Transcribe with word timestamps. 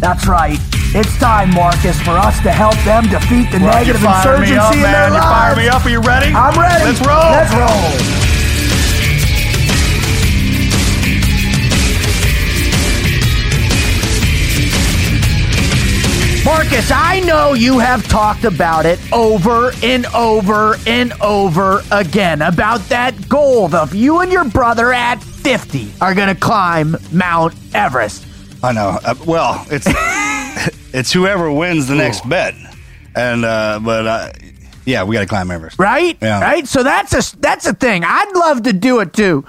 That's 0.00 0.26
right. 0.26 0.58
It's 0.94 1.16
time, 1.18 1.52
Marcus, 1.54 2.00
for 2.02 2.12
us 2.12 2.40
to 2.42 2.50
help 2.52 2.76
them 2.84 3.04
defeat 3.08 3.50
the 3.50 3.58
negative 3.58 4.00
you 4.00 4.08
me 4.08 4.14
insurgency 4.16 4.56
up, 4.56 4.74
in 4.74 4.82
man. 4.82 4.92
their 4.92 5.06
You 5.08 5.12
lives. 5.14 5.26
fired 5.26 5.58
me 5.58 5.68
up. 5.68 5.84
Are 5.84 5.90
you 5.90 6.00
ready? 6.00 6.32
I'm 6.32 6.58
ready. 6.58 6.84
Let's 6.84 7.00
roll. 7.00 7.30
Let's 7.32 7.52
roll. 7.54 8.26
Marcus, 16.44 16.92
I 16.94 17.20
know 17.26 17.54
you 17.54 17.80
have 17.80 18.06
talked 18.06 18.44
about 18.44 18.86
it 18.86 19.00
over 19.12 19.72
and 19.82 20.06
over 20.14 20.76
and 20.86 21.12
over 21.20 21.82
again 21.90 22.40
about 22.40 22.78
that 22.88 23.28
goal 23.28 23.74
of 23.74 23.92
you 23.96 24.20
and 24.20 24.30
your 24.30 24.44
brother 24.44 24.92
at 24.92 25.16
50 25.20 25.92
are 26.00 26.14
going 26.14 26.32
to 26.32 26.40
climb 26.40 26.96
Mount 27.10 27.52
Everest. 27.74 28.25
I 28.62 28.72
know. 28.72 28.98
Uh, 29.04 29.14
well, 29.26 29.64
it's 29.70 29.86
it's 30.94 31.12
whoever 31.12 31.50
wins 31.50 31.86
the 31.88 31.94
next 31.94 32.28
bet, 32.28 32.54
and 33.14 33.44
uh, 33.44 33.80
but 33.82 34.06
uh, 34.06 34.32
yeah, 34.84 35.04
we 35.04 35.14
got 35.14 35.20
to 35.20 35.26
climb 35.26 35.50
Everest. 35.50 35.78
right? 35.78 36.16
Yeah. 36.20 36.40
Right. 36.40 36.66
So 36.66 36.82
that's 36.82 37.12
a 37.12 37.36
that's 37.38 37.66
a 37.66 37.74
thing. 37.74 38.02
I'd 38.04 38.32
love 38.34 38.62
to 38.64 38.72
do 38.72 39.00
it 39.00 39.12
too, 39.12 39.44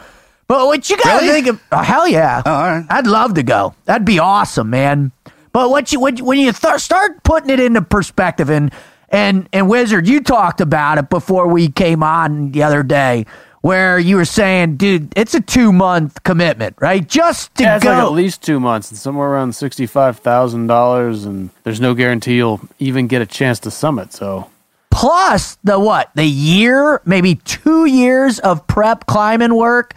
but 0.47 0.65
what 0.67 0.89
you 0.89 0.97
got 0.97 1.19
to 1.19 1.25
Really? 1.25 1.41
think 1.41 1.47
of? 1.47 1.63
Oh, 1.71 1.77
hell 1.81 2.07
yeah! 2.07 2.41
Oh, 2.45 2.51
all 2.53 2.67
right. 2.67 2.85
I'd 2.89 3.07
love 3.07 3.35
to 3.35 3.43
go. 3.43 3.73
That'd 3.85 4.05
be 4.05 4.19
awesome, 4.19 4.69
man. 4.69 5.11
But 5.53 5.69
what 5.69 5.91
you 5.91 5.99
when, 5.99 6.17
you- 6.17 6.25
when 6.25 6.39
you 6.39 6.51
th- 6.51 6.79
start 6.79 7.23
putting 7.23 7.49
it 7.49 7.59
into 7.59 7.81
perspective, 7.81 8.49
and 8.49 8.71
and 9.09 9.47
and 9.53 9.69
Wizard, 9.69 10.07
you 10.07 10.21
talked 10.21 10.61
about 10.61 10.97
it 10.97 11.09
before 11.09 11.47
we 11.47 11.69
came 11.69 12.03
on 12.03 12.51
the 12.51 12.63
other 12.63 12.83
day. 12.83 13.25
Where 13.67 13.99
you 13.99 14.15
were 14.15 14.25
saying, 14.25 14.77
dude, 14.77 15.11
it's 15.17 15.33
a 15.33 15.41
two 15.41 15.73
month 15.73 16.23
commitment, 16.23 16.77
right? 16.79 17.05
Just 17.05 17.53
to 17.55 17.63
Yeah, 17.63 17.75
it's 17.75 17.83
go. 17.83 17.89
like 17.91 18.03
at 18.03 18.11
least 18.13 18.41
two 18.41 18.59
months 18.59 18.89
and 18.91 18.97
somewhere 18.97 19.27
around 19.29 19.53
sixty-five 19.55 20.19
thousand 20.19 20.67
dollars, 20.67 21.25
and 21.25 21.49
there's 21.63 21.81
no 21.81 21.93
guarantee 21.93 22.37
you'll 22.37 22.61
even 22.79 23.07
get 23.07 23.21
a 23.21 23.25
chance 23.25 23.59
to 23.61 23.71
summit. 23.71 24.13
So 24.13 24.49
plus 24.89 25.57
the 25.63 25.77
what 25.79 26.11
the 26.15 26.25
year 26.25 27.01
maybe 27.05 27.35
two 27.35 27.85
years 27.85 28.39
of 28.39 28.65
prep 28.67 29.05
climbing 29.05 29.53
work 29.55 29.95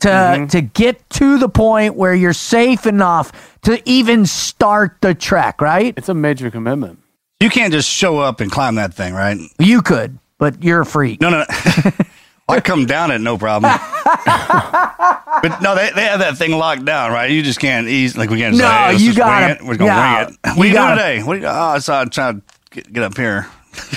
to 0.00 0.08
Mm-hmm. 0.08 0.46
to 0.48 0.60
get 0.60 1.08
to 1.10 1.38
the 1.38 1.48
point 1.48 1.94
where 1.94 2.12
you're 2.14 2.32
safe 2.32 2.86
enough 2.88 3.30
to 3.62 3.80
even 3.88 4.26
start 4.26 4.96
the 5.00 5.14
trek 5.14 5.60
right 5.60 5.94
it's 5.96 6.08
a 6.08 6.14
major 6.14 6.50
commitment. 6.50 6.98
You 7.38 7.50
can't 7.50 7.72
just 7.72 7.88
show 7.88 8.18
up 8.18 8.40
and 8.40 8.50
climb 8.50 8.74
that 8.76 8.94
thing, 8.94 9.14
right? 9.14 9.38
you 9.60 9.80
could 9.80 10.18
but 10.38 10.60
you're 10.64 10.80
a 10.80 10.86
freak 10.86 11.20
No, 11.20 11.30
no. 11.30 11.44
no. 11.84 11.90
I 12.52 12.60
come 12.60 12.86
down 12.86 13.10
it, 13.10 13.18
no 13.20 13.38
problem. 13.38 13.72
but 14.04 15.60
no, 15.62 15.74
they, 15.74 15.90
they 15.94 16.04
have 16.04 16.20
that 16.20 16.36
thing 16.36 16.52
locked 16.52 16.84
down, 16.84 17.12
right? 17.12 17.30
You 17.30 17.42
just 17.42 17.60
can't 17.60 17.88
ease 17.88 18.16
like 18.16 18.30
we 18.30 18.38
can't 18.38 18.56
No, 18.56 18.64
say, 18.64 18.96
hey, 18.96 19.02
you 19.02 19.14
gotta- 19.14 19.54
it. 19.54 19.62
We're 19.62 19.76
gonna 19.76 19.90
yeah, 19.90 20.26
wing 20.26 20.36
it. 20.44 20.56
What 20.58 20.66
you 20.68 20.72
gotta- 20.74 20.96
today? 20.96 21.22
What 21.22 21.36
are 21.36 21.40
you, 21.40 21.46
oh, 21.46 21.50
I 21.50 21.78
saw 21.78 22.04
trying 22.04 22.40
to 22.40 22.42
get, 22.70 22.92
get 22.92 23.02
up 23.04 23.16
here. 23.16 23.46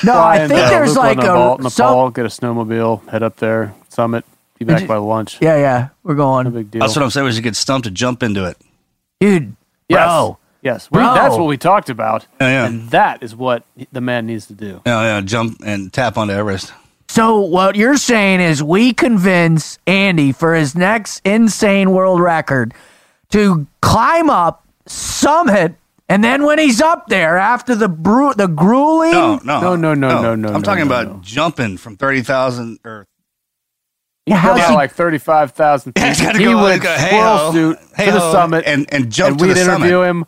no 0.03 0.13
i 0.13 0.37
And, 0.37 0.49
think 0.49 0.61
uh, 0.65 0.69
there's 0.69 0.89
Luke 0.89 0.97
like 0.97 1.17
Nepal, 1.17 1.55
a 1.55 1.57
Nepal, 1.57 1.69
some- 1.69 2.13
get 2.13 2.25
a 2.25 2.29
snowmobile, 2.29 3.09
head 3.09 3.23
up 3.23 3.37
there, 3.37 3.73
summit, 3.89 4.23
be 4.57 4.65
back 4.65 4.87
by 4.87 4.97
lunch. 4.97 5.37
yeah 5.41 5.57
yeah 5.57 5.89
we're 6.03 6.13
No 6.13 6.23
going 6.23 6.51
big 6.51 6.71
deal. 6.71 6.79
That's 6.79 6.95
what 6.95 7.03
I'm 7.03 7.09
saying. 7.11 7.25
We 7.25 7.33
should 7.33 7.43
get 7.43 7.55
stumped 7.55 7.85
to 7.85 7.91
jump 7.91 8.23
into 8.23 8.45
it. 8.45 8.57
dude 9.19 9.55
yes. 9.89 10.05
bro 10.07 10.37
Yes, 10.61 10.89
we, 10.89 10.97
that's 10.97 11.35
what 11.35 11.45
we 11.45 11.57
talked 11.57 11.91
about, 11.91 12.25
Yeah, 12.41 12.47
yeah. 12.47 12.65
and 12.65 12.89
that 12.89 13.21
is 13.21 13.35
what 13.35 13.63
the 13.91 14.01
man 14.01 14.25
needs 14.25 14.47
to 14.47 14.53
do. 14.53 14.81
Yeah, 14.83 15.03
yeah, 15.03 15.21
jump 15.21 15.61
and 15.63 15.93
tap 15.93 16.17
onto 16.17 16.33
Everest. 16.33 16.73
So 17.15 17.39
what 17.39 17.77
you're 17.77 17.95
saying 17.95 18.41
is 18.41 18.61
we 18.61 18.91
convince 18.91 19.79
andy 19.87 20.33
for 20.33 20.53
his 20.53 20.75
next 20.75 21.21
insane 21.23 21.91
world 21.91 22.19
record 22.19 22.73
to 23.29 23.65
climb 23.81 24.29
up 24.29 24.65
summit 24.85 25.75
and 26.09 26.21
then 26.21 26.43
when 26.43 26.59
he's 26.59 26.81
up 26.81 27.07
there 27.07 27.37
after 27.37 27.73
the 27.73 27.87
bru- 27.87 28.33
the 28.33 28.47
grueling 28.49 29.13
No, 29.13 29.39
no, 29.45 29.61
No, 29.61 29.75
no, 29.77 29.93
no, 29.93 30.09
no, 30.21 30.35
no, 30.35 30.47
I'm 30.49 30.53
no, 30.55 30.59
talking 30.59 30.87
no, 30.89 30.93
about 30.93 31.07
no. 31.07 31.19
jumping 31.21 31.77
from 31.77 31.95
thirty 31.95 32.21
thousand 32.21 32.79
or 32.83 33.07
Yeah, 34.25 34.35
how's 34.35 34.57
Yeah, 34.57 34.71
he- 34.71 34.75
like 34.75 34.91
thirty-five 34.91 35.51
thousand 35.53 35.93
feet. 35.95 36.01
Yeah, 36.03 36.11
it's 36.11 36.21
gotta 36.21 36.37
he 36.37 36.43
go, 36.43 36.61
would 36.63 36.75
it's 36.75 36.83
gotta- 36.83 37.01
squirrel 37.01 37.23
HAHO, 37.37 37.51
suit 37.53 37.77
to 37.79 37.95
the 37.95 38.11
HAHO, 38.11 38.31
summit 38.33 38.63
and- 38.67 38.93
and 38.93 39.09
jump 39.09 39.29
and 39.31 39.39
to 39.39 39.45
we'd 39.45 39.51
the 39.55 39.63
summit. 39.63 39.85
interview 39.87 40.01
him 40.01 40.25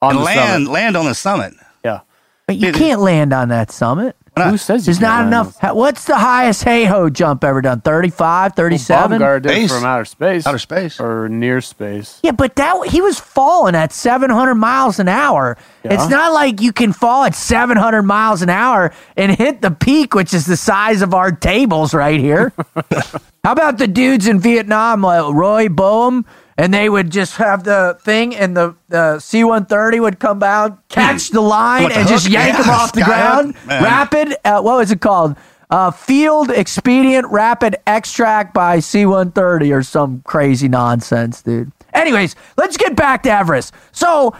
on 0.00 0.10
and 0.12 0.18
the 0.20 0.24
land 0.24 0.64
summit. 0.64 0.72
land 0.72 0.96
on 0.96 1.04
the 1.04 1.14
summit. 1.14 1.52
Yeah. 1.84 2.00
But 2.46 2.56
you 2.56 2.72
can't 2.72 3.02
land 3.02 3.34
on 3.34 3.50
that 3.50 3.70
summit. 3.70 4.16
Why 4.36 4.44
not? 4.44 4.50
Who 4.50 4.56
says 4.58 4.84
There's 4.84 4.98
can't 4.98 5.30
not 5.30 5.44
enough. 5.44 5.62
on 5.64 5.76
What's 5.76 6.04
the 6.06 6.16
highest 6.18 6.64
HAHO 6.64 7.08
jump 7.10 7.44
ever 7.44 7.62
done? 7.62 7.80
35, 7.82 8.52
Well, 8.56 8.66
37? 8.66 9.20
Baumgart 9.20 9.42
did 9.42 9.50
Space. 9.52 9.72
from 9.72 9.84
outer 9.84 10.04
space. 10.04 10.46
Outer 10.46 10.58
space. 10.58 11.00
Or 11.00 11.28
near 11.28 11.60
space. 11.60 12.18
yeah, 12.22 12.32
but 12.32 12.56
that 12.56 12.88
he 12.88 13.00
was 13.00 13.18
falling 13.20 13.74
at 13.76 13.92
700 13.92 14.54
miles 14.56 14.98
an 14.98 15.06
hour. 15.08 15.56
Yeah. 15.84 15.94
It's 15.94 16.08
not 16.08 16.32
like 16.32 16.60
you 16.60 16.72
can 16.72 16.92
fall 16.92 17.24
at 17.24 17.34
700 17.34 18.02
miles 18.02 18.42
an 18.42 18.50
hour 18.50 18.92
and 19.16 19.30
hit 19.30 19.60
the 19.62 19.70
peak, 19.70 20.14
which 20.14 20.34
is 20.34 20.46
the 20.46 20.56
size 20.56 21.00
of 21.02 21.14
our 21.14 21.30
tables 21.30 21.94
right 21.94 22.18
here. 22.18 22.52
How 23.44 23.52
about 23.52 23.78
the 23.78 23.86
dudes 23.86 24.26
in 24.26 24.40
Vietnam, 24.40 25.02
like 25.02 25.32
Roy 25.32 25.68
Boehm? 25.68 26.24
And 26.56 26.72
they 26.72 26.88
would 26.88 27.10
just 27.10 27.36
have 27.36 27.64
the 27.64 27.98
thing, 28.00 28.34
and 28.36 28.56
the, 28.56 28.76
the 28.88 29.18
C 29.18 29.42
130 29.42 29.98
would 30.00 30.20
come 30.20 30.42
out, 30.42 30.88
catch 30.88 31.30
the 31.30 31.40
line, 31.40 31.88
the 31.88 31.96
and 31.98 32.08
just 32.08 32.26
hook? 32.26 32.32
yank 32.32 32.54
Yeah, 32.56 32.62
them 32.62 32.70
off 32.70 32.92
the 32.92 33.02
ground. 33.02 33.56
man. 33.66 33.82
Rapid, 33.82 34.36
uh, 34.44 34.62
what 34.62 34.76
was 34.76 34.90
it 34.92 35.00
called? 35.00 35.36
uh, 35.70 35.90
field 35.90 36.50
expedient 36.50 37.26
rapid 37.32 37.74
extract 37.86 38.54
by 38.54 38.78
C130 38.78 39.74
or 39.74 39.82
some 39.82 40.22
crazy 40.24 40.68
nonsense, 40.68 41.42
dude. 41.42 41.72
Anyways, 41.92 42.36
let's 42.56 42.76
get 42.76 42.94
back 42.94 43.24
to 43.24 43.30
Everest. 43.32 43.74
So, 43.90 44.36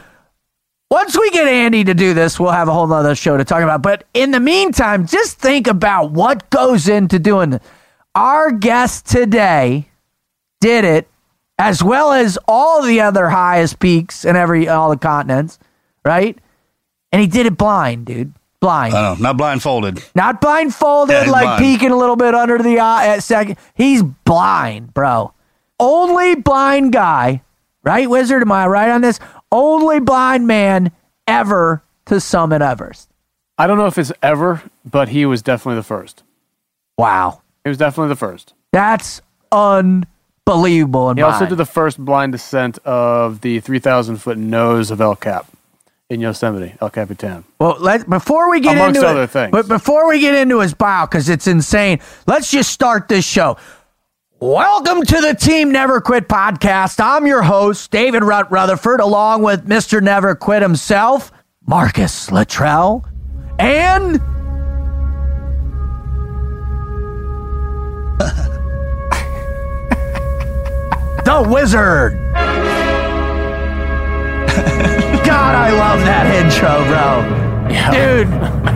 once 0.91 1.19
we 1.19 1.31
get 1.31 1.49
Andy 1.49 1.83
to 1.83 1.95
do 1.95 2.15
this, 2.15 2.39
we'll 2.39 2.53
have 2.53 2.69
a 2.69 2.73
whole 2.73 2.87
nother 2.87 3.17
show 3.17 3.37
to 3.37 3.45
talk 3.45 3.63
about. 3.63 3.83
But 3.83 4.05
in 4.15 4.31
the 4.31 4.39
meantime, 4.39 5.07
just 5.07 5.39
think 5.41 5.67
about 5.67 6.13
what 6.13 6.51
goes 6.51 6.87
into 6.89 7.19
doing 7.19 7.55
it. 7.55 7.63
Our 8.15 8.53
guest 8.53 9.07
today 9.07 9.89
did 10.61 10.85
it 10.85 11.09
as 11.59 11.83
well 11.83 12.13
as 12.13 12.39
all 12.49 12.83
the 12.83 13.01
other 13.01 13.29
highest 13.29 13.79
peaks 13.79 14.25
in 14.25 14.37
every 14.37 14.69
all 14.69 14.91
the 14.91 14.97
continents, 14.97 15.59
right? 16.05 16.37
And 17.13 17.21
he 17.21 17.29
did 17.29 17.47
it 17.47 17.57
blind, 17.57 18.07
dude. 18.07 18.33
Blind. 18.61 18.95
I 18.95 19.15
know, 19.15 19.21
not 19.21 19.37
blindfolded. 19.37 20.03
Not 20.15 20.41
blindfolded, 20.41 21.27
Yeah, 21.27 21.31
like 21.31 21.45
blind. 21.45 21.59
peeking 21.63 21.91
a 21.91 21.97
little 21.97 22.17
bit 22.17 22.35
under 22.35 22.59
the 22.59 22.79
eye 22.81 23.09
at 23.09 23.23
second. 23.23 23.57
He's 23.75 24.03
blind, 24.03 24.95
bro. 24.95 25.33
Only 25.79 26.35
blind 26.37 26.93
guy, 26.93 27.43
right, 27.83 28.09
Wizard? 28.09 28.41
Am 28.43 28.51
I 28.51 28.67
right 28.67 28.89
on 28.91 29.03
this? 29.03 29.21
Only 29.53 30.01
blind 30.01 30.47
man 30.47 30.93
ever 31.27 31.83
to 32.07 32.21
summit 32.21 32.63
Everest. 32.63 33.11
I 33.59 33.67
don't 33.67 33.77
know 33.79 33.87
if 33.87 33.99
it's 33.99 34.13
ever, 34.23 34.63
but 34.85 35.11
he 35.11 35.27
was 35.27 35.43
definitely 35.43 35.77
the 35.77 35.83
first. 35.85 36.23
Wow. 36.97 37.43
He 37.65 37.69
was 37.69 37.79
definitely 37.79 38.09
the 38.09 38.17
first. 38.17 38.55
That's 38.73 39.21
unbelievable 39.53 40.09
in 40.47 41.17
He 41.17 41.23
my 41.23 41.23
also 41.23 41.47
did 41.47 41.57
the 41.57 41.65
first 41.65 41.99
blind 41.99 42.33
descent 42.33 42.79
of 42.85 43.41
the 43.41 43.61
3,000 43.61 44.19
foot 44.19 44.37
nose 44.37 44.91
of 44.91 45.01
El 45.01 45.17
Cap 45.17 45.47
in 46.11 46.21
Yosemite, 46.21 46.75
El 46.83 46.91
Capitan. 46.91 47.45
Well, 47.59 47.77
let 47.81 48.09
before 48.09 48.51
we 48.51 48.61
get 48.61 48.77
Amongst 48.77 48.97
into 48.97 49.09
other 49.09 49.23
it, 49.23 49.31
things. 49.31 49.53
but 49.53 49.69
before 49.69 50.07
we 50.07 50.21
get 50.21 50.35
into 50.35 50.61
his 50.61 50.75
bio 50.75 51.07
because 51.07 51.31
it's 51.31 51.47
insane, 51.47 52.01
let's 52.27 52.51
just 52.51 52.71
start 52.71 53.09
this 53.09 53.25
show. 53.25 53.57
Welcome 54.39 55.03
to 55.05 55.21
the 55.23 55.35
Team 55.35 55.73
Never 55.73 56.03
Quit 56.03 56.29
podcast. 56.29 57.01
I'm 57.03 57.27
your 57.27 57.43
host, 57.43 57.91
David 57.91 58.23
Rutt 58.23 58.51
Rutherford, 58.51 59.01
along 59.01 59.43
with 59.43 59.67
Mr. 59.67 60.03
Never 60.03 60.35
Quit 60.35 60.61
himself, 60.61 61.33
Marcus 61.67 62.31
Luttrell, 62.31 63.07
and 63.59 64.21
the 71.25 71.43
Wizard. 71.49 72.19
God, 75.25 75.55
I 75.55 75.71
love 75.73 76.01
that 76.01 76.27
intro, 76.37 76.85
bro. 76.85 77.45
Dude, 77.91 78.29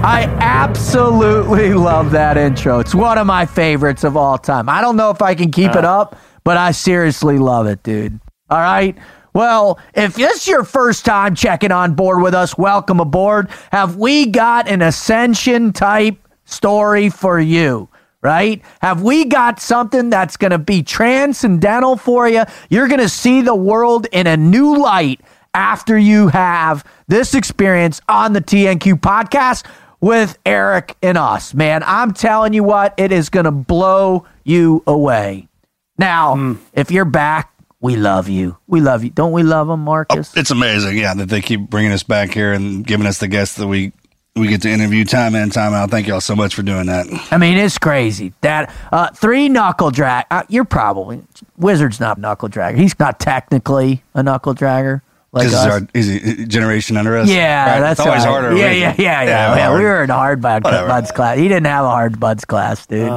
I 0.03 0.23
absolutely 0.41 1.75
love 1.75 2.11
that 2.13 2.39
intro. 2.39 2.79
It's 2.79 2.95
one 2.95 3.19
of 3.19 3.27
my 3.27 3.45
favorites 3.45 4.03
of 4.03 4.17
all 4.17 4.39
time. 4.39 4.69
I 4.69 4.81
don't 4.81 4.97
know 4.97 5.11
if 5.11 5.21
I 5.21 5.35
can 5.35 5.51
keep 5.51 5.73
it 5.73 5.85
uh. 5.85 6.01
up, 6.01 6.19
but 6.43 6.57
I 6.57 6.71
seriously 6.71 7.37
love 7.39 7.67
it, 7.67 7.83
dude. 7.83 8.19
All 8.49 8.59
right. 8.59 8.97
Well, 9.35 9.79
if 9.95 10.15
this 10.15 10.39
is 10.39 10.49
your 10.49 10.65
first 10.65 11.05
time 11.05 11.35
checking 11.35 11.71
on 11.71 11.95
board 11.95 12.23
with 12.23 12.35
us, 12.35 12.57
welcome 12.57 12.99
aboard. 12.99 13.51
Have 13.73 13.97
we 13.97 14.27
got 14.27 14.69
an 14.69 14.81
ascension 14.81 15.75
type 15.75 16.17
story 16.47 17.11
for 17.11 17.39
you? 17.39 17.91
Right? 18.29 18.61
Have 18.83 19.01
we 19.01 19.25
got 19.25 19.59
something 19.59 20.11
that's 20.11 20.37
going 20.37 20.51
to 20.51 20.59
be 20.59 20.83
transcendental 20.83 21.97
for 21.97 22.29
you? 22.29 22.43
You're 22.69 22.87
going 22.87 23.01
to 23.01 23.09
see 23.09 23.41
the 23.41 23.55
world 23.55 24.07
in 24.13 24.27
a 24.27 24.37
new 24.37 24.77
light 24.77 25.23
after 25.55 25.97
you 25.97 26.29
have 26.29 26.85
this 27.07 27.33
experience 27.33 28.03
on 28.07 28.35
the 28.35 28.43
TNQ 28.43 29.01
podcast 29.01 29.65
with 30.03 30.39
Erik 30.45 30.95
and 31.03 31.17
us. 31.17 31.55
Man, 31.55 31.83
I'm 31.87 32.13
telling 32.13 32.53
you 32.53 32.63
what, 32.65 32.93
it 32.99 33.13
is 33.13 33.31
going 33.31 33.45
to 33.47 33.51
blow 33.51 34.27
you 34.45 34.83
away. 34.87 35.49
Now, 35.97 36.37
hmm. 36.37 36.53
if 36.75 36.91
you're 36.91 37.07
back, 37.07 37.51
we 37.81 37.97
love 37.97 38.29
you. 38.29 38.59
We 38.67 38.83
love 38.83 39.05
you. 39.05 39.11
Don't 39.11 39.33
we 39.33 39.43
love 39.43 39.69
them, 39.69 39.85
Marcus? 39.85 40.35
Oh, 40.37 40.41
it's 40.41 40.51
amazing, 40.51 40.99
yeah, 40.99 41.15
that 41.15 41.31
they 41.31 41.41
keep 41.41 41.71
bringing 41.71 41.93
us 41.93 42.03
back 42.03 42.35
here 42.35 42.53
and 42.53 42.87
giving 42.87 43.07
us 43.07 43.21
the 43.21 43.29
guests 43.29 43.57
that 43.57 43.69
we 43.69 43.93
we 44.39 44.49
get 44.49 44.63
to 44.63 44.71
interview 44.71 45.05
time 45.05 45.35
in, 45.35 45.51
time 45.51 45.73
out. 45.75 45.91
Thank 45.91 46.07
y'all 46.07 46.21
so 46.21 46.37
much 46.37 46.55
for 46.55 46.63
doing 46.63 46.87
that. 46.87 47.07
I 47.31 47.37
mean, 47.39 47.59
it's 47.59 47.79
crazy. 47.79 48.33
That 48.41 48.73
uh, 48.93 49.11
three 49.11 49.49
knuckle 49.49 49.91
drag. 49.91 50.27
Uh, 50.31 50.43
you're 50.49 50.65
probably 50.65 51.23
Wizard's 51.57 52.01
not 52.01 52.19
knuckle 52.19 52.49
dragger. 52.49 52.79
He's 52.79 52.99
not 52.99 53.21
technically 53.21 54.03
a 54.15 54.23
knuckle 54.23 54.55
dragger 54.55 55.03
like 55.33 55.45
This 55.45 55.53
is 55.53 55.59
us. 55.59 55.73
our 55.73 55.81
is 55.95 56.07
he- 56.09 56.47
generation 56.47 56.97
under 56.97 57.17
us. 57.19 57.29
yeah, 57.29 57.73
Right? 57.75 57.81
that's 57.81 58.01
it's 58.01 58.07
always 58.07 58.25
right. 58.25 58.31
harder. 58.31 58.57
Yeah, 58.57 58.69
with- 58.71 58.79
yeah, 58.79 58.95
yeah, 58.99 59.23
yeah, 59.23 59.57
yeah. 59.57 59.75
We 59.77 59.83
were 59.83 60.03
in 60.05 60.11
a 60.11 60.15
hard 60.15 60.41
bud, 60.41 60.63
buds 60.63 61.13
class. 61.13 61.37
He 61.37 61.49
didn't 61.49 61.67
have 61.67 61.85
a 61.85 61.91
hard 61.91 62.19
buds 62.19 62.45
class, 62.45 62.87
dude. 62.87 63.09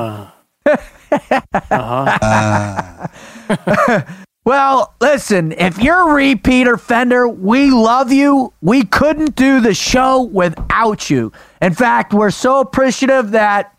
Well, 4.43 4.95
listen, 4.99 5.51
if 5.51 5.77
you're 5.77 6.09
a 6.09 6.13
repeat 6.13 6.65
offender, 6.67 7.27
we 7.27 7.69
love 7.69 8.11
you. 8.11 8.53
We 8.61 8.83
couldn't 8.83 9.35
do 9.35 9.59
the 9.59 9.75
show 9.75 10.23
without 10.23 11.11
you. 11.11 11.31
In 11.61 11.75
fact, 11.75 12.11
we're 12.11 12.31
so 12.31 12.59
appreciative 12.59 13.31
that 13.31 13.77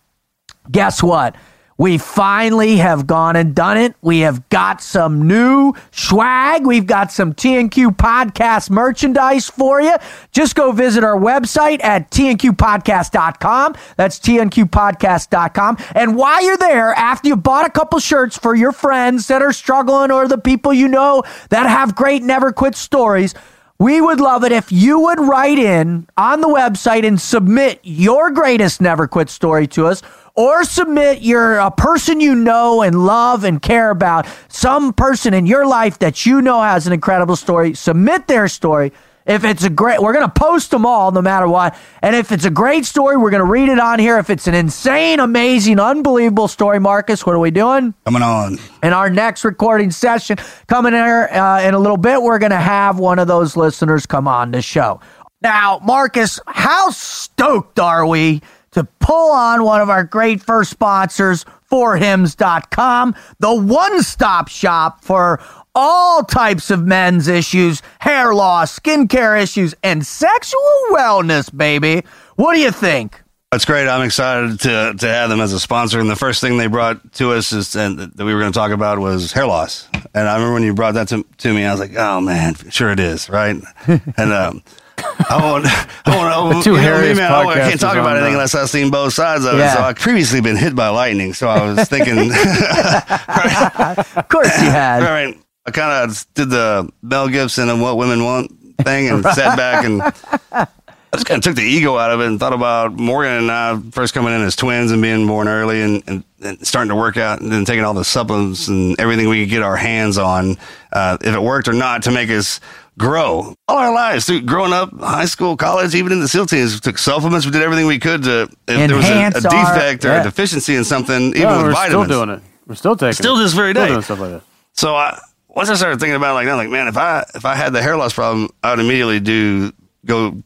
guess 0.71 1.03
what? 1.03 1.35
We 1.83 1.99
finally 1.99 2.77
have 2.77 3.09
gone 3.09 3.35
and 3.35 3.57
done 3.57 3.77
it. 3.77 3.97
We 4.03 4.21
have 4.21 4.49
got 4.51 4.81
some 4.81 5.27
new 5.27 5.75
swag. 5.91 6.65
We've 6.65 6.87
got 6.87 7.11
some 7.11 7.35
TNQ 7.35 7.97
podcast 7.97 8.71
merchandise 8.71 9.51
for 9.51 9.83
you. 9.83 9.97
Just 10.31 10.55
go 10.55 10.71
visit 10.71 11.03
our 11.03 11.19
website 11.19 11.83
at 11.83 12.09
tnqpodcast.com. 12.13 13.75
That's 13.97 14.21
tnqpodcast.com. 14.21 15.79
And 15.97 16.15
while 16.15 16.45
you're 16.45 16.57
there, 16.57 16.93
after 16.93 17.27
you 17.27 17.35
bought 17.35 17.67
a 17.67 17.71
couple 17.71 17.99
shirts 17.99 18.39
for 18.39 18.55
your 18.55 18.71
friends 18.71 19.27
that 19.27 19.43
are 19.43 19.53
struggling 19.53 20.13
or 20.13 20.29
the 20.29 20.39
people 20.39 20.73
you 20.73 20.87
know 20.87 21.25
that 21.49 21.67
have 21.67 21.97
great 21.97 22.23
never 22.23 22.53
quit 22.53 22.77
stories, 22.77 23.35
we 23.79 24.01
would 24.01 24.21
love 24.21 24.45
it 24.45 24.53
if 24.53 24.71
you 24.71 25.01
would 25.01 25.21
write 25.21 25.59
in 25.59 26.07
on 26.17 26.41
the 26.41 26.49
website 26.49 27.07
and 27.07 27.21
submit 27.21 27.81
your 27.83 28.31
greatest 28.31 28.81
never 28.81 29.09
quit 29.09 29.29
story 29.29 29.67
to 29.69 29.87
us 29.87 30.03
or 30.35 30.65
submit 30.65 31.23
your 31.23 31.59
a 31.59 31.71
person 31.71 32.21
you 32.21 32.35
know 32.35 32.83
and 32.83 33.05
love 33.05 33.45
and 33.45 33.61
care 33.61 33.91
about, 33.91 34.27
some 34.49 34.93
person 34.93 35.35
in 35.35 35.47
your 35.47 35.67
life 35.67 35.99
that 35.99 36.25
you 36.25 36.41
know 36.41 36.63
has 36.63 36.87
an 36.87 36.93
incredible 36.93 37.37
story. 37.37 37.75
Submit 37.75 38.29
their 38.29 38.49
story. 38.49 38.93
If 39.27 39.45
it's 39.45 39.65
a 39.65 39.71
great, 39.71 40.01
we're 40.01 40.13
going 40.13 40.27
to 40.27 40.33
post 40.33 40.71
them 40.71 40.85
all 40.85 41.13
no 41.13 41.23
matter 41.23 41.49
what. 41.49 41.77
And 42.03 42.17
if 42.17 42.33
it's 42.33 42.45
a 42.45 42.51
great 42.51 42.85
story, 42.85 43.17
we're 43.17 43.31
going 43.31 43.45
to 43.45 43.51
read 43.51 43.69
it 43.69 43.79
on 43.79 43.99
here. 43.99 44.19
If 44.19 44.31
it's 44.31 44.47
an 44.47 44.55
insane, 44.55 45.21
amazing, 45.21 45.79
unbelievable 45.79 46.49
story, 46.49 46.81
Marcus, 46.81 47.25
what 47.25 47.35
are 47.35 47.39
we 47.39 47.51
doing? 47.51 47.95
Coming 48.05 48.23
on. 48.23 48.59
In 48.83 48.93
our 48.93 49.11
next 49.11 49.45
recording 49.45 49.91
session 49.91 50.39
coming 50.67 50.93
here 50.93 51.29
uh, 51.31 51.63
in 51.63 51.75
a 51.75 51.79
little 51.79 51.97
bit, 51.97 52.21
we're 52.21 52.39
going 52.39 52.51
to 52.51 52.57
have 52.57 52.99
one 52.99 53.19
of 53.19 53.29
those 53.29 53.57
listeners 53.57 54.07
come 54.07 54.27
on 54.27 54.51
the 54.51 54.63
show. 54.63 55.01
Now, 55.41 55.81
Marcus, 55.83 56.41
how 56.47 56.91
stoked 56.91 57.79
are 57.79 58.07
we 58.07 58.43
to 58.73 58.85
pull 59.01 59.33
on 59.33 59.65
one 59.65 59.81
of 59.81 59.91
our 59.91 60.05
great 60.05 60.43
first 60.43 60.71
sponsors, 60.71 61.45
forhims.com, 61.71 63.15
the 63.39 63.55
one 63.55 64.03
stop 64.03 64.49
shop 64.49 65.03
for 65.03 65.41
all 65.75 66.23
types 66.23 66.71
of 66.71 66.85
men's 66.87 67.29
issues, 67.29 67.83
hair 68.01 68.35
loss, 68.35 68.79
skincare 68.79 69.41
issues, 69.41 69.75
and 69.83 70.07
sexual 70.07 70.61
wellness, 70.91 71.55
baby. 71.57 72.03
What 72.37 72.55
do 72.55 72.61
you 72.61 72.71
think? 72.71 73.21
That's 73.51 73.67
great. 73.67 73.87
I'm 73.87 74.01
excited 74.03 74.61
to 74.61 74.95
to 74.99 75.09
have 75.09 75.29
them 75.29 75.41
as 75.41 75.53
a 75.53 75.61
sponsor. 75.61 76.01
And 76.01 76.09
the 76.09 76.17
first 76.17 76.41
thing 76.41 76.57
they 76.57 76.69
brought 76.69 77.13
to 77.15 77.33
us 77.33 77.53
is 77.53 77.77
and 77.77 77.99
that 77.99 78.25
we 78.25 78.33
were 78.33 78.41
going 78.41 78.51
to 78.51 78.59
talk 78.59 78.71
about 78.71 78.99
was 78.99 79.33
hair 79.33 79.47
loss. 79.47 79.89
And 80.15 80.27
I 80.27 80.35
remember 80.37 80.55
when 80.55 80.63
you 80.63 80.73
brought 80.73 80.95
that 80.95 81.09
to, 81.09 81.23
to 81.39 81.53
me, 81.53 81.67
I 81.67 81.71
was 81.71 81.81
like, 81.81 81.95
oh 81.97 82.23
man, 82.23 82.55
sure 82.71 82.91
it 82.91 82.99
is, 82.99 83.29
right? 83.29 83.57
and 83.87 84.33
um, 84.33 84.63
I 84.99 85.39
won't, 85.43 85.67
I 86.07 86.39
won't, 86.39 86.57
The 86.57 86.63
two 86.63 86.77
you 86.77 86.83
know 86.83 87.01
me, 87.03 87.15
man, 87.15 87.31
I 87.31 87.55
can't 87.69 87.81
talk 87.81 87.97
about 87.97 88.17
anything 88.17 88.35
unless 88.35 88.55
I've 88.55 88.71
seen 88.71 88.91
both 88.91 89.13
sides 89.13 89.45
of 89.45 89.55
it. 89.55 89.59
Yeah. 89.59 89.75
So 89.75 89.81
I've 89.83 89.97
previously 89.97 90.41
been 90.41 90.57
hit 90.57 90.75
by 90.75 90.89
lightning. 90.89 91.35
So 91.35 91.49
I 91.49 91.71
was 91.73 91.89
thinking, 91.89 92.17
Of 94.17 94.29
course 94.29 94.61
you 94.63 94.71
had. 94.71 95.03
all 95.03 95.11
right, 95.11 95.39
I 95.67 95.71
kind 95.71 96.11
of 96.11 96.27
did 96.35 96.51
the 96.51 96.91
Mel 97.03 97.29
Gibson 97.29 97.69
and 97.69 97.81
what 97.81 97.97
women 97.97 98.25
want 98.25 98.51
thing 98.83 99.09
and 99.09 99.25
sat 99.25 99.57
back 99.57 99.85
and 99.85 100.03
I 100.03 101.17
just 101.17 101.27
kind 101.27 101.39
of 101.39 101.45
took 101.45 101.57
the 101.57 101.63
ego 101.63 101.97
out 101.99 102.11
of 102.11 102.21
it 102.21 102.27
and 102.27 102.41
thought 102.41 102.53
about 102.55 102.95
Morgan 102.95 103.33
and 103.33 103.51
I 103.51 103.79
first 103.93 104.15
coming 104.15 104.33
in 104.35 104.41
as 104.41 104.57
twins 104.57 104.91
and 104.91 105.01
being 105.03 105.27
born 105.27 105.47
early 105.47 105.83
and, 105.83 106.03
and, 106.07 106.25
and 106.43 106.67
starting 106.67 106.89
to 106.89 106.97
work 106.97 107.17
out 107.17 107.41
and 107.41 107.53
then 107.53 107.65
taking 107.65 107.85
all 107.85 107.95
the 107.95 108.05
supplements 108.05 108.67
and 108.69 108.99
everything 108.99 109.29
we 109.29 109.43
could 109.45 109.51
get 109.51 109.63
our 109.63 109.77
hands 109.77 110.17
on, 110.19 110.57
uh, 110.93 111.19
if 111.21 111.35
it 111.35 111.41
worked 111.43 111.69
or 111.69 111.75
not, 111.75 112.03
to 112.05 112.11
make 112.11 112.31
us 112.31 112.61
grow 112.99 113.55
all 113.69 113.77
our 113.77 113.93
lives 113.95 114.25
through 114.27 114.41
growing 114.43 114.73
up, 114.73 114.91
high 115.01 115.27
school, 115.27 115.57
college, 115.57 115.95
even 115.95 116.13
in 116.13 116.21
the 116.21 116.29
SEAL 116.29 116.47
teams. 116.47 116.75
We 116.75 116.81
took 116.81 116.97
supplements. 116.99 117.45
We 117.47 117.53
did 117.53 117.63
everything 117.63 117.87
we 117.87 117.99
could 117.99 118.23
to, 118.25 118.43
if 118.43 118.49
there 118.67 118.97
was 118.97 119.07
a, 119.09 119.13
a 119.13 119.15
Enhance 119.17 119.45
our- 119.45 119.51
defect 119.75 120.05
or 120.07 120.09
yeah. 120.09 120.21
a 120.23 120.25
deficiency 120.25 120.75
in 120.77 120.85
something, 120.85 121.29
even 121.29 121.41
Yeah, 121.43 121.57
with 121.59 121.67
we're 121.67 121.73
vitamins. 121.73 122.07
still 122.07 122.25
doing 122.27 122.39
it. 122.39 122.43
We're 122.67 122.75
still 122.75 122.97
taking 122.97 123.11
it. 123.11 123.15
Still 123.17 123.37
it. 123.39 123.43
this 123.43 123.53
very 123.53 123.73
Still 123.73 123.85
day. 123.85 123.89
doing 123.91 124.03
stuff 124.03 124.19
like 124.19 124.31
that. 124.31 124.43
So 124.73 124.95
I 124.97 125.21
once 125.55 125.69
I 125.71 125.75
started 125.75 126.01
thinking 126.01 126.17
about 126.17 126.31
it 126.33 126.35
like 126.35 126.47
that, 126.47 126.55
like 126.55 126.69
man, 126.71 126.89
if 126.89 126.97
I 126.97 127.25
if 127.35 127.45
I 127.45 127.55
had 127.55 127.73
the 127.73 127.83
hair 127.83 127.97
loss 127.97 128.13
problem, 128.13 128.49
I 128.63 128.71
would 128.71 128.81
immediately 128.81 129.21
do 129.21 129.73
go 130.07 130.43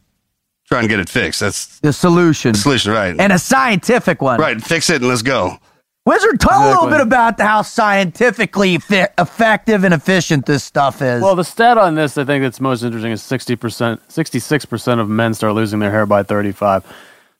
try 0.67 0.79
and 0.81 0.89
get 0.89 0.99
it 0.99 1.09
fixed. 1.09 1.39
That's 1.39 1.79
The 1.79 1.93
solution. 1.93 2.51
the 2.51 2.57
solution, 2.57 2.91
right? 2.91 3.15
And 3.17 3.31
a 3.31 3.39
scientific 3.39 4.21
one. 4.21 4.39
right, 4.39 4.61
fix 4.61 4.89
it 4.89 4.97
and 4.97 5.07
let's 5.07 5.21
go. 5.21 5.57
Wizard, 6.05 6.39
tell 6.39 6.65
a 6.65 6.69
little 6.69 6.87
bit 6.87 7.01
about 7.01 7.37
how 7.39 7.61
scientifically 7.61 8.77
fi- 8.77 9.09
effective 9.17 9.83
and 9.83 9.93
efficient 9.93 10.45
this 10.45 10.63
stuff 10.63 11.01
is. 11.01 11.21
Well, 11.21 11.35
the 11.35 11.43
stat 11.43 11.77
on 11.77 11.95
this 11.95 12.17
I 12.17 12.23
think 12.23 12.43
that's 12.43 12.61
most 12.61 12.81
interesting 12.83 13.11
is 13.11 13.21
60%, 13.21 13.99
66% 14.07 14.99
of 15.01 15.09
men 15.09 15.33
start 15.33 15.53
losing 15.53 15.79
their 15.79 15.91
hair 15.91 16.05
by 16.05 16.23
35. 16.23 16.85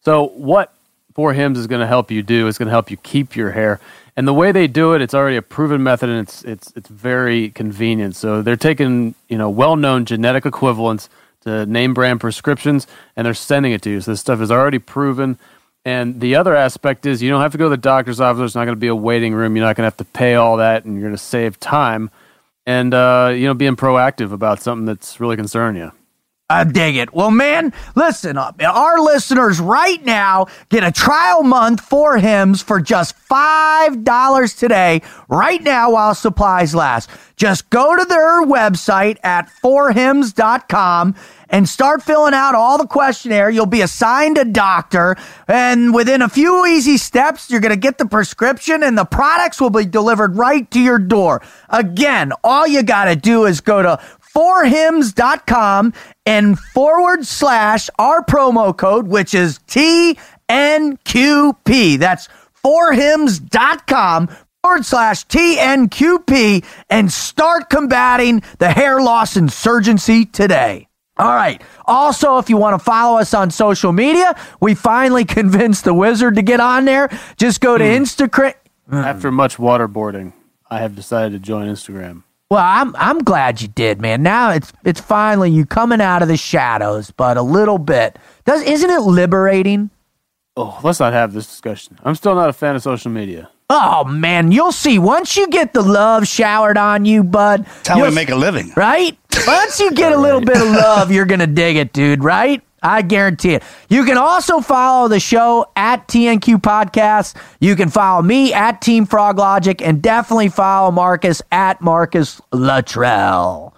So, 0.03 0.27
what 0.35 0.73
For 1.13 1.31
Hims 1.33 1.57
is 1.57 1.65
going 1.67 1.79
to 1.81 1.87
help 1.87 2.11
you 2.11 2.21
do 2.23 2.47
is 2.47 2.57
going 2.57 2.67
to 2.67 2.71
help 2.71 2.91
you 2.91 2.97
keep 2.97 3.35
your 3.37 3.51
hair. 3.51 3.79
And 4.17 4.27
the 4.27 4.33
way 4.33 4.51
they 4.51 4.67
do 4.67 4.93
it, 4.93 5.01
it's 5.01 5.13
already 5.13 5.37
a 5.37 5.43
proven 5.43 5.83
method 5.83 6.09
and 6.09 6.19
it's 6.27 6.43
it's 6.43 6.73
it's 6.75 6.89
very 6.89 7.51
convenient. 7.51 8.15
So, 8.15 8.41
they're 8.41 8.57
taking, 8.57 9.13
you 9.29 9.37
know, 9.37 9.49
well-known 9.49 10.05
genetic 10.05 10.45
equivalents 10.45 11.07
to 11.41 11.67
name 11.67 11.93
brand 11.93 12.19
prescriptions 12.19 12.87
and 13.15 13.25
they're 13.25 13.35
sending 13.35 13.73
it 13.73 13.83
to 13.83 13.91
you. 13.91 14.01
So, 14.01 14.11
this 14.11 14.19
stuff 14.19 14.41
is 14.41 14.51
already 14.51 14.79
proven. 14.79 15.37
And 15.85 16.19
the 16.19 16.35
other 16.35 16.55
aspect 16.55 17.05
is 17.05 17.21
you 17.21 17.29
don't 17.29 17.41
have 17.41 17.53
to 17.53 17.57
go 17.57 17.65
to 17.65 17.69
the 17.69 17.77
doctor's 17.77 18.19
office. 18.19 18.39
There's 18.39 18.55
not 18.55 18.65
going 18.65 18.75
to 18.75 18.79
be 18.79 18.87
a 18.87 18.95
waiting 18.95 19.33
room. 19.33 19.55
You're 19.55 19.65
not 19.65 19.77
going 19.77 19.83
to 19.83 19.95
have 19.95 19.97
to 19.97 20.05
pay 20.05 20.35
all 20.35 20.57
that, 20.57 20.83
and 20.83 20.95
you're 20.95 21.03
going 21.03 21.15
to 21.15 21.17
save 21.17 21.59
time. 21.61 22.09
And 22.65 22.93
uh, 22.93 23.31
you 23.33 23.45
know, 23.45 23.53
being 23.53 23.77
proactive 23.77 24.33
about 24.33 24.61
something 24.61 24.85
that's 24.85 25.21
really 25.21 25.37
concerning 25.37 25.81
you. 25.81 25.91
I 26.49 26.63
dig 26.63 26.95
it. 26.95 27.13
Well, 27.13 27.29
man, 27.29 27.73
listen, 27.93 28.37
up. 28.37 28.61
our 28.63 29.01
listeners 29.01 29.59
right 29.59 30.03
now 30.05 30.47
get 30.69 30.81
a 30.81 30.93
trial 30.93 31.43
month 31.43 31.81
for 31.81 32.17
Hims 32.17 32.61
for 32.61 32.79
just 32.79 33.15
$5 33.27 34.57
today, 34.57 35.01
right 35.27 35.61
now 35.61 35.91
while 35.91 36.15
supplies 36.15 36.73
last. 36.73 37.09
Just 37.35 37.69
go 37.69 37.97
to 37.97 38.05
their 38.05 38.45
website 38.45 39.17
at 39.23 39.49
forhims.com 39.61 41.15
and 41.49 41.67
start 41.67 42.01
filling 42.01 42.33
out 42.33 42.55
all 42.55 42.77
the 42.77 42.87
questionnaire. 42.87 43.49
You'll 43.49 43.65
be 43.65 43.81
assigned 43.81 44.37
a 44.37 44.45
doctor, 44.45 45.17
and 45.49 45.93
within 45.93 46.21
a 46.21 46.29
few 46.29 46.65
easy 46.65 46.95
steps, 46.95 47.49
you're 47.49 47.59
going 47.59 47.73
to 47.73 47.79
get 47.79 47.97
the 47.97 48.05
prescription, 48.05 48.83
and 48.83 48.97
the 48.97 49.05
products 49.05 49.59
will 49.59 49.69
be 49.69 49.85
delivered 49.85 50.37
right 50.37 50.69
to 50.71 50.79
your 50.79 50.97
door. 50.97 51.41
Again, 51.69 52.31
all 52.41 52.65
you 52.65 52.83
got 52.83 53.05
to 53.05 53.17
do 53.17 53.45
is 53.45 53.59
go 53.59 53.81
to 53.81 53.99
forhims.com 54.37 55.93
and 56.27 56.59
forward 56.59 57.25
slash 57.25 57.89
our 57.97 58.23
promo 58.23 58.77
code, 58.77 59.07
which 59.07 59.33
is 59.33 59.57
TNQP. 59.67 60.17
That's 61.97 62.29
forhims.com 62.63 64.27
forward 64.61 64.85
slash 64.85 65.25
TNQP 65.25 66.63
and 66.87 67.11
start 67.11 67.71
combating 67.71 68.43
the 68.59 68.69
hair 68.69 69.01
loss 69.01 69.35
insurgency 69.37 70.25
today. 70.25 70.87
All 71.17 71.33
right. 71.33 71.59
Also, 71.85 72.37
if 72.37 72.47
you 72.47 72.57
want 72.57 72.79
to 72.79 72.83
follow 72.83 73.17
us 73.17 73.33
on 73.33 73.49
social 73.49 73.91
media, 73.91 74.39
we 74.61 74.75
finally 74.75 75.25
convinced 75.39 75.83
the 75.83 75.95
wizard 75.95 76.35
to 76.35 76.43
get 76.43 76.59
on 76.59 76.85
there. 76.85 77.09
Just 77.37 77.59
go 77.59 77.75
to 77.75 77.83
hmm. 77.83 78.03
Instagram. 78.03 78.53
After 78.91 79.31
much 79.31 79.57
waterboarding, 79.57 80.33
I 80.69 80.77
have 80.79 80.95
decided 80.95 81.31
to 81.31 81.39
join 81.39 81.67
Instagram. 81.67 82.21
Well, 82.49 82.63
I'm 82.63 82.95
I'm 82.95 83.19
glad 83.19 83.61
you 83.61 83.67
did, 83.67 83.99
man. 84.01 84.23
Now 84.23 84.51
it's 84.51 84.71
it's 84.85 85.01
finally 85.01 85.51
you 85.51 85.65
coming 85.65 85.99
out 85.99 86.21
of 86.21 86.29
the 86.29 86.37
shadows, 86.37 87.11
but 87.11 87.35
a 87.35 87.41
little 87.41 87.77
bit. 87.77 88.17
Does 88.45 88.61
isn't 88.63 88.89
it 88.89 89.01
liberating? 89.01 89.89
Oh, 90.55 90.79
let's 90.83 90.99
not 90.99 91.13
have 91.13 91.33
this 91.33 91.45
discussion. 91.45 91.99
I'm 92.03 92.15
still 92.15 92.35
not 92.35 92.49
a 92.49 92.53
fan 92.53 92.75
of 92.75 92.81
social 92.81 93.11
media. 93.11 93.49
Oh 93.69 94.05
man, 94.05 94.53
you'll 94.53 94.71
see 94.71 94.97
once 94.97 95.35
you 95.35 95.49
get 95.49 95.73
the 95.73 95.81
love 95.81 96.25
showered 96.25 96.77
on 96.77 97.03
you, 97.03 97.21
bud. 97.21 97.65
That's 97.65 97.89
how 97.89 98.01
we 98.01 98.11
make 98.11 98.29
a 98.29 98.35
living. 98.35 98.71
right? 98.77 99.17
Once 99.45 99.79
you 99.79 99.91
get 99.91 100.11
a 100.13 100.17
little 100.17 100.41
bit 100.41 100.57
of 100.57 100.67
love, 100.67 101.11
you're 101.15 101.25
gonna 101.25 101.45
dig 101.47 101.75
it, 101.75 101.93
dude. 101.93 102.23
Right? 102.23 102.63
I 102.81 103.01
guarantee 103.01 103.55
it. 103.55 103.63
You 103.89 104.05
can 104.05 104.17
also 104.17 104.59
follow 104.59 105.07
the 105.07 105.19
show 105.19 105.65
at 105.75 106.07
TNQ 106.07 106.61
Podcast. 106.61 107.35
You 107.59 107.75
can 107.75 107.89
follow 107.89 108.21
me 108.21 108.53
at 108.53 108.81
Team 108.81 109.05
Frog 109.05 109.37
Logic, 109.37 109.81
and 109.81 110.01
definitely 110.01 110.49
follow 110.49 110.91
Marcus 110.91 111.41
at 111.51 111.81
Marcus 111.81 112.41
Luttrell. 112.51 113.73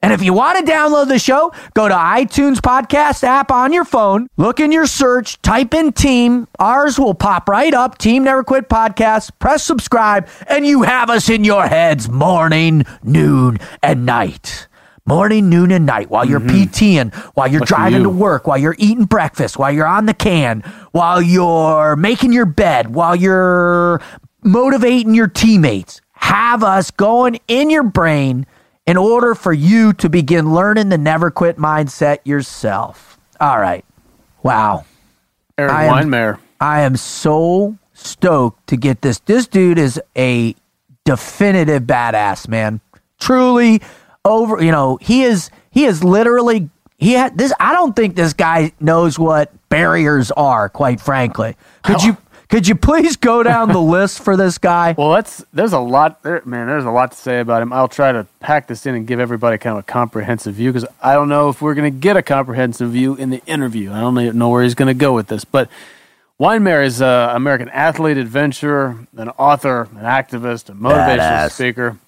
And 0.00 0.12
if 0.12 0.22
you 0.22 0.32
want 0.32 0.64
to 0.64 0.72
download 0.72 1.08
the 1.08 1.18
show, 1.18 1.52
go 1.74 1.88
to 1.88 1.94
iTunes 1.94 2.58
podcast 2.58 3.24
app 3.24 3.50
on 3.50 3.72
your 3.72 3.84
phone, 3.84 4.28
look 4.36 4.60
in 4.60 4.70
your 4.70 4.86
search, 4.86 5.42
type 5.42 5.74
in 5.74 5.92
team. 5.92 6.46
Ours 6.60 7.00
will 7.00 7.14
pop 7.14 7.48
right 7.48 7.74
up. 7.74 7.98
Team 7.98 8.22
Never 8.22 8.44
Quit 8.44 8.68
Podcast. 8.68 9.32
Press 9.40 9.64
subscribe, 9.64 10.28
and 10.46 10.64
you 10.64 10.82
have 10.82 11.10
us 11.10 11.28
in 11.28 11.42
your 11.42 11.66
heads 11.66 12.08
morning, 12.08 12.84
noon, 13.02 13.58
and 13.82 14.06
night. 14.06 14.67
Morning, 15.08 15.48
noon, 15.48 15.70
and 15.70 15.86
night 15.86 16.10
while 16.10 16.26
you're 16.26 16.38
mm-hmm. 16.38 16.64
PTing, 16.64 17.14
while 17.34 17.48
you're 17.48 17.62
driving 17.62 18.00
you. 18.00 18.04
to 18.04 18.10
work, 18.10 18.46
while 18.46 18.58
you're 18.58 18.76
eating 18.78 19.06
breakfast, 19.06 19.58
while 19.58 19.72
you're 19.72 19.86
on 19.86 20.04
the 20.04 20.12
can, 20.12 20.60
while 20.92 21.22
you're 21.22 21.96
making 21.96 22.34
your 22.34 22.44
bed, 22.44 22.94
while 22.94 23.16
you're 23.16 24.02
motivating 24.42 25.14
your 25.14 25.26
teammates. 25.26 26.02
Have 26.12 26.62
us 26.62 26.90
going 26.90 27.40
in 27.48 27.70
your 27.70 27.84
brain 27.84 28.46
in 28.86 28.98
order 28.98 29.34
for 29.34 29.52
you 29.52 29.94
to 29.94 30.10
begin 30.10 30.52
learning 30.52 30.90
the 30.90 30.98
never 30.98 31.30
quit 31.30 31.56
mindset 31.56 32.18
yourself. 32.24 33.18
All 33.40 33.58
right. 33.58 33.86
Wow. 34.42 34.84
I 35.56 35.84
am- 35.84 36.10
Weihenmayer. 36.10 36.38
I 36.60 36.80
am 36.80 36.96
so 36.96 37.78
stoked 37.94 38.66
to 38.66 38.76
get 38.76 39.00
this. 39.00 39.20
This 39.20 39.46
dude 39.46 39.78
is 39.78 39.98
a 40.16 40.54
definitive 41.04 41.84
badass, 41.84 42.46
man. 42.46 42.82
Truly 43.18 43.80
over, 44.24 44.62
you 44.62 44.72
know, 44.72 44.98
he 45.00 45.22
is 45.22 45.50
he 45.70 45.84
is 45.84 46.02
literally 46.02 46.70
he 46.98 47.12
had 47.12 47.38
this 47.38 47.52
I 47.60 47.72
don't 47.72 47.94
think 47.94 48.16
this 48.16 48.32
guy 48.32 48.72
knows 48.80 49.18
what 49.18 49.52
barriers 49.68 50.30
are, 50.32 50.68
quite 50.68 51.00
frankly. 51.00 51.56
Could 51.82 52.02
you 52.02 52.16
could 52.48 52.66
you 52.66 52.74
please 52.74 53.16
go 53.16 53.42
down 53.42 53.68
the 53.68 53.80
list 53.96 54.20
for 54.20 54.36
this 54.36 54.58
guy? 54.58 54.94
Well, 54.96 55.12
that's 55.12 55.44
there's 55.52 55.74
a 55.74 55.78
lot 55.78 56.22
there, 56.22 56.42
man. 56.44 56.66
There's 56.66 56.84
a 56.84 56.90
lot 56.90 57.12
to 57.12 57.16
say 57.16 57.40
about 57.40 57.62
him. 57.62 57.72
I'll 57.72 57.88
try 57.88 58.12
to 58.12 58.26
pack 58.40 58.66
this 58.66 58.86
in 58.86 58.94
and 58.94 59.06
give 59.06 59.20
everybody 59.20 59.58
kind 59.58 59.76
of 59.76 59.80
a 59.80 59.86
comprehensive 59.86 60.54
view 60.54 60.72
because 60.72 60.88
I 61.02 61.14
don't 61.14 61.28
know 61.28 61.50
if 61.50 61.60
we're 61.60 61.74
going 61.74 61.92
to 61.92 61.98
get 61.98 62.16
a 62.16 62.22
comprehensive 62.22 62.90
view 62.90 63.14
in 63.14 63.30
the 63.30 63.42
interview. 63.46 63.92
I 63.92 64.00
don't 64.00 64.18
even 64.18 64.38
know 64.38 64.48
where 64.48 64.62
he's 64.62 64.74
going 64.74 64.88
to 64.88 64.94
go 64.94 65.14
with 65.14 65.28
this, 65.28 65.44
but 65.44 65.68
Weihenmayer 66.40 66.84
is 66.84 67.02
an 67.02 67.30
American 67.36 67.68
athlete, 67.70 68.16
adventurer, 68.16 68.96
an 69.16 69.28
author, 69.30 69.88
an 69.90 70.04
activist, 70.04 70.68
a 70.68 70.72
motivational 70.72 71.18
Badass. 71.18 71.50
speaker, 71.50 71.98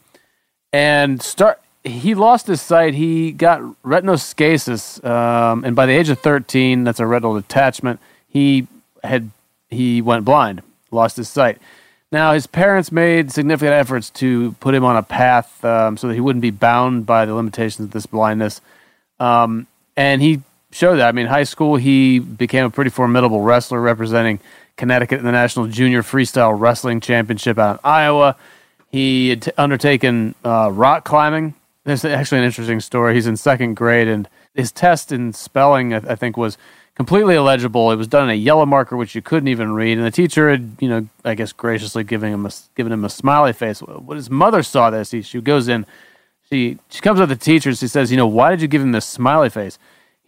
and 0.72 1.20
start. 1.20 1.60
He 1.82 2.14
lost 2.14 2.46
his 2.46 2.60
sight. 2.60 2.94
He 2.94 3.32
got 3.32 3.62
retinoschisis, 3.82 5.02
um, 5.04 5.64
and 5.64 5.74
by 5.74 5.86
the 5.86 5.92
age 5.92 6.10
of 6.10 6.18
thirteen, 6.18 6.84
that's 6.84 7.00
a 7.00 7.06
retinal 7.06 7.34
detachment. 7.34 8.00
He 8.28 8.66
had 9.02 9.30
he 9.70 10.02
went 10.02 10.24
blind, 10.24 10.62
lost 10.90 11.16
his 11.16 11.28
sight. 11.28 11.58
Now, 12.12 12.32
his 12.32 12.46
parents 12.46 12.90
made 12.90 13.30
significant 13.30 13.72
efforts 13.72 14.10
to 14.10 14.52
put 14.58 14.74
him 14.74 14.84
on 14.84 14.96
a 14.96 15.02
path 15.02 15.64
um, 15.64 15.96
so 15.96 16.08
that 16.08 16.14
he 16.14 16.20
wouldn't 16.20 16.42
be 16.42 16.50
bound 16.50 17.06
by 17.06 17.24
the 17.24 17.34
limitations 17.34 17.86
of 17.86 17.92
this 17.92 18.04
blindness. 18.04 18.60
Um, 19.20 19.68
and 19.96 20.20
he 20.20 20.42
showed 20.72 20.96
that. 20.96 21.08
I 21.08 21.12
mean, 21.12 21.26
high 21.26 21.44
school, 21.44 21.76
he 21.76 22.18
became 22.18 22.64
a 22.64 22.70
pretty 22.70 22.90
formidable 22.90 23.42
wrestler 23.42 23.80
representing 23.80 24.40
Connecticut 24.76 25.20
in 25.20 25.24
the 25.24 25.30
National 25.30 25.68
Junior 25.68 26.02
Freestyle 26.02 26.58
Wrestling 26.58 27.00
Championship 27.00 27.58
out 27.58 27.76
in 27.76 27.80
Iowa. 27.84 28.36
He 28.90 29.28
had 29.28 29.42
t- 29.42 29.52
undertaken 29.56 30.34
uh, 30.44 30.70
rock 30.72 31.04
climbing. 31.04 31.54
There's 31.90 32.04
actually 32.04 32.38
an 32.38 32.44
interesting 32.44 32.80
story. 32.80 33.14
He's 33.14 33.26
in 33.26 33.36
second 33.36 33.74
grade, 33.74 34.08
and 34.08 34.28
his 34.54 34.70
test 34.72 35.10
in 35.12 35.32
spelling, 35.32 35.92
I, 35.94 35.98
I 35.98 36.14
think, 36.14 36.36
was 36.36 36.56
completely 36.94 37.34
illegible. 37.34 37.90
It 37.92 37.96
was 37.96 38.06
done 38.08 38.24
in 38.24 38.30
a 38.30 38.34
yellow 38.34 38.64
marker, 38.66 38.96
which 38.96 39.14
you 39.14 39.22
couldn't 39.22 39.48
even 39.48 39.72
read. 39.72 39.96
And 39.98 40.06
the 40.06 40.10
teacher 40.10 40.50
had, 40.50 40.76
you 40.80 40.88
know, 40.88 41.08
I 41.24 41.34
guess 41.34 41.52
graciously 41.52 42.04
giving 42.04 42.32
him 42.32 42.46
a, 42.46 42.50
given 42.76 42.92
him 42.92 43.04
a 43.04 43.08
smiley 43.10 43.52
face. 43.52 43.80
When 43.80 44.16
his 44.16 44.30
mother 44.30 44.62
saw 44.62 44.90
this, 44.90 45.10
he, 45.10 45.22
she 45.22 45.40
goes 45.40 45.66
in, 45.68 45.86
she 46.48 46.78
she 46.90 47.00
comes 47.00 47.20
up 47.20 47.28
to 47.28 47.34
the 47.34 47.40
teacher 47.40 47.70
and 47.70 47.78
she 47.78 47.88
says, 47.88 48.10
you 48.10 48.16
know, 48.16 48.26
why 48.26 48.50
did 48.50 48.60
you 48.62 48.68
give 48.68 48.82
him 48.82 48.92
this 48.92 49.06
smiley 49.06 49.50
face? 49.50 49.78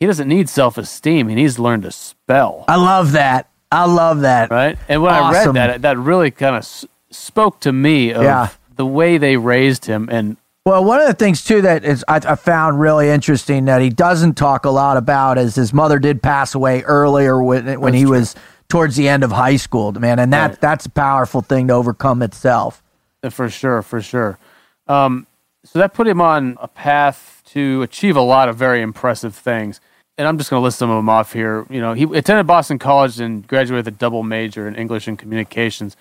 He 0.01 0.07
doesn't 0.07 0.29
need 0.29 0.49
self 0.49 0.79
esteem. 0.79 1.29
He 1.29 1.35
needs 1.35 1.57
to 1.57 1.63
learn 1.63 1.83
to 1.83 1.93
spell, 1.93 2.65
I 2.69 2.77
love 2.77 3.13
that. 3.13 3.49
I 3.71 3.85
love 3.87 4.21
that. 4.23 4.51
right? 4.51 4.77
And 4.89 5.01
when 5.03 5.13
I 5.15 5.31
read 5.33 5.55
that, 5.55 5.83
that 5.83 5.97
really 5.99 6.31
kind 6.31 6.57
of 6.57 6.61
s- 6.61 6.85
spoke 7.11 7.61
to 7.61 7.73
me 7.73 8.13
of 8.13 8.23
Yeah. 8.23 8.49
the 8.77 8.85
way 8.85 9.17
they 9.17 9.37
raised 9.37 9.85
him 9.87 10.09
and 10.11 10.37
Well, 10.65 10.85
one 10.85 11.01
of 11.01 11.09
the 11.09 11.15
things 11.15 11.43
too 11.43 11.63
that 11.63 11.85
is 11.85 12.05
I, 12.07 12.17
I 12.17 12.37
found 12.37 12.79
really 12.79 13.09
interesting 13.09 13.65
that 13.65 13.81
he 13.81 13.91
doesn't 13.91 14.35
talk 14.35 14.65
a 14.65 14.71
lot 14.71 14.97
about 14.97 15.37
is 15.37 15.57
his 15.57 15.73
mother 15.73 15.99
did 15.99 16.23
pass 16.23 16.55
away 16.55 16.83
earlier 16.83 17.43
when 17.43 17.81
when 17.81 17.95
he 17.95 18.07
was 18.07 18.37
towards 18.69 18.95
the 18.95 19.09
end 19.09 19.25
of 19.25 19.33
high 19.33 19.57
school, 19.57 19.91
man, 19.93 20.19
and 20.21 20.33
that 20.33 20.51
Right. 20.51 20.61
that's 20.61 20.87
a 20.87 20.91
powerful 20.91 21.41
thing 21.41 21.67
to 21.69 21.75
overcome 21.75 22.23
itself. 22.23 22.81
Uh, 23.25 23.31
For 23.31 23.49
sure, 23.51 23.83
for 23.83 24.01
sure. 24.01 24.39
Um, 24.87 25.27
so 25.65 25.79
that 25.81 25.95
put 25.95 26.07
him 26.07 26.21
on 26.21 26.57
a 26.61 26.69
path 26.69 27.43
to 27.47 27.83
achieve 27.83 28.17
a 28.17 28.21
lot 28.23 28.49
of 28.49 28.57
very 28.57 28.83
impressive 28.83 29.35
things. 29.35 29.81
And 30.17 30.29
I'm 30.29 30.39
just 30.39 30.49
going 30.51 30.61
to 30.61 30.65
list 30.65 30.79
some 30.79 30.91
of 30.91 30.97
them 30.97 31.09
off 31.09 31.33
here. 31.33 31.67
You 31.71 31.81
know, 31.81 31.93
he 31.95 32.05
attended 32.05 32.47
Boston 32.47 32.79
College 32.79 33.19
and 33.19 33.47
graduated 33.47 33.87
with 33.87 33.95
a 33.95 33.97
double 33.97 34.23
major 34.23 34.69
in 34.69 34.75
English 34.77 35.09
and 35.09 35.19
communications. 35.19 35.97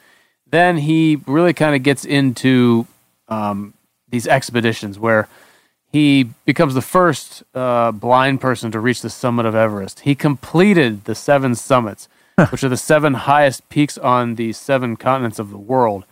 Then 0.50 0.78
he 0.78 1.20
really 1.28 1.54
kind 1.54 1.76
of 1.76 1.82
gets 1.84 2.06
into 2.06 2.88
um, 3.28 3.74
these 4.12 4.28
expeditions 4.28 5.00
where 5.00 5.28
he 5.92 6.24
becomes 6.46 6.74
the 6.74 6.82
first 6.82 7.44
uh, 7.54 7.92
blind 7.92 8.40
person 8.40 8.72
to 8.72 8.80
reach 8.80 9.02
the 9.02 9.10
summit 9.10 9.46
of 9.46 9.56
Everest. 9.56 10.02
He 10.02 10.16
completed 10.16 11.04
the 11.04 11.16
seven 11.16 11.56
summits, 11.56 12.08
which 12.50 12.64
are 12.64 12.70
the 12.70 12.78
seven 12.78 13.14
highest 13.14 13.68
peaks 13.70 13.98
on 13.98 14.36
the 14.36 14.54
seven 14.54 14.96
continents 14.96 15.40
of 15.40 15.50
the 15.50 15.58
world. 15.58 16.06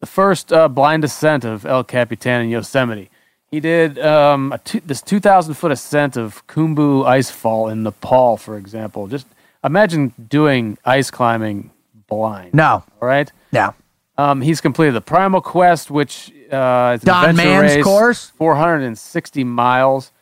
The 0.00 0.06
first 0.06 0.52
uh, 0.52 0.68
blind 0.68 1.02
ascent 1.04 1.44
of 1.44 1.64
El 1.64 1.82
Capitan 1.84 2.42
in 2.42 2.50
Yosemite. 2.50 3.08
He 3.50 3.60
did 3.60 3.98
um, 3.98 4.52
a 4.52 4.60
this 4.80 5.00
2,000 5.00 5.54
foot 5.54 5.72
ascent 5.72 6.16
of 6.16 6.46
Khumbu 6.46 7.06
Icefall 7.06 7.72
in 7.72 7.84
Nepal, 7.84 8.36
for 8.36 8.58
example. 8.58 9.06
Just 9.06 9.26
imagine 9.64 10.12
doing 10.28 10.76
ice 10.84 11.10
climbing 11.10 11.70
blind. 12.06 12.52
No. 12.52 12.84
All 13.00 13.08
right. 13.08 13.30
No. 13.52 13.74
Um, 14.18 14.42
he's 14.42 14.60
completed 14.60 14.94
the 14.94 15.00
Primal 15.00 15.40
Quest, 15.40 15.90
which 15.90 16.32
uh, 16.52 16.92
an 16.94 17.00
Don 17.04 17.36
Mann's 17.36 17.74
race, 17.76 17.84
course? 17.84 18.30
460 18.36 19.44
miles 19.44 20.12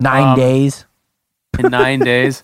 Nine 0.00 0.28
Um, 0.28 0.36
days. 0.38 0.84
in 1.58 1.70
nine 1.70 1.98
days. 2.14 2.42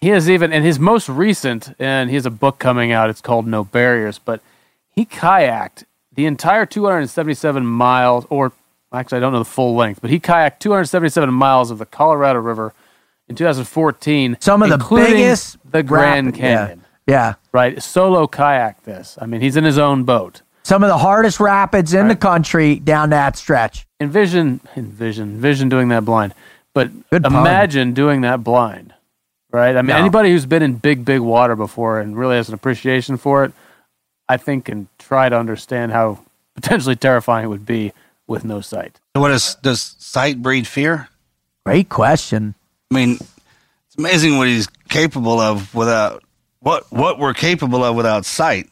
He 0.00 0.08
has 0.08 0.28
even, 0.30 0.52
in 0.52 0.62
his 0.62 0.78
most 0.78 1.08
recent, 1.08 1.74
and 1.78 2.08
he 2.10 2.14
has 2.16 2.26
a 2.26 2.30
book 2.30 2.58
coming 2.58 2.92
out. 2.92 3.10
It's 3.10 3.20
called 3.22 3.46
No 3.46 3.64
Barriers, 3.64 4.18
but 4.18 4.40
he 4.90 5.04
kayaked 5.04 5.84
the 6.14 6.26
entire 6.26 6.66
277 6.66 7.66
miles, 7.66 8.26
or 8.30 8.52
actually, 8.92 9.16
I 9.18 9.20
don't 9.20 9.32
know 9.32 9.38
the 9.40 9.44
full 9.44 9.74
length, 9.74 10.00
but 10.02 10.10
he 10.10 10.20
kayaked 10.20 10.60
277 10.60 11.32
miles 11.34 11.70
of 11.72 11.78
the 11.78 11.86
Colorado 11.86 12.38
River 12.38 12.74
in 13.28 13.34
2014. 13.34 14.36
Some 14.40 14.62
of 14.62 14.68
the 14.68 14.78
biggest 14.78 15.56
the 15.68 15.82
Grand 15.82 16.26
rapid- 16.26 16.40
yeah. 16.40 16.56
Canyon. 16.58 16.84
Yeah. 17.08 17.34
Right, 17.52 17.82
solo 17.82 18.26
kayak 18.28 18.84
this. 18.84 19.18
I 19.20 19.26
mean, 19.26 19.40
he's 19.40 19.56
in 19.56 19.64
his 19.64 19.78
own 19.78 20.04
boat. 20.04 20.42
Some 20.64 20.82
of 20.82 20.88
the 20.88 20.96
hardest 20.98 21.40
rapids 21.40 21.92
in 21.94 22.08
the 22.08 22.16
country 22.16 22.76
down 22.76 23.10
that 23.10 23.36
stretch. 23.36 23.86
envision 24.00 24.60
envision 24.76 25.34
envision 25.34 25.68
doing 25.68 25.88
that 25.88 26.04
blind 26.04 26.34
but 26.74 26.90
Good 27.10 27.22
pun. 27.22 27.34
imagine 27.34 27.94
doing 27.94 28.22
that 28.22 28.42
blind 28.42 28.92
right 29.52 29.76
i 29.76 29.82
mean 29.82 29.88
No. 29.94 29.96
anybody 29.96 30.30
who's 30.30 30.44
been 30.46 30.62
in 30.62 30.74
big 30.76 31.04
big 31.04 31.20
water 31.20 31.54
before 31.56 32.00
and 32.00 32.16
really 32.16 32.36
has 32.36 32.48
an 32.48 32.54
appreciation 32.54 33.16
for 33.16 33.44
it 33.44 33.52
i 34.28 34.36
think 34.36 34.64
can 34.66 34.88
try 34.98 35.28
to 35.28 35.38
understand 35.38 35.92
how 35.92 36.18
potentially 36.54 36.96
terrifying 36.96 37.44
it 37.44 37.48
would 37.48 37.64
be 37.64 37.92
with 38.26 38.44
no 38.44 38.60
sight 38.60 38.98
So 39.14 39.20
What 39.22 39.30
is 39.30 39.54
does 39.62 39.94
sight 39.98 40.42
breed 40.42 40.66
fear? 40.66 41.08
Great 41.64 41.88
question. 41.88 42.54
I 42.90 42.94
mean, 42.94 43.12
it's 43.14 43.96
amazing 43.96 44.36
what 44.38 44.48
he's 44.48 44.66
capable 44.88 45.38
of 45.40 45.74
without 45.74 46.22
what 46.60 46.90
what 46.92 47.18
we're 47.18 47.32
capable 47.34 47.82
of 47.84 47.94
without 47.96 48.24
sight. 48.26 48.68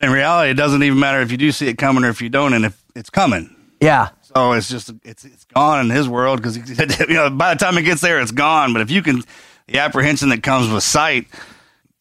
In 0.00 0.10
reality, 0.10 0.50
it 0.50 0.54
doesn't 0.54 0.82
even 0.82 0.98
matter 0.98 1.20
if 1.20 1.30
you 1.30 1.36
do 1.36 1.52
see 1.52 1.68
it 1.68 1.76
coming 1.76 2.04
or 2.04 2.08
if 2.08 2.22
you 2.22 2.28
don't, 2.28 2.54
and 2.54 2.64
if 2.64 2.82
it's 2.94 3.10
coming. 3.10 3.54
Yeah. 3.80 4.10
So 4.22 4.52
it's 4.52 4.68
just 4.68 4.92
it's 5.04 5.24
it's 5.24 5.44
gone 5.44 5.84
in 5.84 5.90
his 5.90 6.08
world 6.08 6.42
because 6.42 6.56
you 7.08 7.14
know 7.14 7.30
by 7.30 7.54
the 7.54 7.58
time 7.58 7.76
it 7.78 7.82
gets 7.82 8.00
there, 8.00 8.20
it's 8.20 8.30
gone. 8.30 8.72
But 8.72 8.82
if 8.82 8.90
you 8.90 9.02
can, 9.02 9.22
the 9.66 9.78
apprehension 9.78 10.30
that 10.30 10.42
comes 10.42 10.72
with 10.72 10.82
sight, 10.82 11.26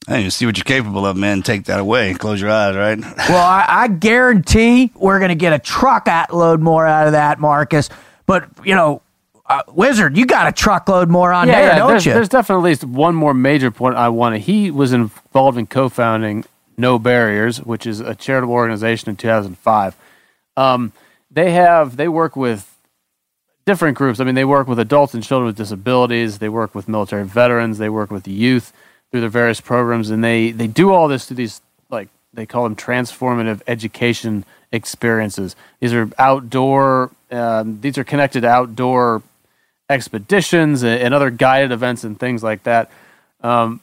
hey, 0.10 0.24
you 0.24 0.30
see 0.30 0.46
what 0.46 0.58
you're 0.58 0.64
capable 0.64 1.06
of, 1.06 1.16
man. 1.18 1.42
Take 1.42 1.66
that 1.66 1.80
away. 1.80 2.14
Close 2.14 2.42
your 2.42 2.52
eyes, 2.52 2.76
right? 2.76 3.00
Well, 3.30 3.46
I, 3.46 3.66
I 3.68 3.88
guarantee 3.88 4.92
we're 4.96 5.20
going 5.20 5.30
to 5.30 5.36
get 5.36 5.54
a 5.54 5.60
truckload 5.60 6.32
load 6.32 6.62
more 6.62 6.86
out 6.86 7.08
of 7.08 7.14
that, 7.14 7.40
Marcus. 7.40 7.90
But, 8.26 8.50
you 8.64 8.76
know, 8.76 9.02
uh, 9.46 9.64
Wizard, 9.68 10.18
you 10.18 10.26
got 10.26 10.48
a 10.48 10.52
truckload 10.52 11.10
more 11.10 11.32
on 11.32 11.48
there, 11.48 11.76
don't 11.76 11.90
there's, 11.90 12.06
you? 12.06 12.14
there's 12.14 12.30
definitely 12.30 12.72
at 12.72 12.72
least 12.72 12.84
one 12.84 13.16
more 13.16 13.34
major 13.34 13.72
point 13.72 13.96
I 13.96 14.10
want 14.10 14.36
to. 14.36 14.40
He 14.40 14.72
was 14.72 14.94
involved 14.94 15.58
in 15.58 15.68
co-founding 15.68 16.46
No 16.80 16.98
Barriers, 16.98 17.60
which 17.62 17.86
is 17.86 18.00
a 18.00 18.16
charitable 18.16 18.54
organization 18.54 19.10
in 19.10 19.16
2005. 19.16 19.96
Um, 20.58 20.94
they 21.30 21.52
have 21.52 21.98
they 21.98 22.08
work 22.08 22.36
with 22.36 22.76
different 23.66 23.98
groups. 23.98 24.20
I 24.20 24.24
mean, 24.24 24.36
they 24.36 24.46
work 24.46 24.68
with 24.68 24.80
adults 24.80 25.14
and 25.14 25.24
children 25.24 25.48
with 25.48 25.58
disabilities. 25.58 26.40
They 26.40 26.50
work 26.50 26.74
with 26.74 26.88
military 26.88 27.26
veterans. 27.26 27.78
They 27.78 27.90
work 27.90 28.10
with 28.10 28.28
youth 28.28 28.74
through 29.12 29.22
their 29.22 29.30
various 29.30 29.62
programs, 29.62 30.10
and 30.10 30.24
they 30.24 30.52
they 30.52 30.68
do 30.68 30.92
all 30.92 31.08
this 31.08 31.26
through 31.26 31.38
these 31.38 31.62
like 31.90 32.10
they 32.34 32.46
call 32.46 32.64
them 32.64 32.76
transformative 32.76 33.62
education 33.68 34.46
experiences. 34.72 35.56
These 35.80 35.94
are 35.94 36.10
outdoor. 36.18 37.12
Um, 37.30 37.82
these 37.82 37.98
are 37.98 38.04
connected 38.04 38.42
to 38.42 38.50
outdoor 38.50 39.22
expeditions 39.90 40.84
and, 40.84 41.02
and 41.02 41.14
other 41.14 41.30
guided 41.30 41.72
events 41.72 42.04
and 42.04 42.20
things 42.20 42.44
like 42.44 42.64
that. 42.64 42.90
Um, 43.42 43.82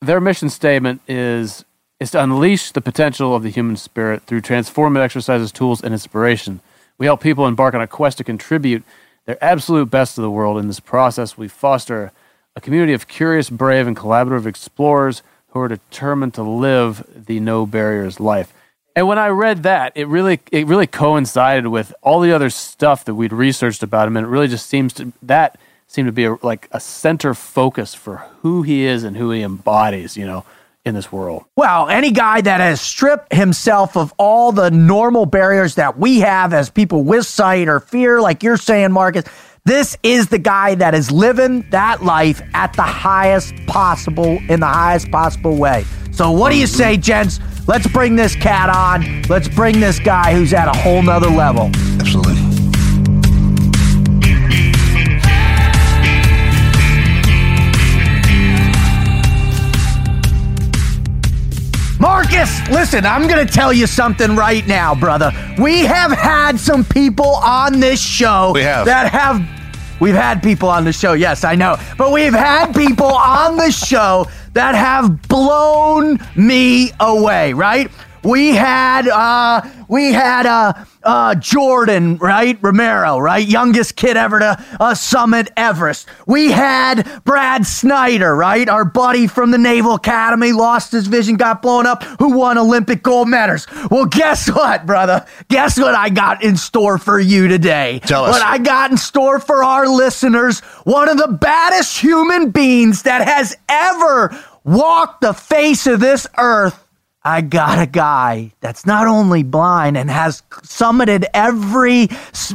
their 0.00 0.20
mission 0.20 0.50
statement 0.50 1.00
is 1.08 1.64
is 1.98 2.10
to 2.10 2.22
unleash 2.22 2.72
the 2.72 2.80
potential 2.80 3.34
of 3.34 3.42
the 3.42 3.50
human 3.50 3.76
spirit 3.76 4.22
through 4.22 4.42
transformative 4.42 5.00
exercises, 5.00 5.52
tools, 5.52 5.82
and 5.82 5.94
inspiration. 5.94 6.60
We 6.98 7.06
help 7.06 7.22
people 7.22 7.46
embark 7.46 7.74
on 7.74 7.80
a 7.80 7.86
quest 7.86 8.18
to 8.18 8.24
contribute 8.24 8.84
their 9.24 9.42
absolute 9.42 9.90
best 9.90 10.14
to 10.14 10.20
the 10.20 10.30
world. 10.30 10.58
In 10.58 10.68
this 10.68 10.80
process, 10.80 11.36
we 11.36 11.48
foster 11.48 12.12
a 12.54 12.60
community 12.60 12.92
of 12.92 13.08
curious, 13.08 13.50
brave, 13.50 13.86
and 13.86 13.96
collaborative 13.96 14.46
explorers 14.46 15.22
who 15.48 15.60
are 15.60 15.68
determined 15.68 16.34
to 16.34 16.42
live 16.42 17.06
the 17.26 17.40
no 17.40 17.66
barriers 17.66 18.20
life. 18.20 18.52
And 18.94 19.06
when 19.06 19.18
I 19.18 19.28
read 19.28 19.62
that, 19.64 19.92
it 19.94 20.08
really 20.08 20.40
it 20.50 20.66
really 20.66 20.86
coincided 20.86 21.66
with 21.66 21.94
all 22.02 22.20
the 22.20 22.32
other 22.32 22.48
stuff 22.48 23.04
that 23.04 23.14
we'd 23.14 23.32
researched 23.32 23.82
about 23.82 24.08
him, 24.08 24.16
and 24.16 24.24
it 24.24 24.28
really 24.30 24.48
just 24.48 24.66
seems 24.66 24.94
to 24.94 25.12
that 25.22 25.58
seemed 25.86 26.06
to 26.06 26.12
be 26.12 26.24
a, 26.24 26.36
like 26.42 26.68
a 26.72 26.80
center 26.80 27.34
focus 27.34 27.94
for 27.94 28.16
who 28.40 28.62
he 28.62 28.84
is 28.84 29.04
and 29.04 29.16
who 29.16 29.30
he 29.30 29.42
embodies, 29.42 30.16
you 30.16 30.26
know, 30.26 30.44
in 30.86 30.94
this 30.94 31.10
world. 31.12 31.44
Well, 31.56 31.88
any 31.88 32.12
guy 32.12 32.40
that 32.40 32.60
has 32.60 32.80
stripped 32.80 33.34
himself 33.34 33.96
of 33.96 34.14
all 34.18 34.52
the 34.52 34.70
normal 34.70 35.26
barriers 35.26 35.74
that 35.74 35.98
we 35.98 36.20
have 36.20 36.54
as 36.54 36.70
people 36.70 37.02
with 37.02 37.26
sight 37.26 37.68
or 37.68 37.80
fear, 37.80 38.20
like 38.22 38.42
you're 38.42 38.56
saying, 38.56 38.92
Marcus, 38.92 39.24
this 39.64 39.98
is 40.04 40.28
the 40.28 40.38
guy 40.38 40.76
that 40.76 40.94
is 40.94 41.10
living 41.10 41.68
that 41.70 42.04
life 42.04 42.40
at 42.54 42.72
the 42.74 42.82
highest 42.82 43.54
possible, 43.66 44.38
in 44.48 44.60
the 44.60 44.66
highest 44.66 45.10
possible 45.10 45.56
way. 45.56 45.84
So, 46.12 46.30
what 46.30 46.50
do 46.50 46.56
you 46.56 46.68
say, 46.68 46.96
gents? 46.96 47.40
Let's 47.66 47.88
bring 47.88 48.14
this 48.14 48.36
cat 48.36 48.70
on. 48.70 49.22
Let's 49.22 49.48
bring 49.48 49.80
this 49.80 49.98
guy 49.98 50.34
who's 50.34 50.54
at 50.54 50.68
a 50.68 50.78
whole 50.78 51.02
nother 51.02 51.28
level. 51.28 51.70
Absolutely. 51.98 52.45
Marcus, 62.46 62.70
listen, 62.70 63.04
I'm 63.06 63.26
going 63.28 63.44
to 63.46 63.52
tell 63.52 63.72
you 63.72 63.86
something 63.86 64.36
right 64.36 64.66
now, 64.66 64.94
brother. 64.94 65.30
We 65.58 65.84
have 65.84 66.12
had 66.12 66.58
some 66.58 66.84
people 66.84 67.36
on 67.36 67.80
this 67.80 68.00
show 68.00 68.52
We 68.54 68.62
have. 68.62 68.86
that 68.86 69.10
have. 69.10 69.42
We've 69.98 70.14
had 70.14 70.42
people 70.42 70.68
on 70.68 70.84
the 70.84 70.92
show, 70.92 71.14
yes, 71.14 71.42
I 71.42 71.54
know. 71.54 71.76
But 71.96 72.12
we've 72.12 72.34
had 72.34 72.74
people 72.74 73.06
on 73.06 73.56
the 73.56 73.70
show 73.70 74.26
that 74.52 74.74
have 74.74 75.26
blown 75.26 76.18
me 76.36 76.92
away, 77.00 77.54
right? 77.54 77.90
We 78.26 78.48
had 78.56 79.06
uh 79.06 79.62
we 79.88 80.12
had 80.12 80.46
uh 80.46 80.72
uh 81.04 81.36
Jordan, 81.36 82.16
right? 82.16 82.58
Romero, 82.60 83.18
right? 83.18 83.46
Youngest 83.46 83.94
kid 83.94 84.16
ever 84.16 84.40
to 84.40 84.64
uh, 84.80 84.94
summit 84.94 85.52
Everest. 85.56 86.08
We 86.26 86.50
had 86.50 87.22
Brad 87.24 87.64
Snyder, 87.64 88.34
right? 88.34 88.68
Our 88.68 88.84
buddy 88.84 89.28
from 89.28 89.52
the 89.52 89.58
Naval 89.58 89.94
Academy, 89.94 90.50
lost 90.50 90.90
his 90.90 91.06
vision, 91.06 91.36
got 91.36 91.62
blown 91.62 91.86
up, 91.86 92.02
who 92.02 92.36
won 92.36 92.58
Olympic 92.58 93.04
gold 93.04 93.28
medals. 93.28 93.68
Well, 93.92 94.06
guess 94.06 94.48
what, 94.48 94.86
brother? 94.86 95.24
Guess 95.48 95.78
what 95.78 95.94
I 95.94 96.08
got 96.08 96.42
in 96.42 96.56
store 96.56 96.98
for 96.98 97.20
you 97.20 97.46
today? 97.46 98.00
Tell 98.06 98.24
us. 98.24 98.32
What 98.32 98.42
I 98.42 98.58
got 98.58 98.90
in 98.90 98.96
store 98.96 99.38
for 99.38 99.62
our 99.62 99.86
listeners, 99.86 100.60
one 100.82 101.08
of 101.08 101.16
the 101.16 101.28
baddest 101.28 101.98
human 101.98 102.50
beings 102.50 103.02
that 103.02 103.26
has 103.26 103.56
ever 103.68 104.36
walked 104.64 105.20
the 105.20 105.32
face 105.32 105.86
of 105.86 106.00
this 106.00 106.26
earth. 106.36 106.82
I 107.26 107.40
got 107.40 107.80
a 107.80 107.86
guy 107.86 108.52
that's 108.60 108.86
not 108.86 109.08
only 109.08 109.42
blind 109.42 109.96
and 109.96 110.08
has 110.08 110.42
summited 110.62 111.24
every 111.34 112.06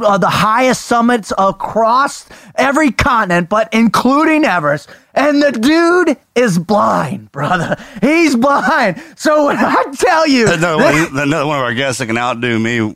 uh, 0.02 0.18
the 0.18 0.30
highest 0.30 0.86
summits 0.86 1.34
across 1.38 2.26
every 2.56 2.92
continent, 2.92 3.50
but 3.50 3.68
including 3.74 4.46
Everest. 4.46 4.90
And 5.14 5.44
the 5.44 5.52
dude 5.52 6.16
is 6.36 6.58
blind, 6.58 7.34
brother. 7.34 7.76
He's 8.00 8.38
blind. 8.38 9.04
So 9.18 9.48
when 9.48 9.58
I 9.60 9.84
tell 9.98 10.26
you, 10.26 10.50
Another 10.50 10.82
one, 10.82 11.20
another 11.20 11.48
one 11.48 11.60
of 11.60 11.66
our 11.66 11.74
guests 11.74 12.00
that 12.00 12.06
can 12.06 12.18
outdo 12.18 12.58
me. 12.58 12.78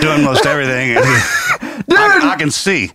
Doing 0.00 0.24
most 0.24 0.44
everything. 0.44 0.96
I, 0.98 2.32
I 2.32 2.36
can 2.36 2.50
see. 2.50 2.90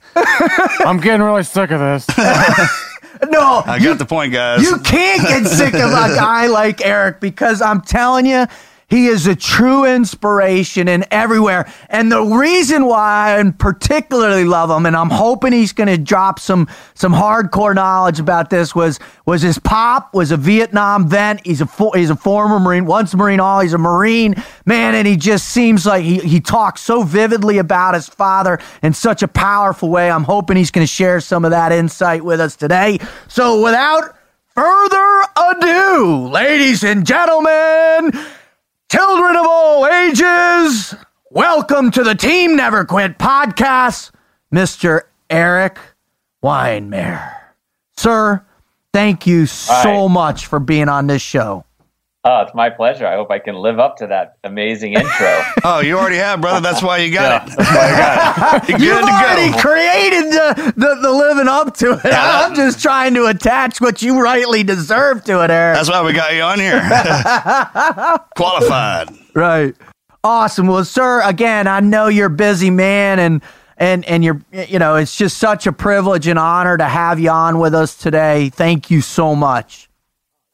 I'm 0.85 0.99
getting 0.99 1.21
really 1.21 1.43
sick 1.43 1.71
of 1.71 1.79
this. 1.79 2.05
no, 3.29 3.63
I 3.65 3.79
got 3.79 3.97
the 3.97 4.05
point, 4.05 4.33
guys. 4.33 4.63
You 4.63 4.77
can't 4.79 5.21
get 5.21 5.45
sick 5.45 5.73
of 5.73 5.89
a 5.91 6.15
guy 6.15 6.47
like 6.61 6.85
Erik 6.85 7.19
because 7.19 7.61
I'm 7.61 7.81
telling 7.81 8.25
you, 8.25 8.45
He 8.93 9.07
is 9.07 9.25
a 9.25 9.35
true 9.35 9.85
inspiration 9.85 10.87
and 10.87 11.07
everywhere. 11.09 11.65
And 11.89 12.11
the 12.11 12.21
reason 12.21 12.85
why 12.85 13.39
I 13.39 13.51
particularly 13.57 14.45
love 14.45 14.69
him, 14.69 14.85
and 14.85 14.95
I'm 14.95 15.09
hoping 15.09 15.51
he's 15.51 15.73
going 15.73 15.87
to 15.87 15.97
drop 15.97 16.37
some 16.37 16.67
some 16.93 17.11
hardcore 17.11 17.73
knowledge 17.73 18.19
about 18.19 18.51
this, 18.51 18.75
was 18.75 18.99
was 19.25 19.41
his 19.41 19.57
pop 19.57 20.13
was 20.13 20.29
a 20.29 20.37
Vietnam 20.37 21.09
vet. 21.09 21.43
He's 21.43 21.59
a 21.59 21.65
fo- 21.65 21.89
he's 21.93 22.11
a 22.11 22.15
former 22.15 22.59
Marine, 22.59 22.85
once 22.85 23.15
Marine, 23.15 23.39
all 23.39 23.61
he's 23.61 23.73
a 23.73 23.79
Marine 23.79 24.35
man, 24.63 24.93
and 24.93 25.07
he 25.07 25.17
just 25.17 25.49
seems 25.49 25.87
like 25.87 26.03
he 26.03 26.19
he 26.19 26.39
talks 26.39 26.81
so 26.81 27.01
vividly 27.01 27.57
about 27.57 27.95
his 27.95 28.07
father 28.07 28.59
in 28.83 28.93
such 28.93 29.23
a 29.23 29.27
powerful 29.27 29.89
way. 29.89 30.11
I'm 30.11 30.23
hoping 30.23 30.55
he's 30.55 30.69
going 30.69 30.85
to 30.85 30.93
share 30.93 31.19
some 31.19 31.45
of 31.45 31.49
that 31.49 31.71
insight 31.71 32.23
with 32.23 32.39
us 32.39 32.55
today. 32.55 32.99
So 33.27 33.63
without 33.63 34.15
further 34.53 35.23
ado, 35.35 36.27
ladies 36.27 36.83
and 36.83 37.07
gentlemen. 37.07 38.11
Children 38.93 39.37
of 39.37 39.45
all 39.49 39.87
ages, 39.87 40.93
welcome 41.31 41.89
to 41.89 42.03
the 42.03 42.13
Team 42.13 42.55
Never 42.55 42.85
Quit 42.85 43.17
podcast, 43.17 44.11
Mr. 44.53 45.01
Erik 45.31 45.79
Weihenmayer. 46.43 47.35
Sir, 47.97 48.45
thank 48.93 49.25
you 49.25 49.47
so 49.47 49.73
Hi. 49.73 50.07
much 50.07 50.45
for 50.45 50.59
being 50.59 50.89
on 50.89 51.07
this 51.07 51.23
show. 51.23 51.65
Oh, 52.25 52.39
it's 52.41 52.53
my 52.55 52.69
pleasure. 52.69 53.05
I 53.05 53.15
hope 53.15 53.31
I 53.31 53.39
can 53.39 53.55
live 53.55 53.79
up 53.79 53.97
to 53.97 54.07
that 54.07 54.37
amazing 54.45 54.93
intro. 54.93 55.41
Oh, 55.65 55.79
you 55.79 55.97
already 55.97 56.17
have, 56.17 56.41
brother. 56.41 56.59
That's 56.61 56.81
why 56.81 56.97
you 56.97 57.11
got 57.13 57.49
it. 57.49 57.55
That's 57.55 57.69
why 57.71 57.85
I 57.85 57.97
got 57.97 58.63
it. 58.63 58.69
You're 58.69 58.79
You've 58.79 59.01
good 59.01 59.05
to 59.07 59.13
already 59.13 59.51
go. 59.51 59.59
created 59.59 60.31
the, 60.31 60.73
the, 60.75 60.95
the 61.01 61.11
living 61.11 61.47
up 61.47 61.75
to 61.77 61.93
it. 61.93 62.05
I'm 62.05 62.53
just 62.55 62.81
trying 62.81 63.13
to 63.15 63.25
attach 63.27 63.79
what 63.81 64.01
you 64.01 64.21
rightly 64.21 64.63
deserve 64.63 65.23
to 65.25 65.43
it, 65.43 65.51
Erik. 65.51 65.75
That's 65.75 65.89
why 65.89 66.01
we 66.03 66.11
got 66.13 66.33
you 66.33 66.41
on 66.41 66.59
here. 66.59 66.79
Qualified. 68.35 69.09
Right. 69.33 69.75
Awesome. 70.23 70.67
Well, 70.67 70.85
sir, 70.85 71.21
again, 71.23 71.67
I 71.67 71.79
know 71.81 72.07
you're 72.07 72.27
a 72.27 72.29
busy 72.29 72.69
man 72.69 73.19
and 73.19 73.41
and 73.77 74.05
and 74.05 74.23
you're 74.23 74.41
you 74.51 74.79
know, 74.79 74.95
it's 74.95 75.15
just 75.15 75.37
such 75.37 75.67
a 75.67 75.71
privilege 75.73 76.27
and 76.27 76.39
honor 76.39 76.77
to 76.77 76.85
have 76.85 77.19
you 77.19 77.29
on 77.29 77.59
with 77.59 77.73
us 77.73 77.95
today. 77.95 78.49
Thank 78.49 78.89
you 78.91 79.01
so 79.01 79.35
much. 79.35 79.89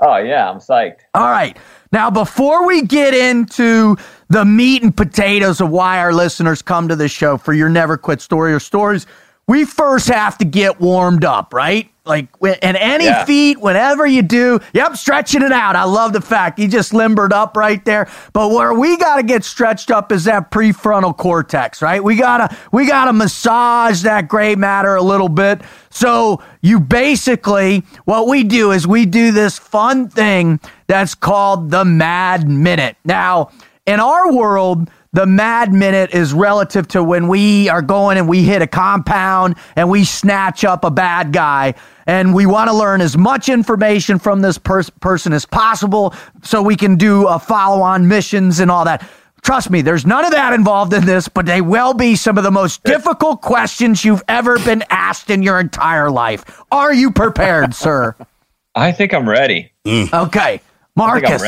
Oh 0.01 0.17
yeah, 0.17 0.49
I'm 0.49 0.57
psyched. 0.57 0.99
All 1.13 1.29
right. 1.29 1.57
Now, 1.91 2.11
before 2.11 2.67
we 2.67 2.83
get 2.83 3.13
into 3.13 3.97
the 4.29 4.45
meat 4.45 4.83
and 4.83 4.95
potatoes 4.95 5.59
of 5.59 5.69
why 5.69 5.99
our 5.99 6.13
listeners 6.13 6.61
come 6.61 6.87
to 6.87 6.95
the 6.95 7.07
show 7.07 7.37
for 7.37 7.53
your 7.53 7.69
never 7.69 7.97
quit 7.97 8.21
story 8.21 8.53
or 8.53 8.59
stories, 8.59 9.07
we 9.47 9.65
first 9.65 10.07
have 10.07 10.37
to 10.37 10.45
get 10.45 10.79
warmed 10.79 11.25
up, 11.25 11.53
right? 11.53 11.89
Like, 12.09 12.27
and 12.63 12.75
any 12.75 13.05
Yeah. 13.05 13.23
feat, 13.23 13.61
whenever 13.61 14.05
you 14.05 14.23
do, 14.23 14.59
yep, 14.73 14.97
stretching 14.97 15.43
it 15.43 15.51
out. 15.51 15.75
I 15.75 15.83
love 15.83 16.11
the 16.11 16.21
fact 16.21 16.57
you 16.57 16.67
just 16.67 16.91
limbered 16.93 17.31
up 17.31 17.55
right 17.55 17.85
there. 17.85 18.07
But 18.33 18.49
where 18.49 18.73
we 18.73 18.97
got 18.97 19.17
to 19.17 19.23
get 19.23 19.43
stretched 19.43 19.91
up 19.91 20.11
is 20.11 20.23
that 20.25 20.49
prefrontal 20.49 21.15
cortex, 21.15 21.81
right? 21.83 22.03
We 22.03 22.15
gotta, 22.15 22.53
we 22.71 22.87
gotta 22.87 23.13
massage 23.13 24.01
that 24.01 24.27
gray 24.27 24.55
matter 24.55 24.95
a 24.95 25.03
little 25.03 25.29
bit. 25.29 25.61
So 25.91 26.41
you 26.61 26.79
basically, 26.79 27.83
what 28.05 28.27
we 28.27 28.43
do 28.43 28.71
is 28.71 28.87
we 28.87 29.05
do 29.05 29.31
this 29.31 29.59
fun 29.59 30.09
thing 30.09 30.59
that's 30.87 31.13
called 31.13 31.69
the 31.69 31.85
Mad 31.85 32.49
Minute. 32.49 32.95
Now, 33.05 33.51
in 33.85 33.99
our 33.99 34.31
world, 34.31 34.89
the 35.11 35.25
mad 35.25 35.73
minute 35.73 36.13
is 36.13 36.33
relative 36.33 36.87
to 36.89 37.03
when 37.03 37.27
we 37.27 37.67
are 37.67 37.81
going 37.81 38.17
and 38.17 38.27
we 38.27 38.43
hit 38.43 38.61
a 38.61 38.67
compound 38.67 39.55
and 39.75 39.89
we 39.89 40.03
snatch 40.03 40.63
up 40.63 40.83
a 40.83 40.91
bad 40.91 41.33
guy. 41.33 41.73
And 42.05 42.33
we 42.33 42.45
want 42.45 42.69
to 42.69 42.75
learn 42.75 43.01
as 43.01 43.17
much 43.17 43.49
information 43.49 44.19
from 44.19 44.41
this 44.41 44.57
pers- 44.57 44.89
person 44.89 45.33
as 45.33 45.45
possible 45.45 46.13
so 46.43 46.61
we 46.61 46.75
can 46.75 46.95
do 46.95 47.25
uh, 47.27 47.39
follow-on 47.39 48.07
missions 48.07 48.59
and 48.59 48.69
all 48.69 48.85
that. 48.85 49.07
Trust 49.41 49.69
me 49.69 49.81
there's 49.81 50.05
none 50.05 50.25
of 50.25 50.31
that 50.31 50.53
involved 50.53 50.93
in 50.93 51.05
this 51.05 51.27
but 51.27 51.45
they 51.45 51.61
will 51.61 51.93
be 51.93 52.15
some 52.15 52.37
of 52.37 52.43
the 52.43 52.51
most 52.51 52.83
difficult 52.83 53.41
questions 53.41 54.03
you've 54.03 54.23
ever 54.27 54.59
been 54.59 54.83
asked 54.89 55.29
in 55.29 55.41
your 55.41 55.59
entire 55.59 56.11
life. 56.11 56.61
Are 56.71 56.93
you 56.93 57.11
prepared 57.11 57.73
sir? 57.73 58.15
I 58.75 58.91
think 58.91 59.13
I'm 59.13 59.27
ready. 59.27 59.71
okay. 59.87 60.61
Marcus 60.95 61.41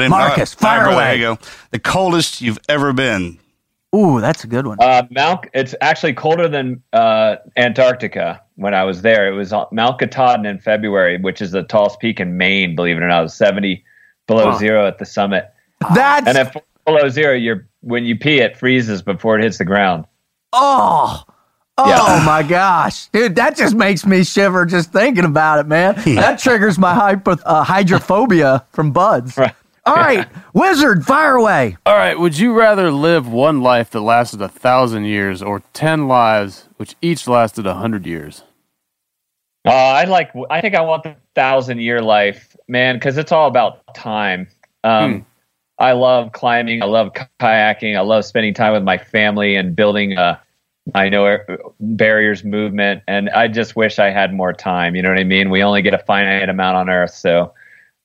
ready. 0.00 0.10
Ready? 0.12 0.24
marcus 0.28 0.56
All 0.60 0.68
right, 0.70 0.76
fire 0.76 0.84
brother, 0.84 0.94
away 0.96 1.04
There 1.04 1.14
you 1.30 1.36
go. 1.36 1.38
The 1.70 1.78
coldest 1.78 2.40
you've 2.40 2.58
ever 2.68 2.92
been. 2.92 3.38
ooh 3.94 4.20
that's 4.20 4.44
a 4.44 4.46
good 4.46 4.66
one 4.66 4.78
Uh, 4.80 5.02
Mount, 5.10 5.46
it's 5.54 5.74
actually 5.80 6.12
colder 6.14 6.48
than 6.48 6.82
uh, 6.92 7.36
Antarctica. 7.56 8.42
When 8.56 8.74
I 8.74 8.82
was 8.84 9.02
there, 9.02 9.28
it 9.32 9.36
was 9.36 9.52
on 9.52 9.66
Mount 9.72 10.00
Katahdin 10.00 10.44
in 10.46 10.58
February, 10.58 11.16
which 11.18 11.40
is 11.40 11.52
the 11.52 11.62
tallest 11.62 12.00
peak 12.00 12.18
in 12.20 12.36
Maine. 12.36 12.74
Believe 12.74 12.96
it 12.96 13.02
or 13.02 13.08
not, 13.08 13.20
it 13.20 13.22
was 13.22 13.34
70 13.34 13.84
below 14.26 14.46
Wow. 14.46 14.58
zero 14.58 14.86
at 14.86 14.98
the 14.98 15.06
summit. 15.06 15.50
that's 15.94 16.26
And 16.26 16.36
at 16.36 16.54
below 16.84 17.08
zero, 17.08 17.34
you're 17.34 17.66
when 17.82 18.04
you 18.04 18.16
pee, 18.16 18.40
it 18.40 18.56
freezes 18.56 19.00
before 19.02 19.38
it 19.38 19.42
hits 19.44 19.58
the 19.58 19.64
ground. 19.64 20.04
Oh, 20.52 21.22
oh 21.78 21.88
Yeah. 21.88 22.22
my 22.26 22.42
gosh, 22.42 23.06
dude, 23.06 23.36
that 23.36 23.56
just 23.56 23.76
makes 23.76 24.04
me 24.04 24.24
shiver 24.24 24.66
just 24.66 24.92
thinking 24.92 25.24
about 25.24 25.60
it, 25.60 25.66
man. 25.68 25.94
that 26.16 26.40
triggers 26.40 26.78
my 26.78 26.92
hypo, 26.92 27.36
uh, 27.44 27.62
hydrophobia 27.62 28.64
from 28.72 28.90
buds. 28.90 29.36
Right. 29.38 29.54
All 29.88 29.96
right, 29.96 30.28
wizard, 30.52 31.06
fire 31.06 31.36
away. 31.36 31.78
All 31.86 31.96
right. 31.96 32.18
Would 32.18 32.38
you 32.38 32.52
rather 32.52 32.90
live 32.90 33.26
one 33.26 33.62
life 33.62 33.90
that 33.90 34.00
lasted 34.00 34.42
a 34.42 34.48
thousand 34.48 35.04
years 35.04 35.42
or 35.42 35.62
ten 35.72 36.06
lives 36.06 36.68
which 36.76 36.94
each 37.00 37.26
lasted 37.26 37.66
a 37.66 37.72
hundred 37.72 38.06
years? 38.06 38.42
Uh, 39.64 39.70
I 39.70 40.04
like. 40.04 40.30
I 40.50 40.60
think 40.60 40.74
I 40.74 40.82
want 40.82 41.04
the 41.04 41.16
thousand 41.34 41.80
year 41.80 42.02
life, 42.02 42.54
man, 42.68 42.96
because 42.96 43.16
it's 43.16 43.32
all 43.32 43.48
about 43.48 43.94
time. 43.94 44.46
Um, 44.84 45.24
I 45.78 45.92
love 45.92 46.32
climbing. 46.32 46.82
I 46.82 46.86
love 46.86 47.12
kayaking. 47.40 47.96
I 47.96 48.00
love 48.00 48.26
spending 48.26 48.52
time 48.52 48.74
with 48.74 48.82
my 48.82 48.98
family 48.98 49.56
and 49.56 49.74
building 49.74 50.18
a, 50.18 50.38
I 50.94 51.08
know 51.08 51.26
uh, 51.26 51.38
barriers 51.80 52.44
movement. 52.44 53.02
And 53.08 53.30
I 53.30 53.48
just 53.48 53.74
wish 53.74 53.98
I 53.98 54.10
had 54.10 54.34
more 54.34 54.52
time. 54.52 54.94
You 54.94 55.02
know 55.02 55.08
what 55.08 55.18
I 55.18 55.24
mean? 55.24 55.48
We 55.48 55.62
only 55.62 55.80
get 55.80 55.94
a 55.94 55.98
finite 55.98 56.48
amount 56.48 56.76
on 56.76 56.90
Earth, 56.90 57.14
so. 57.14 57.54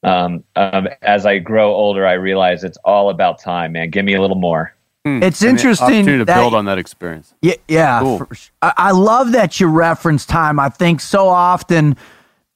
Um, 0.03 0.43
um, 0.55 0.87
as 1.01 1.25
I 1.25 1.39
grow 1.39 1.73
older, 1.73 2.05
I 2.05 2.13
realize 2.13 2.63
it's 2.63 2.77
all 2.83 3.09
about 3.09 3.39
time, 3.39 3.71
man. 3.73 3.89
Give 3.89 4.03
me 4.05 4.13
a 4.15 4.21
little 4.21 4.35
more. 4.37 4.73
It's 5.05 5.41
And 5.41 5.49
interesting 5.51 5.85
opportunity 5.85 6.17
to 6.19 6.25
that- 6.25 6.39
build 6.39 6.53
on 6.53 6.65
that 6.65 6.77
experience. 6.77 7.33
Yeah, 7.41 7.55
yeah. 7.67 7.99
Cool. 7.99 8.19
for 8.19 8.27
I, 8.61 8.73
I 8.77 8.91
love 8.91 9.33
that 9.33 9.59
you 9.59 9.67
reference 9.67 10.25
time. 10.25 10.59
I 10.59 10.69
think 10.69 11.01
so 11.01 11.27
often, 11.27 11.97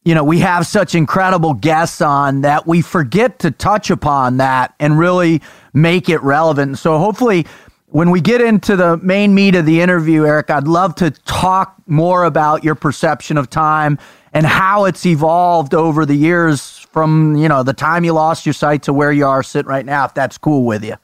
you 0.06 0.16
know, 0.16 0.24
we 0.24 0.40
have 0.40 0.66
such 0.66 0.96
incredible 0.96 1.54
guests 1.54 2.00
on 2.02 2.42
that 2.42 2.66
we 2.66 2.82
forget 2.82 3.40
to 3.40 3.52
touch 3.52 3.90
upon 3.90 4.38
that 4.38 4.74
and 4.80 4.98
really 4.98 5.42
make 5.74 6.08
it 6.08 6.22
relevant. 6.24 6.78
So 6.78 6.98
hopefully, 7.00 7.46
when 7.88 8.12
we 8.12 8.22
get 8.22 8.40
into 8.40 8.78
the 8.78 8.96
main 8.98 9.34
meat 9.36 9.56
of 9.56 9.66
the 9.66 9.82
interview, 9.82 10.26
Erik, 10.26 10.50
I'd 10.50 10.68
love 10.68 10.96
to 10.96 11.12
talk 11.12 11.76
more 11.86 12.24
about 12.24 12.64
your 12.64 12.76
perception 12.76 13.38
of 13.38 13.50
time 13.50 13.98
and 14.34 14.46
how 14.46 14.86
it's 14.86 15.06
evolved 15.06 15.74
over 15.74 16.06
the 16.06 16.16
years 16.16 16.80
from, 16.92 17.36
you 17.36 17.48
know, 17.48 17.64
the 17.64 17.74
time 17.74 18.04
you 18.04 18.14
lost 18.14 18.46
your 18.46 18.54
sight 18.54 18.84
to 18.84 18.94
where 18.94 19.12
you 19.12 19.26
are 19.26 19.44
sitting 19.44 19.70
right 19.70 19.86
now, 19.86 20.06
if 20.06 20.14
that's 20.14 20.38
cool 20.38 20.66
with 20.66 20.84
you. 20.84 20.96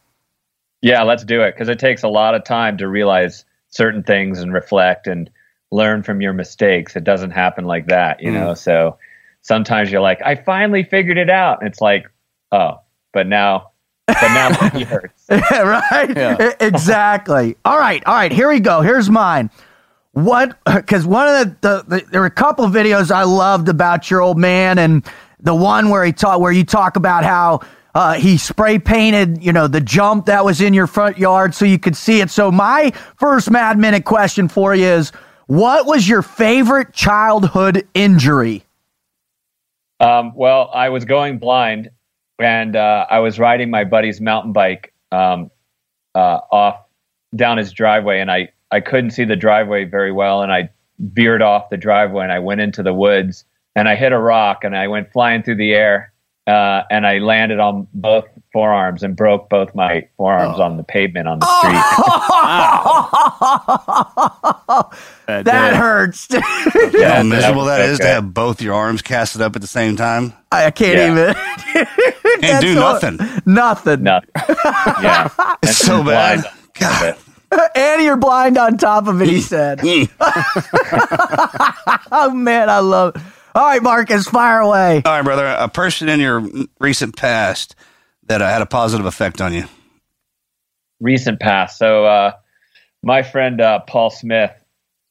Yeah, 0.82 1.04
let's 1.04 1.24
do 1.24 1.42
it 1.42 1.54
because 1.54 1.70
it 1.70 1.80
takes 1.80 2.04
a 2.04 2.10
lot 2.10 2.36
of 2.36 2.44
time 2.44 2.78
to 2.78 2.88
realize 2.88 3.46
certain 3.70 4.04
things 4.04 4.40
and 4.40 4.54
reflect 4.54 5.08
and 5.08 5.30
learn 5.72 6.04
from 6.04 6.22
your 6.22 6.34
mistakes. 6.34 6.96
It 6.96 7.04
doesn't 7.04 7.32
happen 7.32 7.66
like 7.66 7.88
that, 7.88 8.22
you 8.22 8.32
mm. 8.32 8.36
know. 8.36 8.54
So 8.54 8.98
sometimes 9.42 9.92
you're 9.92 10.02
like, 10.02 10.22
I 10.24 10.36
finally 10.36 10.84
figured 10.84 11.18
it 11.18 11.30
out. 11.30 11.60
And 11.60 11.70
it's 11.70 11.82
like, 11.82 12.06
oh, 12.52 12.80
but 13.14 13.28
now, 13.28 13.72
but 14.08 14.22
now 14.22 14.50
it 14.74 14.88
hurts. 14.88 15.26
right? 15.30 16.16
Yeah. 16.16 16.54
Exactly. 16.60 17.56
All 17.64 17.80
right. 17.80 18.04
All 18.06 18.16
right. 18.16 18.32
Here 18.32 18.50
we 18.50 18.60
go. 18.60 18.82
Here's 18.82 19.10
mine. 19.10 19.50
What? 20.14 20.58
Because 20.66 21.06
one 21.06 21.28
of 21.28 21.62
the, 21.62 21.68
the, 21.68 21.84
the 21.88 22.06
there 22.12 22.22
were 22.22 22.28
a 22.28 22.32
couple 22.32 22.66
videos 22.68 23.12
I 23.12 23.24
loved 23.24 23.70
about 23.70 24.10
your 24.10 24.22
old 24.22 24.38
man, 24.38 24.80
and 24.80 25.06
the 25.40 25.54
one 25.54 25.90
where 25.90 26.04
he 26.06 26.14
talk 26.14 26.40
where 26.40 26.52
you 26.52 26.64
talk 26.64 26.96
about 26.96 27.24
how. 27.24 27.62
Uh, 27.96 28.14
he 28.14 28.40
spray 28.40 28.80
painted, 28.80 29.44
you 29.44 29.54
know, 29.54 29.68
the 29.68 29.80
jump 29.80 30.26
that 30.26 30.44
was 30.44 30.62
in 30.62 30.74
your 30.74 30.88
front 30.88 31.20
yard 31.20 31.54
so 31.54 31.64
you 31.64 31.78
could 31.78 31.96
see 31.96 32.22
it. 32.22 32.32
So 32.32 32.52
my 32.52 32.92
first 33.18 33.52
Mad 33.52 33.78
Minute 33.78 34.04
question 34.04 34.48
for 34.48 34.74
you 34.74 34.88
is, 34.88 35.12
what 35.46 35.86
was 35.86 36.10
your 36.10 36.24
favorite 36.24 36.92
childhood 36.92 37.88
injury? 37.94 38.64
Um, 40.00 40.34
well, 40.34 40.72
I 40.74 40.90
was 40.90 41.06
going 41.06 41.38
blind, 41.38 41.92
and 42.40 42.76
uh, 42.76 43.06
I 43.12 43.20
was 43.20 43.38
riding 43.38 43.70
my 43.70 43.84
buddy's 43.84 44.20
mountain 44.20 44.54
bike 44.54 44.92
um, 45.12 45.52
uh, 46.16 46.40
off 46.52 46.86
down 47.36 47.58
his 47.58 47.72
driveway, 47.72 48.20
and 48.20 48.32
I 48.32 48.53
I 48.74 48.80
couldn't 48.80 49.12
see 49.12 49.24
the 49.24 49.36
driveway 49.36 49.86
very 49.86 50.12
well, 50.12 50.42
and 50.42 50.52
I 50.52 50.70
veered 51.00 51.42
off 51.42 51.70
the 51.70 51.78
driveway, 51.78 52.24
and 52.24 52.32
I 52.32 52.40
went 52.40 52.62
into 52.62 52.82
the 52.84 52.94
woods, 52.94 53.46
and 53.76 53.88
I 53.88 53.96
hit 53.96 54.12
a 54.12 54.20
rock, 54.20 54.64
and 54.64 54.76
I 54.76 54.88
went 54.88 55.12
flying 55.12 55.44
through 55.44 55.56
the 55.58 55.74
air, 55.74 56.12
uh, 56.48 56.82
and 56.90 57.06
I 57.06 57.20
landed 57.20 57.60
on 57.60 57.88
both 57.94 58.26
forearms 58.52 59.02
and 59.04 59.16
broke 59.16 59.50
both 59.50 59.74
my 59.76 60.08
forearms 60.18 60.56
Oh. 60.60 60.64
on 60.64 60.78
the 60.78 60.84
pavement 60.84 61.28
on 61.28 61.40
the 61.40 61.46
street. 61.60 61.74
Bad 65.28 65.46
that 65.46 65.72
day. 65.72 65.78
hurts. 65.78 66.28
dude. 66.28 66.44
You 66.76 66.92
know 66.92 67.00
Yeah, 67.00 67.16
how 67.18 67.24
miserable 67.24 67.66
that 67.66 67.78
that 67.78 67.84
was 67.84 67.92
is 67.94 68.00
to 68.00 68.08
have 68.08 68.34
both 68.34 68.62
your 68.62 68.74
arms 68.76 69.02
casted 69.02 69.42
up 69.42 69.56
at 69.56 69.62
the 69.62 69.68
same 69.68 69.96
time? 69.96 70.34
I 70.52 70.70
can't 70.72 70.98
Yeah. 70.98 71.12
even. 71.12 71.36
Can't 72.42 72.62
do 72.62 72.82
all- 72.82 72.94
nothing. 72.94 73.20
Nothing. 73.46 74.04
No, 74.04 74.20
yeah, 75.02 75.30
It's 75.64 75.78
so 75.78 76.04
bad. 76.04 76.42
blind. 76.42 76.46
God. 76.80 77.16
And 77.76 78.02
you're 78.04 78.18
blind 78.18 78.58
on 78.58 78.78
top 78.78 79.08
of 79.08 79.22
it, 79.22 79.28
he 79.30 79.42
said. 79.42 79.82
oh, 82.12 82.32
man, 82.34 82.70
I 82.70 82.80
love 82.80 83.16
it. 83.16 83.22
All 83.56 83.66
right, 83.68 83.82
Marcus, 83.84 84.28
fire 84.28 84.60
away. 84.60 85.02
All 85.06 85.12
right, 85.12 85.22
brother. 85.24 85.46
A 85.46 85.68
person 85.70 86.10
in 86.10 86.20
your 86.20 86.48
recent 86.80 87.16
past 87.16 87.76
that 88.24 88.42
uh, 88.42 88.48
had 88.50 88.62
a 88.62 88.66
positive 88.66 89.06
effect 89.06 89.42
on 89.42 89.54
you. 89.54 89.66
recent 91.00 91.40
past. 91.40 91.78
So, 91.78 92.06
uh, 92.06 92.32
my 93.04 93.22
friend 93.22 93.60
uh, 93.62 93.80
Paul 93.82 94.10
Smith, 94.10 94.52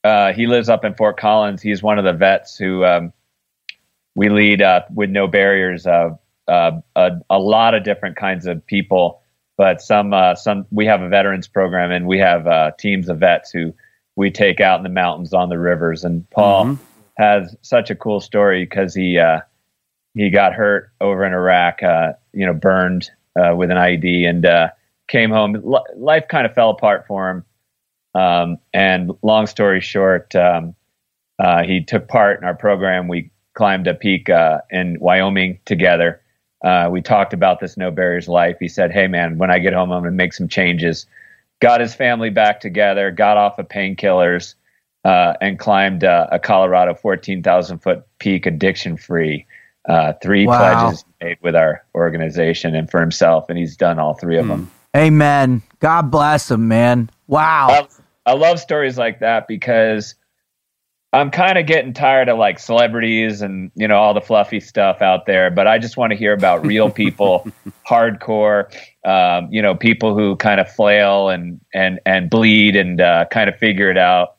uh, 0.02 0.32
he 0.32 0.46
lives 0.46 0.68
up 0.68 0.84
in 0.84 0.94
Fort 0.94 1.18
Collins. 1.18 1.62
He's 1.62 1.82
one 1.82 1.98
of 1.98 2.04
the 2.04 2.12
vets 2.14 2.56
who 2.56 2.84
um, 2.84 3.12
we 4.16 4.28
lead 4.28 4.60
uh, 4.62 4.82
with 4.92 5.10
no 5.10 5.26
barriers. 5.28 5.86
Uh, 5.86 6.16
uh, 6.48 6.80
a, 6.96 7.10
a 7.30 7.38
lot 7.38 7.74
of 7.74 7.84
different 7.84 8.16
kinds 8.16 8.46
of 8.46 8.66
people, 8.66 9.21
but 9.56 9.80
some 9.80 10.12
uh, 10.12 10.34
some 10.34 10.66
we 10.70 10.86
have 10.86 11.02
a 11.02 11.08
veterans 11.08 11.48
program 11.48 11.90
and 11.90 12.06
we 12.06 12.18
have 12.18 12.46
uh, 12.46 12.72
teams 12.78 13.08
of 13.08 13.18
vets 13.18 13.50
who 13.50 13.72
we 14.16 14.30
take 14.30 14.60
out 14.60 14.78
in 14.78 14.82
the 14.82 14.88
mountains 14.88 15.32
on 15.32 15.48
the 15.48 15.58
rivers. 15.58 16.04
And 16.04 16.28
Paul 16.30 16.64
has 17.16 17.56
such 17.62 17.90
a 17.90 17.94
cool 17.94 18.20
story 18.20 18.64
because 18.64 18.94
he 18.94 19.18
uh, 19.18 19.40
he 20.14 20.30
got 20.30 20.54
hurt 20.54 20.90
over 21.00 21.24
in 21.24 21.32
Iraq, 21.32 21.82
uh, 21.82 22.12
you 22.32 22.46
know, 22.46 22.54
burned 22.54 23.10
uh, 23.36 23.54
with 23.56 23.70
an 23.70 23.76
IED, 23.76 24.28
and 24.28 24.44
uh, 24.44 24.68
came 25.08 25.30
home. 25.30 25.56
L- 25.56 25.84
life 25.96 26.24
kind 26.28 26.46
of 26.46 26.54
fell 26.54 26.70
apart 26.70 27.06
for 27.06 27.30
him. 27.30 27.44
Um, 28.14 28.58
and 28.74 29.10
long 29.22 29.46
story 29.46 29.80
short, 29.80 30.34
um, 30.34 30.74
uh, 31.38 31.62
he 31.62 31.82
took 31.82 32.08
part 32.08 32.38
in 32.38 32.44
our 32.44 32.54
program. 32.54 33.08
We 33.08 33.30
climbed 33.54 33.86
a 33.86 33.94
peak 33.94 34.28
uh, 34.28 34.60
in 34.70 34.98
Wyoming 35.00 35.60
together. 35.64 36.21
Uh, 36.62 36.88
we 36.90 37.02
talked 37.02 37.32
about 37.32 37.60
this 37.60 37.76
no 37.76 37.90
barriers 37.90 38.28
life. 38.28 38.56
He 38.60 38.68
said, 38.68 38.92
"Hey, 38.92 39.06
man, 39.08 39.38
when 39.38 39.50
I 39.50 39.58
get 39.58 39.72
home, 39.72 39.90
I'm 39.92 40.02
going 40.02 40.12
to 40.12 40.16
make 40.16 40.32
some 40.32 40.48
changes." 40.48 41.06
Got 41.60 41.80
his 41.80 41.94
family 41.94 42.30
back 42.30 42.60
together. 42.60 43.10
Got 43.10 43.36
off 43.36 43.58
of 43.58 43.68
painkillers. 43.68 44.54
Uh, 45.04 45.34
and 45.40 45.58
climbed 45.58 46.04
uh, 46.04 46.28
a 46.30 46.38
Colorado 46.38 46.94
14,000 46.94 47.78
foot 47.78 48.04
peak 48.20 48.46
addiction 48.46 48.96
free. 48.96 49.44
Uh, 49.88 50.12
three 50.22 50.46
Wow. 50.46 50.58
pledges 50.58 51.04
made 51.20 51.38
with 51.42 51.56
our 51.56 51.84
organization 51.96 52.76
and 52.76 52.88
for 52.88 53.00
himself, 53.00 53.46
and 53.48 53.58
he's 53.58 53.76
done 53.76 53.98
all 53.98 54.14
three 54.14 54.38
of 54.38 54.46
them. 54.46 54.70
Amen. 54.96 55.60
God 55.80 56.08
bless 56.12 56.52
him, 56.52 56.68
man. 56.68 57.10
Wow. 57.26 57.66
I, 57.70 57.88
I 58.30 58.34
love 58.34 58.60
stories 58.60 58.96
like 58.96 59.18
that 59.18 59.48
because 59.48 60.14
I'm 61.14 61.30
kind 61.30 61.58
of 61.58 61.66
getting 61.66 61.92
tired 61.92 62.30
of 62.30 62.38
like 62.38 62.58
celebrities 62.58 63.42
and 63.42 63.70
you 63.74 63.86
know 63.86 63.96
all 63.96 64.14
the 64.14 64.20
fluffy 64.20 64.60
stuff 64.60 65.02
out 65.02 65.26
there. 65.26 65.50
But 65.50 65.66
I 65.66 65.78
just 65.78 65.96
want 65.98 66.12
to 66.12 66.16
hear 66.16 66.32
about 66.32 66.64
real 66.64 66.88
people, 66.90 67.46
hardcore, 67.88 68.72
um, 69.06 69.48
you 69.50 69.60
know, 69.60 69.74
people 69.74 70.14
who 70.14 70.36
kind 70.36 70.58
of 70.60 70.70
flail 70.70 71.28
and 71.28 71.60
and 71.74 72.00
and 72.06 72.30
bleed 72.30 72.76
and 72.76 73.00
uh, 73.00 73.26
kind 73.30 73.50
of 73.50 73.56
figure 73.58 73.90
it 73.90 73.98
out, 73.98 74.36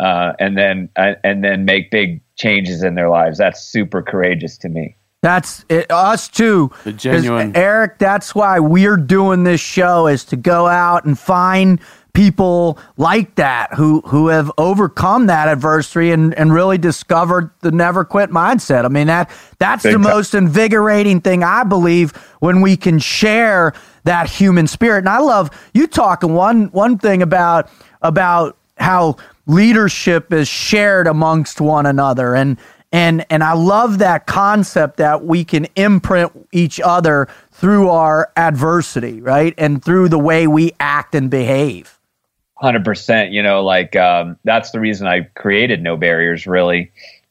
uh, 0.00 0.32
and 0.40 0.58
then 0.58 0.88
uh, 0.96 1.14
and 1.22 1.44
then 1.44 1.64
make 1.64 1.92
big 1.92 2.20
changes 2.34 2.82
in 2.82 2.96
their 2.96 3.08
lives. 3.08 3.38
That's 3.38 3.62
super 3.62 4.02
courageous 4.02 4.58
to 4.58 4.68
me. 4.68 4.96
That's 5.22 5.64
it, 5.68 5.90
us 5.90 6.28
too. 6.28 6.70
The 6.84 6.92
'Cause, 6.92 7.02
genuine- 7.02 7.56
Erik. 7.56 7.98
That's 7.98 8.34
why 8.34 8.58
we're 8.60 8.96
doing 8.96 9.44
this 9.44 9.60
show 9.60 10.06
is 10.06 10.24
to 10.26 10.36
go 10.36 10.66
out 10.66 11.04
and 11.04 11.18
find 11.18 11.80
people 12.16 12.78
like 12.96 13.34
that 13.34 13.74
who 13.74 14.00
who 14.06 14.28
have 14.28 14.50
overcome 14.56 15.26
that 15.26 15.48
adversity 15.48 16.12
and 16.12 16.32
and 16.38 16.50
really 16.50 16.78
discovered 16.78 17.50
the 17.60 17.70
never 17.70 18.06
quit 18.06 18.30
mindset. 18.30 18.86
I 18.86 18.88
mean 18.88 19.08
that 19.08 19.30
that's 19.58 19.82
Big 19.82 19.92
the 19.92 20.02
time. 20.02 20.14
most 20.14 20.34
invigorating 20.34 21.20
thing 21.20 21.44
I 21.44 21.62
believe 21.62 22.12
when 22.40 22.62
we 22.62 22.74
can 22.74 22.98
share 22.98 23.74
that 24.04 24.30
human 24.30 24.66
spirit. 24.66 25.00
And 25.00 25.10
I 25.10 25.18
love 25.18 25.50
you 25.74 25.86
talking 25.86 26.32
one 26.32 26.68
one 26.68 26.96
thing 26.96 27.20
about 27.20 27.68
about 28.00 28.56
how 28.78 29.16
leadership 29.44 30.32
is 30.32 30.48
shared 30.48 31.06
amongst 31.06 31.60
one 31.60 31.84
another 31.84 32.34
and 32.34 32.56
and 32.92 33.26
and 33.28 33.44
I 33.44 33.52
love 33.52 33.98
that 33.98 34.26
concept 34.26 34.96
that 34.96 35.22
we 35.22 35.44
can 35.44 35.66
imprint 35.76 36.32
each 36.50 36.80
other 36.80 37.28
through 37.52 37.90
our 37.90 38.32
adversity, 38.36 39.20
right? 39.20 39.52
And 39.58 39.84
through 39.84 40.08
the 40.08 40.18
way 40.18 40.46
we 40.46 40.72
act 40.80 41.14
and 41.14 41.28
behave. 41.28 41.95
Hundred 42.56 42.84
percent. 42.84 43.32
You 43.32 43.42
know, 43.42 43.62
like 43.62 43.96
um, 43.96 44.38
that's 44.44 44.70
the 44.70 44.80
reason 44.80 45.06
I 45.06 45.22
created 45.34 45.82
No 45.82 45.96
Barriers, 45.96 46.46
really, 46.46 46.90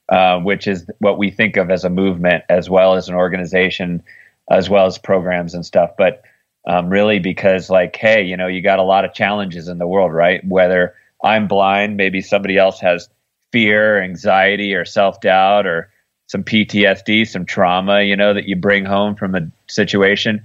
uh, 0.09 0.39
which 0.39 0.67
is 0.67 0.87
what 0.99 1.17
we 1.17 1.31
think 1.31 1.57
of 1.57 1.71
as 1.71 1.83
a 1.83 1.89
movement, 1.89 2.43
as 2.47 2.69
well 2.69 2.93
as 2.93 3.09
an 3.09 3.15
organization, 3.15 4.03
as 4.51 4.69
well 4.69 4.85
as 4.85 4.99
programs 4.99 5.55
and 5.55 5.65
stuff. 5.65 5.91
But 5.97 6.21
um, 6.67 6.89
really, 6.89 7.17
because 7.17 7.71
like, 7.71 7.95
hey, 7.95 8.23
you 8.23 8.37
know, 8.37 8.45
you 8.45 8.61
got 8.61 8.77
a 8.77 8.83
lot 8.83 9.03
of 9.03 9.13
challenges 9.15 9.67
in 9.67 9.79
the 9.79 9.87
world, 9.87 10.13
right? 10.13 10.45
Whether 10.45 10.93
I'm 11.23 11.47
blind, 11.47 11.97
maybe 11.97 12.21
somebody 12.21 12.57
else 12.57 12.79
has 12.81 13.09
fear, 13.51 14.01
anxiety, 14.03 14.75
or 14.75 14.85
self 14.85 15.21
doubt, 15.21 15.65
or 15.65 15.89
some 16.27 16.43
PTSD, 16.43 17.27
some 17.27 17.45
trauma, 17.45 18.03
you 18.03 18.15
know, 18.15 18.35
that 18.35 18.47
you 18.47 18.55
bring 18.55 18.85
home 18.85 19.15
from 19.15 19.33
a 19.33 19.41
situation 19.67 20.43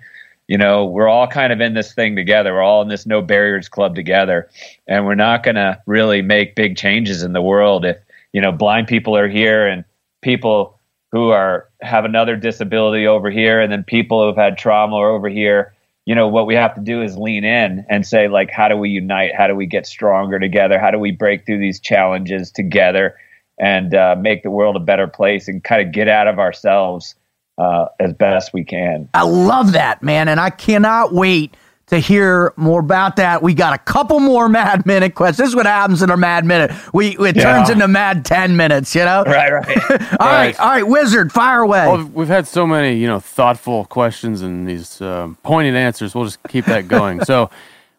you 0.51 0.59
know, 0.59 0.85
we're 0.85 1.07
all 1.07 1.29
kind 1.29 1.53
of 1.53 1.61
in 1.61 1.75
this 1.75 1.95
thing 1.95 2.17
together. 2.17 2.53
We're 2.53 2.63
all 2.63 2.83
in 2.83 2.89
this 2.89 3.07
no 3.07 3.23
barriers 3.23 3.69
club 3.69 3.95
together. 3.95 4.51
And 4.89 5.07
we're 5.07 5.15
not 5.15 5.45
going 5.45 5.55
to 5.55 5.81
really 5.87 6.23
make 6.23 6.57
big 6.57 6.77
changes 6.77 7.23
in 7.23 7.33
the 7.33 7.41
world 7.41 7.85
if, 7.85 7.99
you 8.33 8.41
know, 8.41 8.51
blind 8.51 8.89
people 8.89 9.17
are 9.17 9.29
here 9.29 9.69
and 9.69 9.85
people 10.23 10.77
who 11.13 11.31
are 11.31 11.69
have 11.83 12.05
another 12.05 12.35
disability 12.35 13.07
over 13.07 13.31
here 13.31 13.61
and 13.61 13.71
then 13.71 13.85
people 13.85 14.27
who've 14.27 14.37
had 14.37 14.59
trauma 14.59 14.97
are 14.97 15.11
over 15.11 15.29
here. 15.29 15.73
You 16.05 16.17
know, 16.17 16.27
what 16.27 16.49
we 16.49 16.57
have 16.57 16.75
to 16.75 16.81
do 16.81 17.01
is 17.01 17.17
lean 17.17 17.45
in 17.45 17.87
and 17.89 18.05
say 18.05 18.27
like 18.27 18.51
how 18.51 18.67
do 18.67 18.77
we 18.77 18.91
unite? 18.91 19.37
How 19.37 19.47
do 19.47 19.55
we 19.55 19.67
get 19.67 19.87
stronger 19.87 20.41
together? 20.41 20.81
How 20.81 20.91
do 20.91 20.99
we 20.99 21.13
break 21.13 21.47
through 21.47 21.61
these 21.61 21.79
challenges 21.79 22.51
together 22.51 23.15
and 23.61 23.95
uh, 23.95 24.17
make 24.19 24.43
the 24.43 24.51
world 24.51 24.75
a 24.75 24.81
better 24.81 25.07
place 25.07 25.47
and 25.47 25.63
kind 25.63 25.87
of 25.87 25.93
get 25.93 26.09
out 26.09 26.27
of 26.27 26.41
ourselves 26.41 27.15
uh, 27.61 27.87
as 28.01 28.15
best 28.15 28.53
we 28.55 28.65
can. 28.65 29.09
I 29.15 29.23
love 29.23 29.73
that, 29.73 30.03
man, 30.03 30.29
and 30.29 30.41
I 30.41 30.51
cannot 30.51 31.13
wait 31.13 31.55
to 31.89 31.99
hear 31.99 32.53
more 32.57 32.79
about 32.81 33.17
that. 33.17 33.43
We 33.43 33.53
got 33.53 33.75
a 33.75 33.79
couple 33.79 34.21
more 34.21 34.49
Mad 34.61 34.87
Minute 34.87 35.15
questions. 35.17 35.39
This 35.39 35.49
is 35.49 35.57
what 35.57 35.67
happens 35.67 36.03
in 36.03 36.11
a 36.11 36.17
Mad 36.17 36.45
Minute. 36.45 36.71
We 36.95 37.17
it 37.19 37.37
Yeah. 37.37 37.43
turns 37.43 37.69
into 37.69 37.89
Mad 37.89 38.25
Ten 38.25 38.57
Minutes, 38.57 38.95
you 38.95 39.05
know. 39.05 39.25
Right, 39.25 39.53
right. 39.53 39.79
All 40.21 40.27
right, 40.29 40.59
all 40.61 40.69
right, 40.69 40.87
Wizard, 40.87 41.33
fire 41.33 41.61
away. 41.63 41.87
Well, 41.87 42.05
we've 42.15 42.29
had 42.29 42.47
so 42.47 42.67
many, 42.67 42.95
you 42.97 43.09
know, 43.09 43.19
thoughtful 43.21 43.85
questions 43.87 44.41
and 44.43 44.69
these 44.69 45.01
um, 45.01 45.37
pointed 45.43 45.75
answers. 45.75 46.15
We'll 46.15 46.25
just 46.27 46.39
keep 46.49 46.65
that 46.67 46.87
going. 46.89 47.25
so, 47.25 47.51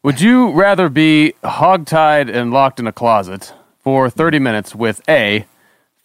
would 0.04 0.21
you 0.21 0.52
rather 0.52 0.88
be 0.89 1.34
hogtied 1.43 2.34
and 2.34 2.52
locked 2.52 2.80
in 2.80 2.88
a 2.88 2.91
closet 2.93 3.54
for 3.80 4.10
30 4.10 4.39
minutes 4.39 4.74
with 4.74 5.02
A, 5.10 5.45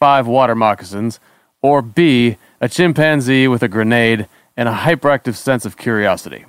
five 0.00 0.26
water 0.26 0.54
moccasins, 0.56 1.20
or 1.62 1.82
B, 1.82 2.36
a 2.60 2.68
chimpanzee 2.68 3.48
with 3.48 3.62
a 3.62 3.68
grenade 3.68 4.28
and 4.56 4.68
a 4.68 4.72
hyperactive 4.72 5.34
sense 5.34 5.64
of 5.64 5.76
curiosity? 5.76 6.44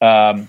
Um, 0.00 0.48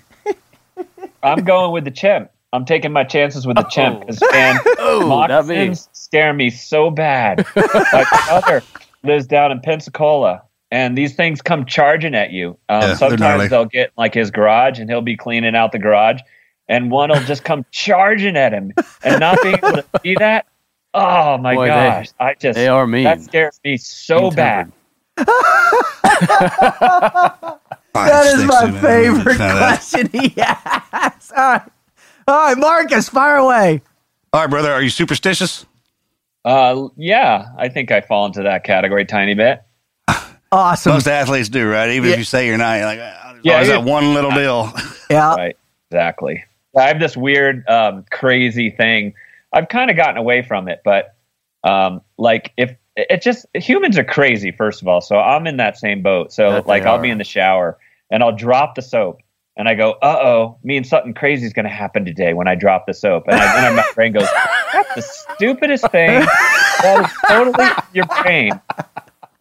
I'm 1.23 1.43
going 1.43 1.71
with 1.71 1.85
the 1.85 1.91
chimp. 1.91 2.31
I'm 2.51 2.65
taking 2.65 2.91
my 2.91 3.03
chances 3.03 3.45
with 3.45 3.57
the 3.57 3.63
chimp 3.63 4.01
because 4.01 4.21
man, 4.31 4.59
that 4.65 5.03
moccasins 5.05 5.87
scare 5.93 6.33
me 6.33 6.49
so 6.49 6.89
bad. 6.89 7.45
my 7.55 8.05
brother 8.27 8.63
lives 9.03 9.27
down 9.27 9.51
in 9.51 9.59
Pensacola, 9.59 10.41
and 10.71 10.97
these 10.97 11.15
things 11.15 11.41
come 11.41 11.65
charging 11.65 12.15
at 12.15 12.31
you. 12.31 12.57
Um, 12.67 12.81
Yeah, 12.81 12.93
sometimes 12.95 13.49
they'll 13.49 13.65
get 13.65 13.91
like 13.97 14.13
his 14.15 14.31
garage, 14.31 14.79
and 14.79 14.89
he'll 14.89 15.01
be 15.01 15.15
cleaning 15.15 15.55
out 15.55 15.71
the 15.71 15.79
garage, 15.79 16.21
and 16.67 16.89
one 16.89 17.09
will 17.09 17.19
just 17.21 17.43
come 17.43 17.65
charging 17.71 18.35
at 18.35 18.51
him, 18.51 18.73
and 19.03 19.19
not 19.19 19.39
being 19.43 19.55
able 19.55 19.73
to 19.73 19.85
see 20.01 20.15
that. 20.15 20.47
Oh 20.93 21.37
my 21.37 21.55
Boy, 21.55 21.65
they- 21.65 21.69
gosh! 21.69 22.09
I 22.19 22.33
just 22.35 22.55
they 22.55 22.67
are 22.67 22.87
mean. 22.87 23.03
That 23.03 23.21
scares 23.21 23.59
me 23.63 23.77
so 23.77 24.31
bad. 24.31 24.71
that 27.93 28.33
is 28.35 28.43
my 28.45 28.71
favorite 28.81 29.37
question 29.37 30.09
he 30.11 30.33
asked. 30.41 31.31
All 31.33 31.51
right, 31.53 31.61
all 32.27 32.37
right, 32.47 32.57
Marcus, 32.57 33.09
fire 33.09 33.35
away. 33.37 33.81
All 34.33 34.41
right, 34.41 34.49
brother. 34.49 34.71
Are 34.71 34.81
you 34.81 34.89
superstitious? 34.89 35.65
Uh, 36.45 36.87
yeah, 36.95 37.47
I 37.57 37.69
think 37.69 37.91
I 37.91 38.01
fall 38.01 38.25
into 38.25 38.43
that 38.43 38.63
category 38.63 39.03
a 39.03 39.05
tiny 39.05 39.33
bit. 39.33 39.61
Awesome. 40.51 40.93
Most 40.93 41.07
athletes 41.07 41.47
do, 41.47 41.69
right? 41.69 41.91
Even 41.91 42.07
Yeah. 42.07 42.13
if 42.13 42.17
you 42.17 42.23
say 42.25 42.47
you're 42.47 42.57
not, 42.57 42.77
you're 42.77 42.85
like, 42.87 42.97
oh, 42.97 43.39
Yeah, 43.43 43.53
always 43.53 43.67
yeah. 43.67 43.75
that 43.75 43.83
one 43.83 44.15
little 44.15 44.31
deal. 44.31 44.73
Yeah. 45.07 45.35
Right. 45.35 45.55
Exactly. 45.91 46.43
I 46.75 46.87
have 46.87 46.99
this 46.99 47.15
weird, 47.15 47.69
um, 47.69 48.03
crazy 48.09 48.71
thing. 48.71 49.13
I've 49.53 49.69
kind 49.69 49.89
of 49.89 49.97
gotten 49.97 50.17
away 50.17 50.41
from 50.41 50.67
it, 50.67 50.81
but 50.83 51.15
um, 51.63 52.01
like 52.17 52.53
if 52.57 52.75
it 52.95 53.21
just 53.21 53.45
humans 53.53 53.97
are 53.97 54.03
crazy, 54.03 54.51
first 54.51 54.81
of 54.81 54.87
all. 54.87 55.01
So 55.01 55.17
I'm 55.17 55.47
in 55.47 55.57
that 55.57 55.77
same 55.77 56.01
boat. 56.01 56.31
So 56.33 56.51
That 56.51 56.67
like 56.67 56.83
I'll 56.83 56.95
are. 56.95 57.01
be 57.01 57.09
in 57.09 57.17
the 57.17 57.23
shower 57.23 57.77
and 58.11 58.23
I'll 58.23 58.35
drop 58.35 58.75
the 58.75 58.81
soap. 58.81 59.19
And 59.57 59.67
I 59.67 59.73
go, 59.73 59.91
uh 60.01 60.19
oh, 60.21 60.57
me 60.63 60.77
and 60.77 60.87
something 60.87 61.13
crazy 61.13 61.45
is 61.45 61.51
going 61.51 61.65
to 61.65 61.69
happen 61.71 62.05
today 62.05 62.33
when 62.33 62.47
I 62.47 62.55
drop 62.55 62.85
the 62.87 62.93
soap. 62.93 63.23
And, 63.27 63.35
I, 63.35 63.67
and 63.67 63.75
my 63.75 63.85
brain 63.93 64.13
goes, 64.13 64.27
that's 64.71 64.95
the 64.95 65.01
stupidest 65.01 65.89
thing. 65.91 66.21
That 66.81 67.05
is 67.05 67.29
totally 67.29 67.67
your 67.93 68.05
brain. 68.23 68.51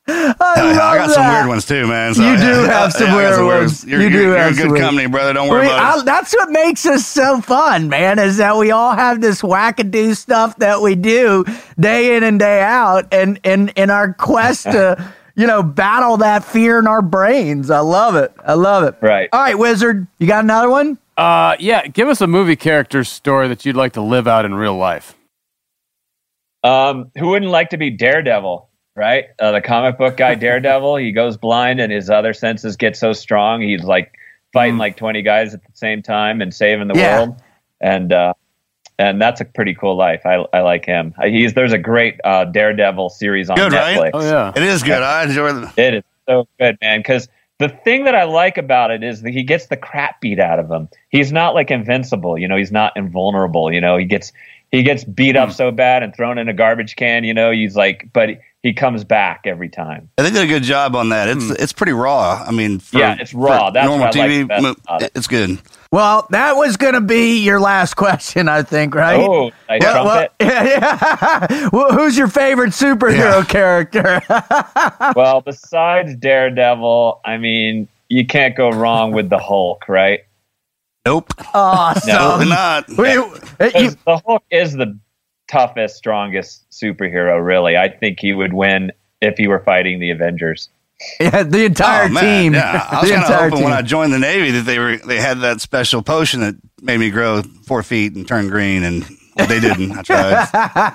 I, 0.08 0.34
I 0.40 0.96
got 0.98 1.10
some 1.10 1.26
weird 1.28 1.46
ones 1.48 1.66
too, 1.66 1.86
man. 1.86 2.14
So, 2.14 2.22
You 2.22 2.36
do 2.38 2.44
have 2.64 2.92
some 2.92 3.08
I 3.08 3.10
got 3.10 3.16
weird 3.16 3.46
ones. 3.62 3.84
You're, 3.84 4.00
You 4.02 4.10
do 4.10 4.22
you're, 4.22 4.36
have 4.38 4.50
you're 4.52 4.58
some 4.58 4.66
good 4.68 4.72
weird- 4.72 4.84
company, 4.84 5.06
brother. 5.08 5.32
Don't 5.34 5.48
worry 5.48 5.66
We- 5.66 5.66
about 5.72 5.98
I- 5.98 6.00
it. 6.00 6.04
that's 6.04 6.34
what 6.34 6.50
makes 6.50 6.86
us 6.86 7.06
so 7.06 7.40
fun, 7.40 7.88
man, 7.88 8.18
is 8.18 8.38
that 8.38 8.56
we 8.56 8.70
all 8.70 8.94
have 8.94 9.20
this 9.20 9.42
wackadoo 9.42 10.16
stuff 10.16 10.56
that 10.56 10.80
we 10.80 10.94
do 10.94 11.44
day 11.78 12.16
in 12.16 12.22
and 12.22 12.38
day 12.38 12.62
out 12.62 13.12
and 13.12 13.38
in, 13.44 13.68
in 13.70 13.90
our 13.90 14.12
quest 14.14 14.64
to, 14.64 15.12
you 15.36 15.46
know, 15.46 15.62
battle 15.62 16.16
that 16.16 16.44
fear 16.44 16.78
in 16.78 16.86
our 16.86 17.02
brains. 17.02 17.70
I 17.70 17.80
love 17.80 18.16
it. 18.16 18.32
I 18.44 18.54
love 18.54 18.84
it. 18.84 18.96
Right. 19.00 19.28
All 19.32 19.40
right, 19.40 19.58
Wizard, 19.58 20.06
you 20.18 20.26
got 20.26 20.42
another 20.44 20.70
one? 20.70 20.98
Uh, 21.16 21.56
yeah, 21.58 21.86
give 21.86 22.08
us 22.08 22.20
a 22.20 22.26
movie 22.26 22.56
character 22.56 23.02
story 23.04 23.48
that 23.48 23.64
you'd 23.66 23.76
like 23.76 23.92
to 23.94 24.00
live 24.00 24.26
out 24.28 24.44
in 24.44 24.54
real 24.54 24.76
life. 24.76 25.14
Um, 26.64 27.10
who 27.16 27.28
wouldn't 27.28 27.50
like 27.52 27.70
to 27.70 27.76
be 27.76 27.90
Daredevil, 27.90 28.68
right? 28.98 29.26
Uh, 29.38 29.52
the 29.52 29.60
comic 29.62 29.96
book 29.96 30.16
guy 30.16 30.34
Daredevil. 30.46 30.96
He 30.96 31.12
goes 31.12 31.36
blind 31.38 31.80
and 31.80 31.90
his 31.92 32.10
other 32.10 32.34
senses 32.34 32.76
get 32.76 32.96
so 32.96 33.12
strong. 33.14 33.62
He's 33.62 33.84
like 33.84 34.12
fighting 34.52 34.76
like 34.78 34.96
twenty 34.96 35.22
guys 35.22 35.54
at 35.54 35.62
the 35.62 35.72
same 35.74 36.02
time 36.02 36.40
and 36.42 36.52
saving 36.52 36.88
the 36.88 36.94
Mm. 36.94 36.98
Yeah. 36.98 37.16
world. 37.18 37.36
And 37.80 38.12
uh, 38.12 38.34
and 38.98 39.22
that's 39.22 39.40
a 39.40 39.44
pretty 39.44 39.74
cool 39.74 39.96
life. 39.96 40.26
I 40.26 40.44
I 40.52 40.60
like 40.60 40.84
him. 40.84 41.14
He's 41.22 41.54
there's 41.54 41.72
a 41.72 41.78
great 41.78 42.16
uh, 42.24 42.44
Daredevil 42.46 43.10
series 43.10 43.48
on 43.48 43.56
Good, 43.56 43.72
right? 43.72 43.96
Netflix. 43.96 44.10
Oh 44.14 44.22
yeah, 44.22 44.52
It 44.56 44.62
is 44.64 44.82
good. 44.82 45.02
I 45.02 45.22
enjoy 45.24 45.52
the. 45.52 45.72
It 45.76 45.94
is 45.94 46.02
so 46.28 46.48
good, 46.58 46.76
man. 46.80 46.98
Because 46.98 47.28
the 47.58 47.68
thing 47.68 48.04
that 48.04 48.14
I 48.14 48.24
like 48.24 48.58
about 48.58 48.90
it 48.90 49.02
is 49.04 49.22
that 49.22 49.32
he 49.32 49.42
gets 49.42 49.66
the 49.66 49.76
crap 49.76 50.20
beat 50.20 50.38
out 50.40 50.58
of 50.58 50.70
him. 50.70 50.88
He's 51.10 51.32
not 51.32 51.54
like 51.54 51.70
invincible, 51.70 52.36
you 52.38 52.46
know. 52.48 52.56
He's 52.56 52.72
not 52.72 52.92
invulnerable, 52.96 53.72
you 53.72 53.80
know. 53.80 53.96
He 53.96 54.04
gets 54.04 54.32
he 54.72 54.82
gets 54.82 55.04
beat 55.04 55.36
Hmm. 55.36 55.42
up 55.42 55.52
so 55.52 55.70
bad 55.70 56.02
and 56.02 56.14
thrown 56.14 56.36
in 56.38 56.48
a 56.48 56.52
garbage 56.52 56.96
can, 56.96 57.22
you 57.24 57.32
know. 57.34 57.52
He's 57.52 57.76
like, 57.76 58.08
but 58.12 58.30
he 58.62 58.72
comes 58.72 59.04
back 59.04 59.42
every 59.44 59.68
time. 59.68 60.10
They 60.16 60.30
did 60.30 60.42
a 60.42 60.46
good 60.46 60.62
job 60.64 60.96
on 60.96 61.10
that. 61.10 61.28
It's 61.28 61.50
it's 61.50 61.72
pretty 61.72 61.92
raw. 61.92 62.44
I 62.46 62.50
mean, 62.50 62.80
for, 62.80 62.98
Yeah, 62.98 63.16
it's 63.18 63.32
raw. 63.32 63.66
for 63.68 63.72
That's 63.72 63.86
normal 63.86 64.06
what 64.06 64.16
I 64.16 64.20
like 64.20 64.30
TV. 64.30 64.40
the 64.48 64.74
best 64.88 65.02
it. 65.04 65.12
it's 65.14 65.26
good. 65.28 65.58
Well, 65.90 66.26
that 66.30 66.56
was 66.56 66.76
going 66.76 66.92
to 66.94 67.00
be 67.00 67.38
your 67.38 67.60
last 67.60 67.94
question, 67.94 68.46
I 68.48 68.62
think, 68.62 68.94
right? 68.94 69.20
Oh, 69.20 69.50
I 69.70 69.78
Well, 69.80 70.04
well, 70.04 70.28
yeah, 70.40 70.64
yeah. 71.50 71.68
well, 71.72 71.92
who's 71.92 72.18
your 72.18 72.28
favorite 72.28 72.70
superhero 72.72 73.40
Yeah. 73.40 73.44
character? 73.44 74.20
well, 75.16 75.40
besides 75.40 76.14
Daredevil, 76.16 77.20
I 77.24 77.38
mean, 77.38 77.88
you 78.10 78.26
can't 78.26 78.54
go 78.54 78.70
wrong 78.70 79.12
with 79.12 79.30
the 79.30 79.38
Hulk, 79.38 79.88
right? 79.88 80.20
Nope. 81.06 81.32
awesome. 81.54 82.10
Totally 82.14 82.48
not. 82.50 82.86
Wait, 82.98 83.16
uh, 83.60 83.70
you- 83.78 83.96
the 84.04 84.20
Hulk 84.26 84.42
is 84.50 84.74
the 84.74 84.98
toughest, 85.48 85.96
strongest 85.96 86.70
superhero. 86.70 87.44
Really, 87.44 87.76
I 87.76 87.88
think 87.88 88.20
he 88.20 88.32
would 88.32 88.52
win 88.52 88.92
if 89.20 89.36
he 89.36 89.48
were 89.48 89.60
fighting 89.60 89.98
the 89.98 90.10
Avengers. 90.10 90.68
yeah, 91.20 91.42
the 91.42 91.64
entire 91.64 92.08
oh, 92.10 92.20
team. 92.20 92.54
Yeah, 92.54 92.86
I 92.90 93.00
was 93.00 93.08
the 93.08 93.14
kind 93.14 93.24
of 93.24 93.30
entire 93.30 93.50
hoping 93.50 93.64
when 93.64 93.72
I 93.72 93.82
joined 93.82 94.12
the 94.12 94.18
Navy 94.18 94.50
that 94.52 94.62
they 94.62 94.78
were 94.78 94.96
they 94.96 95.20
had 95.20 95.40
that 95.40 95.60
special 95.60 96.02
potion 96.02 96.40
that 96.40 96.56
made 96.82 96.98
me 96.98 97.10
grow 97.10 97.42
four 97.42 97.82
feet 97.82 98.14
and 98.14 98.26
turn 98.26 98.48
green, 98.48 98.82
and 98.82 99.04
they 99.46 99.60
didn't. 99.60 99.92
I 99.92 100.02
tried. 100.02 100.48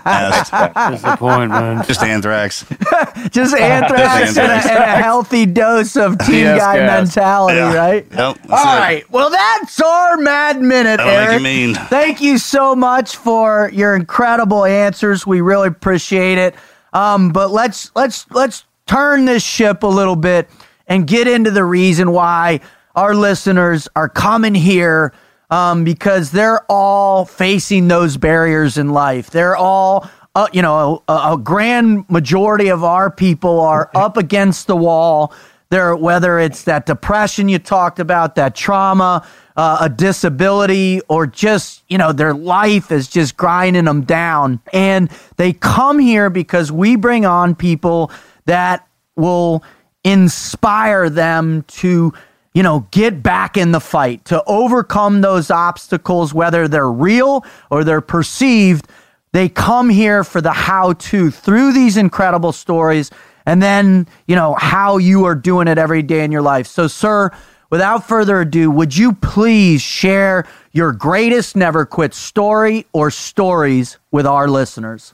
Asked. 0.05 0.91
disappointment. 1.01 1.85
Just 1.87 2.03
anthrax. 2.03 2.65
Just 3.31 3.55
anthrax 3.55 4.37
and 4.37 4.51
a, 4.51 4.71
and 4.73 4.83
a 4.83 5.03
healthy 5.03 5.45
dose 5.45 5.95
of 5.95 6.17
team 6.19 6.35
Yes, 6.39 6.59
guy 6.59 6.75
gas. 6.77 6.99
mentality, 7.15 7.57
Yeah. 7.57 7.73
right? 7.73 8.05
Yep. 8.11 8.17
All 8.19 8.33
it. 8.33 8.79
right. 8.79 9.09
Well, 9.11 9.29
that's 9.29 9.79
our 9.81 10.17
mad 10.17 10.61
minute, 10.61 10.97
That'll 10.97 11.05
make 11.13 11.15
Erik. 11.29 11.37
you 11.39 11.43
mean. 11.43 11.75
Thank 11.75 12.21
you 12.21 12.37
so 12.37 12.75
much 12.75 13.15
for 13.15 13.69
your 13.73 13.95
incredible 13.95 14.65
answers. 14.65 15.25
We 15.25 15.41
really 15.41 15.67
appreciate 15.69 16.37
it. 16.37 16.55
Um, 16.93 17.31
but 17.31 17.49
let's 17.51 17.91
let's 17.95 18.29
let's 18.31 18.65
turn 18.85 19.25
this 19.25 19.43
ship 19.43 19.83
a 19.83 19.87
little 19.87 20.15
bit 20.15 20.49
and 20.87 21.07
get 21.07 21.27
into 21.27 21.49
the 21.49 21.63
reason 21.63 22.11
why 22.11 22.59
our 22.95 23.15
listeners 23.15 23.87
are 23.95 24.09
coming 24.09 24.53
here 24.53 25.13
um, 25.53 25.83
because 25.83 26.31
they're 26.31 26.65
all 26.67 27.25
facing 27.25 27.87
those 27.87 28.17
barriers 28.17 28.79
in 28.79 28.89
life. 28.89 29.29
They're 29.29 29.55
all, 29.55 30.09
uh, 30.33 30.47
you 30.51 30.63
know, 30.63 31.03
a, 31.07 31.33
a 31.33 31.37
grand 31.37 32.09
majority 32.09 32.69
of 32.69 32.83
our 32.83 33.11
people 33.11 33.59
are 33.59 33.91
up 33.93 34.17
against 34.17 34.65
the 34.65 34.75
wall. 34.75 35.31
There, 35.69 35.95
whether 35.95 36.39
it's 36.39 36.63
that 36.63 36.87
depression 36.87 37.49
you 37.49 37.59
talked 37.59 37.99
about, 37.99 38.33
that 38.35 38.55
trauma, 38.55 39.27
uh, 39.55 39.77
a 39.81 39.89
disability, 39.89 41.01
or 41.07 41.27
just 41.27 41.83
you 41.87 41.99
know 41.99 42.11
their 42.11 42.33
life 42.33 42.91
is 42.91 43.07
just 43.07 43.37
grinding 43.37 43.85
them 43.85 44.01
down, 44.01 44.59
and 44.71 45.11
they 45.37 45.53
come 45.53 45.99
here 45.99 46.31
because 46.31 46.71
we 46.71 46.95
bring 46.95 47.25
on 47.25 47.53
people 47.53 48.11
that 48.45 48.87
will 49.15 49.63
inspire 50.03 51.09
them 51.09 51.63
to 51.69 52.13
you 52.53 52.63
know 52.63 52.87
get 52.91 53.23
back 53.23 53.57
in 53.57 53.71
the 53.71 53.79
fight 53.79 54.23
to 54.25 54.43
overcome 54.45 55.21
those 55.21 55.51
obstacles 55.51 56.33
whether 56.33 56.67
they're 56.67 56.91
real 56.91 57.45
or 57.69 57.83
they're 57.83 58.01
perceived 58.01 58.87
they 59.31 59.49
come 59.49 59.89
here 59.89 60.23
for 60.23 60.41
the 60.41 60.51
how 60.51 60.93
to 60.93 61.31
through 61.31 61.73
these 61.73 61.97
incredible 61.97 62.51
stories 62.51 63.11
and 63.45 63.61
then 63.61 64.07
you 64.27 64.35
know 64.35 64.53
how 64.55 64.97
you 64.97 65.25
are 65.25 65.35
doing 65.35 65.67
it 65.67 65.77
every 65.77 66.01
day 66.01 66.23
in 66.23 66.31
your 66.31 66.41
life 66.41 66.67
so 66.67 66.87
sir 66.87 67.31
without 67.69 68.07
further 68.07 68.41
ado 68.41 68.69
would 68.69 68.95
you 68.95 69.13
please 69.13 69.81
share 69.81 70.47
your 70.71 70.91
greatest 70.91 71.55
never 71.55 71.85
quit 71.85 72.13
story 72.13 72.85
or 72.93 73.09
stories 73.11 73.97
with 74.11 74.25
our 74.25 74.47
listeners 74.47 75.13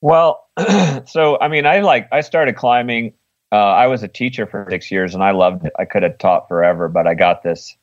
Well, 0.00 0.48
so 1.06 1.38
I 1.40 1.48
mean, 1.48 1.66
I 1.66 1.80
like 1.80 2.08
I 2.12 2.20
started 2.22 2.56
climbing. 2.56 3.12
Uh, 3.52 3.56
I 3.56 3.86
was 3.88 4.02
a 4.02 4.08
teacher 4.08 4.46
for 4.46 4.66
six 4.70 4.90
years, 4.90 5.14
and 5.14 5.22
I 5.22 5.32
loved 5.32 5.66
it. 5.66 5.72
I 5.78 5.84
could 5.84 6.02
have 6.02 6.18
taught 6.18 6.48
forever, 6.48 6.88
but 6.88 7.06
I 7.06 7.14
got 7.14 7.42
this 7.42 7.76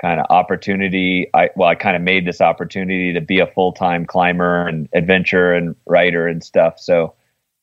kind 0.00 0.20
of 0.20 0.26
opportunity. 0.30 1.30
I 1.32 1.50
well, 1.56 1.68
I 1.68 1.74
kind 1.74 1.96
of 1.96 2.02
made 2.02 2.26
this 2.26 2.40
opportunity 2.40 3.12
to 3.12 3.20
be 3.20 3.38
a 3.38 3.46
full 3.46 3.72
time 3.72 4.06
climber 4.06 4.66
and 4.66 4.88
adventurer 4.92 5.54
and 5.54 5.76
writer 5.86 6.26
and 6.26 6.42
stuff. 6.42 6.80
So 6.80 7.14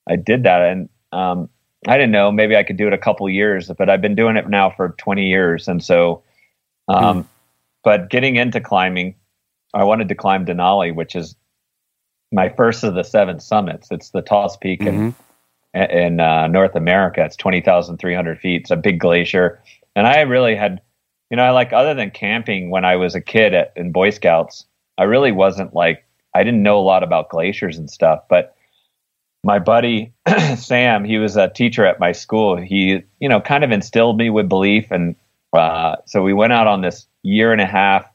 I 0.10 0.16
did 0.16 0.44
that, 0.44 0.62
and 0.62 0.90
um, 1.12 1.50
I 1.88 1.98
didn't 1.98 2.12
know 2.12 2.32
maybe 2.32 2.56
I 2.56 2.64
could 2.64 2.78
do 2.78 2.88
it 2.88 2.94
a 2.94 2.98
couple 2.98 3.30
years, 3.30 3.70
but 3.78 3.90
I've 3.90 4.02
been 4.02 4.16
doing 4.16 4.38
it 4.38 4.48
now 4.50 4.70
for 4.70 4.96
twenty 4.98 5.28
years, 5.28 5.68
and 5.68 5.84
so. 5.84 6.24
Um, 6.88 7.28
But 7.84 8.10
getting 8.12 8.36
into 8.36 8.62
climbing, 8.62 9.16
I 9.74 9.86
wanted 9.86 10.10
to 10.10 10.16
climb 10.16 10.46
Denali, 10.46 10.94
which 10.94 11.16
is 11.16 11.36
my 12.32 12.50
first 12.50 12.84
of 12.84 12.94
the 12.94 13.04
seven 13.04 13.40
summits. 13.40 13.90
It's 13.90 14.12
the 14.12 14.22
tallest 14.22 14.62
peak 14.62 14.82
in 14.82 15.16
in 15.74 16.20
uh, 16.20 16.48
North 16.48 16.76
America. 16.76 17.24
It's 17.24 17.36
twenty 17.36 17.62
thousand 17.62 17.98
three 17.98 18.16
hundred 18.16 18.40
feet. 18.40 18.62
It's 18.62 18.72
a 18.72 18.76
big 18.76 19.00
glacier, 19.00 19.62
and 19.96 20.08
I 20.08 20.22
really 20.22 20.56
had, 20.56 20.82
you 21.30 21.38
know, 21.38 21.44
I 21.44 21.52
like 21.52 21.74
other 21.74 21.94
than 21.94 22.12
camping 22.12 22.70
when 22.70 22.86
I 22.86 22.96
was 22.96 23.16
a 23.16 23.22
kid 23.22 23.54
at, 23.54 23.74
in 23.76 23.92
Boy 23.92 24.10
Scouts. 24.10 24.66
I 24.98 25.04
really 25.04 25.32
wasn't 25.32 25.74
like 25.74 26.06
I 26.36 26.44
didn't 26.44 26.64
know 26.64 26.80
a 26.80 26.82
lot 26.82 27.04
about 27.04 27.30
glaciers 27.30 27.78
and 27.78 27.90
stuff, 27.90 28.24
but 28.30 28.56
my 29.44 29.60
buddy 29.60 30.14
Sam, 30.56 31.04
he 31.04 31.18
was 31.18 31.36
a 31.36 31.50
teacher 31.50 31.86
at 31.86 32.00
my 32.00 32.12
school. 32.12 32.58
He, 32.58 33.02
you 33.20 33.30
know, 33.30 33.42
kind 33.42 33.64
of 33.64 33.72
instilled 33.72 34.18
me 34.18 34.30
with 34.30 34.50
belief, 34.50 34.92
and 34.92 35.16
uh, 35.54 35.98
so 36.06 36.22
we 36.22 36.34
went 36.34 36.54
out 36.54 36.68
on 36.68 36.82
this 36.82 37.08
year 37.24 37.52
and 37.52 37.62
a 37.62 37.66
half 37.66 38.06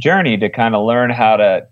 journey 0.00 0.36
to 0.36 0.48
kind 0.48 0.74
of 0.74 0.86
learn 0.86 1.10
how 1.10 1.36
to 1.36 1.66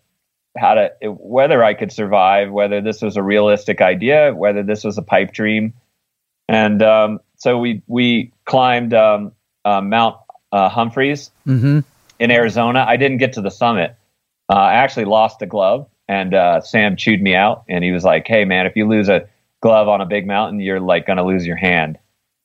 how 0.57 0.75
to 0.75 0.91
whether 1.03 1.63
I 1.63 1.75
could 1.75 1.93
survive, 1.93 2.51
whether 2.51 2.81
this 2.81 3.03
was 3.03 3.17
a 3.17 3.23
realistic 3.23 3.81
idea, 3.81 4.35
whether 4.35 4.63
this 4.63 4.85
was 4.85 4.99
a 4.99 5.03
pipe 5.03 5.33
dream, 5.33 5.75
and 6.49 6.83
um, 6.83 7.21
so 7.37 7.59
we 7.59 7.83
we 7.87 8.33
climbed 8.45 8.93
um, 8.95 9.33
uh, 9.65 9.81
Mount 9.81 10.17
uh, 10.53 10.69
Humphreys 10.69 11.31
mm-hmm. 11.47 11.81
in 12.19 12.31
Arizona. 12.31 12.85
I 12.87 12.97
didn't 12.97 13.19
get 13.19 13.35
to 13.35 13.41
the 13.41 13.51
summit. 13.51 13.97
Uh, 14.49 14.55
I 14.55 14.75
actually 14.75 15.05
lost 15.05 15.41
a 15.43 15.47
glove, 15.47 15.89
and 16.09 16.35
uh, 16.35 16.61
Sam 16.61 16.97
chewed 16.97 17.23
me 17.23 17.35
out, 17.35 17.65
and 17.69 17.85
he 17.85 17.93
was 17.93 18.05
like, 18.05 18.27
"Hey, 18.27 18.45
man, 18.45 18.67
if 18.67 18.75
you 18.77 18.89
lose 18.89 19.09
a 19.09 19.29
glove 19.61 19.89
on 19.89 20.01
a 20.01 20.07
big 20.07 20.27
mountain, 20.27 20.61
you're 20.61 20.81
like 20.81 21.07
going 21.07 21.19
to 21.19 21.25
lose 21.25 21.47
your 21.47 21.57
hand." 21.57 21.99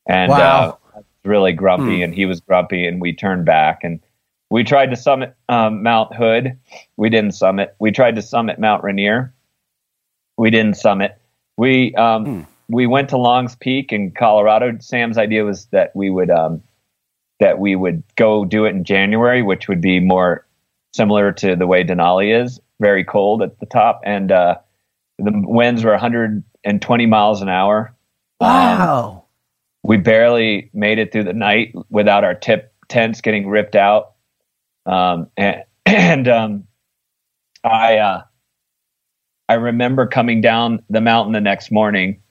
And 0.08 0.30
Wow. 0.30 0.38
uh, 0.38 0.76
I 0.94 0.98
was 0.98 1.06
really 1.24 1.54
grumpy, 1.54 2.04
and 2.04 2.14
he 2.14 2.28
was 2.28 2.40
grumpy, 2.42 2.86
and 2.86 3.02
we 3.02 3.14
turned 3.14 3.46
back, 3.46 3.84
and 3.84 4.00
we 4.50 4.64
tried 4.64 4.92
to 4.92 4.96
summit 4.96 5.36
um, 5.50 5.84
Mount 5.84 6.14
Hood. 6.16 6.58
We 6.98 7.10
didn't 7.10 7.34
summit. 7.34 7.76
We 7.80 7.92
tried 7.92 8.16
to 8.16 8.22
summit 8.22 8.60
Mount 8.60 8.84
Rainier. 8.84 9.34
We 10.38 10.50
didn't 10.50 10.76
summit. 10.76 11.20
We 11.58 11.94
um, 11.96 12.46
we 12.68 12.88
went 12.88 13.10
to 13.10 13.18
Longs 13.18 13.56
Peak 13.56 13.92
in 13.92 14.12
Colorado. 14.12 14.78
Sam's 14.80 15.18
idea 15.18 15.44
was 15.44 15.66
that 15.68 15.96
we 15.96 16.10
would 16.10 16.30
um, 16.30 16.62
that 17.40 17.60
we 17.60 17.76
would 17.76 18.04
go 18.16 18.46
do 18.46 18.66
it 18.66 18.70
in 18.70 18.84
January, 18.84 19.42
which 19.42 19.68
would 19.68 19.82
be 19.82 20.00
more 20.00 20.46
similar 20.94 21.32
to 21.32 21.56
the 21.56 21.68
way 21.68 21.84
Denali 21.84 22.42
is, 22.42 22.60
very 22.80 23.04
cold 23.04 23.42
at 23.42 23.60
the 23.60 23.66
top, 23.66 24.02
and 24.06 24.32
uh, 24.32 24.56
the 25.18 25.32
winds 25.34 25.84
were 25.84 25.92
120 25.92 27.06
miles 27.06 27.42
an 27.42 27.50
hour. 27.50 27.94
Um, 28.42 28.50
wow 28.50 29.26
we 29.86 29.98
barely 29.98 30.70
made 30.74 30.98
it 30.98 31.12
through 31.12 31.26
the 31.26 31.34
night 31.34 31.76
without 31.90 32.24
our 32.24 32.34
tip 32.34 32.74
tents 32.88 33.22
getting 33.22 33.48
ripped 33.48 33.76
out, 33.76 34.14
um, 34.86 35.28
and 35.38 35.64
and 35.86 36.28
um, 36.28 36.68
I 37.64 37.98
uh, 37.98 38.24
I 39.50 39.54
remember 39.56 40.08
coming 40.08 40.42
down 40.42 40.84
the 40.90 41.02
mountain 41.02 41.34
the 41.34 41.42
next 41.42 41.72
morning. 41.72 42.22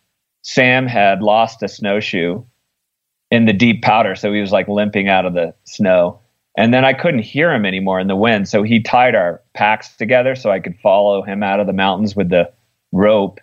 Sam 0.43 0.87
had 0.87 1.23
lost 1.23 1.63
a 1.63 1.69
snowshoe 1.69 2.45
in 3.31 3.47
the 3.47 3.53
deep 3.53 3.83
powder, 3.83 4.15
so 4.15 4.33
he 4.33 4.41
was 4.41 4.53
like 4.53 4.69
limping 4.69 5.09
out 5.09 5.25
of 5.25 5.35
the 5.35 5.55
snow. 5.65 6.21
And 6.57 6.73
then 6.73 6.85
I 6.85 6.93
couldn't 6.93 7.23
hear 7.23 7.53
him 7.53 7.65
anymore 7.65 7.99
in 7.99 8.07
the 8.07 8.17
wind, 8.17 8.49
so 8.49 8.63
he 8.63 8.81
tied 8.81 9.15
our 9.15 9.43
packs 9.55 9.97
together 9.97 10.37
so 10.37 10.51
I 10.51 10.61
could 10.61 10.79
follow 10.81 11.23
him 11.23 11.43
out 11.43 11.61
of 11.61 11.67
the 11.67 11.73
mountains 11.73 12.15
with 12.15 12.29
the 12.29 12.53
rope. 12.93 13.41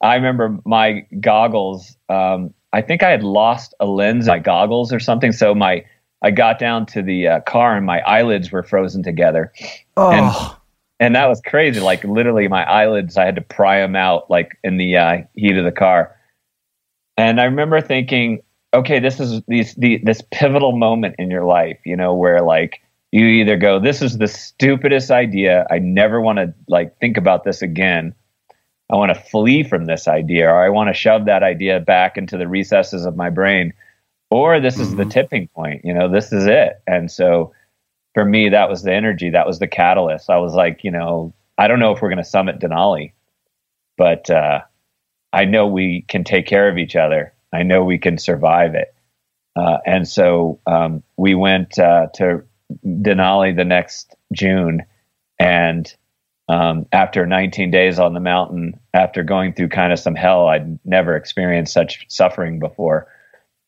I 0.00 0.14
remember 0.14 0.58
my 0.64 1.06
goggles. 1.20 1.96
Um, 2.08 2.54
I 2.72 2.82
think 2.82 3.02
I 3.02 3.10
had 3.10 3.22
lost 3.22 3.74
a 3.80 3.86
lens, 3.86 4.26
in 4.26 4.32
my 4.32 4.38
goggles 4.38 4.92
or 4.92 5.00
something. 5.00 5.32
So 5.32 5.54
my 5.54 5.84
I 6.22 6.30
got 6.30 6.58
down 6.58 6.86
to 6.86 7.02
the 7.02 7.28
uh, 7.28 7.40
car 7.40 7.76
and 7.76 7.84
my 7.84 8.00
eyelids 8.00 8.52
were 8.52 8.62
frozen 8.62 9.02
together. 9.02 9.52
Oh. 9.96 10.10
And, 10.10 10.56
and 11.00 11.16
that 11.16 11.26
was 11.26 11.40
crazy. 11.44 11.80
Like 11.80 12.04
literally, 12.04 12.46
my 12.48 12.64
eyelids, 12.64 13.16
I 13.16 13.24
had 13.24 13.34
to 13.34 13.42
pry 13.42 13.80
them 13.80 13.96
out 13.96 14.30
like 14.30 14.56
in 14.62 14.76
the 14.76 14.96
uh, 14.96 15.18
heat 15.34 15.56
of 15.56 15.64
the 15.64 15.72
car. 15.72 16.16
And 17.16 17.40
I 17.40 17.44
remember 17.44 17.80
thinking, 17.80 18.40
okay, 18.72 19.00
this 19.00 19.20
is 19.20 19.42
these 19.48 19.74
the, 19.74 20.00
this 20.04 20.22
pivotal 20.30 20.72
moment 20.72 21.16
in 21.18 21.30
your 21.30 21.44
life, 21.44 21.78
you 21.84 21.96
know, 21.96 22.14
where 22.14 22.40
like 22.40 22.80
you 23.10 23.26
either 23.26 23.56
go, 23.56 23.78
this 23.78 24.00
is 24.00 24.18
the 24.18 24.28
stupidest 24.28 25.10
idea. 25.10 25.66
I 25.70 25.78
never 25.78 26.20
want 26.20 26.38
to 26.38 26.54
like 26.68 26.96
think 26.98 27.16
about 27.16 27.44
this 27.44 27.62
again. 27.62 28.14
I 28.90 28.96
want 28.96 29.12
to 29.12 29.20
flee 29.20 29.62
from 29.62 29.86
this 29.86 30.06
idea, 30.06 30.48
or 30.48 30.62
I 30.62 30.68
want 30.68 30.88
to 30.88 30.94
shove 30.94 31.24
that 31.24 31.42
idea 31.42 31.80
back 31.80 32.16
into 32.16 32.36
the 32.36 32.46
recesses 32.46 33.06
of 33.06 33.16
my 33.16 33.30
brain, 33.30 33.72
or 34.32 34.60
this 34.60 34.78
is 34.78 34.96
the 34.96 35.04
tipping 35.04 35.46
point. 35.48 35.84
You 35.84 35.92
know, 35.92 36.08
this 36.08 36.32
is 36.32 36.46
it. 36.46 36.80
And 36.86 37.10
so 37.10 37.52
for 38.14 38.24
me, 38.24 38.48
that 38.48 38.70
was 38.70 38.82
the 38.82 38.90
energy, 38.90 39.28
that 39.28 39.46
was 39.46 39.58
the 39.58 39.66
catalyst. 39.66 40.30
I 40.30 40.38
was 40.38 40.54
like, 40.54 40.84
you 40.84 40.90
know, 40.90 41.34
I 41.58 41.68
don't 41.68 41.80
know 41.80 41.92
if 41.92 42.00
we're 42.00 42.08
going 42.08 42.16
to 42.16 42.24
summit 42.24 42.58
Denali, 42.58 43.12
but 43.98 44.30
uh, 44.30 44.62
I 45.34 45.44
know 45.44 45.66
we 45.66 46.06
can 46.08 46.24
take 46.24 46.46
care 46.46 46.70
of 46.70 46.78
each 46.78 46.96
other. 46.96 47.34
I 47.52 47.62
know 47.62 47.84
we 47.84 47.98
can 47.98 48.16
survive 48.16 48.74
it. 48.74 48.94
Uh, 49.54 49.80
and 49.84 50.08
so 50.08 50.60
um, 50.66 51.02
we 51.18 51.34
went 51.34 51.78
uh, 51.78 52.06
to 52.14 52.42
Denali 52.86 53.54
the 53.54 53.66
next 53.66 54.16
June, 54.32 54.82
and 55.38 55.94
um, 56.48 56.86
after 56.90 57.26
19 57.26 57.70
days 57.70 57.98
on 57.98 58.14
the 58.14 58.20
mountain, 58.20 58.80
after 58.94 59.22
going 59.22 59.52
through 59.52 59.68
kind 59.68 59.92
of 59.92 59.98
some 59.98 60.14
hell, 60.14 60.46
I'd 60.48 60.78
never 60.86 61.16
experienced 61.16 61.74
such 61.74 62.06
suffering 62.08 62.60
before. 62.60 63.08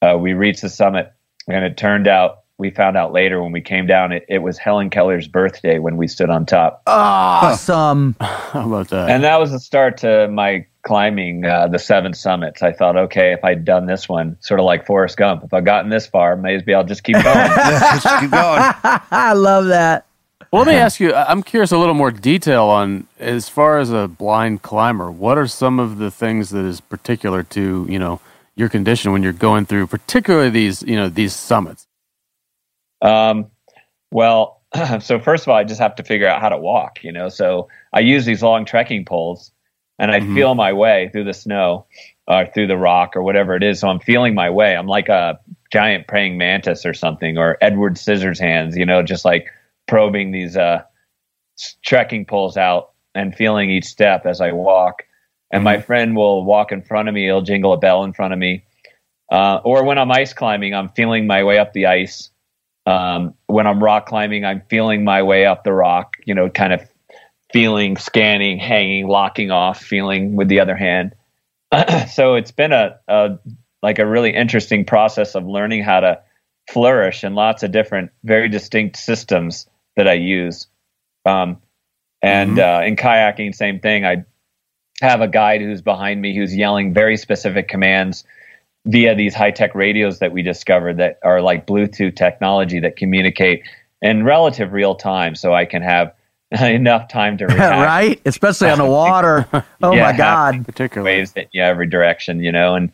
Uh, 0.05 0.19
we 0.19 0.35
reached 0.35 0.63
the 0.63 0.69
summit, 0.69 1.13
and 1.49 1.65
it 1.65 1.77
turned 1.77 2.07
out 2.07 2.41
we 2.57 2.71
found 2.71 2.97
out 2.97 3.13
later 3.13 3.43
when 3.43 3.53
we 3.53 3.61
came 3.61 3.87
down 3.87 4.13
it, 4.13 4.25
it 4.29 4.39
was 4.39 4.59
Helen 4.59 4.89
Keller's 4.89 5.27
birthday 5.27 5.79
when 5.79 5.97
we 5.97 6.07
stood 6.07 6.31
on 6.31 6.47
top. 6.47 6.83
Awesome. 6.87 8.15
How 8.21 8.67
about 8.67 8.89
that? 8.89 9.11
And 9.11 9.25
that 9.25 9.41
was 9.41 9.51
the 9.51 9.59
start 9.59 9.99
to 9.99 10.29
my 10.29 10.65
climbing 10.83 11.45
uh, 11.45 11.67
the 11.67 11.79
seven 11.79 12.15
summits. 12.15 12.63
I 12.63 12.73
thought, 12.73 12.97
okay, 12.97 13.33
if 13.33 13.43
I'd 13.43 13.65
done 13.65 13.87
this 13.87 14.09
one, 14.09 14.37
sort 14.41 14.61
of 14.61 14.67
like 14.67 14.87
Forrest 14.87 15.17
Gump, 15.17 15.43
if 15.43 15.53
I'd 15.53 15.65
gotten 15.65 15.91
this 15.91 16.07
far, 16.07 16.37
may 16.37 16.55
as 16.55 16.63
well 16.65 16.85
just 16.85 17.03
keep 17.03 17.15
going. 17.23 17.27
Yeah, 17.27 17.99
just 18.01 18.21
keep 18.21 18.31
going. 18.31 18.61
I 19.11 19.33
love 19.33 19.67
that. 19.67 20.07
Well, 20.53 20.63
let 20.63 20.73
me 20.73 20.79
ask 20.79 21.01
you. 21.01 21.13
I'm 21.13 21.43
curious 21.43 21.73
a 21.73 21.79
little 21.79 21.95
more 21.95 22.13
detail 22.13 22.67
on 22.67 23.09
as 23.19 23.49
far 23.49 23.81
as 23.81 23.91
a 23.91 24.07
blind 24.07 24.63
climber. 24.63 25.11
What 25.11 25.37
are 25.37 25.49
some 25.49 25.81
of 25.81 25.99
the 25.99 26.13
things 26.13 26.51
that 26.51 26.65
is 26.65 26.81
particular 26.81 27.43
to 27.43 27.87
you 27.89 27.99
know 27.99 28.21
your 28.57 28.69
condition 28.69 29.13
when 29.13 29.23
you're 29.23 29.33
going 29.33 29.67
through, 29.67 29.87
particularly 29.87 30.51
these 30.51 30.83
you 30.83 30.97
know 30.97 31.09
these 31.09 31.33
summits? 31.35 31.87
Um, 33.03 33.51
well, 34.11 34.63
so 35.01 35.19
first 35.19 35.45
of 35.45 35.49
all, 35.49 35.57
I 35.57 35.65
just 35.65 35.81
have 35.81 35.97
to 35.97 36.03
figure 36.03 36.29
out 36.29 36.41
how 36.41 36.49
to 36.49 36.59
walk, 36.59 37.03
you 37.03 37.13
know. 37.13 37.29
So 37.29 37.69
I 37.93 38.01
use 38.01 38.25
these 38.25 38.43
long 38.43 38.65
trekking 38.65 39.05
poles 39.05 39.53
and 39.99 40.11
I 40.11 40.21
feel 40.21 40.55
my 40.55 40.73
way 40.73 41.09
through 41.13 41.25
the 41.25 41.33
snow 41.33 41.87
or 42.27 42.47
through 42.47 42.67
the 42.67 42.77
rock 42.77 43.17
or 43.17 43.23
whatever 43.23 43.55
it 43.55 43.63
is. 43.63 43.81
So 43.81 43.89
I'm 43.89 44.01
feeling 44.01 44.35
my 44.35 44.51
way. 44.51 44.77
I'm 44.77 44.87
like 44.87 45.09
a 45.09 45.39
giant 45.73 46.07
praying 46.07 46.39
mantis 46.39 46.85
or 46.85 46.95
something 46.95 47.39
or 47.39 47.59
Edward 47.61 47.95
Scissorhands, 47.95 48.77
you 48.77 48.87
know, 48.87 49.03
just 49.03 49.25
like 49.25 49.49
probing 49.87 50.33
these 50.33 50.57
uh, 50.57 50.83
trekking 51.85 52.25
poles 52.25 52.57
out 52.57 52.93
and 53.15 53.35
feeling 53.35 53.71
each 53.71 53.85
step 53.85 54.27
as 54.27 54.41
I 54.41 54.53
walk. 54.53 55.05
And 55.55 55.65
my 55.65 55.81
friend 55.81 56.17
will 56.17 56.45
walk 56.45 56.73
in 56.73 56.83
front 56.83 57.09
of 57.09 57.15
me. 57.15 57.25
He'll 57.25 57.43
jingle 57.43 57.73
a 57.73 57.79
bell 57.79 58.05
in 58.05 58.13
front 58.13 58.33
of 58.33 58.39
me. 58.39 58.65
Uh, 59.31 59.61
or 59.65 59.85
when 59.85 59.99
I'm 59.99 60.11
ice 60.11 60.33
climbing, 60.33 60.75
I'm 60.75 60.91
feeling 60.91 61.27
my 61.27 61.45
way 61.45 61.59
up 61.59 61.73
the 61.73 61.87
ice 61.87 62.31
um, 62.87 63.35
when 63.47 63.67
I'm 63.67 63.83
rock 63.83 64.07
climbing, 64.07 64.45
I'm 64.45 64.63
feeling 64.69 65.05
my 65.05 65.23
way 65.23 65.47
up 65.47 65.65
the 65.65 65.73
rock, 65.73 66.17
you 66.25 66.35
know, 66.35 66.51
kind 66.51 66.73
of 66.73 66.83
feeling, 67.53 67.97
scanning, 67.97 68.59
hanging, 68.59 69.07
locking 69.07 69.51
off, 69.51 69.83
feeling 69.83 70.37
with 70.37 70.49
the 70.49 70.61
other 70.61 70.77
hand. 70.77 71.15
so 72.11 72.35
it's 72.35 72.51
been 72.51 72.73
a, 72.73 72.99
a 73.09 73.39
like 73.83 73.99
a 73.99 74.07
really 74.07 74.35
interesting 74.35 74.85
process 74.85 75.35
of 75.35 75.47
learning 75.47 75.83
how 75.83 76.01
to 76.01 76.21
flourish 76.71 77.25
in 77.25 77.35
lots 77.35 77.63
of 77.63 77.73
different, 77.73 78.11
very 78.23 78.49
distinct 78.49 78.97
systems 78.97 79.67
that 79.97 80.09
I 80.09 80.15
use. 80.15 80.67
Um, 81.27 81.59
and 82.23 82.59
uh, 82.59 82.81
in 82.85 82.97
kayaking, 82.97 83.55
same 83.55 83.81
thing. 83.81 84.05
I 84.05 84.25
have 85.01 85.21
a 85.21 85.29
guide 85.29 85.61
who's 85.61 85.83
behind 85.83 86.21
me 86.21 86.37
who's 86.37 86.55
yelling 86.55 86.95
very 86.95 87.17
specific 87.17 87.69
commands 87.69 88.25
via 88.87 89.15
these 89.15 89.35
high 89.35 89.51
tech 89.51 89.75
radios 89.75 90.19
that 90.21 90.33
we 90.33 90.43
discovered 90.43 90.99
that 90.99 91.19
are 91.25 91.41
like 91.41 91.67
Bluetooth 91.67 92.17
technology 92.17 92.81
that 92.81 92.97
communicate 92.97 93.63
in 94.03 94.25
relative 94.25 94.73
real 94.73 94.95
time. 94.95 95.35
So 95.35 95.55
I 95.55 95.65
can 95.65 95.83
have 95.83 96.15
enough 96.61 97.09
time 97.09 97.39
to 97.39 97.47
react. 97.49 97.87
right? 97.87 98.21
Especially 98.25 98.71
on 98.71 98.79
the 98.79 98.87
water. 98.87 99.49
Oh 99.83 99.93
Yeah, 99.93 100.13
my 100.13 100.17
God. 100.17 100.65
Particularly, 100.67 101.19
Waves 101.19 101.33
hit 101.35 101.49
you 101.53 101.63
every 101.63 101.89
direction, 101.89 102.41
you 102.41 102.53
know, 102.53 102.75
and 102.75 102.93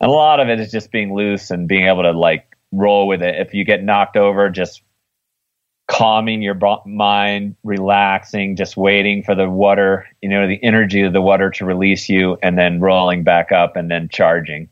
a 0.00 0.08
lot 0.08 0.40
of 0.40 0.48
it 0.48 0.60
is 0.60 0.70
just 0.70 0.90
being 0.90 1.14
loose 1.14 1.50
and 1.50 1.68
being 1.68 1.86
able 1.86 2.02
to 2.02 2.12
like 2.12 2.56
roll 2.72 3.06
with 3.08 3.22
it. 3.22 3.36
If 3.36 3.54
you 3.54 3.64
get 3.64 3.82
knocked 3.82 4.16
over, 4.16 4.50
just 4.50 4.82
calming 5.86 6.42
your 6.42 6.58
mind, 6.86 7.56
relaxing, 7.62 8.56
just 8.56 8.76
waiting 8.76 9.22
for 9.22 9.34
the 9.34 9.48
water, 9.48 10.06
you 10.22 10.28
know, 10.28 10.46
the 10.46 10.62
energy 10.62 11.02
of 11.02 11.12
the 11.12 11.20
water 11.20 11.50
to 11.50 11.64
release 11.64 12.08
you, 12.08 12.38
and 12.42 12.58
then 12.58 12.80
rolling 12.80 13.22
back 13.22 13.52
up 13.52 13.76
and 13.76 13.90
then 13.90 14.08
charging. 14.08 14.68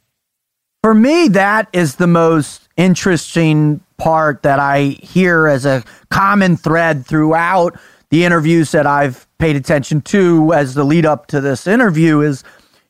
For 0.83 0.95
me, 0.95 1.29
that 1.29 1.69
is 1.73 1.97
the 1.97 2.07
most 2.07 2.69
interesting 2.77 3.81
part 3.99 4.43
that 4.43 4.59
I 4.59 4.97
hear 5.01 5.47
as 5.47 5.65
a 5.65 5.85
common 6.11 6.57
thread 6.57 7.07
throughout 7.07 7.79
the 8.11 8.25
interviews 8.25 8.73
that 8.73 8.87
I've 8.87 9.27
paid 9.39 9.55
attention 9.55 10.01
to 10.03 10.53
as 10.53 10.75
the 10.75 10.85
lead 10.85 11.07
up 11.07 11.29
to 11.29 11.41
this 11.41 11.67
interview 11.67 12.21
is, 12.21 12.43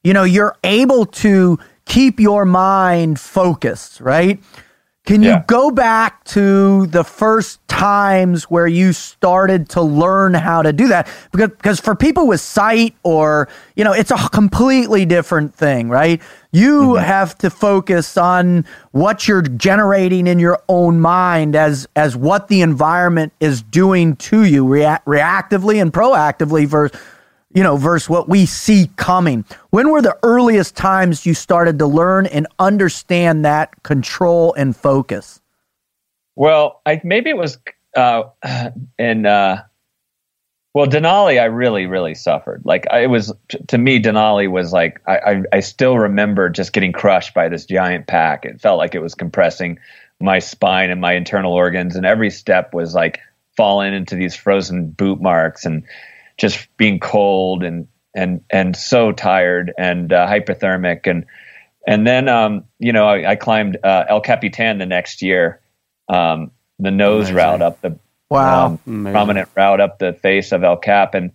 you 0.02 0.12
know, 0.12 0.24
you're 0.24 0.56
able 0.64 1.06
to 1.06 1.58
keep 1.84 2.18
your 2.18 2.44
mind 2.44 3.20
focused, 3.20 4.00
right? 4.00 4.42
Can 5.04 5.20
you 5.20 5.36
go 5.48 5.72
back 5.72 6.22
to 6.26 6.86
the 6.86 7.02
first 7.02 7.66
times 7.66 8.44
where 8.44 8.68
you 8.68 8.92
started 8.92 9.68
to 9.70 9.82
learn 9.82 10.32
how 10.32 10.62
to 10.62 10.72
do 10.72 10.86
that? 10.88 11.08
Because, 11.32 11.48
because 11.50 11.80
for 11.80 11.96
people 11.96 12.28
with 12.28 12.40
sight 12.40 12.94
or, 13.02 13.48
you 13.74 13.82
know, 13.82 13.92
it's 13.92 14.12
a 14.12 14.28
completely 14.28 15.04
different 15.04 15.56
thing, 15.56 15.88
right? 15.88 16.22
You 16.52 16.80
mm-hmm. 16.80 17.04
have 17.04 17.36
to 17.38 17.50
focus 17.50 18.16
on 18.16 18.64
what 18.92 19.26
you're 19.26 19.42
generating 19.42 20.28
in 20.28 20.38
your 20.38 20.62
own 20.68 21.00
mind 21.00 21.56
as 21.56 21.88
as 21.96 22.16
what 22.16 22.46
the 22.46 22.60
environment 22.60 23.32
is 23.40 23.60
doing 23.60 24.14
to 24.16 24.44
you 24.44 24.64
rea- 24.64 25.00
reactively 25.04 25.82
and 25.82 25.92
proactively 25.92 26.64
versus 26.66 26.96
you 27.54 27.62
know, 27.62 27.76
versus 27.76 28.08
what 28.08 28.28
we 28.28 28.46
see 28.46 28.90
coming. 28.96 29.44
When 29.70 29.90
were 29.90 30.02
the 30.02 30.16
earliest 30.22 30.76
times 30.76 31.26
you 31.26 31.34
started 31.34 31.78
to 31.78 31.86
learn 31.86 32.26
and 32.26 32.46
understand 32.58 33.44
that 33.44 33.82
control 33.82 34.54
and 34.54 34.76
focus? 34.76 35.40
Well, 36.34 36.80
I 36.86 37.00
maybe 37.04 37.30
it 37.30 37.36
was 37.36 37.58
uh, 37.96 38.24
in 38.98 39.26
uh, 39.26 39.64
well 40.72 40.86
Denali. 40.86 41.40
I 41.40 41.44
really, 41.44 41.86
really 41.86 42.14
suffered. 42.14 42.62
Like 42.64 42.86
I, 42.90 43.00
it 43.00 43.10
was 43.10 43.32
to 43.68 43.78
me, 43.78 44.00
Denali 44.00 44.50
was 44.50 44.72
like 44.72 45.00
I, 45.06 45.18
I. 45.18 45.42
I 45.52 45.60
still 45.60 45.98
remember 45.98 46.48
just 46.48 46.72
getting 46.72 46.92
crushed 46.92 47.34
by 47.34 47.48
this 47.48 47.66
giant 47.66 48.06
pack. 48.06 48.44
It 48.44 48.60
felt 48.60 48.78
like 48.78 48.94
it 48.94 49.02
was 49.02 49.14
compressing 49.14 49.78
my 50.20 50.38
spine 50.38 50.90
and 50.90 51.00
my 51.00 51.12
internal 51.14 51.52
organs, 51.52 51.96
and 51.96 52.06
every 52.06 52.30
step 52.30 52.72
was 52.72 52.94
like 52.94 53.20
falling 53.56 53.92
into 53.92 54.16
these 54.16 54.34
frozen 54.34 54.90
boot 54.90 55.20
marks 55.20 55.66
and 55.66 55.84
just 56.36 56.68
being 56.76 56.98
cold 57.00 57.62
and 57.62 57.88
and 58.14 58.42
and 58.50 58.76
so 58.76 59.12
tired 59.12 59.72
and 59.78 60.12
uh, 60.12 60.26
hypothermic. 60.26 61.06
And 61.06 61.24
and 61.86 62.06
then 62.06 62.28
um, 62.28 62.64
you 62.78 62.92
know 62.92 63.06
I, 63.06 63.32
I 63.32 63.36
climbed 63.36 63.78
uh, 63.82 64.04
El 64.08 64.20
Capitan 64.20 64.78
the 64.78 64.86
next 64.86 65.22
year. 65.22 65.60
Um, 66.08 66.50
the 66.78 66.90
nose 66.90 67.30
Amazing. 67.30 67.36
route 67.36 67.62
up 67.62 67.80
the 67.80 67.98
Wow. 68.30 68.66
um, 68.66 69.04
prominent 69.12 69.48
route 69.54 69.80
up 69.80 69.98
the 69.98 70.14
face 70.14 70.52
of 70.52 70.64
El 70.64 70.78
Cap. 70.78 71.14
And 71.14 71.32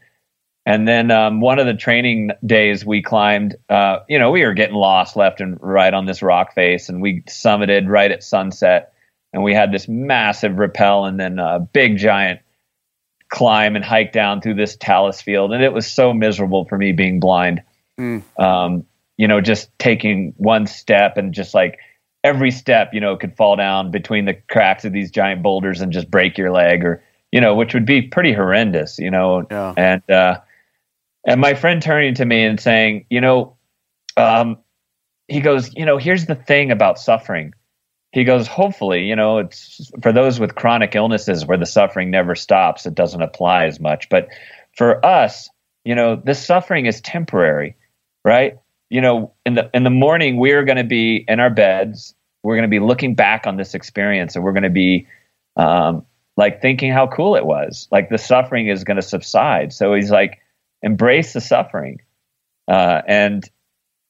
and 0.66 0.88
then 0.88 1.12
um, 1.12 1.42
one 1.42 1.60
of 1.60 1.68
the 1.68 1.76
training 1.76 2.32
days 2.46 2.84
we 2.84 3.04
climbed 3.04 3.56
uh, 3.70 4.00
you 4.10 4.18
know 4.18 4.32
we 4.32 4.44
were 4.44 4.54
getting 4.56 4.76
lost 4.76 5.16
left 5.16 5.40
and 5.40 5.58
right 5.62 5.94
on 5.94 6.06
this 6.08 6.24
rock 6.24 6.56
face 6.56 6.90
and 6.90 7.02
we 7.02 7.22
summited 7.22 7.88
right 7.88 8.12
at 8.12 8.24
sunset. 8.24 8.94
And 9.32 9.44
we 9.44 9.54
had 9.54 9.72
this 9.72 9.88
massive 9.88 10.58
rappel 10.58 11.06
and 11.06 11.20
then 11.20 11.38
a 11.38 11.60
big 11.60 11.98
giant 11.98 12.40
climb 13.30 13.76
and 13.76 13.84
hike 13.84 14.12
down 14.12 14.42
through 14.42 14.56
this 14.56 14.76
talus 14.78 15.22
field, 15.22 15.54
and 15.54 15.64
it 15.64 15.74
was 15.74 15.88
so 15.88 16.14
miserable 16.14 16.66
for 16.66 16.78
me 16.78 16.92
being 16.92 17.20
blind. 17.20 17.62
Mm. 18.00 18.24
Um, 18.40 18.86
you 19.18 19.28
know, 19.28 19.42
just 19.42 19.70
taking 19.80 20.34
one 20.38 20.68
step 20.68 21.18
and 21.18 21.34
just 21.34 21.54
like 21.54 21.80
every 22.24 22.52
step, 22.52 22.94
you 22.94 23.00
know, 23.00 23.16
could 23.18 23.36
fall 23.36 23.56
down 23.56 23.92
between 23.92 24.26
the 24.26 24.36
cracks 24.50 24.86
of 24.86 24.94
these 24.94 25.12
giant 25.12 25.42
boulders 25.42 25.82
and 25.82 25.92
just 25.92 26.10
break 26.12 26.38
your 26.38 26.52
leg, 26.52 26.84
or 26.84 27.04
you 27.32 27.42
know, 27.42 27.56
which 27.56 27.74
would 27.74 27.86
be 27.86 28.02
pretty 28.02 28.34
horrendous. 28.34 29.00
You 29.00 29.12
know, 29.12 29.46
Yeah. 29.50 29.74
and 29.76 30.10
uh, 30.10 30.40
and 31.26 31.42
my 31.42 31.54
friend 31.54 31.82
turning 31.82 32.14
to 32.16 32.26
me 32.26 32.44
and 32.44 32.60
saying, 32.60 33.06
you 33.10 33.20
know, 33.22 33.56
um, 34.16 34.58
he 35.28 35.42
goes, 35.42 35.74
you 35.76 35.86
know, 35.86 35.98
here's 35.98 36.26
the 36.26 36.36
thing 36.36 36.72
about 36.72 37.00
suffering. 37.00 37.54
He 38.18 38.24
goes, 38.24 38.48
hopefully, 38.48 39.04
you 39.04 39.16
know, 39.16 39.38
it's 39.38 39.92
for 40.02 40.12
those 40.12 40.40
with 40.40 40.56
chronic 40.56 40.96
illnesses 40.96 41.46
where 41.46 41.56
the 41.60 41.68
suffering 41.68 42.10
never 42.10 42.34
stops, 42.34 42.88
it 42.88 42.96
doesn't 42.96 43.22
apply 43.22 43.66
as 43.66 43.80
much. 43.80 44.10
But 44.10 44.30
for 44.76 45.06
us, 45.06 45.52
you 45.86 45.94
know, 45.94 46.16
this 46.16 46.44
suffering 46.44 46.88
is 46.88 47.00
temporary, 47.00 47.76
right? 48.26 48.58
You 48.90 49.02
know, 49.02 49.34
in 49.46 49.54
the 49.54 49.70
in 49.72 49.84
the 49.84 49.92
morning 49.92 50.40
we 50.40 50.54
are 50.54 50.64
going 50.64 50.80
to 50.80 50.84
be 50.84 51.26
in 51.28 51.40
our 51.40 51.52
beds. 51.52 52.16
We're 52.42 52.56
going 52.56 52.64
to 52.64 52.76
be 52.76 52.80
looking 52.80 53.14
back 53.14 53.46
on 53.46 53.56
this 53.56 53.76
experience, 53.76 54.36
and 54.36 54.44
we're 54.44 54.54
going 54.54 54.64
to 54.64 54.72
be 54.72 55.06
um, 55.56 56.04
like 56.38 56.60
thinking 56.60 56.92
how 56.92 57.06
cool 57.06 57.36
it 57.36 57.46
was. 57.46 57.88
Like 57.92 58.10
the 58.10 58.18
suffering 58.18 58.68
is 58.68 58.84
going 58.84 58.98
to 58.98 59.04
subside. 59.04 59.74
So 59.74 59.94
he's 59.94 60.10
like, 60.10 60.40
embrace 60.82 61.34
the 61.34 61.42
suffering, 61.42 62.02
uh, 62.68 63.04
and 63.08 63.48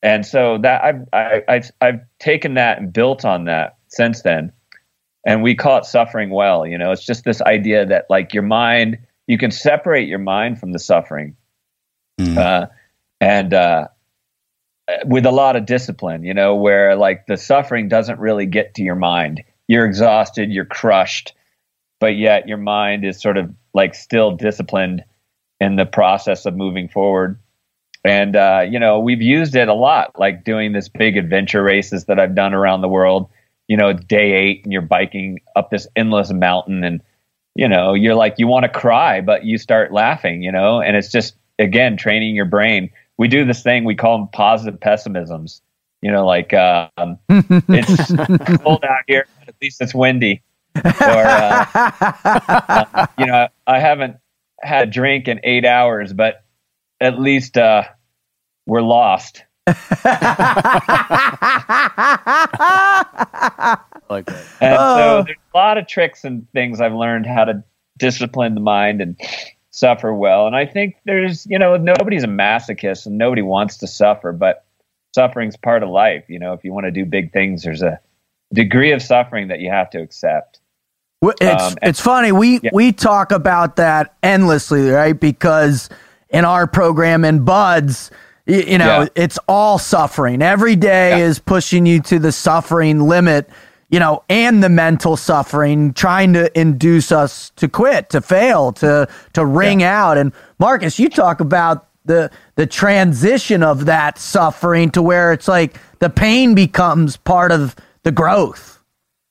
and 0.01 0.25
so 0.25 0.59
that 0.59 0.81
I've 0.81 1.09
I, 1.11 1.43
I've 1.45 1.71
I've 1.81 1.99
taken 2.19 2.53
that 2.53 2.77
and 2.77 2.93
built 2.93 3.25
on 3.25 3.43
that 3.45 3.76
since 3.87 4.21
then, 4.21 4.51
and 5.25 5.43
we 5.43 5.55
call 5.55 5.77
it 5.77 5.85
suffering 5.85 6.29
well. 6.29 6.65
You 6.65 6.77
know, 6.77 6.91
it's 6.91 7.05
just 7.05 7.23
this 7.23 7.41
idea 7.41 7.85
that 7.85 8.05
like 8.09 8.33
your 8.33 8.43
mind, 8.43 8.99
you 9.27 9.37
can 9.37 9.51
separate 9.51 10.07
your 10.07 10.19
mind 10.19 10.59
from 10.59 10.71
the 10.71 10.79
suffering, 10.79 11.35
uh, 12.19 12.67
and 13.21 13.53
uh, 13.53 13.87
with 15.05 15.25
a 15.25 15.31
lot 15.31 15.55
of 15.55 15.65
discipline. 15.65 16.23
You 16.23 16.33
know, 16.33 16.55
where 16.55 16.95
like 16.95 17.25
the 17.27 17.37
suffering 17.37 17.87
doesn't 17.87 18.19
really 18.19 18.45
get 18.45 18.75
to 18.75 18.83
your 18.83 18.95
mind. 18.95 19.43
You're 19.67 19.85
exhausted, 19.85 20.51
you're 20.51 20.65
crushed, 20.65 21.33
but 21.99 22.15
yet 22.15 22.47
your 22.47 22.57
mind 22.57 23.03
is 23.03 23.21
sort 23.21 23.37
of 23.37 23.53
like 23.73 23.95
still 23.95 24.31
disciplined 24.31 25.03
in 25.59 25.75
the 25.75 25.85
process 25.85 26.45
of 26.45 26.55
moving 26.55 26.87
forward 26.87 27.39
and 28.07 28.35
uh, 28.35 28.65
you 28.67 28.79
know 28.79 28.99
we've 28.99 29.21
used 29.21 29.55
it 29.55 29.67
a 29.67 29.73
lot 29.73 30.17
like 30.17 30.43
doing 30.43 30.71
this 30.71 30.87
big 30.87 31.17
adventure 31.17 31.63
races 31.63 32.05
that 32.05 32.19
i've 32.19 32.35
done 32.35 32.53
around 32.53 32.81
the 32.81 32.87
world 32.87 33.29
you 33.67 33.77
know 33.77 33.89
it's 33.89 34.03
day 34.05 34.33
eight 34.33 34.63
and 34.63 34.73
you're 34.73 34.81
biking 34.81 35.39
up 35.55 35.69
this 35.69 35.87
endless 35.95 36.31
mountain 36.31 36.83
and 36.83 37.01
you 37.55 37.67
know 37.67 37.93
you're 37.93 38.15
like 38.15 38.35
you 38.37 38.47
want 38.47 38.63
to 38.63 38.69
cry 38.69 39.21
but 39.21 39.45
you 39.45 39.57
start 39.57 39.91
laughing 39.91 40.41
you 40.43 40.51
know? 40.51 40.81
And 40.81 40.95
it's 40.95 41.11
just 41.11 41.35
again 41.59 41.97
training 41.97 42.35
your 42.35 42.45
brain. 42.45 42.89
We 43.17 43.27
do 43.27 43.45
this 43.45 43.63
thing 43.63 43.83
we 43.83 43.95
call 43.95 44.17
them 44.19 44.27
positive 44.31 44.79
pessimisms. 44.79 45.61
You 46.01 46.11
know 46.11 46.25
like 46.25 46.53
um, 46.53 47.17
it's 47.29 48.61
cold 48.61 48.83
out 48.83 49.01
here 49.07 49.25
but 49.39 49.49
at 49.49 49.55
least 49.61 49.81
it's 49.81 49.95
windy. 49.95 50.43
Or 50.75 50.81
uh, 51.01 51.65
uh, 51.73 53.07
you 53.17 53.25
know 53.25 53.47
i 53.65 53.79
haven't 53.79 54.17
had 54.61 54.87
a 54.87 54.91
drink 54.91 55.27
in 55.27 55.39
eight 55.43 55.65
hours 55.65 56.13
but 56.13 56.43
at 56.99 57.19
least 57.19 57.57
uh, 57.57 57.83
we're 58.65 58.81
lost. 58.81 59.43
I 59.67 59.73
like 64.09 64.25
that. 64.25 64.45
And 64.61 64.75
Oh. 64.77 64.97
so 64.97 65.23
there's 65.25 65.37
a 65.53 65.57
lot 65.57 65.77
of 65.77 65.87
tricks 65.87 66.23
and 66.23 66.49
things 66.51 66.79
I've 66.81 66.93
learned 66.93 67.25
how 67.25 67.45
to 67.45 67.63
discipline 67.97 68.53
the 68.55 68.61
mind 68.61 69.01
and 69.01 69.19
suffer 69.71 70.13
well. 70.13 70.47
And 70.47 70.55
I 70.55 70.65
think 70.65 70.95
there's, 71.05 71.45
you 71.47 71.59
know, 71.59 71.75
nobody's 71.77 72.23
a 72.23 72.27
masochist 72.27 73.05
and 73.05 73.17
nobody 73.17 73.41
wants 73.41 73.77
to 73.77 73.87
suffer, 73.87 74.31
but 74.31 74.65
suffering's 75.13 75.57
part 75.57 75.83
of 75.83 75.89
life. 75.89 76.23
You 76.27 76.39
know, 76.39 76.53
if 76.53 76.63
you 76.63 76.73
want 76.73 76.85
to 76.85 76.91
do 76.91 77.05
big 77.05 77.31
things, 77.33 77.63
there's 77.63 77.81
a 77.81 77.99
degree 78.53 78.91
of 78.91 79.01
suffering 79.01 79.49
that 79.49 79.59
you 79.59 79.69
have 79.69 79.89
to 79.91 80.01
accept. 80.01 80.59
Well, 81.21 81.33
It's 81.41 81.63
Um, 81.63 81.75
and- 81.81 81.89
it's 81.89 81.99
funny 81.99 82.31
we 82.31 82.59
Yeah. 82.61 82.69
we 82.73 82.91
talk 82.91 83.31
about 83.31 83.75
that 83.77 84.13
endlessly, 84.23 84.89
right? 84.89 85.19
Because 85.19 85.89
in 86.29 86.45
our 86.45 86.67
program 86.67 87.25
in 87.25 87.43
BUD/S, 87.43 88.11
y- 88.47 88.65
you 88.67 88.77
know, 88.77 89.01
Yeah. 89.01 89.07
it's 89.15 89.37
all 89.47 89.77
suffering. 89.77 90.41
Every 90.41 90.75
day 90.75 91.19
Yeah. 91.19 91.25
is 91.25 91.39
pushing 91.39 91.85
you 91.85 91.99
to 92.01 92.19
the 92.19 92.31
suffering 92.31 93.01
limit, 93.07 93.49
you 93.89 93.99
know, 93.99 94.23
and 94.29 94.63
the 94.63 94.69
mental 94.69 95.15
suffering, 95.17 95.93
trying 95.93 96.33
to 96.33 96.59
induce 96.59 97.11
us 97.11 97.51
to 97.57 97.67
quit, 97.67 98.09
to 98.11 98.21
fail, 98.21 98.71
to 98.73 99.07
to 99.33 99.45
ring 99.45 99.83
out. 99.83 100.17
And 100.17 100.31
Marcus, 100.59 100.99
you 100.99 101.09
talk 101.09 101.39
about 101.39 101.85
the 102.05 102.29
the 102.55 102.65
transition 102.65 103.63
of 103.63 103.85
that 103.85 104.17
suffering 104.17 104.89
to 104.91 105.01
where 105.01 105.31
it's 105.33 105.47
like 105.47 105.77
the 105.99 106.09
pain 106.09 106.53
becomes 106.55 107.17
part 107.17 107.51
of 107.51 107.75
the 108.03 108.11
growth. 108.11 108.79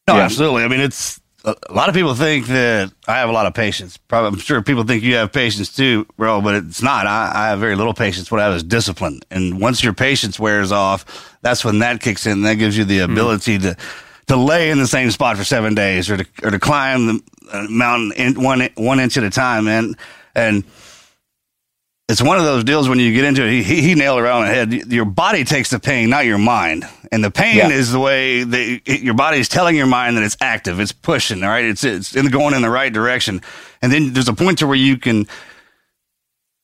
No, 0.09 0.17
Yeah. 0.17 0.25
absolutely. 0.25 0.63
I 0.65 0.69
mean, 0.69 0.81
it's 0.81 1.21
a 1.47 1.73
lot 1.73 1.89
of 1.89 1.95
people 1.95 2.15
think 2.15 2.47
that 2.47 2.93
I 3.07 3.19
have 3.19 3.29
a 3.29 3.33
lot 3.33 3.47
of 3.47 3.55
patience. 3.55 3.97
Probably, 3.97 4.29
I'm 4.29 4.39
sure 4.39 4.61
people 4.63 4.83
think 4.83 5.05
you 5.05 5.15
have 5.15 5.33
patience 5.33 5.75
too, 5.75 6.07
bro, 6.17 6.41
but 6.41 6.57
it's 6.57 6.83
not. 6.83 7.07
I, 7.07 7.31
I 7.33 7.49
have 7.49 7.61
very 7.61 7.77
little 7.77 7.95
patience. 7.95 8.31
What 8.31 8.41
I 8.41 8.45
have 8.47 8.55
is 8.55 8.65
discipline. 8.65 9.21
And 9.31 9.61
once 9.61 9.83
your 9.85 9.93
patience 9.93 10.41
wears 10.41 10.73
off, 10.73 11.39
that's 11.43 11.65
when 11.65 11.79
that 11.79 12.01
kicks 12.01 12.27
in. 12.27 12.43
That 12.43 12.55
gives 12.55 12.77
you 12.77 12.85
the 12.85 13.01
ability 13.01 13.59
to 13.61 13.77
to 14.27 14.37
lay 14.37 14.71
in 14.71 14.79
the 14.79 14.89
same 14.89 15.13
spot 15.13 15.37
for 15.37 15.45
seven 15.45 15.75
days 15.75 16.11
or 16.11 16.17
to 16.17 16.27
or 16.43 16.51
to 16.51 16.59
climb 16.59 17.07
the 17.07 17.23
uh, 17.53 17.67
mountain 17.71 18.13
in 18.17 18.43
one 18.43 18.69
one 18.75 18.99
inch 18.99 19.17
at 19.17 19.23
a 19.23 19.31
time, 19.31 19.69
and 19.69 19.97
and 20.35 20.65
it's 22.09 22.23
one 22.23 22.39
of 22.39 22.45
those 22.45 22.63
deals 22.63 22.89
when 22.89 23.01
you 23.01 23.13
get 23.13 23.25
into 23.25 23.45
it. 23.45 23.65
He, 23.65 23.83
he, 23.83 23.95
nailed 23.97 24.21
it 24.21 24.23
right 24.23 24.33
on 24.33 24.43
the 24.43 24.55
head. 24.55 24.93
Your 24.93 25.05
body 25.05 25.43
takes 25.43 25.71
the 25.71 25.81
pain, 25.81 26.09
not 26.09 26.25
your 26.25 26.39
mind. 26.39 26.85
And 27.11 27.25
the 27.25 27.33
pain 27.33 27.57
Yeah. 27.57 27.69
is 27.71 27.91
the 27.91 27.99
way 27.99 28.45
that 28.45 28.81
it, 28.87 29.01
your 29.01 29.15
body 29.15 29.39
is 29.39 29.49
telling 29.49 29.75
your 29.75 29.87
mind 29.87 30.17
that 30.17 30.23
it's 30.23 30.37
active, 30.41 30.79
it's 30.79 30.93
pushing, 30.93 31.43
all 31.43 31.49
right? 31.49 31.65
It's, 31.65 31.83
it's 31.83 32.15
in, 32.15 32.27
going 32.29 32.55
in 32.55 32.63
the 32.63 32.71
right 32.71 32.93
direction. 32.93 33.43
And 33.83 33.91
then 33.91 34.13
there's 34.13 34.29
a 34.29 34.35
point 34.35 34.59
to 34.61 34.69
where 34.69 34.77
you 34.77 34.99
can, 34.99 35.27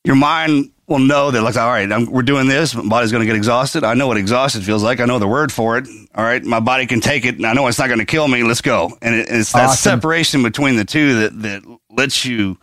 your 0.05 0.15
mind 0.15 0.71
will 0.87 0.99
know 0.99 1.31
that, 1.31 1.41
like, 1.41 1.57
all 1.57 1.69
right, 1.69 1.91
I'm, 1.91 2.05
we're 2.09 2.21
doing 2.23 2.47
this. 2.47 2.73
My 2.73 2.87
body's 2.87 3.11
going 3.11 3.21
to 3.21 3.25
get 3.27 3.35
exhausted. 3.35 3.83
I 3.83 3.95
know 3.95 4.07
what 4.07 4.17
exhausted 4.17 4.63
feels 4.63 4.81
like. 4.83 5.01
I 5.01 5.05
know 5.05 5.19
the 5.19 5.27
word 5.27 5.51
for 5.51 5.77
it. 5.77 5.87
All 6.15 6.23
right. 6.23 6.43
My 6.43 6.59
body 6.61 6.85
can 6.85 7.01
take 7.01 7.25
it. 7.25 7.35
And 7.35 7.45
I 7.45 7.53
know 7.53 7.67
it's 7.67 7.79
not 7.79 7.87
going 7.87 7.99
to 7.99 8.05
kill 8.05 8.27
me. 8.29 8.43
Let's 8.43 8.61
go. 8.61 8.97
And 9.01 9.13
it, 9.15 9.27
it's 9.29 9.51
that 9.51 9.69
Awesome. 9.69 9.99
separation 9.99 10.41
between 10.43 10.77
the 10.77 10.85
two 10.85 11.19
that, 11.21 11.41
that 11.41 11.79
lets 11.89 12.23
you 12.25 12.57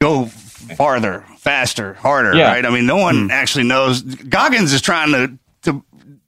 go 0.00 0.26
farther, 0.26 1.24
faster, 1.46 1.94
harder, 1.94 2.34
Yeah. 2.34 2.48
right? 2.52 2.66
I 2.66 2.70
mean, 2.70 2.86
no 2.86 2.96
one 2.96 3.30
actually 3.30 3.64
knows. 3.64 4.02
Goggins 4.02 4.72
is 4.72 4.82
trying 4.82 5.12
to 5.12 5.38
to 5.62 5.84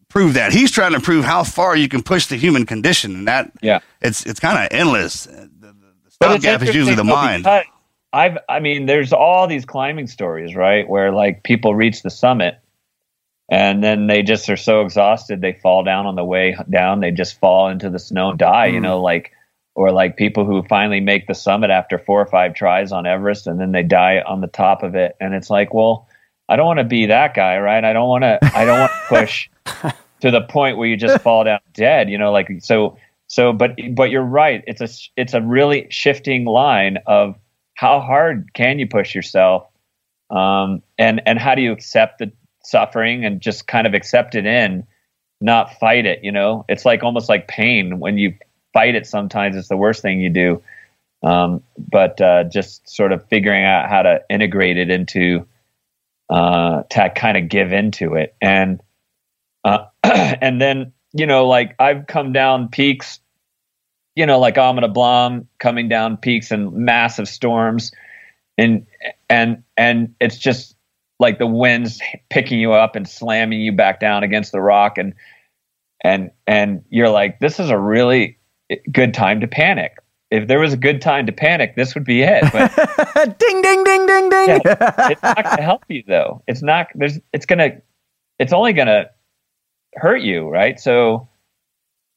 prove 0.09 0.35
that. 0.35 0.53
He's 0.53 0.71
trying 0.71 0.93
to 0.93 1.01
prove 1.01 1.25
how 1.25 1.43
far 1.43 1.77
you 1.77 1.89
can 1.89 2.03
push 2.05 2.27
the 2.27 2.37
human 2.37 2.65
condition, 2.67 3.17
and 3.17 3.29
that 3.29 3.51
Yeah. 3.61 3.81
it's 4.01 4.25
it's 4.27 4.39
kind 4.39 4.57
of 4.59 4.69
endless. 4.71 5.25
The, 5.25 5.51
the, 5.61 5.75
stopgap 6.11 6.63
is 6.63 6.75
usually 6.75 6.95
the 6.95 7.05
mind. 7.05 7.47
I've, 8.11 8.39
I 8.49 8.61
mean, 8.61 8.87
there's 8.87 9.13
all 9.13 9.47
these 9.49 9.67
climbing 9.67 10.07
stories, 10.07 10.55
right, 10.55 10.89
where 10.89 11.11
like 11.13 11.43
people 11.43 11.75
reach 11.75 12.03
the 12.03 12.11
summit, 12.11 12.59
and 13.51 13.83
then 13.83 14.07
they 14.07 14.23
just 14.23 14.49
are 14.49 14.57
so 14.57 14.83
exhausted 14.83 15.41
they 15.41 15.53
fall 15.53 15.83
down 15.83 16.07
on 16.07 16.15
the 16.15 16.25
way 16.25 16.57
down. 16.71 17.01
They 17.01 17.11
just 17.11 17.39
fall 17.41 17.69
into 17.69 17.91
the 17.91 17.99
snow 17.99 18.31
and 18.31 18.39
die. 18.39 18.69
Hmm. 18.69 18.75
You 18.77 18.81
know, 18.81 19.03
like 19.03 19.33
or 19.79 19.93
like 19.93 20.17
people 20.17 20.45
who 20.45 20.61
finally 20.65 20.99
make 20.99 21.29
the 21.29 21.35
summit 21.35 21.71
after 21.71 22.01
four 22.01 22.21
or 22.21 22.27
five 22.27 22.53
tries 22.53 22.91
on 22.91 23.07
Everest, 23.07 23.47
and 23.47 23.61
then 23.61 23.71
they 23.71 23.85
die 23.85 24.21
on 24.27 24.41
the 24.41 24.49
top 24.49 24.83
of 24.83 24.97
it. 24.97 25.17
And 25.21 25.35
it's 25.35 25.51
like, 25.51 25.73
well, 25.73 26.09
I 26.49 26.57
don't 26.57 26.67
want 26.67 26.81
to 26.81 26.85
be 26.85 27.07
that 27.07 27.33
guy, 27.33 27.59
right? 27.59 27.85
I 27.85 27.93
don't 27.93 28.09
want 28.09 28.23
to. 28.23 28.41
I 28.43 28.65
don't 28.65 28.81
want 28.81 28.91
to 28.91 29.09
push 29.09 29.49
to 30.21 30.33
the 30.33 30.41
point 30.41 30.79
where 30.79 30.89
you 30.89 30.97
just 30.97 31.21
fall 31.23 31.45
down 31.45 31.61
dead. 31.75 32.11
You 32.11 32.19
know, 32.19 32.33
like 32.33 32.51
so. 32.59 32.99
So, 33.29 33.53
but 33.53 33.77
but 33.93 34.11
you're 34.11 34.23
right. 34.23 34.65
It's 34.67 34.81
a 34.81 34.89
it's 35.17 35.33
a 35.33 35.41
really 35.41 35.87
shifting 35.91 36.45
line 36.45 36.99
of 37.07 37.37
how 37.75 38.01
hard 38.01 38.53
can 38.55 38.81
you 38.81 38.89
push 38.89 39.15
yourself, 39.15 39.69
um, 40.31 40.83
and 40.99 41.23
and 41.25 41.39
how 41.39 41.55
do 41.55 41.63
you 41.63 41.71
accept 41.71 42.19
the 42.19 42.33
suffering 42.65 43.25
and 43.25 43.41
just 43.41 43.69
kind 43.69 43.87
of 43.87 43.95
accept 43.95 44.35
it 44.35 44.45
in, 44.45 44.85
not 45.41 45.79
fight 45.79 46.05
it. 46.05 46.25
You 46.25 46.33
know, 46.33 46.65
it's 46.69 46.85
like 46.85 47.05
almost 47.05 47.29
like 47.29 47.47
pain 47.47 48.01
when 48.01 48.19
you 48.19 48.35
fight 48.79 48.95
it. 48.95 49.09
Sometimes 49.09 49.57
it's 49.57 49.67
the 49.67 49.77
worst 49.77 50.03
thing 50.03 50.21
you 50.21 50.31
do. 50.31 50.63
Um, 51.25 51.65
but 51.77 52.21
uh, 52.21 52.45
just 52.45 52.89
sort 52.89 53.11
of 53.11 53.27
figuring 53.27 53.65
out 53.65 53.89
how 53.89 54.03
to 54.03 54.23
integrate 54.31 54.77
it 54.77 54.89
into 54.89 55.49
uh, 56.31 56.83
to 56.91 57.11
kind 57.11 57.37
of 57.37 57.49
give 57.49 57.73
into 57.73 58.15
it 58.15 58.37
and 58.41 58.81
uh, 59.65 59.87
and 60.05 60.61
then 60.61 60.93
you 61.13 61.27
know 61.27 61.49
like 61.49 61.75
I've 61.81 62.07
come 62.07 62.33
down 62.33 62.69
peaks 62.69 63.19
you 64.15 64.27
know 64.27 64.39
like 64.39 64.59
Amina 64.59 64.89
Blanc 64.89 65.49
coming 65.59 65.89
down 65.89 66.19
peaks 66.19 66.53
and 66.53 66.73
massive 66.73 67.27
storms 67.27 67.91
and 68.57 68.87
and 69.29 69.65
and 69.77 70.15
it's 70.21 70.39
just 70.39 70.77
like 71.19 71.39
the 71.39 71.47
winds 71.47 72.01
picking 72.31 72.61
you 72.61 72.75
up 72.75 72.95
and 72.95 73.09
slamming 73.09 73.61
you 73.61 73.73
back 73.73 73.99
down 73.99 74.23
against 74.23 74.53
the 74.53 74.61
rock 74.61 74.99
and 74.99 75.15
and 76.05 76.31
and 76.47 76.85
you're 76.91 77.09
like 77.09 77.41
this 77.41 77.59
is 77.59 77.71
a 77.71 77.79
really 77.79 78.38
good 78.93 79.15
time 79.15 79.41
to 79.41 79.47
panic. 79.47 79.99
If 80.31 80.47
there 80.47 80.61
was 80.61 80.75
a 80.75 80.77
good 80.77 81.01
time 81.01 81.27
to 81.27 81.33
panic, 81.33 81.75
this 81.75 81.95
would 81.95 82.05
be 82.05 82.23
it. 82.23 82.45
But 82.53 83.39
ding, 83.39 83.63
ding, 83.63 83.85
ding, 83.85 84.07
ding, 84.07 84.29
ding. 84.29 84.61
yeah, 84.65 85.11
it's 85.11 85.23
not 85.23 85.43
going 85.43 85.57
to 85.57 85.63
help 85.63 85.85
you 85.89 86.03
though. 86.07 86.43
It's 86.47 86.63
not. 86.63 86.89
There's. 86.95 87.19
It's 87.33 87.47
gonna. 87.47 87.81
It's 88.39 88.53
only 88.53 88.75
going 88.75 88.89
to 88.89 89.11
hurt 89.95 90.21
you, 90.21 90.49
right? 90.49 90.79
So, 90.79 91.29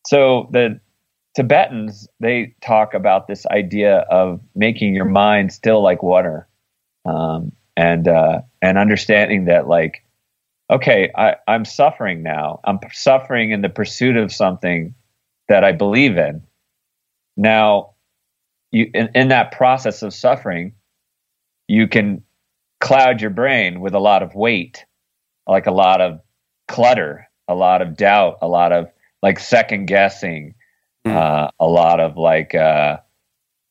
so 0.05 0.49
the 0.51 0.79
Tibetans 1.35 2.07
they 2.19 2.53
talk 2.61 2.93
about 2.93 3.27
this 3.27 3.45
idea 3.45 3.99
of 4.09 4.41
making 4.55 4.93
your 4.93 5.05
mind 5.05 5.53
still 5.53 5.81
like 5.81 6.03
water, 6.03 6.47
um, 7.05 7.53
and 7.77 8.09
uh, 8.09 8.41
and 8.61 8.77
understanding 8.77 9.45
that 9.45 9.69
like, 9.69 10.03
okay, 10.69 11.11
I, 11.15 11.35
I'm 11.47 11.63
suffering 11.63 12.23
now. 12.23 12.59
I'm 12.65 12.79
suffering 12.91 13.51
in 13.51 13.61
the 13.61 13.69
pursuit 13.69 14.17
of 14.17 14.33
something 14.33 14.95
that 15.51 15.65
I 15.65 15.73
believe 15.73 16.17
in. 16.17 16.41
Now, 17.35 17.95
you 18.71 18.89
in, 18.93 19.09
in 19.13 19.27
that 19.27 19.51
process 19.51 20.01
of 20.01 20.13
suffering, 20.13 20.73
you 21.67 21.87
can 21.89 22.23
cloud 22.79 23.19
your 23.21 23.31
brain 23.31 23.81
with 23.81 23.93
a 23.93 23.99
lot 23.99 24.23
of 24.23 24.33
weight, 24.33 24.85
like 25.45 25.67
a 25.67 25.71
lot 25.71 25.99
of 25.99 26.21
clutter, 26.69 27.27
a 27.49 27.53
lot 27.53 27.81
of 27.81 27.97
doubt, 27.97 28.37
a 28.41 28.47
lot 28.47 28.71
of 28.71 28.87
like 29.21 29.39
second 29.39 29.85
guessing, 29.87 30.55
Hmm. 31.05 31.17
uh, 31.17 31.47
a 31.59 31.65
lot 31.65 31.99
of 31.99 32.15
like, 32.15 32.53
uh, 32.55 32.97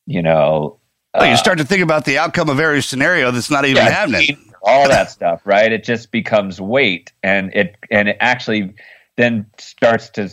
you 0.06 0.20
know, 0.20 0.80
Oh, 1.14 1.24
you 1.24 1.32
uh, 1.32 1.36
start 1.36 1.58
to 1.58 1.64
think 1.64 1.80
about 1.82 2.04
the 2.04 2.18
outcome 2.18 2.48
of 2.50 2.58
every 2.60 2.82
scenario 2.82 3.30
that's 3.30 3.50
not 3.50 3.64
even 3.64 3.84
yeah, 3.84 3.88
happening. 3.90 4.36
all 4.62 4.88
that 4.88 5.10
stuff, 5.10 5.40
right? 5.44 5.72
It 5.72 5.82
just 5.84 6.10
becomes 6.12 6.60
weight, 6.60 7.12
and 7.22 7.54
it 7.54 7.76
and 7.90 8.08
it 8.08 8.16
actually 8.20 8.74
then 9.16 9.46
starts 9.58 10.10
to, 10.10 10.28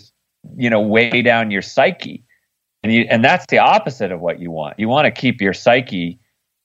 you 0.55 0.69
know, 0.69 0.81
weigh 0.81 1.21
down 1.21 1.51
your 1.51 1.61
psyche, 1.61 2.23
and 2.83 2.93
you 2.93 3.05
and 3.09 3.23
that's 3.23 3.45
the 3.47 3.59
opposite 3.59 4.11
of 4.11 4.19
what 4.19 4.39
you 4.39 4.51
want. 4.51 4.79
You 4.79 4.87
want 4.87 5.05
to 5.05 5.11
keep 5.11 5.41
your 5.41 5.53
psyche, 5.53 6.19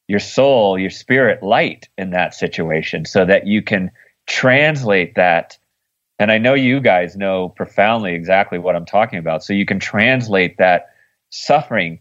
your 0.09 0.21
soul, 0.21 0.79
your 0.79 0.91
spirit 0.91 1.43
light 1.43 1.89
in 1.99 2.11
that 2.11 2.35
situation, 2.35 3.05
so 3.05 3.25
that 3.25 3.47
you 3.47 3.63
can 3.63 3.91
translate 4.27 5.15
that. 5.17 5.59
And 6.19 6.31
I 6.31 6.39
know 6.39 6.55
you 6.55 6.81
guys 6.81 7.17
know 7.17 7.49
profoundly 7.49 8.15
exactly 8.15 8.59
what 8.59 8.77
I'm 8.77 8.87
talking 8.87 9.19
about, 9.19 9.43
so 9.43 9.53
you 9.53 9.67
can 9.67 9.81
translate 9.81 10.59
that 10.59 10.91
suffering 11.31 12.01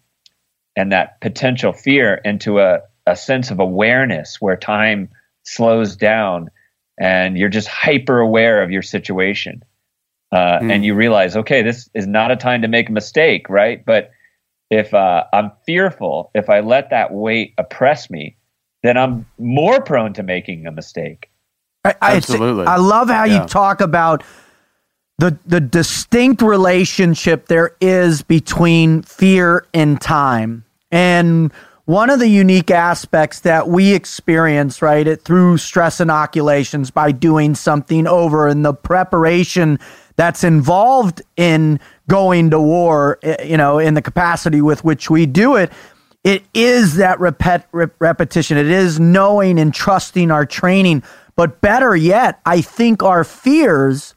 and 0.76 0.92
that 0.92 1.20
potential 1.22 1.74
fear 1.74 2.16
into 2.24 2.60
a, 2.60 2.82
a 3.08 3.16
sense 3.16 3.52
of 3.52 3.60
awareness 3.60 4.40
where 4.40 4.56
time 4.56 5.10
slows 5.44 5.96
down 5.96 6.50
and 7.00 7.38
you're 7.38 7.50
just 7.50 7.68
hyper 7.68 8.20
aware 8.20 8.62
of 8.62 8.72
your 8.72 8.82
situation. 8.82 9.64
Uh, 10.32 10.60
And 10.62 10.86
you 10.86 10.96
realize, 10.96 11.36
okay, 11.36 11.62
this 11.62 11.90
is 11.94 12.08
not 12.08 12.32
a 12.32 12.38
time 12.38 12.62
to 12.62 12.68
make 12.70 12.88
a 12.88 12.92
mistake, 12.94 13.50
right? 13.50 13.84
But 13.86 14.12
if 14.70 14.94
uh, 14.94 15.26
I'm 15.34 15.52
fearful, 15.66 16.32
if 16.34 16.50
I 16.50 16.62
let 16.62 16.90
that 16.92 17.12
weight 17.12 17.54
oppress 17.58 18.10
me, 18.10 18.38
then 18.84 18.98
I'm 18.98 19.26
more 19.38 19.82
prone 19.82 20.14
to 20.14 20.24
making 20.24 20.66
a 20.66 20.72
mistake. 20.72 21.30
I, 21.84 21.96
I, 22.02 22.16
Absolutely. 22.16 22.66
I 22.66 22.78
love 22.78 23.10
how 23.10 23.26
Yeah. 23.26 23.42
you 23.42 23.48
talk 23.48 23.82
about 23.82 24.24
the 25.18 25.38
the 25.46 25.60
distinct 25.60 26.42
relationship 26.42 27.48
there 27.48 27.76
is 27.82 28.22
between 28.22 29.02
fear 29.02 29.66
and 29.74 30.00
time. 30.00 30.64
And 30.92 31.52
one 31.86 32.10
of 32.10 32.20
the 32.20 32.28
unique 32.30 32.72
aspects 32.72 33.42
that 33.42 33.68
we 33.68 33.94
experience, 33.94 34.82
right, 34.82 35.06
it 35.06 35.24
through 35.24 35.58
stress 35.58 36.00
inoculations 36.00 36.90
by 36.90 37.12
doing 37.12 37.54
something 37.56 38.08
over 38.08 38.48
and 38.48 38.64
the 38.64 38.74
preparation 38.74 39.78
that's 40.22 40.44
involved 40.44 41.24
in 41.36 41.80
going 42.08 42.52
to 42.52 42.62
war, 42.62 43.18
eh, 43.24 43.44
you 43.44 43.58
know, 43.58 43.80
in 43.80 43.96
the 43.96 44.04
capacity 44.04 44.62
with 44.62 44.84
which 44.84 45.10
we 45.10 45.26
do 45.26 45.56
it, 45.56 45.72
it 46.24 46.44
is 46.54 46.98
that 46.98 47.18
repet, 47.18 47.64
rep, 47.72 47.96
repetition. 47.98 48.56
It 48.56 48.68
is 48.68 49.00
knowing 49.00 49.58
and 49.58 49.74
trusting 49.74 50.30
our 50.30 50.46
training. 50.46 51.02
But 51.36 51.60
better 51.60 51.96
yet, 51.96 52.40
I 52.46 52.62
think 52.62 53.02
our 53.02 53.24
fears 53.24 54.14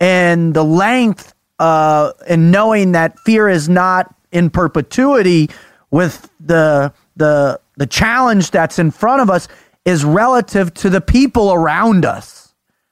and 0.00 0.54
the 0.54 0.64
length 0.64 1.34
uh, 1.58 2.12
and 2.26 2.50
knowing 2.50 2.92
that 2.92 3.18
fear 3.18 3.46
is 3.46 3.68
not 3.68 4.14
in 4.30 4.48
perpetuity 4.48 5.50
with 5.90 6.30
the 6.40 6.94
the 7.16 7.60
the 7.76 7.86
challenge 7.86 8.52
that's 8.52 8.78
in 8.78 8.90
front 8.90 9.20
of 9.20 9.28
us 9.28 9.48
is 9.84 10.02
relative 10.02 10.72
to 10.72 10.88
the 10.88 11.02
people 11.02 11.52
around 11.52 12.06
us 12.06 12.41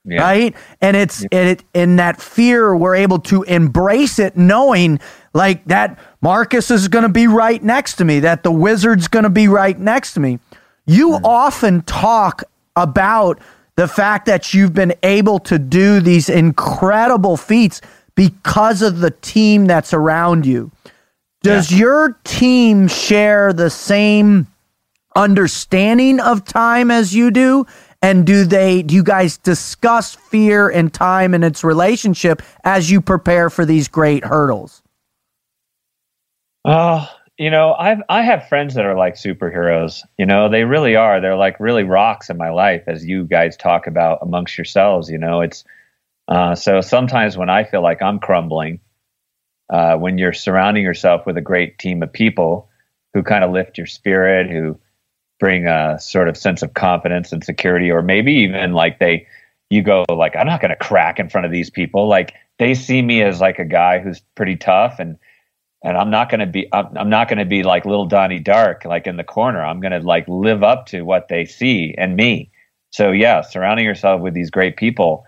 Yeah. 0.04 0.22
right? 0.22 0.56
And 0.80 0.96
it's 0.96 1.22
and 1.22 1.48
it 1.48 1.64
in 1.74 1.96
that 1.96 2.20
fear 2.20 2.74
we're 2.74 2.94
able 2.94 3.18
to 3.18 3.42
embrace 3.42 4.18
it 4.18 4.36
knowing 4.36 4.98
like 5.34 5.64
that 5.66 5.98
marcus 6.22 6.70
is 6.70 6.88
going 6.88 7.02
to 7.02 7.10
be 7.10 7.26
right 7.26 7.62
next 7.62 7.96
to 7.96 8.04
me 8.04 8.20
that 8.20 8.42
the 8.42 8.50
wizard's 8.50 9.08
going 9.08 9.24
to 9.24 9.30
be 9.30 9.46
right 9.46 9.78
next 9.78 10.14
to 10.14 10.20
me. 10.20 10.38
You 10.86 11.20
often 11.22 11.82
talk 11.82 12.44
about 12.76 13.40
the 13.76 13.86
fact 13.86 14.26
that 14.26 14.54
you've 14.54 14.74
been 14.74 14.94
able 15.02 15.38
to 15.40 15.58
do 15.58 16.00
these 16.00 16.28
incredible 16.28 17.36
feats 17.36 17.80
because 18.14 18.82
of 18.82 19.00
the 19.00 19.10
team 19.10 19.66
that's 19.66 19.92
around 19.92 20.46
you. 20.46 20.70
Does 21.42 21.72
your 21.72 22.18
team 22.24 22.88
share 22.88 23.52
the 23.52 23.70
same 23.70 24.46
understanding 25.16 26.20
of 26.20 26.44
time 26.44 26.90
as 26.90 27.14
you 27.14 27.30
do? 27.30 27.66
And 28.02 28.26
do 28.26 28.44
they 28.44 28.82
do 28.82 28.94
you 28.94 29.02
guys 29.02 29.36
discuss 29.36 30.14
fear 30.14 30.68
and 30.68 30.92
time 30.92 31.34
and 31.34 31.44
its 31.44 31.62
relationship 31.62 32.42
as 32.64 32.90
you 32.90 33.00
prepare 33.00 33.50
for 33.50 33.66
these 33.66 33.88
great 33.88 34.24
hurdles? 34.24 34.82
Oh, 36.64 37.08
you 37.36 37.50
know, 37.50 37.74
I've 37.74 38.02
I 38.08 38.22
have 38.22 38.48
friends 38.48 38.74
that 38.74 38.86
are 38.86 38.96
like 38.96 39.14
superheroes. 39.14 40.02
You 40.18 40.26
know, 40.26 40.48
they 40.48 40.64
really 40.64 40.96
are. 40.96 41.20
They're 41.20 41.36
like 41.36 41.60
really 41.60 41.84
rocks 41.84 42.30
in 42.30 42.36
my 42.36 42.50
life, 42.50 42.84
as 42.86 43.04
you 43.04 43.24
guys 43.24 43.56
talk 43.56 43.86
about 43.86 44.18
amongst 44.22 44.56
yourselves. 44.56 45.10
You 45.10 45.18
know, 45.18 45.40
it's 45.42 45.64
uh, 46.28 46.54
so 46.54 46.80
sometimes 46.80 47.36
when 47.36 47.50
I 47.50 47.64
feel 47.64 47.82
like 47.82 48.02
I'm 48.02 48.18
crumbling, 48.18 48.80
uh, 49.70 49.96
when 49.96 50.16
you're 50.16 50.32
surrounding 50.32 50.84
yourself 50.84 51.26
with 51.26 51.36
a 51.36 51.42
great 51.42 51.78
team 51.78 52.02
of 52.02 52.12
people 52.12 52.68
who 53.14 53.22
kind 53.22 53.42
of 53.42 53.50
lift 53.50 53.78
your 53.78 53.86
spirit, 53.86 54.50
who 54.50 54.78
bring 55.40 55.66
a 55.66 55.98
sort 55.98 56.28
of 56.28 56.36
sense 56.36 56.62
of 56.62 56.74
confidence 56.74 57.32
and 57.32 57.42
security, 57.42 57.90
or 57.90 58.02
maybe 58.02 58.32
even 58.34 58.72
like 58.72 59.00
they, 59.00 59.26
you 59.70 59.82
go 59.82 60.04
like, 60.08 60.36
I'm 60.36 60.46
not 60.46 60.60
going 60.60 60.70
to 60.70 60.76
crack 60.76 61.18
in 61.18 61.28
front 61.28 61.46
of 61.46 61.50
these 61.50 61.70
people. 61.70 62.06
Like 62.06 62.34
they 62.58 62.74
see 62.74 63.02
me 63.02 63.22
as 63.22 63.40
like 63.40 63.58
a 63.58 63.64
guy 63.64 63.98
who's 63.98 64.20
pretty 64.36 64.54
tough 64.56 65.00
and 65.00 65.18
and 65.82 65.96
I'm 65.96 66.10
not 66.10 66.28
going 66.28 66.40
to 66.40 66.46
be 66.46 66.68
I'm, 66.72 66.94
I'm 66.96 67.08
not 67.08 67.28
going 67.28 67.38
to 67.38 67.46
be 67.46 67.62
like 67.62 67.86
little 67.86 68.04
Donnie 68.06 68.38
Dark 68.38 68.84
like 68.84 69.06
in 69.06 69.16
the 69.16 69.24
corner. 69.24 69.64
I'm 69.64 69.80
going 69.80 69.92
to 69.92 70.00
like 70.00 70.28
live 70.28 70.62
up 70.62 70.86
to 70.88 71.02
what 71.02 71.28
they 71.28 71.46
see 71.46 71.94
and 71.96 72.16
me. 72.16 72.50
So 72.90 73.12
yeah, 73.12 73.40
surrounding 73.40 73.86
yourself 73.86 74.20
with 74.20 74.34
these 74.34 74.50
great 74.50 74.76
people, 74.76 75.24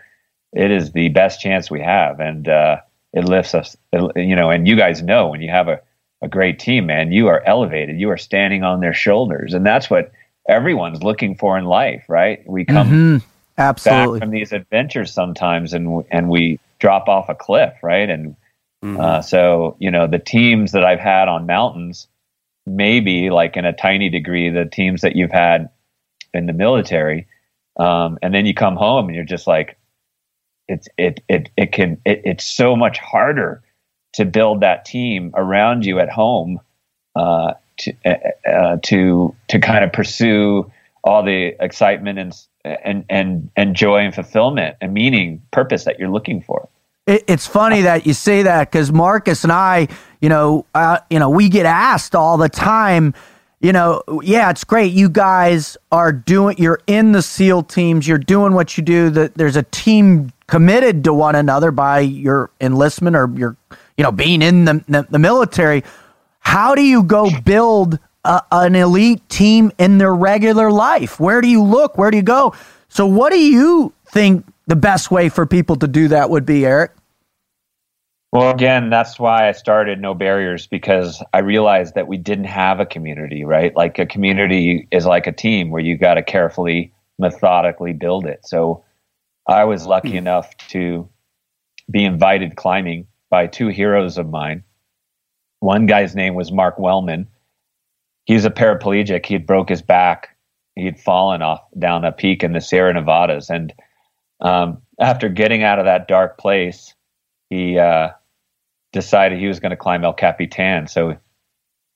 it 0.53 0.71
is 0.71 0.93
the 0.93 1.09
best 1.09 1.41
chance 1.41 1.71
we 1.71 1.81
have, 1.81 2.21
and 2.21 2.49
uh, 2.49 2.79
it 3.15 3.25
lifts 3.25 3.55
us. 3.55 3.77
it- 3.93 4.17
you 4.17 4.37
know, 4.37 4.51
and 4.51 4.69
you 4.69 4.77
guys 4.77 5.03
know 5.03 5.29
when 5.29 5.41
you 5.41 5.49
have 5.49 5.69
a 5.69 5.81
a 6.23 6.29
great 6.29 6.59
team, 6.61 6.87
man, 6.87 7.11
you 7.13 7.27
are 7.27 7.43
elevated. 7.45 7.99
You 7.99 8.11
are 8.11 8.17
standing 8.17 8.63
on 8.63 8.81
their 8.81 8.95
shoulders, 8.95 9.53
and 9.53 9.67
that's 9.67 9.91
what 9.91 10.13
everyone's 10.49 11.03
looking 11.03 11.35
for 11.35 11.59
in 11.59 11.65
life, 11.65 12.05
right? 12.09 12.43
We 12.47 12.65
come 12.65 13.19
back 13.19 13.27
Absolutely. 13.59 14.21
from 14.21 14.31
these 14.31 14.53
adventures 14.53 15.13
sometimes, 15.13 15.73
and 15.73 16.05
and 16.11 16.31
we 16.31 16.61
drop 16.79 17.09
off 17.09 17.29
a 17.29 17.35
cliff, 17.35 17.75
right? 17.83 18.09
And 18.09 18.37
uh, 18.83 19.21
so 19.21 19.77
you 19.81 19.91
know 19.91 20.07
the 20.07 20.19
teams 20.19 20.73
that 20.73 20.85
I've 20.85 21.01
had 21.01 21.29
on 21.29 21.45
mountains, 21.47 22.07
maybe 22.67 23.31
like 23.31 23.57
in 23.57 23.65
a 23.65 23.73
tiny 23.73 24.09
degree, 24.09 24.49
the 24.49 24.65
teams 24.65 25.01
that 25.03 25.17
you've 25.17 25.33
had 25.33 25.71
in 26.33 26.47
the 26.47 26.53
military, 26.53 27.27
um, 27.79 28.19
and 28.23 28.33
then 28.33 28.47
you 28.47 28.55
come 28.55 28.77
home 28.77 29.07
and 29.07 29.15
you're 29.15 29.25
just 29.25 29.49
like, 29.49 29.77
it's 30.69 30.89
it 30.97 31.21
it 31.29 31.51
it 31.57 31.73
can 31.73 32.01
it, 32.05 32.23
it's 32.25 32.45
so 32.45 32.77
much 32.77 32.99
harder 32.99 33.63
to 34.15 34.25
build 34.25 34.61
that 34.61 34.85
team 34.85 35.33
around 35.35 35.85
you 35.85 35.99
at 35.99 36.11
home 36.11 36.61
uh, 37.17 37.55
to 37.79 37.93
uh, 38.05 38.49
uh, 38.49 38.77
to 38.83 39.35
to 39.49 39.59
kind 39.59 39.85
of 39.85 39.93
pursue 39.93 40.71
all 41.05 41.23
the 41.23 41.55
excitement 41.61 42.19
and 42.19 42.35
and 42.65 43.05
and 43.09 43.51
and 43.57 43.75
joy 43.75 43.99
and 43.99 44.15
fulfillment 44.15 44.77
and 44.81 44.95
meaning 44.95 45.43
purpose 45.51 45.85
that 45.85 45.99
you're 45.99 46.11
looking 46.11 46.43
for. 46.43 46.69
It, 47.07 47.25
it's 47.27 47.47
funny 47.47 47.83
that 47.83 48.07
you 48.07 48.13
say 48.13 48.43
that 48.45 48.71
because 48.71 48.93
Marcus 48.93 49.43
and 49.43 49.53
I, 49.53 49.89
you 50.21 50.29
know, 50.29 50.67
uh, 50.75 50.99
you 51.11 51.19
know, 51.19 51.31
we 51.31 51.49
get 51.49 51.67
asked 51.67 52.15
all 52.15 52.37
the 52.37 52.49
time. 52.49 53.15
You 53.61 53.73
know, 53.73 54.03
yeah, 54.23 54.51
it's 54.51 54.65
great. 54.65 54.93
You 54.93 55.09
guys 55.09 55.77
are 55.93 56.13
doing. 56.13 56.57
You're 56.59 56.81
in 56.87 57.13
the 57.13 57.23
SEAL 57.23 57.65
teams. 57.65 58.07
You're 58.07 58.19
doing 58.19 58.55
what 58.55 58.77
you 58.77 58.83
do. 58.83 59.11
That 59.11 59.35
there's 59.35 59.57
a 59.57 59.63
team 59.65 60.33
committed 60.47 61.05
to 61.05 61.15
one 61.15 61.35
another 61.35 61.71
by 61.71 62.01
your 62.01 62.51
enlistment 62.61 63.17
or 63.17 63.31
your, 63.37 63.57
you 63.97 64.05
know, 64.05 64.13
being 64.13 64.43
in 64.43 64.65
the 64.65 64.85
the, 64.89 65.07
the 65.11 65.19
military. 65.19 65.85
How 66.41 66.75
do 66.75 66.83
you 66.83 67.05
go 67.05 67.31
build 67.45 67.99
a, 68.25 68.43
an 68.51 68.75
elite 68.75 69.29
team 69.29 69.73
in 69.79 69.99
their 69.99 70.15
regular 70.15 70.71
life? 70.71 71.21
Where 71.21 71.41
do 71.41 71.49
you 71.49 71.63
look? 71.63 71.97
Where 71.97 72.11
do 72.11 72.17
you 72.17 72.23
go? 72.23 72.55
So, 72.89 73.07
what 73.07 73.33
do 73.33 73.39
you 73.39 73.93
think 74.07 74.45
the 74.67 74.77
best 74.77 75.11
way 75.11 75.29
for 75.29 75.47
people 75.47 75.77
to 75.77 75.89
do 75.89 76.09
that 76.09 76.31
would 76.31 76.45
be, 76.45 76.67
Erik? 76.67 76.93
Well, 78.33 78.51
again, 78.51 78.89
that's 78.89 79.19
why 79.19 79.49
I 79.49 79.53
started 79.53 80.01
No 80.01 80.15
Barriers 80.15 80.67
because 80.67 81.23
I 81.35 81.41
realized 81.41 81.95
that 81.97 82.09
we 82.09 82.17
didn't 82.17 82.47
have 82.47 82.81
a 82.81 82.87
community, 82.87 83.45
right? 83.45 83.77
Like 83.77 83.99
a 83.99 84.07
community 84.07 84.89
is 84.91 85.05
like 85.05 85.27
a 85.27 85.33
team 85.33 85.71
where 85.71 85.83
you 85.83 85.99
got 85.99 86.15
to 86.15 86.23
carefully, 86.23 86.95
methodically 87.19 87.93
build 87.93 88.25
it. 88.25 88.41
So 88.47 88.85
I 89.47 89.65
was 89.65 89.87
lucky 89.87 90.13
hmm. 90.13 90.19
enough 90.19 90.57
to 90.69 91.09
be 91.91 92.05
invited 92.05 92.57
climbing 92.57 93.07
by 93.33 93.47
two 93.47 93.69
heroes 93.69 94.19
of 94.19 94.29
mine. 94.29 94.63
One 95.61 95.87
guy's 95.87 96.15
name 96.15 96.35
was 96.35 96.53
Mark 96.53 96.79
Wellman. 96.79 97.29
He's 98.27 98.45
a 98.45 98.51
paraplegic. 98.51 99.25
He 99.25 99.33
had 99.33 99.47
broke 99.47 99.71
his 99.71 99.81
back. 99.81 100.37
He 100.77 100.85
had 100.85 101.01
fallen 101.01 101.41
off 101.41 101.63
down 101.79 102.05
a 102.05 102.13
peak 102.13 102.45
in 102.45 102.53
the 102.53 102.61
Sierra 102.61 102.93
Nevadas. 102.93 103.49
And 103.49 103.73
um, 104.43 104.83
after 105.01 105.31
getting 105.31 105.63
out 105.63 105.79
of 105.79 105.87
that 105.87 106.09
dark 106.09 106.37
place, 106.37 106.95
he 107.49 107.79
uh, 107.79 108.11
decided 108.93 109.39
he 109.39 109.49
was 109.49 109.61
going 109.61 109.71
to 109.71 109.77
climb 109.77 110.05
El 110.05 110.13
Capitan. 110.13 110.87
So 110.87 111.17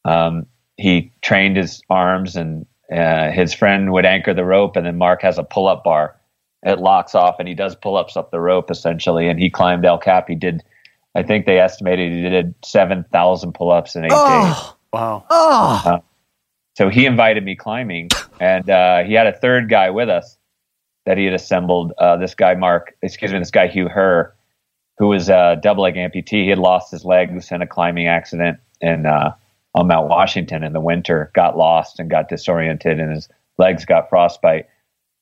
um, 0.06 0.46
he 0.78 1.12
trained 1.20 1.58
his 1.58 1.82
arms, 1.90 2.36
and 2.36 2.64
uh, 2.90 3.30
his 3.30 3.52
friend 3.52 3.92
would 3.92 4.06
anchor 4.06 4.32
the 4.32 4.44
rope, 4.44 4.76
and 4.76 4.86
then 4.86 4.96
Mark 4.96 5.20
has 5.20 5.36
a 5.36 5.44
pull 5.44 5.68
up 5.68 5.84
bar. 5.84 6.18
It 6.62 6.78
locks 6.78 7.14
off, 7.14 7.36
and 7.38 7.46
he 7.46 7.54
does 7.54 7.76
pull 7.76 7.96
ups 7.96 8.16
up 8.16 8.30
the 8.30 8.40
rope 8.40 8.70
essentially. 8.70 9.28
And 9.28 9.38
he 9.38 9.50
climbed 9.50 9.84
El 9.84 9.98
Cap. 9.98 10.28
He 10.28 10.34
did, 10.34 10.64
I 11.16 11.22
think 11.22 11.46
they 11.46 11.58
estimated 11.58 12.12
he 12.12 12.28
did 12.28 12.54
7,000 12.62 13.54
pull 13.54 13.70
ups 13.70 13.96
in 13.96 14.04
eight 14.04 14.10
days. 14.10 14.74
Wow. 14.92 15.24
Oh, 15.30 16.00
So 16.74 16.90
he 16.90 17.06
invited 17.06 17.42
me 17.42 17.56
climbing, 17.56 18.10
and 18.38 18.68
uh, 18.68 19.02
he 19.02 19.14
had 19.14 19.26
a 19.26 19.32
third 19.32 19.70
guy 19.70 19.88
with 19.90 20.10
us 20.10 20.36
that 21.06 21.16
he 21.16 21.24
had 21.24 21.32
assembled. 21.32 21.94
Uh, 21.96 22.16
this 22.18 22.34
guy, 22.34 22.54
Mark, 22.54 22.94
excuse 23.00 23.32
me, 23.32 23.38
this 23.38 23.50
guy, 23.50 23.66
Hugh 23.66 23.88
Herr, 23.88 24.34
who 24.98 25.06
was 25.08 25.30
a 25.30 25.58
double 25.62 25.84
leg 25.84 25.94
amputee. 25.94 26.42
He 26.42 26.48
had 26.48 26.58
lost 26.58 26.90
his 26.90 27.04
legs 27.04 27.50
in 27.50 27.62
a 27.62 27.66
climbing 27.66 28.08
accident 28.08 28.58
in 28.82 29.06
uh, 29.06 29.34
on 29.74 29.86
Mount 29.86 30.08
Washington 30.08 30.62
in 30.62 30.74
the 30.74 30.80
winter, 30.80 31.30
got 31.34 31.56
lost 31.56 31.98
and 31.98 32.10
got 32.10 32.28
disoriented, 32.28 33.00
and 33.00 33.14
his 33.14 33.28
legs 33.56 33.86
got 33.86 34.10
frostbite. 34.10 34.68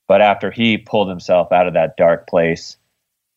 But 0.09 0.21
after 0.21 0.51
he 0.51 0.77
pulled 0.77 1.07
himself 1.07 1.53
out 1.53 1.67
of 1.67 1.73
that 1.73 1.95
dark 1.95 2.27
place, 2.27 2.75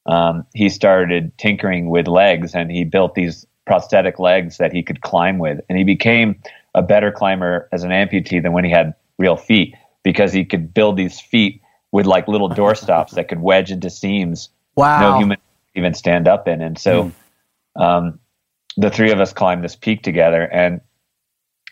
um, 0.09 0.45
he 0.55 0.69
started 0.69 1.37
tinkering 1.39 1.89
with 1.91 2.09
legs, 2.09 2.55
and 2.55 2.71
he 2.71 2.85
built 2.85 3.15
these 3.15 3.47
prosthetic 3.67 4.19
legs 4.19 4.57
that 4.57 4.73
he 4.73 4.83
could 4.83 5.03
climb 5.03 5.39
with, 5.39 5.61
and 5.69 5.79
he 5.79 5.85
became 5.85 6.41
a 6.75 6.83
better 6.83 7.13
climber 7.13 7.69
as 7.73 7.85
an 7.85 7.91
amputee 7.91 8.43
than 8.43 8.53
when 8.53 8.65
he 8.65 8.71
had 8.71 8.95
real 9.19 9.37
feet 9.37 9.75
because 10.03 10.33
he 10.33 10.45
could 10.45 10.73
build 10.75 10.97
these 10.97 11.21
feet 11.21 11.61
with 11.93 12.07
like 12.07 12.29
little 12.29 12.49
doorstops 12.49 13.11
that 13.11 13.29
could 13.29 13.41
wedge 13.41 13.71
into 13.71 13.91
seams 13.91 14.51
wow. 14.77 15.01
no 15.01 15.19
human 15.19 15.37
could 15.37 15.81
even 15.81 15.95
stand 15.95 16.29
up 16.29 16.49
in. 16.49 16.63
And 16.63 16.79
so 16.79 17.13
um, 17.77 18.19
the 18.77 18.91
three 18.91 19.11
of 19.11 19.21
us 19.21 19.33
climbed 19.33 19.65
this 19.65 19.77
peak 19.77 20.03
together 20.03 20.43
and 20.43 20.81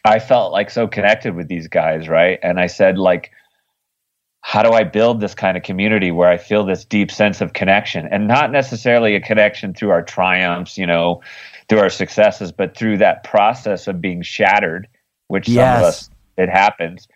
I 0.04 0.20
felt 0.20 0.52
like 0.52 0.70
so 0.70 0.86
connected 0.86 1.34
with 1.34 1.48
these 1.48 1.66
guys, 1.66 2.08
right? 2.08 2.38
And 2.40 2.60
I 2.60 2.68
said, 2.68 2.96
like, 2.96 3.32
how 4.42 4.62
do 4.62 4.72
I 4.72 4.84
build 4.84 5.20
this 5.20 5.34
kind 5.34 5.56
of 5.56 5.62
community 5.64 6.10
where 6.10 6.28
I 6.28 6.36
feel 6.36 6.64
this 6.64 6.84
deep 6.84 7.10
sense 7.10 7.40
of 7.40 7.52
connection 7.52 8.06
and 8.10 8.28
not 8.28 8.52
necessarily 8.52 9.16
a 9.16 9.20
connection 9.20 9.74
through 9.74 9.90
our 9.90 10.02
triumphs, 10.02 10.78
you 10.78 10.86
know, 10.86 11.20
through 11.68 11.80
our 11.80 11.90
successes, 11.90 12.52
but 12.52 12.76
through 12.76 12.98
that 12.98 13.24
process 13.24 13.88
of 13.88 14.00
being 14.00 14.22
shattered, 14.22 14.88
which 15.28 15.48
some 15.48 15.54
Yes. 15.54 15.76
of 15.76 15.82
us, 15.82 16.10
it 16.36 16.48
happens. 16.48 17.08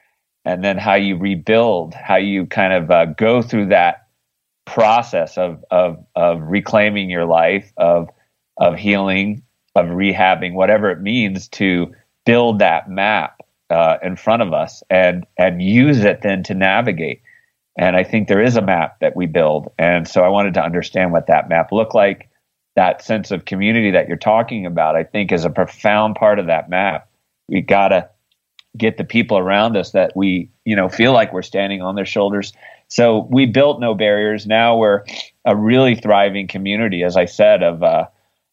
And 0.44 0.64
then 0.64 0.76
how 0.78 0.94
you 0.94 1.16
rebuild, 1.16 1.94
how 1.94 2.16
you 2.16 2.46
kind 2.46 2.72
of 2.72 2.90
uh, 2.90 3.04
go 3.06 3.42
through 3.42 3.66
that 3.66 4.08
process 4.64 5.38
of, 5.38 5.64
of, 5.70 6.04
of 6.16 6.40
reclaiming 6.42 7.10
your 7.10 7.26
life, 7.26 7.72
of, 7.76 8.08
of 8.56 8.76
healing, 8.76 9.42
of 9.76 9.86
rehabbing, 9.86 10.54
whatever 10.54 10.90
it 10.90 11.00
means 11.00 11.48
to 11.48 11.94
build 12.26 12.58
that 12.58 12.90
map 12.90 13.39
uh, 13.70 13.98
in 14.02 14.16
front 14.16 14.42
of 14.42 14.52
us 14.52 14.82
and 14.90 15.26
and 15.38 15.62
use 15.62 16.04
it 16.04 16.22
then 16.22 16.42
to 16.44 16.54
navigate. 16.54 17.22
And 17.78 17.96
I 17.96 18.04
think 18.04 18.28
there 18.28 18.42
is 18.42 18.56
a 18.56 18.62
map 18.62 18.98
that 19.00 19.16
we 19.16 19.26
build, 19.26 19.70
and 19.78 20.06
so 20.06 20.22
I 20.22 20.28
wanted 20.28 20.54
to 20.54 20.62
understand 20.62 21.12
what 21.12 21.28
that 21.28 21.48
map 21.48 21.72
looked 21.72 21.94
like. 21.94 22.28
That 22.76 23.02
sense 23.02 23.30
of 23.30 23.44
community 23.44 23.90
that 23.90 24.08
you're 24.08 24.16
talking 24.16 24.66
about, 24.66 24.96
I 24.96 25.04
think, 25.04 25.32
is 25.32 25.44
a 25.44 25.50
profound 25.50 26.16
part 26.16 26.38
of 26.38 26.46
that 26.46 26.68
map. 26.68 27.08
We 27.48 27.60
gotta 27.60 28.10
get 28.76 28.96
the 28.96 29.04
people 29.04 29.38
around 29.38 29.76
us 29.76 29.92
that 29.92 30.12
we 30.14 30.50
you 30.64 30.76
know 30.76 30.88
feel 30.88 31.12
like 31.12 31.32
we're 31.32 31.42
standing 31.42 31.82
on 31.82 31.94
their 31.94 32.06
shoulders. 32.06 32.52
So 32.88 33.28
we 33.30 33.46
built 33.46 33.80
no 33.80 33.94
barriers. 33.94 34.46
Now 34.46 34.76
we're 34.76 35.04
a 35.44 35.54
really 35.54 35.94
thriving 35.94 36.48
community, 36.48 37.04
as 37.04 37.16
I 37.16 37.24
said, 37.24 37.62
of 37.62 37.82
uh, 37.82 38.06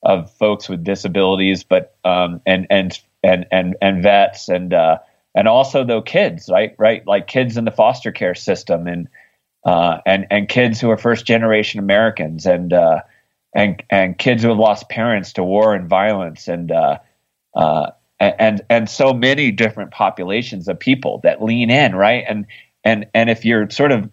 of 0.04 0.32
folks 0.34 0.70
with 0.70 0.84
disabilities, 0.84 1.64
but 1.64 1.96
um, 2.06 2.42
and 2.46 2.68
and 2.70 2.98
and 3.24 3.46
and 3.52 3.76
and 3.82 4.04
vets 4.04 4.50
and 4.50 4.74
uh, 4.74 4.98
and 5.36 5.48
also 5.48 5.84
though 5.84 6.02
kids, 6.02 6.50
right, 6.52 6.76
right, 6.78 7.06
like 7.06 7.28
kids 7.28 7.58
in 7.58 7.66
the 7.66 7.72
foster 7.72 8.12
care 8.12 8.36
system 8.36 8.88
and 8.88 9.08
uh, 9.66 10.00
and 10.06 10.28
and 10.32 10.50
kids 10.50 10.82
who 10.82 10.90
are 10.90 10.98
first 10.98 11.26
generation 11.26 11.80
Americans 11.80 12.46
and 12.46 12.74
uh, 12.74 13.02
and 13.54 13.84
and 13.90 14.18
kids 14.18 14.44
who 14.44 14.50
have 14.50 14.58
lost 14.58 14.90
parents 14.90 15.34
to 15.34 15.44
war 15.44 15.76
and 15.76 15.88
violence 15.88 16.48
and 16.48 16.72
uh, 16.72 16.98
uh, 17.56 17.92
and 18.20 18.62
and 18.70 18.90
so 18.90 19.14
many 19.14 19.52
different 19.52 19.92
populations 19.92 20.68
of 20.68 20.80
people 20.80 21.20
that 21.24 21.44
lean 21.44 21.70
in, 21.70 21.96
right, 21.96 22.24
and 22.28 22.46
and 22.84 23.06
and 23.14 23.30
if 23.30 23.46
you're 23.46 23.70
sort 23.70 23.92
of 23.92 24.10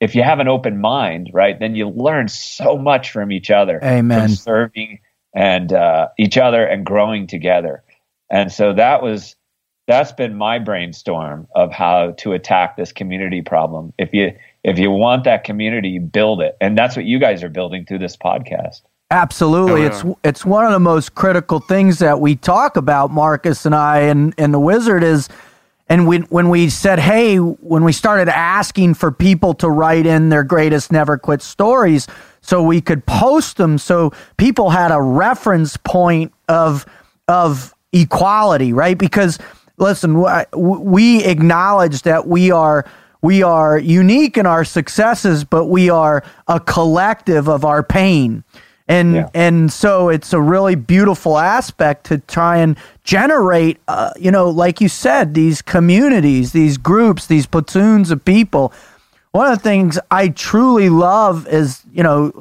if 0.00 0.14
you 0.14 0.22
have 0.22 0.40
an 0.40 0.48
open 0.48 0.80
mind, 0.80 1.30
right, 1.32 1.58
then 1.58 1.74
you 1.74 1.88
learn 1.88 2.28
so 2.28 2.76
much 2.76 3.12
from 3.12 3.30
each 3.30 3.50
other. 3.50 3.78
Amen. 3.82 4.28
From 4.28 4.34
serving 4.34 5.00
and 5.34 5.72
uh, 5.72 6.08
each 6.18 6.36
other 6.38 6.64
and 6.64 6.84
growing 6.84 7.26
together. 7.26 7.82
And 8.30 8.52
so 8.52 8.72
that 8.74 9.02
was 9.02 9.36
that's 9.86 10.12
been 10.12 10.36
my 10.36 10.58
brainstorm 10.58 11.48
of 11.56 11.72
how 11.72 12.12
to 12.12 12.32
attack 12.32 12.76
this 12.76 12.92
community 12.92 13.42
problem. 13.42 13.92
If 13.98 14.14
you 14.14 14.32
if 14.62 14.78
you 14.78 14.90
want 14.90 15.24
that 15.24 15.42
community, 15.44 15.88
you 15.88 16.00
build 16.00 16.40
it, 16.40 16.56
and 16.60 16.78
that's 16.78 16.94
what 16.94 17.06
you 17.06 17.18
guys 17.18 17.42
are 17.42 17.48
building 17.48 17.84
through 17.84 17.98
this 17.98 18.16
podcast. 18.16 18.82
Absolutely, 19.10 19.82
Oh, 19.82 19.86
it's 19.86 20.04
it's 20.22 20.46
one 20.46 20.64
of 20.64 20.70
the 20.70 20.78
most 20.78 21.16
critical 21.16 21.58
things 21.58 21.98
that 21.98 22.20
we 22.20 22.36
talk 22.36 22.76
about, 22.76 23.10
Marcus 23.10 23.66
and 23.66 23.74
I, 23.74 24.00
and 24.02 24.32
and 24.38 24.54
the 24.54 24.60
Wizard 24.60 25.02
is, 25.02 25.28
and 25.88 26.06
when 26.06 26.22
when 26.24 26.50
we 26.50 26.68
said, 26.68 27.00
hey, 27.00 27.38
when 27.38 27.82
we 27.82 27.92
started 27.92 28.28
asking 28.28 28.94
for 28.94 29.10
people 29.10 29.54
to 29.54 29.68
write 29.68 30.06
in 30.06 30.28
their 30.28 30.44
greatest 30.44 30.92
never 30.92 31.18
quit 31.18 31.42
stories, 31.42 32.06
so 32.40 32.62
we 32.62 32.80
could 32.80 33.04
post 33.06 33.56
them, 33.56 33.78
so 33.78 34.12
people 34.36 34.70
had 34.70 34.92
a 34.92 35.00
reference 35.00 35.76
point 35.78 36.32
of 36.48 36.86
of 37.26 37.74
equality, 37.92 38.72
right? 38.72 38.96
Because 38.96 39.38
listen, 39.78 40.24
we 40.54 41.24
acknowledge 41.24 42.02
that 42.02 42.26
we 42.26 42.50
are 42.50 42.84
we 43.22 43.42
are 43.42 43.78
unique 43.78 44.38
in 44.38 44.46
our 44.46 44.64
successes, 44.64 45.44
but 45.44 45.66
we 45.66 45.90
are 45.90 46.22
a 46.48 46.58
collective 46.60 47.48
of 47.48 47.64
our 47.64 47.82
pain. 47.82 48.44
And 48.88 49.14
Yeah. 49.14 49.28
and 49.34 49.72
so 49.72 50.08
it's 50.08 50.32
a 50.32 50.40
really 50.40 50.74
beautiful 50.74 51.38
aspect 51.38 52.04
to 52.06 52.18
try 52.18 52.56
and 52.58 52.76
generate, 53.04 53.78
uh, 53.88 54.10
you 54.18 54.30
know, 54.30 54.48
like 54.50 54.80
you 54.80 54.88
said, 54.88 55.34
these 55.34 55.62
communities, 55.62 56.52
these 56.52 56.76
groups, 56.76 57.26
these 57.26 57.46
platoons 57.46 58.10
of 58.10 58.24
people. 58.24 58.72
One 59.32 59.46
of 59.46 59.58
the 59.58 59.62
things 59.62 59.98
I 60.10 60.28
truly 60.28 60.88
love 60.88 61.46
is, 61.46 61.82
you 61.92 62.02
know, 62.02 62.32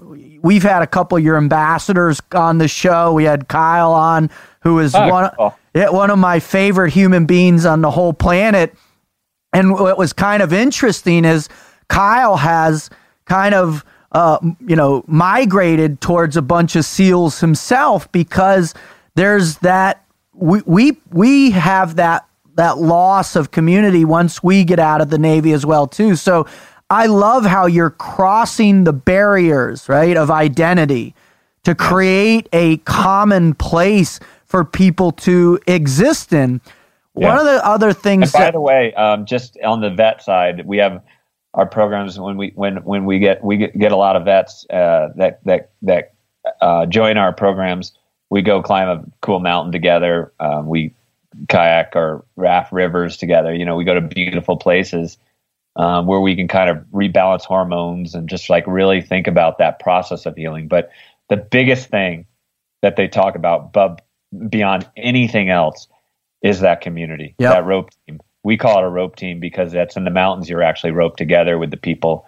we've 0.41 0.63
had 0.63 0.81
a 0.81 0.87
couple 0.87 1.17
of 1.17 1.23
your 1.23 1.37
ambassadors 1.37 2.21
on 2.33 2.57
the 2.57 2.67
show. 2.67 3.13
We 3.13 3.23
had 3.23 3.47
Kyle 3.47 3.91
on, 3.93 4.29
who 4.61 4.79
is 4.79 4.93
Oh, 4.95 5.07
one, 5.07 5.31
cool. 5.37 5.55
one 5.73 6.09
of 6.09 6.19
my 6.19 6.39
favorite 6.39 6.91
human 6.93 7.25
beings 7.25 7.65
on 7.65 7.81
the 7.81 7.91
whole 7.91 8.13
planet. 8.13 8.75
And 9.53 9.73
what 9.73 9.97
was 9.97 10.13
kind 10.13 10.41
of 10.43 10.53
interesting 10.53 11.25
is 11.25 11.49
Kyle 11.87 12.37
has 12.37 12.89
kind 13.25 13.55
of, 13.55 13.83
uh, 14.11 14.37
you 14.65 14.75
know, 14.75 15.03
migrated 15.07 16.01
towards 16.01 16.37
a 16.37 16.41
bunch 16.41 16.75
of 16.75 16.85
SEALs 16.85 17.39
himself 17.39 18.11
because 18.11 18.73
there's 19.15 19.57
that 19.59 20.05
we 20.33 20.61
we 20.65 20.97
we 21.11 21.51
have 21.51 21.95
that 21.97 22.25
that 22.55 22.77
loss 22.77 23.35
of 23.35 23.51
community 23.51 24.05
once 24.05 24.43
we 24.43 24.63
get 24.63 24.79
out 24.79 25.01
of 25.01 25.09
the 25.09 25.17
Navy 25.17 25.51
as 25.53 25.65
well 25.65 25.87
too. 25.87 26.15
So 26.15 26.45
I 26.89 27.05
love 27.05 27.45
how 27.45 27.67
you're 27.67 27.91
crossing 27.91 28.83
the 28.83 28.93
barriers, 28.93 29.87
right, 29.87 30.17
of 30.17 30.31
identity 30.31 31.13
to 31.63 31.75
create 31.75 32.49
a 32.51 32.77
common 32.77 33.53
place 33.53 34.19
for 34.45 34.65
people 34.65 35.11
to 35.11 35.59
exist 35.67 36.33
in. 36.33 36.61
One 37.13 37.37
of 37.37 37.45
the 37.45 37.63
other 37.65 37.91
things 37.93 38.23
And 38.23 38.31
by 38.31 38.39
that 38.39 38.53
the 38.53 38.61
way, 38.61 38.93
um, 38.93 39.25
just 39.25 39.57
on 39.63 39.81
the 39.81 39.89
vet 39.89 40.23
side, 40.23 40.65
we 40.65 40.77
have 40.77 41.03
our 41.53 41.65
programs 41.65 42.19
when 42.19 42.37
we 42.37 42.51
when 42.55 42.77
when 42.83 43.05
we 43.05 43.19
get 43.19 43.43
we 43.43 43.57
get, 43.57 43.77
get 43.77 43.91
a 43.91 43.95
lot 43.95 44.15
of 44.15 44.23
vets 44.23 44.65
uh, 44.69 45.09
that 45.15 45.43
that 45.43 45.71
that 45.81 46.13
uh, 46.61 46.85
join 46.85 47.17
our 47.17 47.33
programs. 47.33 47.91
We 48.29 48.41
go 48.41 48.61
climb 48.61 48.87
a 48.87 49.03
cool 49.21 49.39
mountain 49.39 49.71
together. 49.71 50.31
Um, 50.39 50.67
we 50.67 50.93
kayak 51.49 51.95
or 51.95 52.23
raft 52.35 52.71
rivers 52.71 53.17
together. 53.17 53.53
You 53.53 53.65
know, 53.65 53.75
we 53.75 53.83
go 53.83 53.93
to 53.93 54.01
beautiful 54.01 54.55
places 54.55 55.17
um, 55.79 56.07
where 56.07 56.19
we 56.19 56.35
can 56.35 56.49
kind 56.49 56.69
of 56.69 56.77
rebalance 56.93 57.45
hormones 57.45 58.13
and 58.13 58.27
just 58.27 58.49
like 58.49 58.65
really 58.67 59.01
think 59.01 59.27
about 59.27 59.59
that 59.59 59.79
process 59.79 60.25
of 60.25 60.35
healing. 60.35 60.67
But 60.67 60.91
the 61.29 61.37
biggest 61.37 61.89
thing 61.89 62.25
that 62.81 62.97
they 62.97 63.07
talk 63.07 63.35
about, 63.35 63.71
but 63.71 64.01
beyond 64.49 64.87
anything 64.97 65.49
else, 65.49 65.87
is 66.41 66.59
that 66.59 66.81
community, 66.81 67.33
Yep. 67.39 67.51
that 67.53 67.65
rope 67.65 67.89
team. 68.05 68.19
We 68.43 68.57
call 68.57 68.79
it 68.79 68.85
a 68.85 68.89
rope 68.89 69.15
team 69.15 69.39
because 69.39 69.71
that's 69.71 69.95
in 69.95 70.03
the 70.03 70.11
mountains. 70.11 70.49
You're 70.49 70.63
actually 70.63 70.91
roped 70.91 71.17
together 71.17 71.57
with 71.57 71.71
the 71.71 71.77
people 71.77 72.25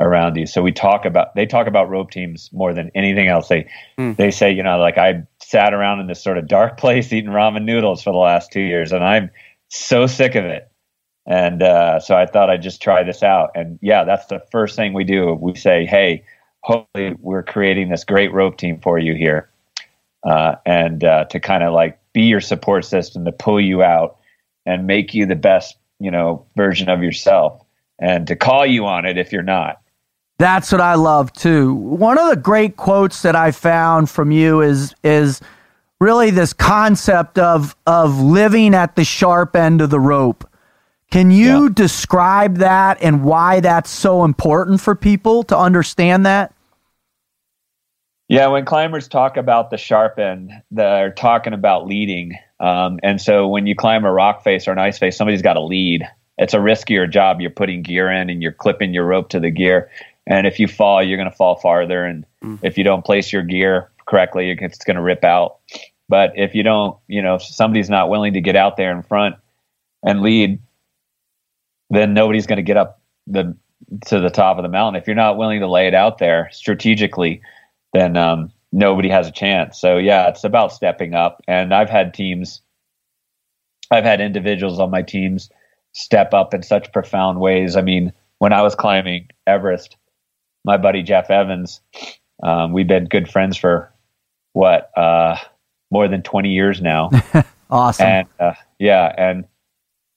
around 0.00 0.36
you. 0.36 0.46
So 0.46 0.62
we 0.62 0.72
talk 0.72 1.04
about 1.04 1.34
they 1.34 1.46
talk 1.46 1.66
about 1.66 1.88
rope 1.88 2.10
teams 2.10 2.50
more 2.52 2.72
than 2.72 2.90
anything 2.94 3.28
else. 3.28 3.48
They 3.48 3.68
they 4.16 4.30
say, 4.30 4.52
you 4.52 4.62
know, 4.62 4.78
like 4.78 4.98
I 4.98 5.24
sat 5.40 5.74
around 5.74 6.00
in 6.00 6.06
this 6.06 6.22
sort 6.22 6.38
of 6.38 6.46
dark 6.46 6.76
place 6.78 7.12
eating 7.12 7.30
ramen 7.30 7.64
noodles 7.64 8.02
for 8.02 8.12
the 8.12 8.18
last 8.18 8.52
two 8.52 8.60
years, 8.62 8.92
and 8.92 9.04
I'm 9.04 9.30
so 9.68 10.06
sick 10.06 10.34
of 10.34 10.44
it. 10.44 10.71
And 11.26 11.62
uh, 11.62 12.00
so 12.00 12.16
I 12.16 12.26
thought 12.26 12.50
I'd 12.50 12.62
just 12.62 12.82
try 12.82 13.02
this 13.04 13.22
out. 13.22 13.52
And 13.54 13.78
yeah, 13.80 14.04
that's 14.04 14.26
the 14.26 14.40
first 14.50 14.76
thing 14.76 14.92
we 14.92 15.04
do. 15.04 15.34
We 15.34 15.54
say, 15.54 15.86
hey, 15.86 16.24
hopefully 16.60 17.14
we're 17.20 17.42
creating 17.42 17.88
this 17.90 18.04
great 18.04 18.32
rope 18.32 18.56
team 18.56 18.80
for 18.80 18.98
you 18.98 19.14
here, 19.14 19.48
uh, 20.24 20.56
and 20.66 21.04
uh, 21.04 21.24
to 21.26 21.40
kind 21.40 21.62
of 21.62 21.72
like 21.72 21.98
be 22.12 22.22
your 22.22 22.40
support 22.40 22.84
system 22.84 23.24
to 23.24 23.32
pull 23.32 23.60
you 23.60 23.82
out 23.82 24.18
and 24.66 24.86
make 24.86 25.14
you 25.14 25.26
the 25.26 25.36
best, 25.36 25.76
you 26.00 26.10
know, 26.10 26.44
version 26.56 26.88
of 26.88 27.02
yourself, 27.02 27.64
and 27.98 28.26
to 28.26 28.36
call 28.36 28.66
you 28.66 28.86
on 28.86 29.04
it 29.06 29.18
if 29.18 29.32
you're 29.32 29.42
not. 29.42 29.80
That's 30.38 30.72
what 30.72 30.80
I 30.80 30.94
love 30.94 31.32
too. 31.32 31.74
One 31.74 32.18
of 32.18 32.28
the 32.28 32.36
great 32.36 32.76
quotes 32.76 33.22
that 33.22 33.36
I 33.36 33.52
found 33.52 34.10
from 34.10 34.32
you 34.32 34.60
is 34.60 34.94
is 35.04 35.40
really 36.00 36.30
this 36.30 36.52
concept 36.52 37.38
of 37.38 37.76
of 37.86 38.20
living 38.20 38.74
at 38.74 38.96
the 38.96 39.04
sharp 39.04 39.54
end 39.54 39.80
of 39.80 39.90
the 39.90 40.00
rope. 40.00 40.48
Can 41.12 41.30
you 41.30 41.64
Yeah. 41.64 41.68
describe 41.74 42.56
that 42.56 42.96
and 43.02 43.22
why 43.22 43.60
that's 43.60 43.90
so 43.90 44.24
important 44.24 44.80
for 44.80 44.94
people 44.94 45.42
to 45.44 45.56
understand 45.56 46.24
that? 46.24 46.54
Yeah, 48.28 48.46
when 48.46 48.64
climbers 48.64 49.08
talk 49.08 49.36
about 49.36 49.70
the 49.70 49.76
sharp 49.76 50.18
end, 50.18 50.52
they're 50.70 51.10
talking 51.10 51.52
about 51.52 51.86
leading. 51.86 52.38
Um, 52.60 52.98
and 53.02 53.20
so 53.20 53.46
when 53.46 53.66
you 53.66 53.74
climb 53.74 54.06
a 54.06 54.12
rock 54.12 54.42
face 54.42 54.66
or 54.66 54.72
an 54.72 54.78
ice 54.78 54.98
face, 54.98 55.14
somebody's 55.14 55.42
got 55.42 55.54
to 55.54 55.60
lead. 55.60 56.08
It's 56.38 56.54
a 56.54 56.58
riskier 56.58 57.10
job. 57.10 57.42
You're 57.42 57.50
putting 57.50 57.82
gear 57.82 58.10
in 58.10 58.30
and 58.30 58.42
you're 58.42 58.52
clipping 58.52 58.94
your 58.94 59.04
rope 59.04 59.28
to 59.30 59.40
the 59.40 59.50
gear. 59.50 59.90
And 60.26 60.46
if 60.46 60.58
you 60.58 60.66
fall, 60.66 61.02
you're 61.02 61.18
going 61.18 61.30
to 61.30 61.36
fall 61.36 61.56
farther. 61.56 62.06
And 62.06 62.24
if 62.62 62.78
you 62.78 62.84
don't 62.84 63.04
place 63.04 63.30
your 63.30 63.42
gear 63.42 63.90
correctly, 64.06 64.50
it's 64.50 64.84
going 64.84 64.96
to 64.96 65.02
rip 65.02 65.24
out. 65.24 65.58
But 66.08 66.32
if 66.36 66.54
you 66.54 66.62
don't, 66.62 66.96
you 67.06 67.20
know, 67.20 67.34
if 67.34 67.42
somebody's 67.42 67.90
not 67.90 68.08
willing 68.08 68.32
to 68.32 68.40
get 68.40 68.56
out 68.56 68.78
there 68.78 68.92
in 68.92 69.02
front 69.02 69.36
and 70.02 70.22
lead, 70.22 70.58
then 71.92 72.14
nobody's 72.14 72.46
going 72.46 72.56
to 72.56 72.62
get 72.62 72.76
up 72.76 73.00
the 73.26 73.56
to 74.06 74.18
the 74.18 74.30
top 74.30 74.56
of 74.56 74.62
the 74.62 74.68
mountain. 74.68 75.00
If 75.00 75.06
you're 75.06 75.14
not 75.14 75.36
willing 75.36 75.60
to 75.60 75.68
lay 75.68 75.86
it 75.86 75.94
out 75.94 76.18
there 76.18 76.48
strategically, 76.52 77.42
then 77.92 78.16
um, 78.16 78.50
nobody 78.72 79.08
has 79.10 79.28
a 79.28 79.32
chance. 79.32 79.78
So 79.78 79.98
yeah, 79.98 80.28
it's 80.28 80.44
about 80.44 80.72
stepping 80.72 81.14
up. 81.14 81.42
And 81.46 81.74
I've 81.74 81.90
had 81.90 82.14
teams, 82.14 82.62
I've 83.90 84.04
had 84.04 84.20
individuals 84.20 84.80
on 84.80 84.90
my 84.90 85.02
teams 85.02 85.50
step 85.92 86.32
up 86.32 86.54
in 86.54 86.62
such 86.62 86.90
profound 86.92 87.40
ways. 87.40 87.76
I 87.76 87.82
mean, 87.82 88.12
when 88.38 88.52
I 88.52 88.62
was 88.62 88.74
climbing 88.74 89.28
Everest, 89.46 89.96
my 90.64 90.78
buddy 90.78 91.02
Jeff 91.02 91.30
Evans, 91.30 91.80
um, 92.42 92.72
we've 92.72 92.88
been 92.88 93.04
good 93.04 93.30
friends 93.30 93.56
for 93.56 93.92
what 94.54 94.90
uh, 94.96 95.36
more 95.90 96.08
than 96.08 96.22
twenty 96.22 96.50
years 96.50 96.80
now. 96.80 97.10
Awesome. 97.72 98.06
and 98.06 98.28
uh, 98.38 98.52
yeah, 98.78 99.14
and 99.16 99.46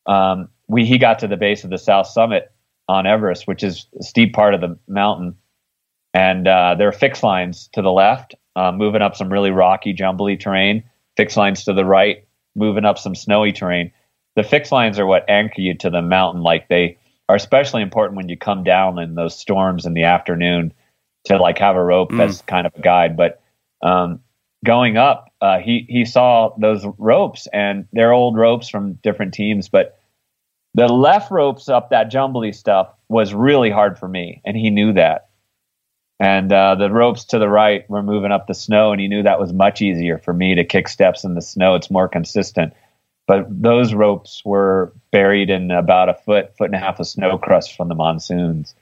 um, 0.07 0.49
we 0.67 0.85
he 0.85 0.97
got 0.97 1.19
to 1.19 1.27
the 1.27 1.37
base 1.37 1.63
of 1.63 1.69
the 1.69 1.77
South 1.77 2.07
Summit 2.07 2.51
on 2.87 3.05
Everest, 3.05 3.47
which 3.47 3.63
is 3.63 3.87
a 3.99 4.03
steep 4.03 4.33
part 4.33 4.53
of 4.53 4.61
the 4.61 4.77
mountain, 4.87 5.35
and 6.13 6.47
uh, 6.47 6.75
there 6.77 6.87
are 6.87 6.93
fixed 6.93 7.23
lines 7.23 7.69
to 7.73 7.81
the 7.81 7.91
left, 7.91 8.35
uh, 8.55 8.71
moving 8.71 9.01
up 9.01 9.15
some 9.15 9.31
really 9.31 9.51
rocky, 9.51 9.93
jumbly 9.93 10.35
terrain. 10.35 10.83
Fixed 11.17 11.37
lines 11.37 11.63
to 11.63 11.73
the 11.73 11.85
right, 11.85 12.25
moving 12.55 12.85
up 12.85 12.97
some 12.97 13.15
snowy 13.15 13.53
terrain. 13.53 13.91
The 14.35 14.43
fixed 14.43 14.71
lines 14.71 14.99
are 14.99 15.05
what 15.05 15.29
anchor 15.29 15.61
you 15.61 15.75
to 15.75 15.89
the 15.89 16.01
mountain. 16.01 16.41
Like 16.41 16.67
they 16.67 16.97
are 17.29 17.35
especially 17.35 17.81
important 17.81 18.17
when 18.17 18.29
you 18.29 18.37
come 18.37 18.63
down 18.63 18.99
in 18.99 19.15
those 19.15 19.37
storms 19.37 19.85
in 19.85 19.93
the 19.93 20.03
afternoon 20.03 20.73
to 21.25 21.37
like 21.37 21.57
have 21.57 21.75
a 21.75 21.83
rope 21.83 22.11
as 22.13 22.41
kind 22.41 22.67
of 22.67 22.73
a 22.75 22.81
guide. 22.81 23.17
But 23.17 23.41
um, 23.81 24.19
going 24.63 24.97
up, 24.97 25.31
uh, 25.41 25.59
he 25.59 25.85
he 25.89 26.05
saw 26.05 26.53
those 26.57 26.85
ropes, 26.97 27.47
and 27.51 27.87
they're 27.93 28.13
old 28.13 28.37
ropes 28.37 28.69
from 28.69 28.93
different 28.93 29.33
teams, 29.33 29.69
but 29.69 29.99
the 30.75 30.89
left 30.89 31.31
ropes 31.31 31.69
up 31.69 31.89
that 31.89 32.11
jumbly 32.11 32.51
stuff 32.51 32.93
was 33.07 33.33
really 33.33 33.69
hard 33.69 33.97
for 33.97 34.09
me, 34.09 34.41
and 34.45 34.57
he 34.57 34.69
knew 34.69 34.91
that. 34.93 35.29
And 36.19 36.51
uh, 36.51 36.75
the 36.75 36.89
ropes 36.89 37.23
to 37.25 37.39
the 37.39 37.47
right 37.47 37.89
were 37.89 38.03
moving 38.03 38.33
up 38.33 38.45
the 38.45 38.53
snow, 38.53 38.91
and 38.91 38.99
he 38.99 39.07
knew 39.07 39.23
that 39.23 39.39
was 39.39 39.53
much 39.53 39.81
easier 39.81 40.17
for 40.17 40.33
me 40.33 40.55
to 40.55 40.65
kick 40.65 40.89
steps 40.89 41.23
in 41.23 41.33
the 41.33 41.41
snow. 41.41 41.75
It's 41.75 41.89
more 41.89 42.09
consistent. 42.09 42.73
But 43.25 43.45
those 43.49 43.93
ropes 43.93 44.41
were 44.43 44.93
buried 45.11 45.49
in 45.49 45.71
about 45.71 46.09
a 46.09 46.13
foot, 46.13 46.57
foot 46.57 46.65
and 46.65 46.75
a 46.75 46.79
half 46.79 46.99
of 46.99 47.07
snow 47.07 47.37
crust 47.37 47.75
from 47.75 47.87
the 47.87 47.95
monsoons. 47.95 48.75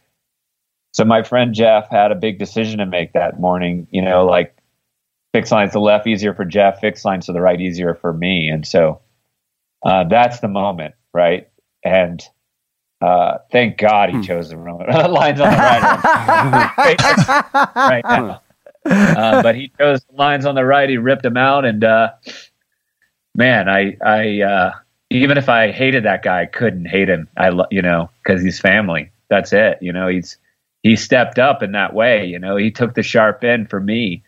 So 0.93 1.05
my 1.05 1.21
friend 1.21 1.53
Jeff 1.53 1.89
had 1.89 2.11
a 2.11 2.15
big 2.15 2.39
decision 2.39 2.79
to 2.79 2.87
make 2.87 3.13
that 3.13 3.39
morning. 3.39 3.87
You 3.91 4.01
know, 4.01 4.25
like 4.25 4.57
fixed 5.31 5.51
lines 5.51 5.71
to 5.71 5.75
the 5.75 5.79
left 5.79 6.07
easier 6.07 6.33
for 6.33 6.43
Jeff, 6.43 6.79
fixed 6.79 7.05
lines 7.05 7.27
to 7.27 7.33
the 7.33 7.41
right 7.41 7.61
easier 7.61 7.93
for 7.93 8.11
me. 8.11 8.49
And 8.49 8.65
so 8.65 9.01
uh, 9.85 10.05
that's 10.05 10.39
the 10.39 10.47
moment, 10.47 10.95
right? 11.13 11.49
And 11.83 12.21
uh, 13.01 13.39
thank 13.51 13.77
God 13.77 14.09
he 14.09 14.21
chose 14.21 14.49
the 14.49 14.57
wrong 14.57 14.79
lines 14.87 15.39
on 15.41 15.51
the 15.51 15.57
right. 15.57 16.97
right 17.75 18.03
now. 18.05 18.41
Uh, 18.85 19.41
but 19.41 19.55
he 19.55 19.71
chose 19.77 20.03
the 20.05 20.15
lines 20.15 20.45
on 20.45 20.55
the 20.55 20.63
right. 20.63 20.89
He 20.89 20.97
ripped 20.97 21.23
them 21.23 21.37
out, 21.37 21.65
and 21.65 21.83
uh, 21.83 22.11
man, 23.35 23.69
I, 23.69 23.97
I, 24.05 24.41
uh, 24.41 24.71
even 25.09 25.37
if 25.37 25.49
I 25.49 25.71
hated 25.71 26.03
that 26.05 26.23
guy, 26.23 26.41
I 26.41 26.45
couldn't 26.45 26.85
hate 26.85 27.09
him. 27.09 27.27
I, 27.37 27.49
lo- 27.49 27.67
you 27.71 27.81
know, 27.81 28.09
because 28.23 28.41
he's 28.41 28.59
family. 28.59 29.11
That's 29.29 29.53
it. 29.53 29.77
You 29.81 29.93
know, 29.93 30.07
he's 30.07 30.37
he 30.81 30.95
stepped 30.95 31.39
up 31.39 31.63
in 31.63 31.71
that 31.73 31.93
way. 31.93 32.25
You 32.25 32.39
know, 32.39 32.55
he 32.57 32.71
took 32.71 32.93
the 32.93 33.03
sharp 33.03 33.43
end 33.43 33.69
for 33.69 33.79
me, 33.79 34.23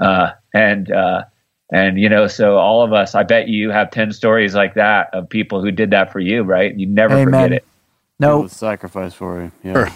uh, 0.00 0.32
and 0.54 0.90
uh, 0.90 1.24
and 1.70 1.98
you 1.98 2.08
know, 2.08 2.26
so 2.26 2.56
all 2.56 2.82
of 2.82 2.92
us, 2.92 3.14
I 3.14 3.22
bet 3.24 3.48
you 3.48 3.70
have 3.70 3.90
ten 3.90 4.12
stories 4.12 4.54
like 4.54 4.74
that 4.74 5.10
of 5.14 5.28
people 5.28 5.62
who 5.62 5.70
did 5.70 5.90
that 5.90 6.12
for 6.12 6.20
you, 6.20 6.42
right? 6.42 6.74
You 6.74 6.86
never 6.86 7.14
Amen. 7.14 7.26
forget 7.26 7.52
it. 7.52 7.64
no, 8.18 8.40
It 8.40 8.42
was 8.44 8.52
sacrifice 8.52 9.14
for 9.14 9.42
you. 9.42 9.52
Yeah. 9.62 9.72
Sure. 9.72 9.88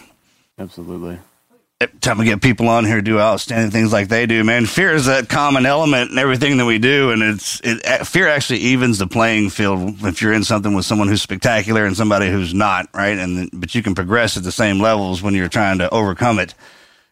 Absolutely. 0.58 1.18
Every 1.80 1.98
time 1.98 2.18
we 2.18 2.26
get 2.26 2.40
people 2.40 2.68
on 2.68 2.84
here 2.84 3.00
do 3.02 3.18
outstanding 3.18 3.72
things 3.72 3.92
like 3.92 4.06
they 4.06 4.26
do, 4.26 4.44
man, 4.44 4.66
fear 4.66 4.94
is 4.94 5.06
that 5.06 5.28
common 5.28 5.66
element 5.66 6.12
in 6.12 6.18
everything 6.18 6.56
that 6.58 6.64
we 6.64 6.78
do, 6.78 7.10
and 7.10 7.22
it's 7.22 7.60
it, 7.64 8.06
fear 8.06 8.28
actually 8.28 8.60
evens 8.60 8.98
the 8.98 9.08
playing 9.08 9.50
field 9.50 9.96
if 10.04 10.22
you're 10.22 10.32
in 10.32 10.44
something 10.44 10.74
with 10.74 10.84
someone 10.84 11.08
who's 11.08 11.22
spectacular 11.22 11.84
and 11.84 11.96
somebody 11.96 12.30
who's 12.30 12.54
not, 12.54 12.88
right? 12.94 13.18
And 13.18 13.50
but 13.52 13.74
you 13.74 13.82
can 13.82 13.96
progress 13.96 14.36
at 14.36 14.44
the 14.44 14.52
same 14.52 14.78
levels 14.78 15.22
when 15.22 15.34
you're 15.34 15.48
trying 15.48 15.78
to 15.78 15.90
overcome 15.92 16.38
it, 16.38 16.54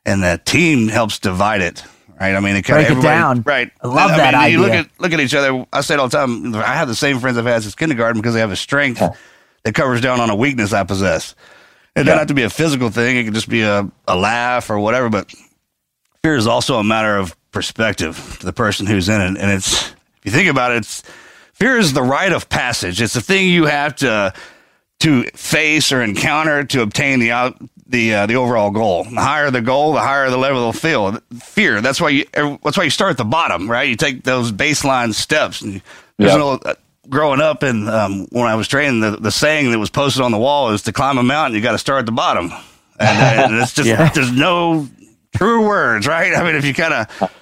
and 0.06 0.22
the 0.22 0.40
team 0.44 0.86
helps 0.86 1.18
divide 1.18 1.62
it, 1.62 1.82
right? 2.20 2.34
I 2.34 2.40
mean, 2.40 2.56
it 2.56 2.62
kind 2.62 2.84
Break 2.84 2.90
of 2.90 2.98
it 2.98 3.02
down. 3.02 3.42
right? 3.42 3.70
I 3.80 3.86
love 3.86 4.10
that 4.10 4.34
mean, 4.34 4.52
You 4.52 4.60
look 4.60 4.72
at 4.72 4.88
look 5.00 5.12
at 5.12 5.20
each 5.20 5.34
other. 5.34 5.66
I 5.72 5.80
say 5.80 5.94
it 5.94 6.00
all 6.00 6.08
the 6.08 6.16
time. 6.16 6.54
I 6.54 6.74
have 6.74 6.88
the 6.88 6.94
same 6.94 7.18
friends 7.18 7.38
I've 7.38 7.46
had 7.46 7.62
since 7.62 7.74
kindergarten 7.74 8.20
because 8.20 8.34
they 8.34 8.40
have 8.40 8.52
a 8.52 8.56
strength 8.56 9.02
that 9.64 9.74
covers 9.74 10.00
down 10.00 10.20
on 10.20 10.30
a 10.30 10.34
weakness 10.36 10.72
I 10.72 10.84
possess. 10.84 11.34
It 11.96 12.04
doesn't 12.04 12.18
have 12.18 12.28
to 12.28 12.34
be 12.34 12.44
a 12.44 12.50
physical 12.50 12.90
thing. 12.90 13.16
It 13.16 13.24
can 13.24 13.34
just 13.34 13.48
be 13.48 13.62
a, 13.62 13.90
a 14.06 14.16
laugh 14.16 14.70
or 14.70 14.78
whatever. 14.78 15.08
But 15.08 15.34
fear 16.22 16.36
is 16.36 16.46
also 16.46 16.76
a 16.78 16.84
matter 16.84 17.16
of 17.16 17.34
perspective 17.50 18.36
to 18.40 18.46
the 18.46 18.52
person 18.52 18.86
who's 18.86 19.08
in 19.08 19.20
it. 19.20 19.26
And 19.42 19.50
it's, 19.50 19.90
if 19.90 20.20
you 20.24 20.30
think 20.30 20.48
about 20.48 20.70
it, 20.70 20.78
it's, 20.78 21.02
fear 21.52 21.76
is 21.76 21.92
the 21.92 22.02
rite 22.02 22.32
of 22.32 22.48
passage. 22.48 23.02
It's 23.02 23.12
the 23.14 23.20
thing 23.20 23.48
you 23.48 23.66
have 23.66 23.96
to, 23.96 24.32
to 25.00 25.24
face 25.34 25.90
or 25.90 26.00
encounter 26.00 26.62
to 26.64 26.82
obtain 26.82 27.18
the 27.18 27.32
out, 27.32 27.60
the, 27.90 28.14
uh, 28.14 28.26
the 28.26 28.36
overall 28.36 28.70
goal. 28.70 29.04
The 29.04 29.20
higher 29.20 29.50
the 29.50 29.60
goal, 29.60 29.92
the 29.94 30.00
higher 30.00 30.30
the 30.30 30.36
level 30.38 30.68
of 30.68 30.76
feel. 30.76 31.18
Fear. 31.40 31.80
That's 31.80 32.00
why 32.00 32.10
you, 32.10 32.24
that's 32.62 32.76
why 32.78 32.84
you 32.84 32.90
start 32.90 33.10
at 33.12 33.16
the 33.16 33.24
bottom, 33.24 33.70
right? 33.70 33.88
You 33.88 33.96
take 33.96 34.22
those 34.24 34.52
baseline 34.52 35.12
steps 35.14 35.60
and 35.62 35.82
there's 36.16 36.32
Yeah. 36.32 36.36
no, 36.38 36.50
uh, 36.52 36.74
growing 37.08 37.40
up 37.40 37.62
and 37.64 37.88
um, 37.88 38.26
when 38.30 38.46
I 38.46 38.54
was 38.54 38.68
training, 38.68 39.00
the, 39.00 39.12
the 39.16 39.32
saying 39.32 39.72
that 39.72 39.78
was 39.78 39.90
posted 39.90 40.22
on 40.22 40.30
the 40.30 40.38
wall 40.38 40.70
is 40.70 40.82
to 40.82 40.92
climb 40.92 41.18
a 41.18 41.22
mountain, 41.22 41.56
you 41.56 41.62
got 41.62 41.72
to 41.72 41.78
start 41.78 41.98
at 42.00 42.06
the 42.06 42.12
bottom. 42.12 42.52
And, 42.98 43.52
and 43.52 43.54
it's 43.62 43.74
just, 43.74 43.88
Yeah. 43.88 44.08
there's 44.10 44.30
no 44.32 44.88
true 45.36 45.66
words, 45.66 46.06
right? 46.06 46.34
I 46.36 46.44
mean, 46.44 46.54
if 46.54 46.64
you 46.64 46.74
kind 46.74 46.94
of 46.94 47.32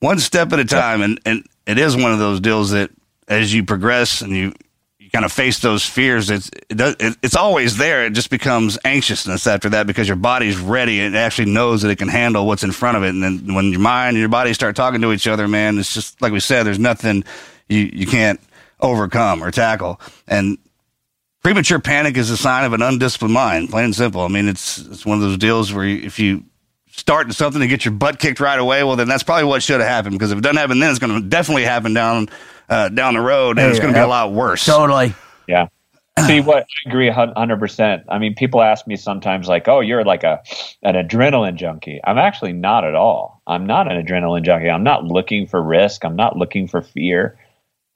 one 0.00 0.18
step 0.18 0.52
at 0.52 0.58
a 0.60 0.64
time, 0.64 1.02
and, 1.02 1.20
and 1.26 1.44
it 1.66 1.78
is 1.78 1.96
one 1.96 2.12
of 2.12 2.18
those 2.18 2.40
deals 2.40 2.70
that 2.70 2.90
as 3.28 3.52
you 3.52 3.64
progress 3.64 4.22
and 4.22 4.32
you 4.32 4.52
kind 5.10 5.24
of 5.24 5.32
face 5.32 5.58
those 5.58 5.84
fears, 5.84 6.30
it's, 6.30 6.50
it 6.68 7.16
it's 7.22 7.36
always 7.36 7.76
there. 7.76 8.06
It 8.06 8.12
just 8.12 8.30
becomes 8.30 8.78
anxiousness 8.84 9.46
after 9.46 9.68
that 9.70 9.86
because 9.86 10.06
your 10.06 10.16
body's 10.16 10.58
ready. 10.58 11.00
and 11.00 11.14
It 11.14 11.18
actually 11.18 11.50
knows 11.50 11.82
that 11.82 11.90
it 11.90 11.96
can 11.96 12.08
handle 12.08 12.46
what's 12.46 12.62
in 12.62 12.72
front 12.72 12.96
of 12.96 13.02
it. 13.02 13.10
And 13.10 13.22
then 13.22 13.54
when 13.54 13.66
your 13.66 13.80
mind 13.80 14.10
and 14.10 14.18
your 14.18 14.28
body 14.28 14.52
start 14.54 14.76
talking 14.76 15.00
to 15.00 15.12
each 15.12 15.26
other, 15.26 15.48
man, 15.48 15.78
it's 15.78 15.92
just 15.92 16.20
like 16.22 16.32
we 16.32 16.40
said, 16.40 16.64
there's 16.64 16.78
nothing 16.78 17.24
you, 17.68 17.90
you 17.92 18.06
can't 18.06 18.40
overcome 18.80 19.42
or 19.42 19.50
tackle. 19.50 20.00
And 20.28 20.58
premature 21.42 21.80
panic 21.80 22.16
is 22.16 22.30
a 22.30 22.36
sign 22.36 22.64
of 22.64 22.72
an 22.72 22.82
undisciplined 22.82 23.34
mind, 23.34 23.70
plain 23.70 23.86
and 23.86 23.94
simple. 23.94 24.22
I 24.22 24.28
mean, 24.28 24.48
it's 24.48 24.78
it's 24.78 25.06
one 25.06 25.16
of 25.18 25.22
those 25.22 25.38
deals 25.38 25.72
where 25.72 25.84
you, 25.84 26.04
if 26.04 26.18
you 26.18 26.44
starting 26.92 27.32
something 27.32 27.60
to 27.60 27.66
get 27.66 27.84
your 27.84 27.92
butt 27.92 28.18
kicked 28.18 28.40
right 28.40 28.58
away, 28.58 28.84
well, 28.84 28.96
then 28.96 29.08
that's 29.08 29.22
probably 29.22 29.44
what 29.44 29.62
should 29.62 29.80
have 29.80 29.88
happened. 29.88 30.14
Because 30.14 30.32
if 30.32 30.38
it 30.38 30.42
doesn't 30.42 30.56
happen, 30.56 30.78
then 30.78 30.90
it's 30.90 30.98
going 30.98 31.20
to 31.20 31.28
definitely 31.28 31.64
happen 31.64 31.94
down 31.94 32.28
uh, 32.70 32.88
down 32.88 33.14
the 33.14 33.20
road, 33.20 33.58
and 33.58 33.68
it's 33.68 33.80
going 33.80 33.92
to 33.92 33.98
be 33.98 34.02
a 34.02 34.06
lot 34.06 34.32
worse. 34.32 34.64
Totally. 34.64 35.14
Yeah. 35.46 35.68
See 36.26 36.40
what 36.40 36.64
I 36.64 36.88
agree 36.88 37.08
hundred 37.08 37.58
percent. 37.58 38.04
I 38.08 38.18
mean, 38.18 38.34
people 38.34 38.62
ask 38.62 38.86
me 38.86 38.96
sometimes 38.96 39.48
like, 39.48 39.68
"Oh, 39.68 39.80
you're 39.80 40.04
like 40.04 40.24
a 40.24 40.42
an 40.82 40.94
adrenaline 40.94 41.56
junkie." 41.56 42.00
I'm 42.04 42.18
actually 42.18 42.52
not 42.52 42.84
at 42.84 42.94
all. 42.94 43.42
I'm 43.46 43.66
not 43.66 43.90
an 43.90 44.04
adrenaline 44.04 44.42
junkie. 44.42 44.70
I'm 44.70 44.82
not 44.82 45.04
looking 45.04 45.46
for 45.46 45.62
risk. 45.62 46.04
I'm 46.04 46.16
not 46.16 46.36
looking 46.36 46.68
for 46.68 46.82
fear. 46.82 47.38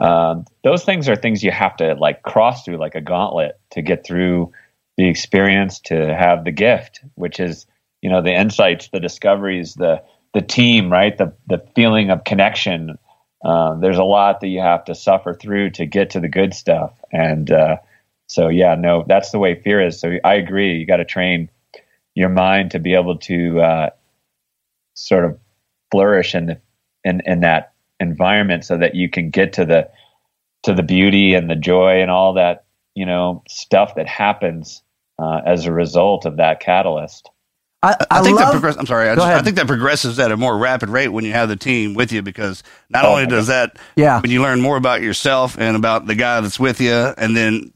Um, 0.00 0.44
those 0.62 0.84
things 0.84 1.08
are 1.08 1.16
things 1.16 1.42
you 1.42 1.50
have 1.50 1.76
to 1.76 1.94
like 1.94 2.22
cross 2.22 2.64
through 2.64 2.78
like 2.78 2.94
a 2.94 3.00
gauntlet 3.00 3.58
to 3.70 3.82
get 3.82 4.04
through 4.04 4.52
the 4.96 5.08
experience 5.08 5.80
to 5.80 6.14
have 6.14 6.44
the 6.44 6.52
gift, 6.52 7.00
which 7.14 7.40
is 7.40 7.66
you 8.00 8.10
know 8.10 8.22
the 8.22 8.32
insights, 8.32 8.88
the 8.88 9.00
discoveries, 9.00 9.74
the 9.74 10.02
the 10.34 10.42
team, 10.42 10.90
right? 10.90 11.16
The 11.16 11.32
the 11.46 11.64
feeling 11.74 12.10
of 12.10 12.24
connection. 12.24 12.98
Uh, 13.44 13.74
there's 13.78 13.98
a 13.98 14.04
lot 14.04 14.40
that 14.40 14.48
you 14.48 14.60
have 14.60 14.84
to 14.86 14.94
suffer 14.94 15.34
through 15.34 15.70
to 15.70 15.86
get 15.86 16.10
to 16.10 16.20
the 16.20 16.28
good 16.28 16.54
stuff, 16.54 16.92
and 17.12 17.50
uh, 17.50 17.76
so 18.26 18.48
yeah, 18.48 18.74
no, 18.74 19.04
that's 19.06 19.30
the 19.32 19.38
way 19.38 19.54
fear 19.54 19.86
is. 19.86 20.00
So 20.00 20.14
I 20.24 20.34
agree. 20.34 20.78
You 20.78 20.86
got 20.86 20.96
to 20.96 21.04
train 21.04 21.50
your 22.14 22.30
mind 22.30 22.70
to 22.70 22.78
be 22.78 22.94
able 22.94 23.18
to 23.18 23.60
uh, 23.60 23.90
sort 24.94 25.26
of 25.26 25.38
flourish 25.90 26.34
in 26.34 26.46
the 26.46 26.60
in 27.04 27.20
in 27.26 27.40
that 27.40 27.74
environment, 28.00 28.64
so 28.64 28.78
that 28.78 28.94
you 28.94 29.10
can 29.10 29.30
get 29.30 29.52
to 29.54 29.66
the 29.66 29.90
to 30.62 30.72
the 30.72 30.82
beauty 30.82 31.34
and 31.34 31.50
the 31.50 31.56
joy 31.56 32.00
and 32.00 32.10
all 32.10 32.34
that 32.34 32.64
you 32.94 33.04
know 33.04 33.42
stuff 33.46 33.94
that 33.96 34.08
happens 34.08 34.82
uh, 35.18 35.42
as 35.44 35.66
a 35.66 35.72
result 35.72 36.24
of 36.24 36.38
that 36.38 36.60
catalyst. 36.60 37.30
I, 37.84 37.92
I, 37.92 38.18
I 38.18 38.22
think 38.22 38.36
love, 38.38 38.46
that 38.46 38.52
progress. 38.52 38.76
I'm 38.76 38.86
sorry. 38.86 39.08
I, 39.08 39.14
just, 39.14 39.26
I 39.26 39.42
think 39.42 39.56
that 39.56 39.66
progresses 39.66 40.18
at 40.18 40.32
a 40.32 40.36
more 40.36 40.56
rapid 40.56 40.88
rate 40.88 41.08
when 41.08 41.24
you 41.24 41.32
have 41.32 41.48
the 41.48 41.56
team 41.56 41.94
with 41.94 42.12
you 42.12 42.22
because 42.22 42.62
not 42.90 43.04
only 43.04 43.26
does 43.26 43.48
that, 43.48 43.76
Yeah. 43.96 44.20
when 44.20 44.30
you 44.30 44.42
learn 44.42 44.60
more 44.60 44.76
about 44.76 45.02
yourself 45.02 45.58
and 45.58 45.76
about 45.76 46.06
the 46.06 46.14
guy 46.14 46.40
that's 46.40 46.58
with 46.58 46.80
you, 46.80 46.92
and 46.92 47.36
then 47.36 47.72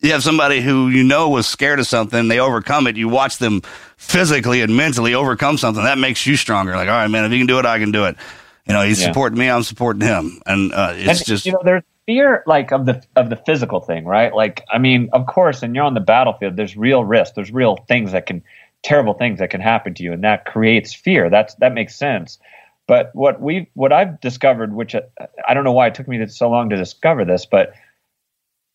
you 0.00 0.12
have 0.12 0.22
somebody 0.22 0.60
who 0.62 0.88
you 0.88 1.04
know 1.04 1.28
was 1.28 1.46
scared 1.46 1.78
of 1.78 1.86
something, 1.86 2.28
they 2.28 2.40
overcome 2.40 2.86
it. 2.86 2.96
You 2.96 3.08
watch 3.08 3.36
them 3.38 3.60
physically 3.98 4.62
and 4.62 4.76
mentally 4.76 5.14
overcome 5.14 5.58
something. 5.58 5.84
That 5.84 5.98
makes 5.98 6.26
you 6.26 6.36
stronger. 6.36 6.74
Like, 6.74 6.88
all 6.88 6.94
right, 6.94 7.08
man, 7.08 7.24
if 7.26 7.32
you 7.32 7.38
can 7.38 7.46
do 7.46 7.58
it, 7.58 7.66
I 7.66 7.78
can 7.78 7.92
do 7.92 8.06
it. 8.06 8.16
You 8.66 8.72
know, 8.74 8.82
he's 8.82 9.00
Yeah. 9.00 9.08
supporting 9.08 9.38
me, 9.38 9.50
I'm 9.50 9.62
supporting 9.62 10.02
him, 10.02 10.40
and 10.46 10.72
uh, 10.72 10.92
it's 10.94 11.20
and, 11.20 11.26
just 11.26 11.44
you 11.46 11.52
know 11.52 11.60
there's 11.64 11.82
fear 12.06 12.42
like 12.46 12.72
of 12.72 12.86
the 12.86 13.02
of 13.14 13.28
the 13.30 13.36
physical 13.36 13.78
thing 13.78 14.04
right 14.06 14.34
like 14.34 14.64
i 14.72 14.78
mean 14.78 15.08
of 15.12 15.26
course 15.26 15.62
and 15.62 15.74
you're 15.76 15.84
on 15.84 15.92
the 15.94 16.00
battlefield 16.00 16.56
there's 16.56 16.76
real 16.76 17.04
risk 17.04 17.34
there's 17.34 17.52
real 17.52 17.76
things 17.88 18.10
that 18.12 18.24
can 18.26 18.42
terrible 18.82 19.14
things 19.14 19.38
that 19.38 19.50
can 19.50 19.60
happen 19.60 19.94
to 19.94 20.02
you 20.02 20.12
and 20.12 20.24
that 20.24 20.46
creates 20.46 20.94
fear. 20.94 21.30
That's 21.30 21.54
that 21.56 21.74
makes 21.74 21.94
sense. 21.94 22.38
But 22.86 23.14
what 23.14 23.40
we 23.40 23.70
what 23.74 23.92
i've 23.92 24.20
discovered 24.20 24.74
which 24.74 24.96
uh, 24.96 25.02
i 25.46 25.54
don't 25.54 25.62
know 25.62 25.70
why 25.70 25.86
it 25.86 25.94
took 25.94 26.08
me 26.08 26.26
so 26.26 26.50
long 26.50 26.70
to 26.70 26.76
discover 26.76 27.24
this 27.24 27.46
but 27.46 27.72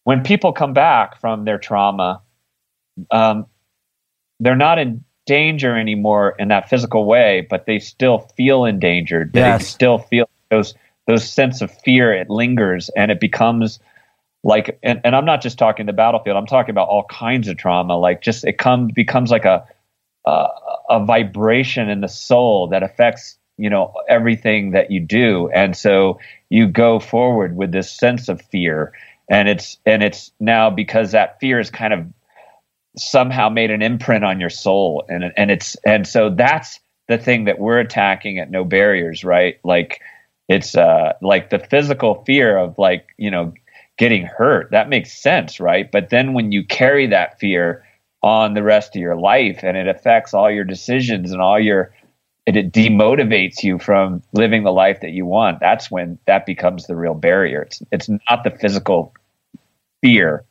when 0.05 0.23
people 0.23 0.53
come 0.53 0.71
back 0.71 1.19
from 1.19 1.43
their 1.43 1.57
trauma 1.57 2.21
um, 3.11 3.45
they're 4.39 4.55
not 4.55 4.79
in 4.79 5.03
danger 5.25 5.77
anymore 5.77 6.33
in 6.39 6.47
that 6.47 6.69
physical 6.69 7.03
way 7.03 7.45
but 7.49 7.65
they 7.65 7.77
still 7.77 8.19
feel 8.37 8.63
endangered. 8.63 9.33
They 9.33 9.41
still 9.59 9.97
feel 9.97 10.29
those 10.49 10.75
those 11.07 11.29
sense 11.29 11.61
of 11.61 11.69
fear 11.81 12.13
it 12.13 12.29
lingers 12.29 12.89
and 12.95 13.11
it 13.11 13.19
becomes 13.19 13.79
like 14.43 14.79
and, 14.81 15.01
and 15.03 15.15
i'm 15.15 15.25
not 15.25 15.41
just 15.41 15.57
talking 15.57 15.87
the 15.87 15.93
battlefield 15.93 16.37
i'm 16.37 16.45
talking 16.45 16.69
about 16.69 16.87
all 16.87 17.03
kinds 17.05 17.47
of 17.47 17.57
trauma 17.57 17.97
like 17.97 18.21
just 18.21 18.45
it 18.45 18.57
comes 18.59 18.91
becomes 18.93 19.29
like 19.31 19.45
a 19.45 19.65
uh, 20.25 20.47
a 20.89 21.03
vibration 21.05 21.89
in 21.89 22.01
the 22.01 22.07
soul 22.07 22.67
that 22.67 22.83
affects 22.83 23.37
you 23.57 23.69
know 23.69 23.93
everything 24.09 24.71
that 24.71 24.91
you 24.91 24.99
do. 24.99 25.49
And 25.53 25.75
so 25.75 26.19
you 26.49 26.67
go 26.67 26.99
forward 26.99 27.55
with 27.55 27.71
this 27.71 27.89
sense 27.91 28.27
of 28.27 28.41
fear. 28.41 28.93
And 29.29 29.47
it's 29.49 29.77
and 29.85 30.03
it's 30.03 30.31
now 30.39 30.69
because 30.69 31.11
that 31.11 31.39
fear 31.39 31.59
is 31.59 31.69
kind 31.69 31.93
of 31.93 32.05
somehow 32.97 33.49
made 33.49 33.71
an 33.71 33.81
imprint 33.81 34.23
on 34.23 34.39
your 34.39 34.49
soul. 34.49 35.03
And 35.09 35.31
and 35.37 35.51
it's 35.51 35.75
and 35.85 36.07
so 36.07 36.29
that's 36.29 36.79
the 37.07 37.17
thing 37.17 37.45
that 37.45 37.59
we're 37.59 37.79
attacking 37.79 38.39
at 38.39 38.51
no 38.51 38.63
barriers 38.63 39.23
right? 39.23 39.59
Like 39.63 40.01
it's 40.47 40.75
uh 40.75 41.13
like 41.21 41.49
the 41.49 41.59
physical 41.59 42.23
fear 42.25 42.57
of 42.57 42.77
like 42.77 43.07
you 43.17 43.31
know 43.31 43.53
getting 43.97 44.25
hurt. 44.25 44.69
That 44.71 44.89
makes 44.89 45.13
sense 45.13 45.59
right? 45.59 45.91
But 45.91 46.09
then 46.09 46.33
when 46.33 46.51
you 46.51 46.63
carry 46.63 47.07
that 47.07 47.39
fear 47.39 47.83
on 48.25 48.55
the 48.55 48.63
rest 48.63 48.93
of 48.93 49.01
your 49.01 49.15
life 49.15 49.61
and 49.63 49.77
it 49.77 49.87
affects 49.87 50.33
all 50.33 50.51
your 50.51 50.65
decisions 50.65 51.31
and 51.31 51.41
all 51.41 51.59
your 51.59 51.93
it, 52.45 52.57
it 52.57 52.73
demotivates 52.73 53.63
you 53.63 53.79
from 53.79 54.21
living 54.33 54.63
the 54.63 54.71
life 54.73 54.99
that 54.99 55.11
you 55.11 55.25
want 55.25 55.61
that's 55.61 55.89
when 55.89 56.19
that 56.25 56.45
becomes 56.45 56.87
the 56.87 56.95
real 56.95 57.13
barrier 57.13 57.61
it's 57.61 57.81
it's 57.91 58.09
not 58.09 58.43
the 58.43 58.51
physical 58.51 59.13
fear 60.01 60.43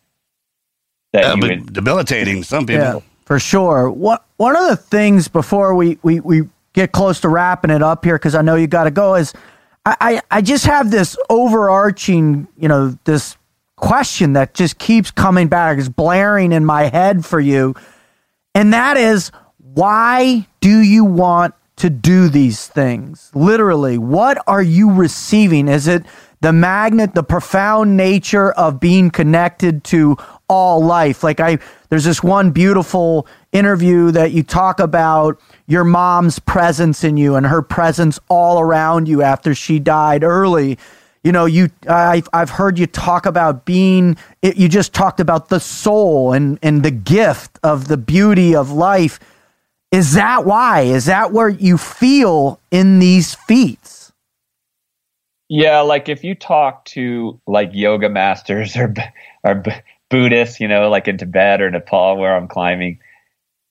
that 1.14 1.24
uh, 1.24 1.34
you 1.36 1.40
but 1.40 1.50
would 1.50 1.72
debilitating. 1.72 2.42
Some 2.42 2.66
people. 2.66 2.82
Yeah, 2.82 3.00
for 3.24 3.38
sure. 3.38 3.90
What 3.90 4.24
one 4.36 4.56
of 4.56 4.68
the 4.68 4.76
things 4.76 5.28
before 5.28 5.74
we 5.74 5.98
we, 6.02 6.20
we 6.20 6.42
get 6.74 6.92
close 6.92 7.20
to 7.20 7.28
wrapping 7.28 7.70
it 7.70 7.82
up 7.82 8.04
here, 8.04 8.16
because 8.16 8.34
I 8.34 8.42
know 8.42 8.56
you 8.56 8.66
got 8.66 8.84
to 8.84 8.90
go, 8.90 9.14
is 9.14 9.32
I, 9.86 9.96
I 10.00 10.22
I 10.30 10.42
just 10.42 10.66
have 10.66 10.90
this 10.90 11.16
overarching, 11.30 12.48
you 12.58 12.68
know, 12.68 12.98
this 13.04 13.36
question 13.84 14.32
that 14.32 14.54
just 14.54 14.78
keeps 14.78 15.10
coming 15.10 15.46
back, 15.46 15.76
is 15.76 15.90
blaring 15.90 16.52
in 16.52 16.64
my 16.64 16.84
head 16.84 17.24
for 17.24 17.38
you, 17.38 17.74
and 18.54 18.72
that 18.72 18.96
is 18.96 19.30
why 19.58 20.46
do 20.60 20.80
you 20.80 21.04
want 21.04 21.54
to 21.76 21.90
do 21.90 22.28
these 22.30 22.66
things? 22.66 23.30
Literally, 23.34 23.98
what 23.98 24.42
are 24.46 24.62
you 24.62 24.90
receiving? 24.90 25.68
Is 25.68 25.86
it 25.86 26.06
the 26.40 26.52
magnet, 26.52 27.14
the 27.14 27.22
profound 27.22 27.94
nature 27.94 28.52
of 28.52 28.80
being 28.80 29.10
connected 29.10 29.84
to 29.84 30.16
all 30.48 30.82
life? 30.82 31.22
Like 31.22 31.40
I 31.40 31.58
there's 31.90 32.04
this 32.04 32.22
one 32.22 32.52
beautiful 32.52 33.26
interview 33.52 34.10
that 34.12 34.32
you 34.32 34.42
talk 34.42 34.80
about 34.80 35.38
your 35.66 35.84
mom's 35.84 36.38
presence 36.38 37.04
in 37.04 37.18
you 37.18 37.34
and 37.34 37.44
her 37.46 37.60
presence 37.60 38.18
all 38.30 38.60
around 38.60 39.08
you 39.08 39.20
after 39.20 39.54
she 39.54 39.78
died 39.78 40.24
early 40.24 40.78
you 41.24 41.32
know 41.32 41.46
you 41.46 41.70
I've, 41.88 42.28
I've 42.32 42.50
heard 42.50 42.78
you 42.78 42.86
talk 42.86 43.26
about 43.26 43.64
being 43.64 44.16
you 44.42 44.68
just 44.68 44.92
talked 44.94 45.20
about 45.20 45.48
the 45.48 45.60
soul 45.60 46.32
and 46.32 46.58
and 46.62 46.84
the 46.84 46.92
gift 46.92 47.58
of 47.64 47.88
the 47.88 47.96
beauty 47.96 48.54
of 48.54 48.70
life 48.70 49.18
is 49.90 50.14
that 50.14 50.44
why 50.44 50.82
is 50.82 51.06
that 51.06 51.32
where 51.32 51.48
you 51.48 51.78
feel 51.78 52.60
in 52.70 53.00
these 53.00 53.34
feats 53.34 54.12
Yeah, 55.48 55.80
like 55.80 56.08
if 56.08 56.24
you 56.24 56.34
talk 56.34 56.84
to 56.86 57.40
like 57.46 57.70
yoga 57.72 58.08
masters 58.10 58.76
or 58.76 58.94
or 59.44 59.64
Buddhists, 60.10 60.60
you 60.60 60.68
know, 60.68 60.90
like 60.90 61.08
in 61.08 61.18
Tibet 61.18 61.62
or 61.62 61.70
Nepal 61.70 62.16
where 62.18 62.36
I'm 62.36 62.48
climbing, 62.48 63.00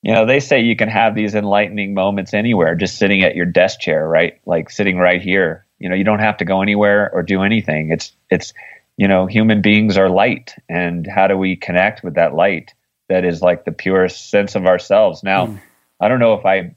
you 0.02 0.14
know, 0.14 0.26
they 0.26 0.40
say 0.40 0.62
you 0.62 0.76
can 0.76 0.90
have 0.90 1.16
these 1.16 1.36
enlightening 1.36 1.94
moments 1.94 2.34
anywhere, 2.34 2.76
just 2.76 2.98
sitting 2.98 3.24
at 3.24 3.36
your 3.36 3.46
desk 3.46 3.80
chair, 3.80 4.08
right? 4.08 4.40
Like 4.46 4.70
sitting 4.70 4.98
right 4.98 5.22
here. 5.22 5.63
You 5.84 5.90
know, 5.90 5.96
you 5.96 6.06
don't 6.06 6.20
have 6.20 6.38
to 6.38 6.46
go 6.46 6.62
anywhere 6.62 7.12
or 7.14 7.22
do 7.22 7.44
anything. 7.44 7.92
It's 7.92 8.14
it's 8.30 8.54
you 8.96 9.08
know, 9.08 9.26
human 9.26 9.62
beings 9.62 9.98
are 9.98 10.10
light, 10.10 10.56
and 10.70 11.06
how 11.06 11.28
do 11.28 11.38
we 11.38 11.58
connect 11.58 12.04
with 12.04 12.14
that 12.14 12.34
light 12.34 12.74
that 13.10 13.26
is 13.26 13.42
like 13.42 13.66
the 13.66 13.72
purest 13.72 14.30
sense 14.30 14.56
of 14.56 14.66
ourselves? 14.66 15.24
Now, 15.24 15.58
I 16.00 16.08
don't 16.08 16.20
know 16.20 16.36
if 16.36 16.46
I, 16.46 16.74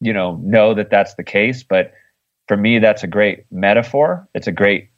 you 0.00 0.12
know, 0.12 0.36
know 0.36 0.74
that 0.74 0.90
that's 0.90 1.14
the 1.14 1.22
case, 1.24 1.62
but 1.62 1.94
for 2.46 2.56
me, 2.56 2.78
that's 2.78 3.04
a 3.04 3.06
great 3.06 3.46
metaphor. 3.50 4.28
It's 4.34 4.48
a 4.48 4.52
great 4.52 4.90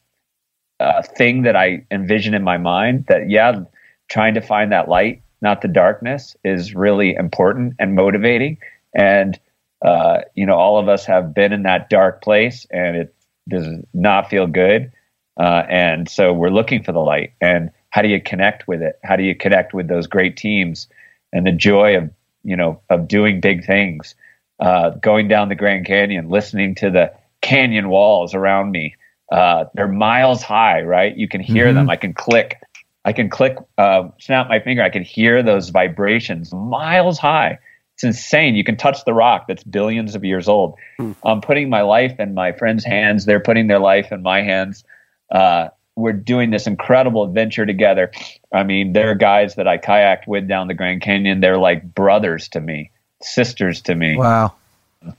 uh, 0.80 1.02
thing 1.02 1.42
that 1.42 1.54
I 1.54 1.86
envision 1.92 2.34
in 2.34 2.42
my 2.42 2.58
mind. 2.58 3.06
That 3.06 3.30
yeah, 3.30 3.60
trying 4.08 4.34
to 4.34 4.40
find 4.40 4.72
that 4.72 4.88
light, 4.88 5.22
not 5.42 5.62
the 5.62 5.68
darkness, 5.68 6.36
is 6.44 6.74
really 6.74 7.14
important 7.14 7.74
and 7.78 7.94
motivating. 7.94 8.58
And 8.96 9.38
uh, 9.80 10.22
you 10.34 10.46
know, 10.46 10.54
all 10.54 10.78
of 10.78 10.88
us 10.88 11.04
have 11.04 11.34
been 11.34 11.52
in 11.52 11.64
that 11.64 11.88
dark 11.88 12.20
place, 12.20 12.66
and 12.70 12.96
it 12.96 13.14
does 13.48 13.66
not 13.92 14.30
feel 14.30 14.46
good. 14.46 14.92
Uh, 15.38 15.64
and 15.68 16.08
so 16.08 16.32
we're 16.32 16.50
looking 16.50 16.82
for 16.82 16.92
the 16.92 17.00
light. 17.00 17.32
And 17.40 17.70
how 17.90 18.02
do 18.02 18.08
you 18.08 18.20
connect 18.20 18.66
with 18.66 18.82
it? 18.82 18.98
How 19.04 19.16
do 19.16 19.22
you 19.22 19.34
connect 19.34 19.74
with 19.74 19.88
those 19.88 20.06
great 20.06 20.36
teams 20.36 20.88
and 21.32 21.46
the 21.46 21.52
joy 21.52 21.96
of 21.96 22.10
you 22.42 22.56
know 22.56 22.80
of 22.90 23.08
doing 23.08 23.40
big 23.40 23.64
things? 23.64 24.14
Uh, 24.60 24.90
going 24.90 25.26
down 25.26 25.48
the 25.48 25.54
Grand 25.54 25.84
Canyon, 25.84 26.28
listening 26.28 26.76
to 26.76 26.90
the 26.90 27.12
canyon 27.40 27.88
walls 27.88 28.34
around 28.34 28.70
me. 28.70 28.94
Uh, 29.32 29.64
they're 29.74 29.88
miles 29.88 30.42
high, 30.42 30.82
right? 30.82 31.16
You 31.16 31.28
can 31.28 31.40
hear 31.40 31.72
them. 31.72 31.90
I 31.90 31.96
can 31.96 32.14
click. 32.14 32.60
I 33.04 33.12
can 33.12 33.28
click, 33.28 33.58
uh, 33.76 34.08
snap 34.18 34.48
my 34.48 34.60
finger. 34.60 34.82
I 34.82 34.90
can 34.90 35.02
hear 35.02 35.42
those 35.42 35.68
vibrations 35.70 36.52
miles 36.54 37.18
high. 37.18 37.58
It's 37.94 38.04
insane. 38.04 38.56
You 38.56 38.64
can 38.64 38.76
touch 38.76 39.04
the 39.04 39.14
rock 39.14 39.46
that's 39.46 39.62
billions 39.62 40.14
of 40.14 40.24
years 40.24 40.48
old. 40.48 40.76
I'm 41.24 41.40
putting 41.40 41.68
my 41.68 41.82
life 41.82 42.18
in 42.18 42.34
my 42.34 42.52
friends' 42.52 42.84
hands. 42.84 43.24
They're 43.24 43.40
putting 43.40 43.68
their 43.68 43.78
life 43.78 44.10
in 44.10 44.22
my 44.22 44.42
hands. 44.42 44.84
Uh, 45.30 45.68
we're 45.96 46.12
doing 46.12 46.50
this 46.50 46.66
incredible 46.66 47.22
adventure 47.22 47.64
together. 47.66 48.10
I 48.52 48.64
mean, 48.64 48.94
there 48.94 49.10
are 49.10 49.14
guys 49.14 49.54
that 49.54 49.68
I 49.68 49.78
kayaked 49.78 50.26
with 50.26 50.48
down 50.48 50.66
the 50.66 50.74
Grand 50.74 51.02
Canyon. 51.02 51.40
They're 51.40 51.56
like 51.56 51.94
brothers 51.94 52.48
to 52.48 52.60
me, 52.60 52.90
sisters 53.22 53.80
to 53.82 53.94
me 53.94 54.16
wow 54.16 54.54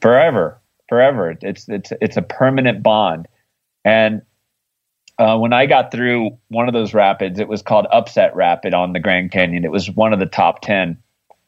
forever, 0.01 0.59
forever. 0.89 1.35
It's 1.41 1.67
it's 1.67 1.91
it's 2.01 2.17
a 2.17 2.21
permanent 2.21 2.83
bond. 2.83 3.27
And 3.83 4.21
uh, 5.17 5.37
when 5.37 5.53
I 5.53 5.65
got 5.65 5.91
through 5.91 6.37
one 6.49 6.67
of 6.67 6.73
those 6.73 6.93
rapids, 6.93 7.39
it 7.39 7.47
was 7.47 7.61
called 7.61 7.87
Upset 7.91 8.35
Rapid 8.35 8.73
on 8.73 8.93
the 8.93 8.99
Grand 8.99 9.31
Canyon. 9.31 9.63
It 9.63 9.71
was 9.71 9.89
one 9.89 10.13
of 10.13 10.19
the 10.19 10.25
top 10.25 10.61
ten, 10.61 10.97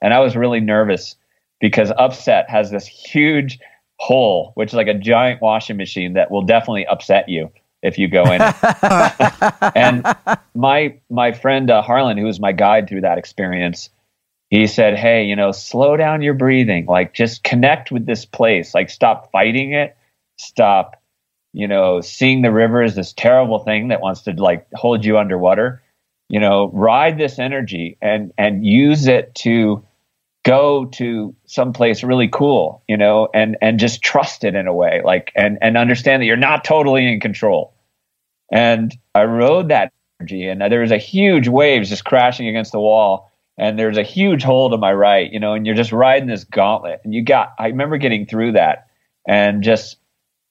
and 0.02 0.14
I 0.14 0.20
was 0.20 0.36
really 0.36 0.60
nervous 0.60 1.16
because 1.60 1.92
Upset 1.98 2.50
has 2.50 2.72
this 2.72 2.86
huge 2.86 3.60
hole, 3.98 4.52
which 4.56 4.70
is 4.70 4.76
like 4.76 4.88
a 4.88 4.94
giant 4.94 5.42
washing 5.42 5.78
machine 5.78 6.14
that 6.14 6.32
will 6.32 6.44
definitely 6.44 6.86
upset 6.86 7.30
you 7.30 7.52
if 7.82 7.98
you 7.98 8.08
go 8.08 8.24
in. 8.32 8.42
and 9.76 10.06
my 10.56 10.98
my 11.10 11.32
friend 11.32 11.70
uh, 11.70 11.82
Harlan, 11.82 12.18
who 12.18 12.26
was 12.26 12.40
my 12.40 12.52
guide 12.52 12.88
through 12.88 13.02
that 13.02 13.18
experience, 13.18 13.90
he 14.50 14.68
said, 14.68 14.98
"Hey, 14.98 15.26
you 15.26 15.36
know, 15.36 15.52
slow 15.52 15.98
down 15.98 16.22
your 16.22 16.34
breathing. 16.34 16.86
Like, 16.86 17.14
just 17.14 17.44
connect 17.44 17.92
with 17.92 18.06
this 18.06 18.26
place. 18.26 18.74
Like, 18.74 18.90
stop 18.90 19.32
fighting 19.32 19.74
it. 19.74 19.98
Stop, 20.38 21.02
you 21.54 21.68
know, 21.68 22.02
seeing 22.02 22.42
the 22.42 22.52
river 22.52 22.84
as 22.84 22.96
this 22.96 23.14
terrible 23.14 23.60
thing 23.60 23.90
that 23.90 24.02
wants 24.02 24.22
to 24.24 24.32
like 24.34 24.68
hold 24.74 25.04
you 25.04 25.18
underwater. 25.18 25.82
You 26.30 26.40
know, 26.40 26.70
ride 26.74 27.18
this 27.18 27.40
energy 27.40 27.98
and 28.02 28.34
and 28.38 28.66
use 28.66 29.08
it 29.08 29.34
to." 29.36 29.84
go 30.48 30.86
to 30.86 31.36
someplace 31.46 32.04
really 32.06 32.30
cool, 32.30 32.82
you 32.88 32.96
know, 32.96 33.28
and 33.34 33.58
and 33.62 33.82
just 33.82 34.02
trust 34.02 34.46
it 34.46 34.56
in 34.56 34.66
a 34.66 34.74
way, 34.74 35.02
like 35.04 35.30
and 35.36 35.58
and 35.62 35.76
understand 35.76 36.22
that 36.22 36.26
you're 36.26 36.38
not 36.38 36.64
totally 36.64 37.06
in 37.06 37.20
control. 37.20 37.74
And 38.50 38.98
I 39.14 39.26
rode 39.26 39.68
that 39.70 39.92
energy, 40.22 40.48
and 40.48 40.62
there 40.62 40.80
was 40.80 40.92
a 40.92 40.98
huge 40.98 41.50
waves 41.50 41.90
just 41.90 42.06
crashing 42.06 42.48
against 42.48 42.72
the 42.72 42.80
wall, 42.80 43.30
and 43.58 43.78
there's 43.78 43.98
a 43.98 44.04
huge 44.04 44.42
hole 44.42 44.70
to 44.70 44.78
my 44.78 44.94
right, 44.94 45.30
you 45.30 45.40
know, 45.40 45.54
and 45.54 45.66
you're 45.66 45.76
just 45.76 45.92
riding 45.92 46.30
this 46.30 46.46
gauntlet, 46.46 47.02
and 47.04 47.14
you 47.14 47.24
got. 47.24 47.54
I 47.60 47.68
remember 47.68 47.98
getting 47.98 48.26
through 48.26 48.54
that, 48.54 48.88
and 49.28 49.62
just 49.64 49.98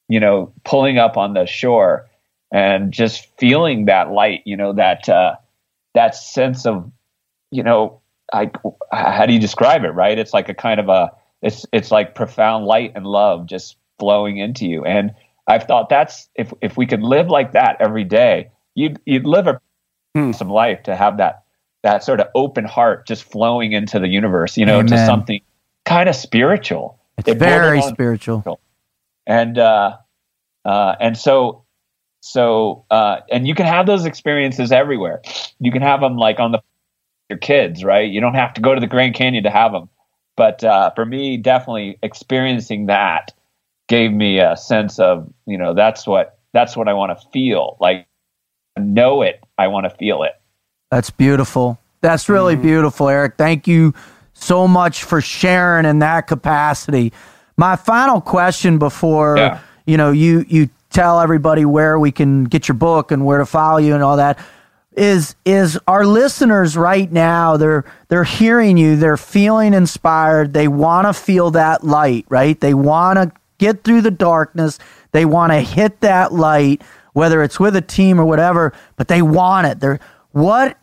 you 0.09 0.21
know 0.21 0.53
pulling 0.63 0.99
up 0.99 1.17
on 1.17 1.33
the 1.33 1.47
shore, 1.47 2.07
and 2.53 2.93
just 2.93 3.27
feeling 3.39 3.87
that 3.87 4.11
light, 4.11 4.43
you 4.45 4.59
know, 4.59 4.75
that 4.75 5.09
uh, 5.09 5.37
that 5.97 6.15
sense 6.15 6.65
of 6.65 6.91
you 7.51 7.65
know 7.65 8.01
I, 8.33 8.51
how 8.93 9.27
do 9.27 9.33
you 9.33 9.41
describe 9.41 9.85
it? 9.85 9.91
Right? 9.91 10.19
It's 10.19 10.33
like 10.33 10.49
a 10.49 10.55
kind 10.55 10.81
of 10.81 10.89
a, 10.89 11.11
it's 11.43 11.67
it's 11.73 11.91
like 11.91 12.15
profound 12.15 12.65
light 12.65 12.93
and 12.95 13.07
love 13.07 13.47
just 13.47 13.77
flowing 13.99 14.39
into 14.39 14.67
you. 14.67 14.85
And 14.85 15.15
I've 15.47 15.65
thought 15.65 15.89
that's 15.89 16.29
if 16.35 16.53
if 16.61 16.77
we 16.77 16.87
could 16.87 17.03
live 17.03 17.29
like 17.29 17.53
that 17.53 17.77
every 17.81 18.05
day, 18.05 18.51
you'd 18.75 19.01
you'd 19.05 19.27
live 19.27 19.47
a 19.47 19.61
hmm. 20.15 20.33
some 20.33 20.51
life 20.51 20.83
to 20.85 20.97
have 20.97 21.19
that 21.19 21.45
that 21.83 22.03
sort 22.03 22.21
of 22.21 22.29
open 22.35 22.65
heart 22.65 23.07
just 23.07 23.25
flowing 23.25 23.73
into 23.73 23.99
the 23.99 24.09
universe, 24.09 24.57
you 24.57 24.67
know, 24.67 24.81
Amen. 24.81 24.87
to 24.89 25.07
something 25.07 25.41
kind 25.85 26.09
of 26.09 26.17
spiritual. 26.17 26.99
It's 27.19 27.29
it 27.29 27.39
very 27.39 27.81
spiritual. 27.83 28.61
And 29.27 29.59
uh, 29.59 29.99
uh, 30.65 30.97
and 31.01 31.17
so 31.17 31.65
so 32.27 32.85
uh, 32.91 33.21
and 33.31 33.47
you 33.47 33.55
can 33.55 33.67
have 33.67 33.87
those 33.87 34.05
experiences 34.05 34.73
everywhere. 34.73 35.23
You 35.61 35.71
can 35.71 35.83
have 35.83 36.01
them 36.01 36.17
like 36.17 36.41
on 36.41 36.53
the 36.53 36.63
your 37.29 37.39
kids, 37.39 37.85
right? 37.85 38.09
You 38.09 38.21
don't 38.21 38.35
have 38.35 38.55
to 38.55 38.61
go 38.61 38.75
to 38.75 38.81
the 38.81 38.87
Grand 38.87 39.15
Canyon 39.15 39.45
to 39.45 39.51
have 39.51 39.73
them. 39.73 39.89
But 40.37 40.63
uh, 40.63 40.91
for 40.95 41.05
me, 41.05 41.37
definitely 41.37 41.99
experiencing 42.03 42.87
that 42.87 43.33
gave 43.89 44.13
me 44.13 44.39
a 44.39 44.57
sense 44.57 44.99
of, 44.99 45.33
you 45.47 45.57
know, 45.57 45.75
that's 45.75 46.07
what 46.07 46.39
that's 46.53 46.77
what 46.77 46.89
I 46.89 46.93
want 46.93 47.19
to 47.19 47.29
feel. 47.29 47.77
Like 47.81 48.07
know 48.77 49.23
it, 49.23 49.43
I 49.57 49.69
want 49.69 49.85
to 49.85 49.91
feel 49.91 50.23
it. 50.23 50.33
That's 50.91 51.11
beautiful. 51.11 51.79
That's 52.01 52.29
really 52.29 52.55
mm-hmm. 52.55 52.63
beautiful, 52.63 53.09
Erik. 53.09 53.37
Thank 53.37 53.67
you 53.67 53.95
so 54.35 54.69
much 54.69 55.05
for 55.05 55.21
sharing 55.21 55.87
in 55.87 56.01
that 56.01 56.27
capacity. 56.27 57.13
My 57.57 57.77
final 57.77 58.21
question 58.21 58.79
before 58.79 59.39
yeah. 59.39 59.61
you 59.87 59.97
know 59.97 60.11
you 60.13 60.45
you 60.49 60.69
tell 60.97 61.21
everybody 61.21 61.67
where 61.67 61.99
we 61.99 62.11
can 62.11 62.45
get 62.45 62.69
your 62.69 62.75
book 62.75 63.13
and 63.13 63.27
where 63.27 63.37
to 63.37 63.45
follow 63.45 63.77
you 63.77 63.93
and 63.93 64.03
all 64.03 64.17
that 64.17 64.39
is 64.93 65.37
is 65.45 65.79
our 65.87 66.07
listeners 66.07 66.75
right 66.75 67.13
now 67.13 67.59
they're 67.59 67.85
they're 68.09 68.25
hearing 68.25 68.79
you 68.79 68.97
they're 68.97 69.19
feeling 69.19 69.75
inspired 69.75 70.55
they 70.55 70.67
want 70.67 71.07
to 71.07 71.13
feel 71.13 71.51
that 71.51 71.85
light 71.85 72.25
right? 72.31 72.59
They 72.63 72.73
want 72.73 73.19
to 73.19 73.31
get 73.59 73.85
through 73.85 74.01
the 74.01 74.11
darkness 74.11 74.79
they 75.13 75.27
want 75.27 75.53
to 75.53 75.61
hit 75.61 76.01
that 76.01 76.33
light 76.33 76.81
whether 77.13 77.43
it's 77.43 77.61
with 77.61 77.77
a 77.77 77.83
team 77.83 78.19
or 78.19 78.25
whatever 78.25 78.73
but 78.97 79.09
they 79.09 79.21
want 79.21 79.67
it. 79.67 79.81
They're 79.81 80.01
what 80.33 80.79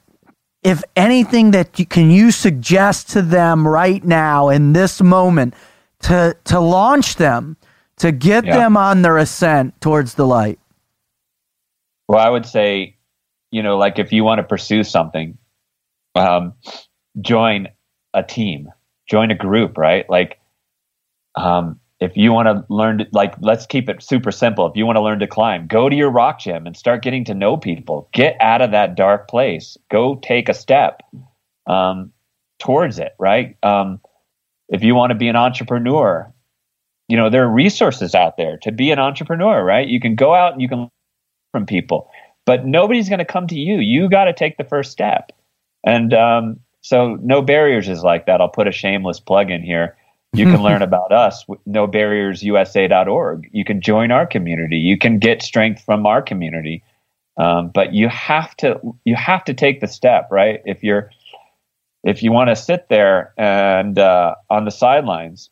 if 0.61 0.83
anything 0.95 1.49
that 1.51 1.79
you 1.79 1.87
can 1.87 2.11
you 2.11 2.29
suggest 2.29 3.09
to 3.09 3.23
them 3.23 3.67
right 3.67 4.03
now 4.03 4.49
in 4.49 4.73
this 4.73 5.01
moment 5.01 5.55
to 6.01 6.37
to 6.43 6.59
launch 6.59 7.15
them 7.15 7.57
to 7.97 8.11
get 8.11 8.45
yeah. 8.45 8.57
them 8.57 8.77
on 8.77 9.01
their 9.01 9.17
ascent 9.17 9.79
towards 9.81 10.15
the 10.15 10.25
light 10.25 10.59
well 12.07 12.19
i 12.19 12.29
would 12.29 12.45
say 12.45 12.95
you 13.53 13.61
know, 13.61 13.77
like 13.77 13.99
if 13.99 14.11
you 14.11 14.23
want 14.23 14.39
to 14.39 14.43
pursue 14.43 14.83
something, 14.83 15.37
um, 16.15 16.53
join 17.21 17.67
a 18.15 18.23
team, 18.23 18.67
join 19.07 19.29
a 19.29 19.35
group, 19.35 19.77
right? 19.77 20.09
Like, 20.09 20.39
um, 21.35 21.79
if 21.99 22.17
you 22.17 22.33
want 22.33 22.47
to 22.47 22.65
learn 22.73 22.97
to, 22.97 23.07
like, 23.11 23.35
let's 23.41 23.67
keep 23.67 23.89
it 23.89 24.01
super 24.01 24.31
simple. 24.31 24.65
If 24.65 24.75
you 24.75 24.87
want 24.87 24.95
to 24.97 25.03
learn 25.03 25.19
to 25.19 25.27
climb, 25.27 25.67
go 25.67 25.87
to 25.87 25.95
your 25.95 26.09
rock 26.09 26.39
gym 26.39 26.65
and 26.65 26.75
start 26.75 27.03
getting 27.03 27.23
to 27.25 27.35
know 27.35 27.55
people. 27.55 28.09
Get 28.11 28.35
out 28.41 28.63
of 28.63 28.71
that 28.71 28.95
dark 28.95 29.29
place. 29.29 29.77
Go 29.91 30.15
take 30.15 30.49
a 30.49 30.55
step 30.55 31.03
um, 31.67 32.11
towards 32.57 32.97
it, 32.97 33.13
right? 33.19 33.55
Um, 33.61 34.01
if 34.67 34.83
you 34.83 34.95
want 34.95 35.11
to 35.11 35.15
be 35.15 35.27
an 35.27 35.35
entrepreneur, 35.35 36.32
you 37.13 37.17
know, 37.17 37.29
there 37.29 37.43
are 37.43 37.49
resources 37.49 38.15
out 38.15 38.37
there 38.37 38.57
to 38.63 38.71
be 38.71 38.91
an 38.91 38.99
entrepreneur, 38.99 39.63
right? 39.63 39.87
You 39.87 39.99
can 39.99 40.15
go 40.15 40.33
out 40.33 40.53
and 40.53 40.61
you 40.61 40.67
can 40.67 40.79
learn 40.79 40.89
from 41.51 41.65
people 41.65 42.09
but 42.45 42.65
nobody's 42.65 43.09
going 43.09 43.19
to 43.19 43.25
come 43.25 43.47
to 43.47 43.57
you. 43.57 43.77
You 43.77 44.09
got 44.09 44.25
to 44.25 44.33
take 44.33 44.57
the 44.57 44.63
first 44.63 44.91
step. 44.91 45.31
And 45.85 46.13
um, 46.13 46.59
so, 46.81 47.17
No 47.21 47.41
Barriers 47.41 47.87
is 47.89 48.03
like 48.03 48.25
that. 48.25 48.41
I'll 48.41 48.49
put 48.49 48.67
a 48.67 48.71
shameless 48.71 49.19
plug 49.19 49.49
in 49.49 49.61
here. 49.61 49.97
You 50.33 50.45
can 50.45 50.61
learn 50.63 50.81
about 50.81 51.11
us, 51.11 51.45
no 51.65 51.87
barriers 51.87 52.41
nobarriersusa.org. 52.41 53.49
You 53.51 53.63
can 53.63 53.81
join 53.81 54.11
our 54.11 54.25
community. 54.25 54.77
You 54.77 54.97
can 54.97 55.19
get 55.19 55.41
strength 55.41 55.83
from 55.83 56.05
our 56.05 56.21
community. 56.21 56.83
Um, 57.37 57.71
but 57.73 57.93
you 57.93 58.09
have 58.09 58.55
to 58.57 58.79
you 59.05 59.15
have 59.15 59.43
to 59.45 59.53
take 59.53 59.81
the 59.81 59.87
step, 59.87 60.27
right? 60.31 60.61
If 60.65 60.83
you're 60.83 61.09
if 62.03 62.21
you 62.21 62.31
want 62.31 62.49
to 62.49 62.55
sit 62.55 62.89
there 62.89 63.33
and 63.37 63.97
uh, 63.97 64.35
on 64.49 64.65
the 64.65 64.71
sidelines 64.71 65.49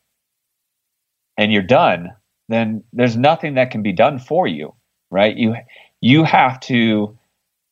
and 1.42 1.52
you're 1.52 1.64
done, 1.64 2.12
then 2.50 2.84
there's 2.94 3.18
nothing 3.18 3.56
that 3.56 3.72
can 3.72 3.82
be 3.82 3.92
done 3.92 4.20
for 4.20 4.46
you, 4.46 4.76
right? 5.10 5.36
You 5.36 5.56
you 6.00 6.24
have 6.24 6.60
to 6.62 7.18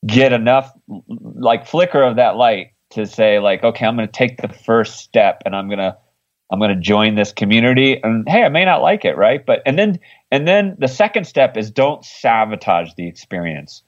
get 0.07 0.33
enough 0.33 0.71
like 1.35 1.67
flicker 1.67 2.01
of 2.01 2.15
that 2.15 2.35
light 2.35 2.71
to 2.89 3.05
say 3.05 3.37
like 3.39 3.63
okay 3.63 3.85
i'm 3.85 3.97
going 3.97 4.07
to 4.07 4.11
take 4.11 4.37
the 4.37 4.47
first 4.47 4.95
step 4.99 5.43
and 5.45 5.53
i'm 5.53 5.67
going 5.67 5.77
to 5.77 5.95
i'm 6.49 6.57
going 6.57 6.73
to 6.73 6.81
join 6.81 7.15
this 7.15 7.33
community. 7.33 7.99
And 8.01 8.27
hey 8.27 8.43
i 8.43 8.49
may 8.49 8.65
not 8.65 8.81
like 8.81 9.05
it 9.05 9.17
right? 9.17 9.45
But 9.45 9.61
and 9.65 9.77
then 9.77 9.99
and 10.31 10.47
then 10.47 10.75
the 10.79 10.87
second 10.87 11.25
step 11.25 11.57
is 11.57 11.69
don't 11.69 12.03
sabotage 12.03 12.93
the 12.95 13.07
experience. 13.07 13.83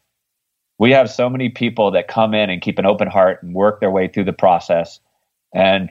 We 0.77 0.91
have 0.91 1.09
so 1.09 1.29
many 1.29 1.49
people 1.49 1.91
that 1.91 2.07
come 2.07 2.33
in 2.35 2.49
and 2.49 2.61
keep 2.61 2.77
an 2.77 2.85
open 2.85 3.07
heart 3.07 3.41
and 3.41 3.55
work 3.55 3.79
their 3.79 3.91
way 3.91 4.07
through 4.07 4.25
the 4.25 4.33
process 4.33 4.99
and 5.53 5.89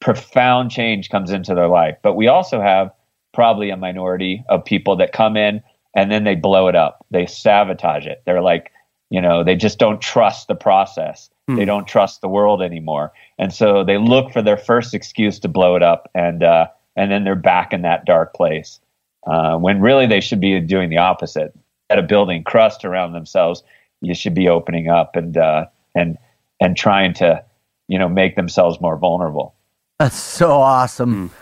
profound 0.00 0.70
change 0.70 1.10
comes 1.10 1.30
into 1.30 1.54
their 1.54 1.68
life. 1.68 1.96
But 2.02 2.14
we 2.14 2.26
also 2.28 2.60
have 2.60 2.90
probably 3.32 3.70
a 3.70 3.76
minority 3.76 4.44
of 4.48 4.64
people 4.64 4.96
that 4.96 5.12
come 5.12 5.36
in 5.36 5.62
and 5.94 6.10
then 6.10 6.24
they 6.24 6.34
blow 6.34 6.68
it 6.68 6.76
up. 6.76 7.04
They 7.10 7.26
sabotage 7.26 8.06
it. 8.06 8.22
They're 8.24 8.42
like, 8.42 8.72
you 9.10 9.20
know, 9.20 9.42
they 9.42 9.56
just 9.56 9.78
don't 9.78 10.00
trust 10.00 10.48
the 10.48 10.54
process. 10.54 11.30
Hmm. 11.48 11.56
They 11.56 11.64
don't 11.64 11.86
trust 11.86 12.20
the 12.20 12.28
world 12.28 12.62
anymore, 12.62 13.12
and 13.38 13.52
so 13.52 13.82
they 13.82 13.96
look 13.96 14.32
for 14.32 14.42
their 14.42 14.58
first 14.58 14.94
excuse 14.94 15.38
to 15.40 15.48
blow 15.48 15.76
it 15.76 15.82
up, 15.82 16.10
and 16.14 16.42
uh, 16.42 16.68
and 16.94 17.10
then 17.10 17.24
they're 17.24 17.34
back 17.34 17.72
in 17.72 17.82
that 17.82 18.04
dark 18.04 18.34
place. 18.34 18.80
Uh, 19.26 19.56
when 19.56 19.80
really 19.80 20.06
they 20.06 20.20
should 20.20 20.40
be 20.40 20.60
doing 20.60 20.88
the 20.88 20.98
opposite. 20.98 21.52
At 21.90 21.98
a 21.98 22.02
building 22.02 22.44
crust 22.44 22.84
around 22.84 23.12
themselves, 23.12 23.62
you 24.02 24.14
should 24.14 24.34
be 24.34 24.46
opening 24.46 24.88
up 24.88 25.16
and 25.16 25.38
uh, 25.38 25.66
and 25.94 26.18
and 26.60 26.76
trying 26.76 27.14
to, 27.14 27.42
you 27.88 27.98
know, 27.98 28.10
make 28.10 28.36
themselves 28.36 28.78
more 28.78 28.98
vulnerable. 28.98 29.54
That's 29.98 30.20
so 30.20 30.50
awesome, 30.60 31.28
hmm. 31.28 31.34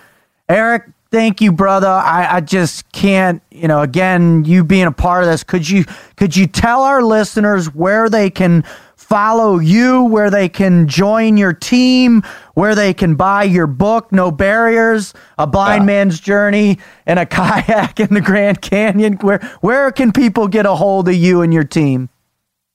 Erik 0.48 0.84
thank 1.16 1.40
you, 1.40 1.50
brother. 1.50 1.88
I, 1.88 2.28
I 2.30 2.40
just 2.42 2.92
can't, 2.92 3.42
you 3.50 3.66
know, 3.66 3.80
again, 3.80 4.44
you 4.44 4.62
being 4.62 4.84
a 4.84 4.92
part 4.92 5.24
of 5.24 5.30
this, 5.30 5.42
could 5.42 5.66
you 5.66 5.86
could 6.16 6.36
you 6.36 6.46
tell 6.46 6.82
our 6.82 7.02
listeners 7.02 7.74
where 7.74 8.10
they 8.10 8.28
can 8.28 8.64
follow 8.96 9.58
you, 9.58 10.04
where 10.04 10.28
they 10.28 10.46
can 10.46 10.86
join 10.86 11.38
your 11.38 11.54
team, 11.54 12.22
where 12.52 12.74
they 12.74 12.92
can 12.92 13.14
buy 13.14 13.44
your 13.44 13.66
book, 13.66 14.12
No 14.12 14.30
Barriers, 14.30 15.14
A 15.38 15.46
Blind 15.46 15.82
yeah. 15.82 15.86
Man's 15.86 16.20
Journey 16.20 16.78
and 17.06 17.18
a 17.18 17.24
Kayak 17.24 17.98
in 17.98 18.12
the 18.12 18.20
Grand 18.20 18.60
Canyon? 18.60 19.14
Where 19.14 19.38
where 19.62 19.90
can 19.92 20.12
people 20.12 20.48
get 20.48 20.66
a 20.66 20.74
hold 20.74 21.08
of 21.08 21.14
you 21.14 21.40
and 21.40 21.54
your 21.54 21.64
team? 21.64 22.10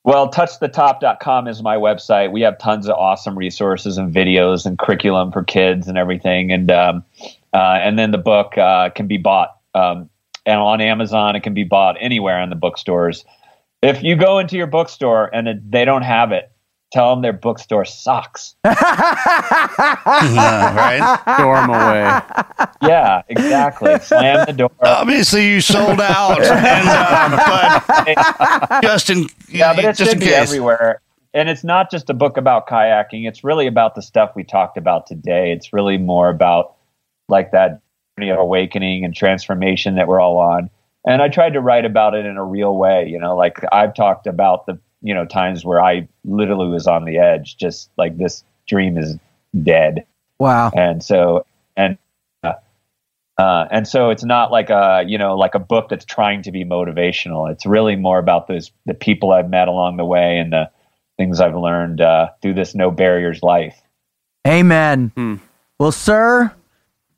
Well, 0.04 0.32
touchthetop.com 0.32 1.48
is 1.48 1.62
my 1.62 1.76
website. 1.76 2.32
We 2.32 2.42
have 2.42 2.58
tons 2.58 2.88
of 2.88 2.96
awesome 2.96 3.38
resources 3.38 4.00
and 4.00 4.12
videos 4.12 4.66
and 4.66 4.80
curriculum 4.80 5.32
for 5.32 5.44
kids 5.44 5.88
and 5.88 5.96
everything. 5.96 6.52
And 6.52 6.72
um, 6.72 7.04
uh, 7.54 7.80
and 7.82 7.98
then 8.00 8.12
the 8.12 8.18
book 8.18 8.58
uh, 8.58 8.90
can 8.92 9.08
be 9.08 9.18
bought 9.18 9.58
um, 9.74 10.10
and 10.46 10.60
on 10.60 10.82
Amazon. 10.82 11.36
It 11.36 11.44
can 11.44 11.54
be 11.54 11.64
bought 11.64 11.96
anywhere 12.00 12.42
in 12.42 12.50
the 12.50 12.56
bookstores. 12.56 13.26
If 13.82 14.04
you 14.04 14.16
go 14.16 14.40
into 14.40 14.58
your 14.58 14.68
bookstore 14.68 15.34
and 15.34 15.48
it, 15.48 15.72
they 15.72 15.86
don't 15.86 16.04
have 16.04 16.32
it, 16.32 16.52
tell 16.92 17.10
them 17.12 17.22
their 17.22 17.34
bookstore 17.34 17.86
sucks. 17.86 18.56
right? 18.64 18.80
Storm 21.36 21.70
away. 21.70 22.22
Yeah, 22.84 23.22
exactly. 23.28 23.98
Slam 24.00 24.46
the 24.46 24.54
door. 24.54 24.72
Obviously, 24.82 25.48
you 25.48 25.62
sold 25.62 26.00
out, 26.02 26.42
and, 26.44 26.88
uh, 26.88 27.82
but 28.68 28.82
just 28.82 29.10
in 29.10 29.28
yeah, 29.50 29.74
but 29.74 29.84
it 29.86 29.96
just 29.96 30.12
should 30.12 30.14
in 30.14 30.20
be 30.20 30.26
case. 30.28 30.36
everywhere. 30.50 31.02
And 31.34 31.48
it's 31.48 31.64
not 31.64 31.90
just 31.90 32.10
a 32.10 32.14
book 32.14 32.36
about 32.36 32.68
kayaking. 32.68 33.26
It's 33.28 33.44
really 33.44 33.66
about 33.66 33.96
the 33.96 34.02
stuff 34.02 34.34
we 34.36 34.44
talked 34.44 34.78
about 34.78 35.08
today. 35.08 35.54
It's 35.54 35.72
really 35.72 35.98
more 35.98 36.30
about 36.30 36.76
like 37.32 37.52
that 37.52 37.82
journey 38.18 38.30
of 38.30 38.38
awakening 38.38 39.06
and 39.06 39.16
transformation 39.16 39.96
that 39.96 40.08
we're 40.08 40.20
all 40.20 40.38
on. 40.38 40.70
And 41.06 41.22
I 41.22 41.30
tried 41.30 41.54
to 41.54 41.62
write 41.62 41.86
about 41.86 42.14
it 42.14 42.26
in 42.26 42.38
a 42.38 42.46
real 42.46 42.78
way. 42.78 43.08
You 43.08 43.18
know, 43.20 43.36
like 43.36 43.60
I've 43.72 43.96
talked 43.96 44.28
about 44.28 44.68
the 44.68 44.80
you 45.02 45.16
know 45.16 45.26
times 45.26 45.66
where 45.66 45.82
I 45.82 46.08
literally 46.24 46.68
was 46.68 46.86
on 46.86 47.06
the 47.06 47.18
edge, 47.18 47.58
just 47.58 47.90
like 47.98 48.18
this 48.18 48.44
dream 48.68 48.98
is 48.98 49.18
dead. 49.64 50.06
Wow. 50.40 50.72
And 50.76 51.04
so 51.04 51.46
and 51.76 51.98
uh, 52.44 52.54
uh, 53.38 53.68
and 53.72 53.88
so 53.88 54.12
it's 54.12 54.24
not 54.24 54.52
like 54.52 54.70
a 54.70 55.04
you 55.08 55.18
know 55.18 55.36
like 55.36 55.56
a 55.56 55.60
book 55.60 55.90
that's 55.90 56.06
trying 56.06 56.44
to 56.44 56.52
be 56.52 56.64
motivational. 56.64 57.52
It's 57.52 57.66
really 57.66 57.96
more 57.96 58.20
about 58.20 58.48
those 58.48 58.72
the 58.86 58.94
people 58.94 59.32
I've 59.32 59.50
met 59.50 59.68
along 59.68 59.98
the 59.98 60.06
way 60.06 60.38
and 60.38 60.54
the 60.54 60.70
things 61.18 61.40
I've 61.40 61.56
learned 61.56 62.02
uh, 62.02 62.30
through 62.42 62.54
this 62.54 62.76
no 62.76 62.92
barriers 62.92 63.42
life. 63.42 63.80
Amen. 64.48 65.12
Well, 65.80 65.92
sir, 65.92 66.52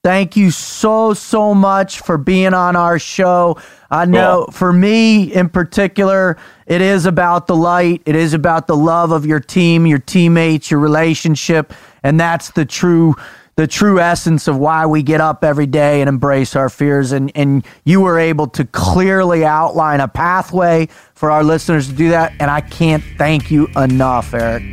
thank 0.04 0.36
you 0.36 0.52
so, 0.52 1.14
so 1.14 1.54
much 1.54 2.02
for 2.02 2.18
being 2.18 2.54
on 2.54 2.76
our 2.76 3.00
show. 3.00 3.58
I 3.90 4.06
know 4.06 4.44
Cool. 4.46 4.52
for 4.52 4.74
me 4.74 5.34
in 5.34 5.50
particular, 5.50 6.38
it 6.68 6.82
is 6.82 7.06
about 7.06 7.48
the 7.48 7.56
light. 7.56 8.02
It 8.06 8.16
is 8.16 8.34
about 8.34 8.68
the 8.68 8.76
love 8.76 9.12
of 9.12 9.26
your 9.26 9.40
team, 9.40 9.86
your 9.86 10.00
teammates, 10.00 10.70
your 10.70 10.80
relationship. 10.80 11.74
And 12.04 12.20
that's 12.20 12.52
the 12.52 12.66
true 12.66 13.16
the 13.56 13.68
true 13.68 14.00
essence 14.00 14.48
of 14.48 14.58
why 14.58 14.84
we 14.88 15.04
get 15.04 15.22
up 15.22 15.44
every 15.44 15.68
day 15.68 16.02
and 16.02 16.10
embrace 16.10 16.56
our 16.56 16.70
fears. 16.70 17.12
And, 17.12 17.32
and 17.36 17.64
you 17.84 18.02
were 18.02 18.18
able 18.18 18.48
to 18.48 18.66
clearly 18.66 19.46
outline 19.46 20.00
a 20.00 20.08
pathway 20.08 20.88
for 21.14 21.30
our 21.30 21.44
listeners 21.44 21.88
to 21.88 21.94
do 21.94 22.10
that. 22.10 22.34
And 22.40 22.50
I 22.50 22.62
can't 22.62 23.04
thank 23.20 23.52
you 23.52 23.68
enough, 23.78 24.34
Erik. 24.34 24.64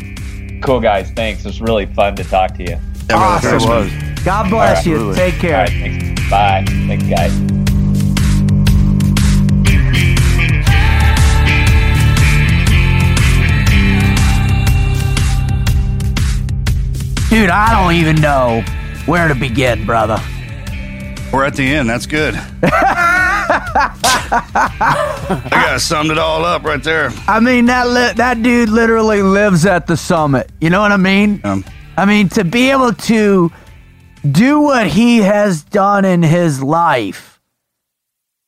Cool 0.62 0.80
guys, 0.80 1.10
thanks. 1.10 1.40
It 1.40 1.48
was 1.48 1.60
really 1.60 1.84
fun 1.86 2.16
to 2.16 2.24
talk 2.24 2.54
to 2.54 2.62
you. 2.62 2.78
Awesome. 3.10 3.56
It 3.56 3.68
was. 3.68 4.09
God 4.24 4.50
bless 4.50 4.86
you. 4.86 5.10
Absolutely. 5.10 5.16
Take 5.16 5.34
care. 5.40 5.56
All 5.56 5.62
right, 5.64 5.70
thanks. 5.70 6.30
Bye. 6.30 6.64
Thanks, 6.86 7.06
guys. 7.08 7.32
Dude, 17.30 17.48
I 17.48 17.80
don't 17.80 17.94
even 17.94 18.20
know 18.20 18.62
where 19.06 19.28
to 19.28 19.36
begin, 19.36 19.86
brother. 19.86 20.18
We're 21.32 21.44
at 21.44 21.54
the 21.54 21.62
end. 21.62 21.88
That's 21.88 22.06
good. 22.06 22.34
I 22.62 23.92
got 25.48 25.80
summed 25.80 26.10
it 26.10 26.18
all 26.18 26.44
up 26.44 26.64
right 26.64 26.82
there. 26.82 27.10
I 27.28 27.38
mean, 27.38 27.66
that 27.66 27.86
li- 27.88 28.14
that 28.16 28.42
dude 28.42 28.68
literally 28.68 29.22
lives 29.22 29.64
at 29.64 29.86
the 29.86 29.96
summit. 29.96 30.50
You 30.60 30.70
know 30.70 30.80
what 30.80 30.90
I 30.90 30.96
mean? 30.96 31.40
Um, 31.44 31.64
I 31.96 32.04
mean, 32.04 32.28
to 32.30 32.42
be 32.42 32.72
able 32.72 32.94
to 32.94 33.52
do 34.28 34.60
what 34.60 34.88
he 34.88 35.18
has 35.18 35.62
done 35.62 36.04
in 36.04 36.22
his 36.22 36.62
life 36.62 37.40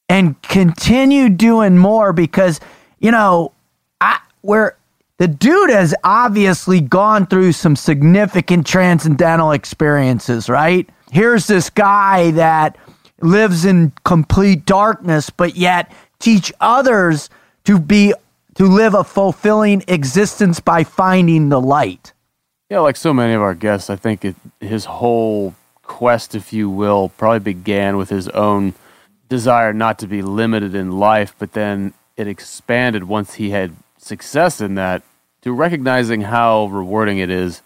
and 0.08 0.40
continue 0.42 1.28
doing 1.28 1.78
more 1.78 2.12
because, 2.12 2.60
you 2.98 3.10
know, 3.10 3.52
I 4.00 4.18
where 4.42 4.76
the 5.18 5.28
dude 5.28 5.70
has 5.70 5.94
obviously 6.04 6.80
gone 6.80 7.26
through 7.26 7.52
some 7.52 7.76
significant 7.76 8.66
transcendental 8.66 9.52
experiences, 9.52 10.48
right? 10.48 10.88
Here's 11.10 11.46
this 11.46 11.70
guy 11.70 12.32
that 12.32 12.76
lives 13.20 13.64
in 13.64 13.92
complete 14.04 14.66
darkness, 14.66 15.30
but 15.30 15.56
yet 15.56 15.92
teach 16.18 16.52
others 16.60 17.30
to 17.64 17.78
be 17.78 18.12
to 18.54 18.66
live 18.66 18.94
a 18.94 19.04
fulfilling 19.04 19.82
existence 19.88 20.60
by 20.60 20.84
finding 20.84 21.48
the 21.48 21.60
light. 21.60 22.12
Yeah, 22.68 22.80
like 22.80 22.96
so 22.96 23.14
many 23.14 23.32
of 23.32 23.42
our 23.42 23.54
guests, 23.54 23.90
I 23.90 23.96
think 23.96 24.24
it, 24.24 24.34
his 24.60 24.84
whole 24.84 25.54
quest, 25.82 26.34
if 26.34 26.52
you 26.52 26.68
will, 26.70 27.10
probably 27.16 27.38
began 27.40 27.96
with 27.96 28.08
his 28.10 28.28
own 28.30 28.74
desire 29.28 29.72
not 29.72 29.98
to 30.00 30.06
be 30.06 30.22
limited 30.22 30.74
in 30.74 30.92
life, 30.98 31.34
but 31.38 31.52
then 31.52 31.92
it 32.16 32.26
expanded 32.28 33.04
once 33.04 33.34
he 33.34 33.50
had 33.50 33.72
success 33.98 34.60
in 34.60 34.74
that 34.74 35.02
to 35.42 35.52
recognizing 35.52 36.22
how 36.22 36.66
rewarding 36.66 37.18
it 37.18 37.30
is 37.30 37.62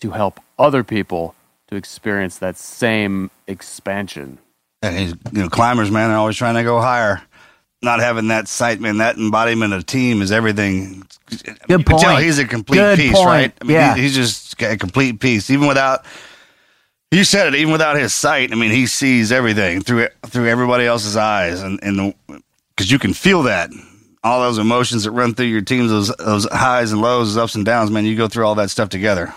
to 0.00 0.10
help 0.10 0.40
other 0.58 0.84
people 0.84 1.34
to 1.68 1.76
experience 1.76 2.38
that 2.38 2.56
same 2.56 3.30
expansion. 3.46 4.38
and 4.82 4.96
he's, 4.96 5.14
you 5.32 5.42
know, 5.42 5.48
climbers, 5.48 5.90
man, 5.90 6.08
they're 6.10 6.18
always 6.18 6.36
trying 6.36 6.54
to 6.54 6.62
go 6.62 6.80
higher. 6.80 7.22
Not 7.82 8.00
having 8.00 8.28
that 8.28 8.46
sight, 8.48 8.80
man, 8.80 8.98
that 8.98 9.16
embodiment 9.16 9.72
of 9.72 9.84
team 9.86 10.22
is 10.22 10.32
everything. 10.32 11.02
Good 11.28 11.58
you 11.68 11.76
can 11.78 11.84
tell 11.98 12.12
point. 12.12 12.24
he's 12.24 12.38
a 12.38 12.44
complete 12.46 12.78
Good 12.78 12.98
piece, 12.98 13.12
point. 13.14 13.26
right? 13.26 13.52
I 13.60 13.64
mean, 13.64 13.74
Yeah. 13.74 13.94
he- 13.94 14.02
he's 14.02 14.14
just 14.14 14.60
a 14.62 14.76
complete 14.76 15.18
piece. 15.20 15.50
Even 15.50 15.66
without, 15.66 16.04
you 17.10 17.24
said 17.24 17.48
it, 17.48 17.54
even 17.56 17.72
without 17.72 17.96
his 17.96 18.12
sight, 18.12 18.52
I 18.52 18.56
mean, 18.56 18.70
he 18.70 18.86
sees 18.86 19.32
everything 19.32 19.80
through 19.80 20.08
through 20.26 20.48
everybody 20.48 20.86
else's 20.86 21.16
eyes, 21.16 21.62
and 21.62 21.78
and 21.82 22.14
because 22.76 22.90
you 22.90 22.98
can 22.98 23.14
feel 23.14 23.44
that 23.44 23.70
all 24.24 24.40
those 24.40 24.58
emotions 24.58 25.04
that 25.04 25.12
run 25.12 25.34
through 25.34 25.46
your 25.46 25.62
teams, 25.62 25.90
those 25.90 26.08
those 26.16 26.46
highs 26.50 26.92
and 26.92 27.00
lows, 27.00 27.34
those 27.34 27.42
ups 27.42 27.54
and 27.54 27.64
downs, 27.64 27.90
man. 27.90 28.04
You 28.04 28.16
go 28.16 28.28
through 28.28 28.44
all 28.44 28.56
that 28.56 28.70
stuff 28.70 28.88
together. 28.88 29.32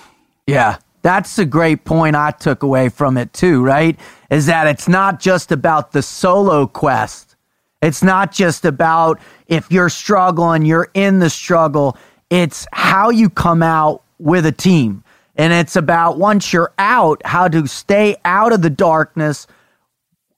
Yeah, 0.48 0.78
that's 1.04 1.38
a 1.38 1.46
great 1.46 1.86
point 1.86 2.16
I 2.16 2.32
took 2.32 2.64
away 2.64 2.90
from 2.90 3.18
it 3.18 3.32
too, 3.34 3.62
right? 3.62 3.98
Is 4.30 4.48
that 4.48 4.68
it's 4.68 4.88
not 4.88 5.20
just 5.20 5.52
about 5.52 5.91
the 5.91 6.02
solo 6.02 6.66
quest. 6.66 7.36
It's 7.82 8.04
not 8.04 8.32
just 8.32 8.66
about 8.66 9.20
if 9.48 9.72
you're 9.72 9.90
struggling, 9.90 10.66
you're 10.66 10.90
in 10.94 11.20
the 11.20 11.30
struggle. 11.30 11.98
It's 12.30 12.68
how 12.74 13.10
you 13.10 13.30
come 13.30 13.64
out 13.64 14.04
with 14.18 14.46
a 14.46 14.52
team. 14.52 15.04
And 15.40 15.53
it's 15.53 15.78
about 15.78 16.18
once 16.20 16.52
you're 16.52 16.74
out, 16.78 17.22
how 17.24 17.48
to 17.48 17.66
stay 17.66 18.18
out 18.26 18.52
of 18.52 18.61
the 18.61 18.70
darkness 18.70 19.48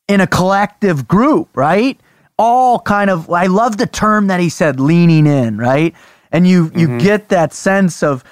in 0.08 0.22
a 0.22 0.28
collective 0.28 1.08
group, 1.08 1.50
right? 1.58 2.00
All 2.38 2.80
kind 2.80 3.10
of 3.10 3.28
I 3.30 3.48
love 3.48 3.78
the 3.78 3.88
term 3.88 4.28
that 4.28 4.40
he 4.40 4.48
said 4.50 4.80
leaning 4.80 5.26
in, 5.26 5.58
right? 5.58 5.96
And 6.32 6.48
you 6.48 6.72
you 6.76 7.00
get 7.00 7.30
that 7.30 7.52
sense 7.52 8.04
of 8.04 8.24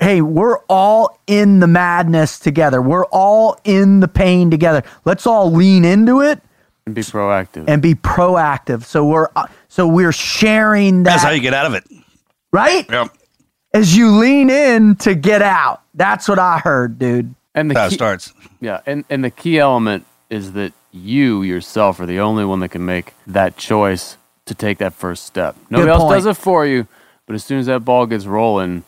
hey, 0.00 0.20
we're 0.20 0.58
all 0.68 1.18
in 1.26 1.60
the 1.60 1.66
madness 1.66 2.38
together. 2.38 2.82
We're 2.82 3.06
all 3.06 3.58
in 3.64 4.00
the 4.00 4.08
pain 4.08 4.50
together. 4.50 4.82
Let's 5.06 5.26
all 5.26 5.50
lean 5.50 5.82
into 5.86 6.20
it 6.20 6.42
And 6.84 6.94
be 6.94 7.00
proactive. 7.00 7.64
and 7.68 7.80
be 7.80 7.94
proactive. 7.94 8.84
So 8.84 9.06
we're 9.06 9.28
uh, 9.34 9.46
so 9.68 9.88
we're 9.88 10.12
sharing 10.12 11.04
that 11.04 11.10
That's 11.12 11.22
how 11.22 11.30
you 11.30 11.40
get 11.40 11.54
out 11.54 11.64
of 11.64 11.72
it. 11.74 11.84
right? 12.52 12.84
Yep. 12.90 13.14
As 13.74 13.96
you 13.96 14.16
lean 14.18 14.50
in 14.50 14.96
to 14.96 15.14
get 15.14 15.42
out. 15.42 15.82
That's 15.94 16.28
what 16.28 16.38
I 16.38 16.58
heard, 16.58 16.98
dude. 16.98 17.34
and 17.54 17.70
the 17.70 17.74
That's 17.74 17.90
key- 17.90 17.96
starts. 17.96 18.32
Yeah, 18.60 18.80
and, 18.86 19.04
and 19.10 19.22
the 19.22 19.30
key 19.30 19.58
element 19.58 20.04
is 20.30 20.52
that 20.52 20.72
you 20.90 21.42
yourself 21.42 22.00
are 22.00 22.06
the 22.06 22.20
only 22.20 22.44
one 22.44 22.60
that 22.60 22.70
can 22.70 22.84
make 22.84 23.12
that 23.26 23.56
choice 23.56 24.16
to 24.46 24.54
take 24.54 24.78
that 24.78 24.94
first 24.94 25.24
step. 25.26 25.54
Nobody 25.70 25.86
Good 25.88 25.92
else 26.00 26.12
does 26.12 26.26
it 26.26 26.36
for 26.36 26.66
you, 26.66 26.86
but 27.26 27.34
as 27.34 27.44
soon 27.44 27.58
as 27.58 27.66
that 27.66 27.84
ball 27.84 28.06
gets 28.06 28.26
rolling, 28.26 28.84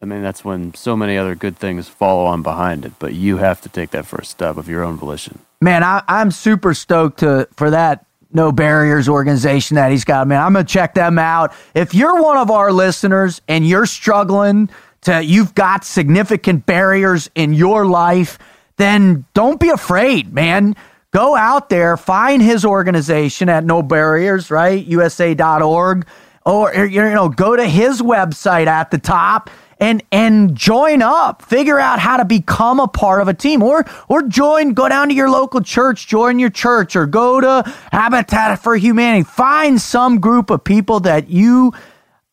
I 0.00 0.06
mean, 0.06 0.22
that's 0.22 0.44
when 0.44 0.72
so 0.74 0.96
many 0.96 1.18
other 1.18 1.34
good 1.34 1.56
things 1.58 1.88
follow 1.88 2.24
on 2.24 2.42
behind 2.42 2.84
it. 2.84 2.92
But 2.98 3.14
you 3.14 3.38
have 3.38 3.60
to 3.62 3.68
take 3.68 3.90
that 3.90 4.06
first 4.06 4.30
step 4.30 4.56
of 4.56 4.68
your 4.68 4.82
own 4.84 4.96
volition. 4.96 5.40
Man, 5.60 5.82
I, 5.82 6.02
I'm 6.08 6.30
super 6.30 6.72
stoked 6.72 7.18
to 7.18 7.48
for 7.56 7.70
that 7.70 8.06
No 8.32 8.52
Barriers 8.52 9.08
organization 9.08 9.74
that 9.74 9.90
he's 9.90 10.04
got. 10.04 10.26
Man, 10.28 10.40
I'm 10.40 10.52
gonna 10.52 10.64
check 10.64 10.94
them 10.94 11.18
out. 11.18 11.52
If 11.74 11.94
you're 11.94 12.22
one 12.22 12.36
of 12.36 12.50
our 12.50 12.72
listeners 12.72 13.40
and 13.48 13.66
you're 13.66 13.86
struggling 13.86 14.70
to, 15.02 15.22
you've 15.22 15.54
got 15.54 15.84
significant 15.84 16.66
barriers 16.66 17.30
in 17.34 17.52
your 17.52 17.86
life, 17.86 18.38
then 18.76 19.24
don't 19.34 19.58
be 19.58 19.70
afraid, 19.70 20.32
man. 20.32 20.76
Go 21.12 21.34
out 21.34 21.70
there, 21.70 21.96
find 21.96 22.40
his 22.40 22.64
organization 22.64 23.48
at 23.48 23.64
No 23.64 23.82
Barriers, 23.82 24.50
right? 24.50 24.84
USA.org, 24.86 26.06
or 26.46 26.86
you 26.86 27.02
know, 27.02 27.28
go 27.28 27.56
to 27.56 27.66
his 27.66 28.00
website 28.00 28.66
at 28.66 28.92
the 28.92 28.98
top 28.98 29.50
and 29.80 30.02
and 30.12 30.54
join 30.54 31.02
up 31.02 31.42
figure 31.42 31.80
out 31.80 31.98
how 31.98 32.16
to 32.16 32.24
become 32.24 32.78
a 32.78 32.86
part 32.86 33.20
of 33.20 33.28
a 33.28 33.34
team 33.34 33.62
or 33.62 33.84
or 34.08 34.22
join 34.22 34.72
go 34.74 34.88
down 34.88 35.08
to 35.08 35.14
your 35.14 35.30
local 35.30 35.60
church 35.60 36.06
join 36.06 36.38
your 36.38 36.50
church 36.50 36.94
or 36.94 37.06
go 37.06 37.40
to 37.40 37.62
habitat 37.90 38.62
for 38.62 38.76
humanity 38.76 39.24
find 39.24 39.80
some 39.80 40.20
group 40.20 40.50
of 40.50 40.62
people 40.62 41.00
that 41.00 41.28
you 41.28 41.72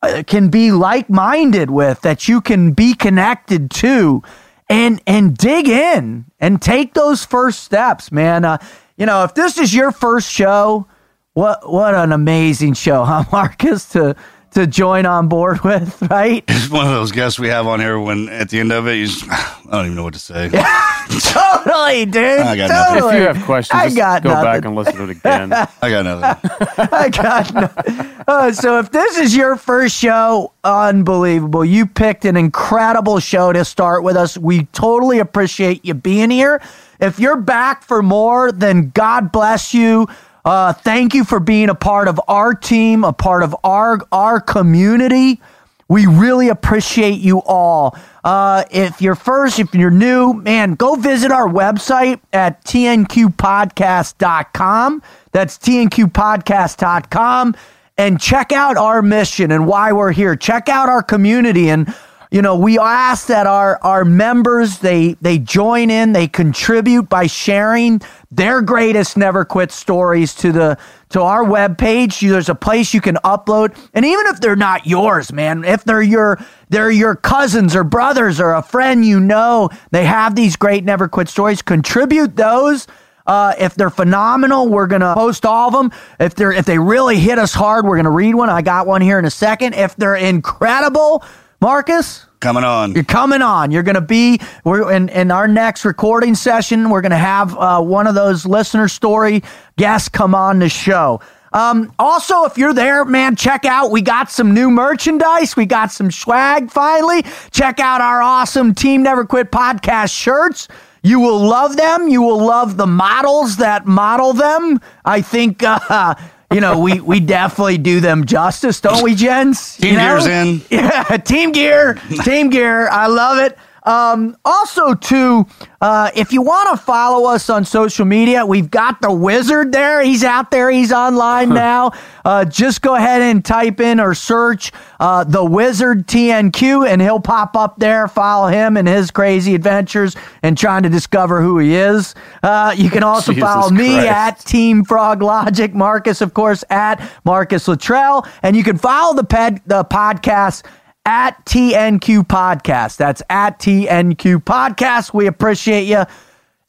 uh, 0.02 0.22
can 0.26 0.48
be 0.48 0.70
like-minded 0.70 1.70
with 1.70 2.00
that 2.02 2.28
you 2.28 2.40
can 2.40 2.72
be 2.72 2.94
connected 2.94 3.70
to 3.70 4.22
and 4.68 5.00
and 5.06 5.36
dig 5.36 5.68
in 5.68 6.26
and 6.40 6.60
take 6.60 6.94
those 6.94 7.24
first 7.24 7.64
steps, 7.64 8.12
man. 8.12 8.44
Uh, 8.44 8.58
you 8.96 9.06
know, 9.06 9.24
if 9.24 9.34
this 9.34 9.58
is 9.58 9.74
your 9.74 9.92
first 9.92 10.30
show, 10.30 10.86
what 11.32 11.70
what 11.70 11.94
an 11.94 12.12
amazing 12.12 12.74
show, 12.74 13.04
huh, 13.04 13.24
Marcus? 13.32 13.88
To 13.90 14.14
to 14.52 14.66
join 14.66 15.06
on 15.06 15.28
board 15.28 15.60
with, 15.62 16.00
right? 16.10 16.42
It's 16.48 16.70
one 16.70 16.86
of 16.86 16.92
those 16.92 17.12
guests 17.12 17.38
we 17.38 17.48
have 17.48 17.66
on 17.66 17.80
here 17.80 17.98
when 17.98 18.28
at 18.28 18.48
the 18.50 18.60
end 18.60 18.72
of 18.72 18.86
it, 18.86 18.94
you 18.94 19.06
just, 19.06 19.24
I 19.30 19.56
don't 19.70 19.84
even 19.86 19.96
know 19.96 20.04
what 20.04 20.14
to 20.14 20.20
say. 20.20 20.48
totally, 21.20 22.06
dude. 22.06 22.40
I 22.40 22.56
got 22.56 22.68
totally. 22.68 23.00
nothing. 23.00 23.16
If 23.16 23.20
you 23.20 23.26
have 23.34 23.44
questions, 23.46 23.80
I 23.80 23.84
just 23.86 23.96
got 23.96 24.22
go 24.22 24.30
nothing. 24.30 24.44
back 24.44 24.64
and 24.64 24.74
listen 24.74 24.94
to 24.96 25.04
it 25.04 25.10
again. 25.10 25.52
I 25.82 25.90
got 25.90 26.04
nothing. 26.04 26.50
I 26.92 27.08
got 27.10 27.54
no- 27.54 28.14
Uh, 28.26 28.52
so 28.52 28.78
if 28.78 28.90
this 28.90 29.16
is 29.18 29.34
your 29.34 29.56
first 29.56 29.94
show, 29.96 30.52
unbelievable. 30.64 31.64
You 31.64 31.86
picked 31.86 32.24
an 32.24 32.36
incredible 32.36 33.20
show 33.20 33.52
to 33.52 33.64
start 33.64 34.02
with 34.02 34.16
us. 34.16 34.36
We 34.36 34.64
totally 34.66 35.18
appreciate 35.18 35.84
you 35.84 35.94
being 35.94 36.30
here. 36.30 36.60
If 37.00 37.18
you're 37.20 37.36
back 37.36 37.84
for 37.84 38.02
more, 38.02 38.50
then 38.52 38.90
God 38.90 39.30
bless 39.32 39.72
you. 39.72 40.08
Uh, 40.44 40.72
thank 40.72 41.14
you 41.14 41.24
for 41.24 41.40
being 41.40 41.68
a 41.68 41.74
part 41.74 42.06
of 42.08 42.20
our 42.28 42.54
team, 42.54 43.02
a 43.04 43.12
part 43.12 43.42
of 43.42 43.54
our 43.64 43.98
our 44.12 44.40
community. 44.40 45.40
We 45.88 46.06
really 46.06 46.50
appreciate 46.50 47.18
you 47.20 47.42
all. 47.46 47.96
Uh, 48.22 48.64
if 48.70 49.00
you're 49.00 49.14
first, 49.14 49.58
if 49.58 49.74
you're 49.74 49.90
new, 49.90 50.34
man, 50.34 50.74
go 50.74 50.96
visit 50.96 51.32
our 51.32 51.48
website 51.48 52.20
at 52.32 52.62
tnqpodcast.com. 52.64 55.02
That's 55.32 55.58
tnqpodcast.com 55.58 57.56
and 57.96 58.20
check 58.20 58.52
out 58.52 58.76
our 58.76 59.00
mission 59.02 59.50
and 59.50 59.66
why 59.66 59.90
we're 59.92 60.12
here. 60.12 60.36
Check 60.36 60.68
out 60.68 60.88
our 60.88 61.02
community 61.02 61.68
and 61.68 61.92
you 62.30 62.42
know, 62.42 62.56
we 62.56 62.78
ask 62.78 63.28
that 63.28 63.46
our 63.46 63.78
our 63.82 64.04
members 64.04 64.78
they 64.80 65.14
they 65.22 65.38
join 65.38 65.90
in, 65.90 66.12
they 66.12 66.28
contribute 66.28 67.08
by 67.08 67.26
sharing 67.26 68.02
their 68.30 68.60
greatest 68.60 69.16
never 69.16 69.44
quit 69.46 69.72
stories 69.72 70.34
to 70.36 70.52
the 70.52 70.78
to 71.10 71.22
our 71.22 71.42
webpage. 71.42 72.20
There's 72.28 72.50
a 72.50 72.54
place 72.54 72.92
you 72.92 73.00
can 73.00 73.16
upload, 73.24 73.76
and 73.94 74.04
even 74.04 74.26
if 74.26 74.40
they're 74.40 74.56
not 74.56 74.86
yours, 74.86 75.32
man, 75.32 75.64
if 75.64 75.84
they're 75.84 76.02
your 76.02 76.38
they're 76.68 76.90
your 76.90 77.16
cousins 77.16 77.74
or 77.74 77.82
brothers 77.82 78.40
or 78.40 78.52
a 78.52 78.62
friend 78.62 79.06
you 79.06 79.20
know, 79.20 79.70
they 79.90 80.04
have 80.04 80.34
these 80.34 80.56
great 80.56 80.84
never 80.84 81.08
quit 81.08 81.28
stories. 81.28 81.62
Contribute 81.62 82.36
those. 82.36 82.86
Uh, 83.26 83.54
if 83.58 83.74
they're 83.74 83.90
phenomenal, 83.90 84.68
we're 84.68 84.86
gonna 84.86 85.14
post 85.14 85.46
all 85.46 85.68
of 85.68 85.72
them. 85.74 85.98
If 86.20 86.34
they're 86.34 86.52
if 86.52 86.66
they 86.66 86.78
really 86.78 87.18
hit 87.18 87.38
us 87.38 87.54
hard, 87.54 87.86
we're 87.86 87.96
gonna 87.96 88.10
read 88.10 88.34
one. 88.34 88.50
I 88.50 88.60
got 88.60 88.86
one 88.86 89.00
here 89.00 89.18
in 89.18 89.24
a 89.24 89.30
second. 89.30 89.74
If 89.74 89.96
they're 89.96 90.16
incredible, 90.16 91.24
Marcus, 91.60 92.24
Coming 92.40 92.62
on. 92.62 92.92
you're 92.92 93.02
coming 93.02 93.42
on. 93.42 93.72
You're 93.72 93.82
going 93.82 93.96
to 93.96 94.00
be 94.00 94.40
we're 94.62 94.92
in, 94.92 95.08
in 95.08 95.32
our 95.32 95.48
next 95.48 95.84
recording 95.84 96.36
session. 96.36 96.88
We're 96.88 97.00
going 97.00 97.10
to 97.10 97.16
have 97.16 97.56
uh, 97.56 97.80
one 97.82 98.06
of 98.06 98.14
those 98.14 98.46
listener 98.46 98.86
story 98.86 99.42
guests 99.76 100.08
come 100.08 100.36
on 100.36 100.60
the 100.60 100.68
show. 100.68 101.20
Um, 101.52 101.92
also, 101.98 102.44
if 102.44 102.56
you're 102.56 102.74
there, 102.74 103.04
man, 103.04 103.34
check 103.34 103.64
out. 103.64 103.90
We 103.90 104.02
got 104.02 104.30
some 104.30 104.54
new 104.54 104.70
merchandise. 104.70 105.56
We 105.56 105.66
got 105.66 105.90
some 105.90 106.12
swag 106.12 106.70
finally. 106.70 107.22
Check 107.50 107.80
out 107.80 108.00
our 108.00 108.22
awesome 108.22 108.72
Team 108.74 109.02
Never 109.02 109.24
Quit 109.24 109.50
podcast 109.50 110.12
shirts. 110.16 110.68
You 111.02 111.18
will 111.18 111.40
love 111.40 111.76
them. 111.76 112.06
You 112.06 112.22
will 112.22 112.44
love 112.44 112.76
the 112.76 112.86
models 112.86 113.56
that 113.56 113.84
model 113.86 114.32
them. 114.32 114.80
I 115.04 115.22
think. 115.22 115.62
Uh, 115.90 116.14
you 116.52 116.60
know, 116.60 116.78
we 116.78 117.00
we 117.00 117.20
definitely 117.20 117.78
do 117.78 118.00
them 118.00 118.24
justice, 118.24 118.80
don't 118.80 119.02
we, 119.02 119.14
Jens? 119.14 119.76
Team 119.76 119.92
You 119.92 119.96
know? 119.98 120.18
Gear's 120.18 120.26
in. 120.26 120.62
Yeah, 120.70 121.02
team 121.18 121.52
gear, 121.52 121.94
team 122.24 122.48
gear. 122.50 122.88
I 122.88 123.06
love 123.06 123.38
it. 123.38 123.58
Um, 123.88 124.36
also, 124.44 124.92
too, 124.92 125.46
uh, 125.80 126.10
if 126.14 126.30
you 126.30 126.42
want 126.42 126.76
to 126.76 126.84
follow 126.84 127.26
us 127.30 127.48
on 127.48 127.64
social 127.64 128.04
media, 128.04 128.44
we've 128.44 128.70
got 128.70 129.00
the 129.00 129.10
wizard 129.10 129.72
there. 129.72 130.02
He's 130.02 130.24
out 130.24 130.50
there. 130.50 130.70
He's 130.70 130.92
online 130.92 131.48
now. 131.48 131.92
Uh, 132.22 132.44
just 132.44 132.82
go 132.82 132.96
ahead 132.96 133.22
and 133.22 133.42
type 133.42 133.80
in 133.80 133.98
or 133.98 134.14
search 134.14 134.72
uh, 135.00 135.24
the 135.24 135.42
wizard 135.42 136.06
TNQ, 136.06 136.86
and 136.86 137.00
he'll 137.00 137.18
pop 137.18 137.56
up 137.56 137.78
there. 137.78 138.08
Follow 138.08 138.48
him 138.48 138.76
and 138.76 138.86
his 138.86 139.10
crazy 139.10 139.54
adventures 139.54 140.16
and 140.42 140.58
trying 140.58 140.82
to 140.82 140.90
discover 140.90 141.40
who 141.40 141.58
he 141.58 141.74
is. 141.74 142.14
Uh, 142.42 142.74
you 142.76 142.90
can 142.90 143.02
also 143.02 143.32
Jesus 143.32 143.48
follow 143.48 143.70
me 143.70 143.88
Christ. 143.94 144.08
at 144.08 144.38
Team 144.40 144.84
Frog 144.84 145.22
Logic. 145.22 145.72
Marcus, 145.74 146.20
of 146.20 146.34
course, 146.34 146.62
at 146.68 147.00
Marcus 147.24 147.66
Luttrell, 147.66 148.26
and 148.42 148.54
you 148.54 148.62
can 148.62 148.76
follow 148.76 149.14
the 149.14 149.24
ped, 149.24 149.66
the 149.66 149.82
podcast 149.84 150.64
at 151.08 151.42
TNQ 151.46 152.26
Podcast. 152.26 152.98
That's 152.98 153.22
at 153.30 153.58
TNQ 153.58 154.44
Podcast. 154.44 155.14
We 155.14 155.26
appreciate 155.26 155.84
you. 155.84 156.04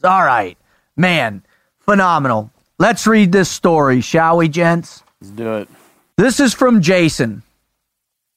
All 0.02 0.24
right, 0.24 0.58
man, 0.96 1.44
phenomenal. 1.80 2.50
Let's 2.78 3.06
read 3.06 3.34
this 3.34 3.50
story, 3.52 4.00
shall 4.00 4.38
we, 4.38 4.48
gents? 4.48 5.04
Let's 5.20 5.32
do 5.32 5.54
it. 5.56 5.68
This 6.16 6.40
is 6.40 6.54
from 6.54 6.82
Jason. 6.82 7.44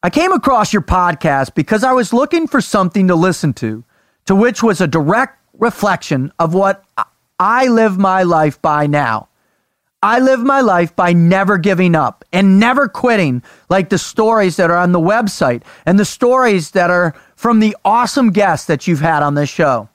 I 0.02 0.10
came 0.10 0.32
across 0.32 0.72
your 0.72 0.82
podcast 0.82 1.54
because 1.54 1.84
I 1.84 1.92
was 1.92 2.12
looking 2.12 2.48
for 2.48 2.60
something 2.60 3.06
to 3.06 3.14
listen 3.14 3.52
to, 3.54 3.84
to 4.26 4.34
which 4.34 4.60
was 4.60 4.80
a 4.80 4.88
direct 4.88 5.38
reflection 5.56 6.32
of 6.40 6.52
what 6.52 6.82
I- 6.98 7.04
I 7.38 7.66
live 7.68 7.96
my 7.96 8.24
life 8.24 8.60
by 8.60 8.88
now. 8.88 9.28
I 10.04 10.18
live 10.18 10.40
my 10.40 10.60
life 10.60 10.96
by 10.96 11.12
never 11.12 11.58
giving 11.58 11.94
up 11.94 12.24
and 12.32 12.58
never 12.58 12.88
quitting, 12.88 13.42
like 13.68 13.88
the 13.88 13.98
stories 13.98 14.56
that 14.56 14.68
are 14.68 14.76
on 14.76 14.90
the 14.90 14.98
website 14.98 15.62
and 15.86 15.96
the 15.96 16.04
stories 16.04 16.72
that 16.72 16.90
are 16.90 17.14
from 17.36 17.60
the 17.60 17.76
awesome 17.84 18.30
guests 18.30 18.66
that 18.66 18.88
you've 18.88 19.00
had 19.00 19.22
on 19.22 19.34
this 19.34 19.48
show. 19.48 19.88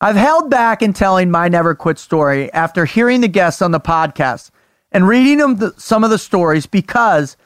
I've 0.00 0.16
held 0.16 0.50
back 0.50 0.82
in 0.82 0.92
telling 0.92 1.30
my 1.30 1.48
never 1.48 1.76
quit 1.76 1.98
story 1.98 2.52
after 2.52 2.84
hearing 2.84 3.20
the 3.20 3.28
guests 3.28 3.62
on 3.62 3.70
the 3.70 3.80
podcast 3.80 4.50
and 4.90 5.06
reading 5.06 5.38
them 5.38 5.56
the, 5.56 5.72
some 5.78 6.02
of 6.02 6.10
the 6.10 6.18
stories 6.18 6.66
because 6.66 7.36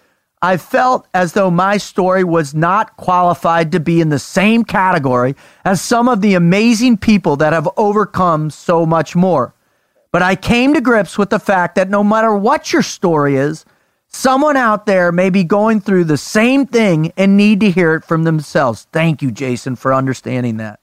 I 0.42 0.56
felt 0.56 1.06
as 1.12 1.34
though 1.34 1.50
my 1.50 1.76
story 1.76 2.24
was 2.24 2.54
not 2.54 2.96
qualified 2.96 3.72
to 3.72 3.80
be 3.80 4.00
in 4.00 4.08
the 4.08 4.18
same 4.18 4.64
category 4.64 5.36
as 5.66 5.82
some 5.82 6.08
of 6.08 6.22
the 6.22 6.32
amazing 6.32 6.96
people 6.96 7.36
that 7.36 7.52
have 7.52 7.68
overcome 7.76 8.48
so 8.48 8.86
much 8.86 9.14
more. 9.14 9.54
But 10.12 10.22
I 10.22 10.34
came 10.34 10.74
to 10.74 10.80
grips 10.80 11.16
with 11.16 11.30
the 11.30 11.38
fact 11.38 11.76
that 11.76 11.88
no 11.88 12.02
matter 12.02 12.34
what 12.34 12.72
your 12.72 12.82
story 12.82 13.36
is, 13.36 13.64
someone 14.08 14.56
out 14.56 14.86
there 14.86 15.12
may 15.12 15.30
be 15.30 15.44
going 15.44 15.80
through 15.80 16.04
the 16.04 16.16
same 16.16 16.66
thing 16.66 17.12
and 17.16 17.36
need 17.36 17.60
to 17.60 17.70
hear 17.70 17.94
it 17.94 18.04
from 18.04 18.24
themselves. 18.24 18.88
Thank 18.92 19.22
you, 19.22 19.30
Jason, 19.30 19.76
for 19.76 19.94
understanding 19.94 20.56
that. 20.56 20.80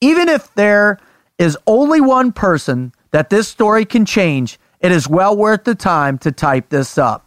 Even 0.00 0.28
if 0.28 0.52
there 0.54 0.98
is 1.38 1.56
only 1.66 2.00
one 2.00 2.32
person 2.32 2.92
that 3.10 3.30
this 3.30 3.48
story 3.48 3.86
can 3.86 4.04
change, 4.04 4.58
it 4.80 4.92
is 4.92 5.08
well 5.08 5.34
worth 5.34 5.64
the 5.64 5.74
time 5.74 6.18
to 6.18 6.30
type 6.30 6.68
this 6.68 6.98
up. 6.98 7.26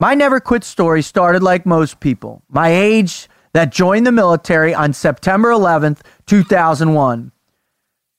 My 0.00 0.14
never 0.14 0.40
quit 0.40 0.64
story 0.64 1.02
started 1.02 1.44
like 1.44 1.64
most 1.64 2.00
people, 2.00 2.42
my 2.48 2.70
age 2.70 3.28
that 3.52 3.70
joined 3.70 4.04
the 4.04 4.12
military 4.12 4.74
on 4.74 4.92
September 4.92 5.50
11th, 5.50 6.00
2001. 6.26 7.30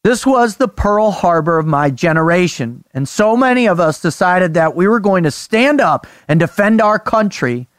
This 0.04 0.26
was 0.26 0.58
the 0.58 0.68
Pearl 0.68 1.12
Harbor 1.12 1.58
of 1.58 1.66
my 1.66 1.90
generation, 1.90 2.84
and 2.94 3.08
so 3.08 3.38
many 3.38 3.68
of 3.68 3.80
us 3.80 4.02
decided 4.02 4.54
that 4.54 4.76
we 4.76 4.86
were 4.86 5.00
going 5.00 5.24
to 5.24 5.32
stand 5.32 5.80
up 5.80 6.06
and 6.28 6.42
defend 6.42 6.82
our 6.82 7.00
country. 7.00 7.70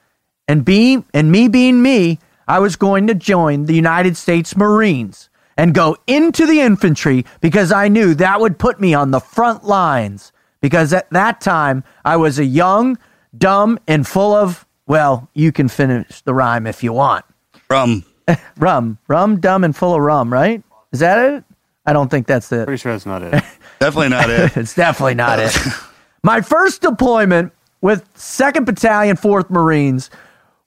And 0.48 0.64
be 0.64 1.04
and 1.12 1.30
me 1.30 1.48
being 1.48 1.82
me, 1.82 2.18
I 2.48 2.60
was 2.60 2.76
going 2.76 3.06
to 3.08 3.14
join 3.14 3.66
the 3.66 3.74
United 3.74 4.16
States 4.16 4.56
Marines 4.56 5.28
and 5.56 5.74
go 5.74 5.96
into 6.06 6.46
the 6.46 6.60
infantry 6.60 7.24
because 7.40 7.72
I 7.72 7.88
knew 7.88 8.14
that 8.14 8.40
would 8.40 8.58
put 8.58 8.80
me 8.80 8.94
on 8.94 9.10
the 9.10 9.20
front 9.20 9.64
lines. 9.64 10.32
Because 10.60 10.92
at 10.94 11.10
that 11.10 11.42
time 11.42 11.84
I 12.04 12.16
was 12.16 12.38
a 12.38 12.44
young, 12.44 12.98
dumb, 13.36 13.78
and 13.86 14.06
full 14.06 14.34
of 14.34 14.66
well, 14.86 15.28
you 15.34 15.52
can 15.52 15.68
finish 15.68 16.22
the 16.22 16.34
rhyme 16.34 16.66
if 16.66 16.82
you 16.82 16.92
want. 16.92 17.24
Rum. 17.68 18.04
Rum, 18.56 18.96
rum, 19.08 19.40
dumb, 19.40 19.64
and 19.64 19.76
full 19.76 19.94
of 19.94 20.00
rum, 20.00 20.32
right? 20.32 20.62
Is 20.92 21.00
that 21.00 21.18
it? 21.18 21.44
I 21.86 21.92
don't 21.92 22.10
think 22.10 22.26
that's 22.26 22.50
it. 22.52 22.66
Pretty 22.66 22.80
sure 22.80 22.92
that's 22.92 23.06
not 23.06 23.22
it. 23.22 23.32
Definitely 23.80 24.08
not 24.10 24.30
it. 24.30 24.56
It's 24.56 24.74
definitely 24.74 25.14
not 25.14 25.38
it. 25.38 25.54
My 26.22 26.40
first 26.40 26.80
deployment 26.80 27.52
with 27.82 28.12
2nd 28.14 28.64
Battalion, 28.64 29.16
4th 29.16 29.50
Marines 29.50 30.08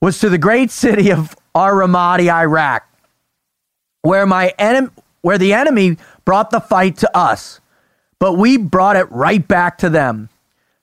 was 0.02 0.20
to 0.20 0.30
the 0.30 0.38
great 0.38 0.70
city 0.70 1.12
of 1.12 1.36
Ar 1.56 1.74
Ramadi, 1.74 2.32
Iraq, 2.32 2.88
where 4.04 4.28
my 4.28 4.54
enemy, 4.60 4.90
where 5.22 5.40
the 5.40 5.54
enemy 5.54 5.98
brought 6.26 6.52
the 6.52 6.60
fight 6.60 6.98
to 6.98 7.18
us, 7.18 7.60
but 8.20 8.34
we 8.34 8.58
brought 8.58 8.96
it 8.98 9.12
right 9.12 9.48
back 9.48 9.80
to 9.80 9.90
them. 9.90 10.30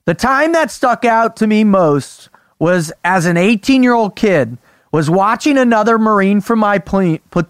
The 0.03 0.13
time 0.13 0.51
that 0.51 0.71
stuck 0.71 1.05
out 1.05 1.37
to 1.37 1.47
me 1.47 1.63
most 1.63 2.27
was 2.59 2.91
as 3.05 3.25
an 3.25 3.37
18-year-old 3.37 4.17
kid 4.17 4.57
was 4.91 5.09
watching 5.09 5.57
another 5.57 5.97
Marine 5.97 6.41
from 6.41 6.59
my 6.59 6.79
pl- 6.79 7.19
pl- 7.31 7.47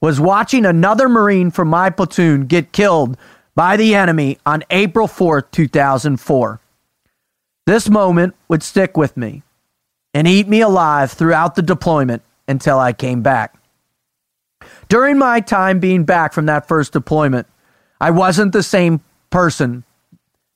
was 0.00 0.20
watching 0.20 0.64
another 0.64 1.08
Marine 1.08 1.50
from 1.50 1.68
my 1.68 1.90
platoon 1.90 2.46
get 2.46 2.72
killed 2.72 3.16
by 3.54 3.76
the 3.76 3.94
enemy 3.94 4.38
on 4.44 4.62
April 4.70 5.08
4th, 5.08 5.50
2004. 5.50 6.60
This 7.66 7.88
moment 7.88 8.34
would 8.48 8.62
stick 8.62 8.96
with 8.96 9.16
me 9.16 9.42
and 10.14 10.28
eat 10.28 10.46
me 10.48 10.60
alive 10.60 11.12
throughout 11.12 11.54
the 11.54 11.62
deployment 11.62 12.22
until 12.46 12.78
I 12.78 12.92
came 12.92 13.22
back. 13.22 13.56
During 14.88 15.18
my 15.18 15.40
time 15.40 15.80
being 15.80 16.04
back 16.04 16.32
from 16.32 16.46
that 16.46 16.68
first 16.68 16.92
deployment, 16.92 17.46
I 18.00 18.10
wasn't 18.10 18.52
the 18.52 18.62
same 18.62 19.00
person 19.30 19.84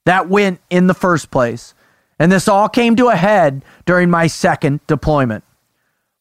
that 0.05 0.29
went 0.29 0.61
in 0.71 0.87
the 0.87 0.95
first 0.95 1.31
place. 1.31 1.75
And 2.19 2.31
this 2.31 2.49
all 2.49 2.69
came 2.69 2.97
to 2.97 3.09
a 3.09 3.17
head 3.17 3.65
during 3.87 4.11
my 4.11 4.27
second 4.27 4.87
deployment. 4.87 5.43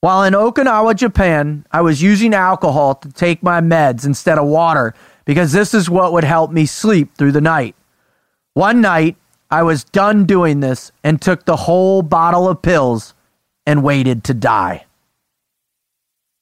While 0.02 0.24
in 0.24 0.34
Okinawa, 0.34 0.96
Japan, 0.96 1.66
I 1.72 1.82
was 1.82 2.02
using 2.02 2.34
alcohol 2.34 2.96
to 2.96 3.12
take 3.12 3.44
my 3.44 3.60
meds 3.60 4.06
instead 4.06 4.38
of 4.38 4.48
water 4.48 4.94
because 5.26 5.52
this 5.52 5.74
is 5.74 5.90
what 5.90 6.14
would 6.14 6.24
help 6.24 6.52
me 6.52 6.66
sleep 6.66 7.16
through 7.16 7.34
the 7.34 7.42
night. 7.42 7.76
One 8.54 8.80
night, 8.80 9.18
I 9.52 9.64
was 9.64 9.84
done 9.84 10.26
doing 10.26 10.60
this 10.60 10.92
and 11.04 11.22
took 11.22 11.46
the 11.46 11.56
whole 11.56 12.02
bottle 12.02 12.48
of 12.48 12.62
pills 12.62 13.14
and 13.66 13.84
waited 13.84 14.24
to 14.26 14.34
die. 14.34 14.86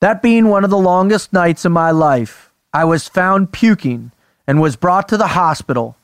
That 0.01 0.21
being 0.21 0.49
one 0.49 0.63
of 0.63 0.69
the 0.69 0.77
longest 0.77 1.33
nights 1.33 1.65
of 1.65 1.71
my 1.71 1.89
life, 1.89 2.51
I 2.73 2.85
was 2.85 3.07
found 3.07 3.51
puking 3.51 4.11
and 4.45 4.61
was 4.61 4.75
brought 4.75 5.07
to 5.09 5.17
the 5.17 5.27
hospital, 5.27 5.97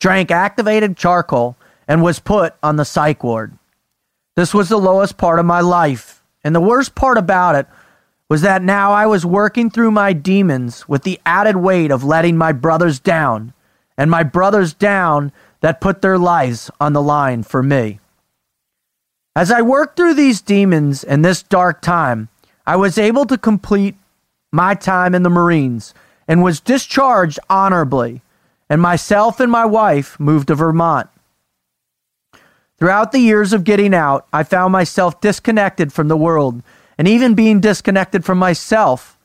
drank 0.00 0.30
activated 0.30 0.96
charcoal, 0.96 1.56
and 1.86 2.02
was 2.02 2.18
put 2.18 2.54
on 2.62 2.76
the 2.76 2.84
psych 2.84 3.22
ward. 3.22 3.58
This 4.36 4.54
was 4.54 4.70
the 4.70 4.78
lowest 4.78 5.18
part 5.18 5.38
of 5.38 5.44
my 5.44 5.60
life, 5.60 6.13
and 6.44 6.54
the 6.54 6.60
worst 6.60 6.94
part 6.94 7.18
about 7.18 7.54
it 7.54 7.66
was 8.28 8.42
that 8.42 8.62
now 8.62 8.92
I 8.92 9.06
was 9.06 9.26
working 9.26 9.70
through 9.70 9.90
my 9.90 10.12
demons 10.12 10.88
with 10.88 11.02
the 11.02 11.20
added 11.26 11.56
weight 11.56 11.90
of 11.90 12.04
letting 12.04 12.36
my 12.36 12.52
brothers 12.52 13.00
down, 13.00 13.52
and 13.96 14.10
my 14.10 14.22
brothers 14.22 14.74
down 14.74 15.32
that 15.60 15.80
put 15.80 16.02
their 16.02 16.18
lives 16.18 16.70
on 16.80 16.92
the 16.92 17.02
line 17.02 17.42
for 17.42 17.62
me. 17.62 18.00
As 19.36 19.50
I 19.50 19.62
worked 19.62 19.96
through 19.96 20.14
these 20.14 20.40
demons 20.40 21.02
in 21.02 21.22
this 21.22 21.42
dark 21.42 21.80
time, 21.80 22.28
I 22.66 22.76
was 22.76 22.98
able 22.98 23.24
to 23.26 23.36
complete 23.36 23.96
my 24.52 24.74
time 24.74 25.14
in 25.14 25.22
the 25.22 25.30
Marines 25.30 25.92
and 26.28 26.42
was 26.42 26.60
discharged 26.60 27.38
honorably, 27.50 28.22
and 28.70 28.80
myself 28.80 29.40
and 29.40 29.50
my 29.50 29.64
wife 29.64 30.18
moved 30.18 30.48
to 30.48 30.54
Vermont. 30.54 31.08
Throughout 32.78 33.12
the 33.12 33.20
years 33.20 33.52
of 33.52 33.64
getting 33.64 33.94
out, 33.94 34.26
I 34.32 34.42
found 34.42 34.72
myself 34.72 35.20
disconnected 35.20 35.92
from 35.92 36.08
the 36.08 36.16
world 36.16 36.62
and 36.98 37.06
even 37.06 37.34
being 37.34 37.60
disconnected 37.60 38.24
from 38.24 38.38
myself. 38.38 39.16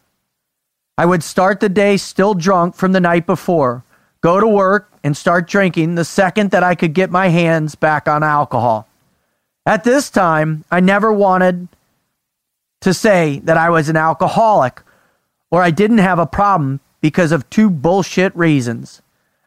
I 0.98 1.06
would 1.06 1.24
start 1.24 1.60
the 1.60 1.70
day 1.70 1.98
still 1.98 2.34
drunk 2.34 2.76
from 2.76 2.92
the 2.92 3.00
night 3.00 3.26
before, 3.26 3.84
go 4.22 4.40
to 4.40 4.48
work, 4.48 4.92
and 5.04 5.16
start 5.16 5.48
drinking 5.48 5.96
the 5.96 6.06
second 6.06 6.52
that 6.52 6.64
I 6.64 6.76
could 6.76 6.94
get 6.94 7.10
my 7.10 7.30
hands 7.30 7.76
back 7.76 8.08
on 8.08 8.22
alcohol. 8.22 8.88
At 9.66 9.84
this 9.84 10.10
time, 10.10 10.66
I 10.72 10.80
never 10.80 11.12
wanted 11.14 11.70
to 12.82 12.94
say 12.94 13.40
that 13.44 13.58
I 13.58 13.70
was 13.70 13.90
an 13.90 13.98
alcoholic 13.98 14.82
or 15.52 15.62
I 15.62 15.72
didn't 15.72 16.00
have 16.00 16.20
a 16.20 16.26
problem 16.26 16.80
because 17.02 17.32
of 17.32 17.50
two 17.50 17.70
bullshit 17.70 18.36
reasons. 18.36 19.02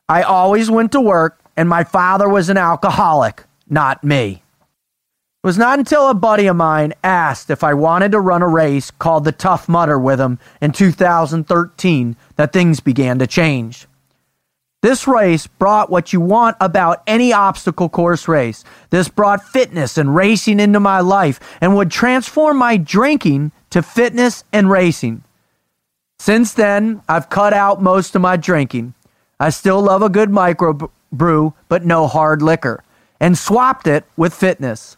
I 0.09 0.23
always 0.23 0.71
went 0.71 0.93
to 0.93 1.01
work 1.01 1.39
and 1.57 1.69
my 1.69 1.85
father 1.85 2.29
was 2.29 2.49
an 2.49 2.57
alcoholic, 2.57 3.45
not 3.73 4.05
me. 4.05 4.43
It 5.43 5.47
was 5.47 5.59
not 5.59 5.81
until 5.81 6.09
a 6.09 6.15
buddy 6.15 6.47
of 6.47 6.55
mine 6.55 6.93
asked 7.03 7.51
if 7.51 7.65
I 7.65 7.75
wanted 7.75 8.13
to 8.13 8.21
run 8.21 8.43
a 8.43 8.49
race 8.49 8.93
called 8.93 9.25
the 9.25 9.33
Tough 9.33 9.69
Mudder 9.69 9.99
with 9.99 10.21
him 10.21 10.39
in 10.61 10.71
2013 10.71 12.17
that 12.37 12.53
things 12.53 12.79
began 12.79 13.19
to 13.19 13.27
change. 13.27 13.89
This 14.83 15.07
race 15.07 15.47
brought 15.47 15.91
what 15.91 16.13
you 16.13 16.21
want 16.21 16.57
about 16.61 17.03
any 17.07 17.33
obstacle 17.33 17.89
course 17.89 18.27
race. 18.27 18.65
This 18.91 19.09
brought 19.09 19.45
fitness 19.45 19.97
and 19.97 20.15
racing 20.15 20.59
into 20.59 20.81
my 20.81 21.01
life 21.01 21.39
and 21.61 21.77
would 21.77 21.91
transform 21.91 22.59
my 22.59 22.77
drinking 22.77 23.53
to 23.71 23.83
fitness 23.83 24.43
and 24.53 24.69
racing. 24.69 25.23
Since 26.19 26.55
then, 26.55 27.03
I've 27.09 27.31
cut 27.31 27.53
out 27.53 27.81
most 27.81 28.15
of 28.15 28.23
my 28.23 28.37
drinking. 28.37 28.95
I 29.41 29.51
still 29.51 29.81
love 29.81 30.03
a 30.03 30.09
good 30.09 30.31
micro 30.31 30.91
brew, 31.13 31.55
but 31.69 31.85
no 31.85 32.07
hard 32.07 32.43
liquor, 32.43 32.83
and 33.23 33.39
swapped 33.39 33.87
it 33.87 34.05
with 34.17 34.35
fitness. 34.35 34.97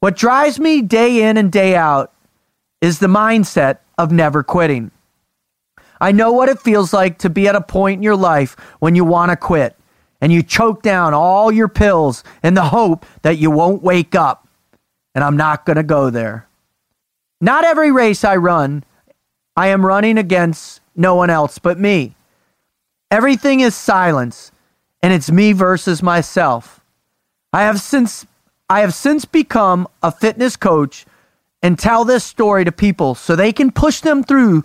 What 0.00 0.16
drives 0.16 0.58
me 0.58 0.80
day 0.80 1.22
in 1.28 1.36
and 1.36 1.52
day 1.52 1.76
out 1.76 2.10
is 2.80 2.98
the 2.98 3.06
mindset 3.06 3.78
of 3.98 4.10
never 4.10 4.42
quitting. 4.42 4.90
I 6.00 6.12
know 6.12 6.32
what 6.32 6.48
it 6.48 6.58
feels 6.58 6.94
like 6.94 7.18
to 7.18 7.28
be 7.28 7.46
at 7.46 7.54
a 7.54 7.60
point 7.60 7.98
in 7.98 8.02
your 8.02 8.16
life 8.16 8.56
when 8.78 8.94
you 8.96 9.04
want 9.04 9.30
to 9.30 9.36
quit 9.36 9.76
and 10.22 10.32
you 10.32 10.42
choke 10.42 10.82
down 10.82 11.12
all 11.12 11.52
your 11.52 11.68
pills 11.68 12.24
in 12.42 12.54
the 12.54 12.64
hope 12.64 13.04
that 13.20 13.36
you 13.36 13.50
won't 13.50 13.82
wake 13.82 14.14
up. 14.14 14.48
And 15.14 15.22
I'm 15.22 15.36
not 15.36 15.66
going 15.66 15.76
to 15.76 15.82
go 15.82 16.08
there. 16.08 16.48
Not 17.42 17.64
every 17.64 17.92
race 17.92 18.24
I 18.24 18.36
run, 18.36 18.84
I 19.54 19.68
am 19.68 19.84
running 19.84 20.16
against 20.16 20.80
no 20.96 21.14
one 21.14 21.28
else 21.28 21.58
but 21.58 21.78
me. 21.78 22.14
Everything 23.10 23.60
is 23.60 23.74
silence, 23.74 24.50
and 25.02 25.12
it's 25.12 25.30
me 25.30 25.52
versus 25.52 26.02
myself. 26.02 26.79
I 27.52 27.62
have 27.62 27.80
since 27.80 28.26
I 28.68 28.80
have 28.80 28.94
since 28.94 29.24
become 29.24 29.88
a 30.02 30.12
fitness 30.12 30.56
coach 30.56 31.04
and 31.62 31.78
tell 31.78 32.04
this 32.04 32.24
story 32.24 32.64
to 32.64 32.72
people 32.72 33.14
so 33.14 33.34
they 33.34 33.52
can 33.52 33.70
push 33.70 34.00
them 34.00 34.22
through 34.22 34.64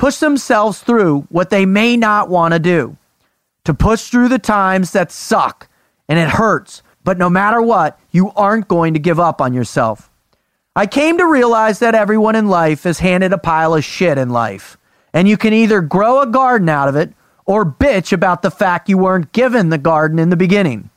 push 0.00 0.16
themselves 0.16 0.80
through 0.80 1.20
what 1.28 1.50
they 1.50 1.66
may 1.66 1.94
not 1.94 2.30
want 2.30 2.54
to 2.54 2.58
do. 2.58 2.96
To 3.64 3.74
push 3.74 4.08
through 4.08 4.28
the 4.28 4.38
times 4.38 4.92
that 4.92 5.12
suck 5.12 5.68
and 6.08 6.18
it 6.18 6.30
hurts, 6.30 6.82
but 7.04 7.18
no 7.18 7.28
matter 7.28 7.60
what, 7.60 8.00
you 8.10 8.32
aren't 8.34 8.66
going 8.66 8.94
to 8.94 8.98
give 8.98 9.20
up 9.20 9.42
on 9.42 9.52
yourself. 9.52 10.10
I 10.74 10.86
came 10.86 11.18
to 11.18 11.26
realize 11.26 11.80
that 11.80 11.94
everyone 11.94 12.34
in 12.34 12.48
life 12.48 12.86
is 12.86 13.00
handed 13.00 13.34
a 13.34 13.38
pile 13.38 13.74
of 13.74 13.84
shit 13.84 14.16
in 14.16 14.30
life, 14.30 14.78
and 15.12 15.28
you 15.28 15.36
can 15.36 15.52
either 15.52 15.82
grow 15.82 16.22
a 16.22 16.26
garden 16.26 16.70
out 16.70 16.88
of 16.88 16.96
it 16.96 17.12
or 17.44 17.66
bitch 17.66 18.10
about 18.10 18.40
the 18.40 18.50
fact 18.50 18.88
you 18.88 18.96
weren't 18.96 19.32
given 19.32 19.68
the 19.68 19.78
garden 19.78 20.18
in 20.18 20.30
the 20.30 20.36
beginning. 20.36 20.88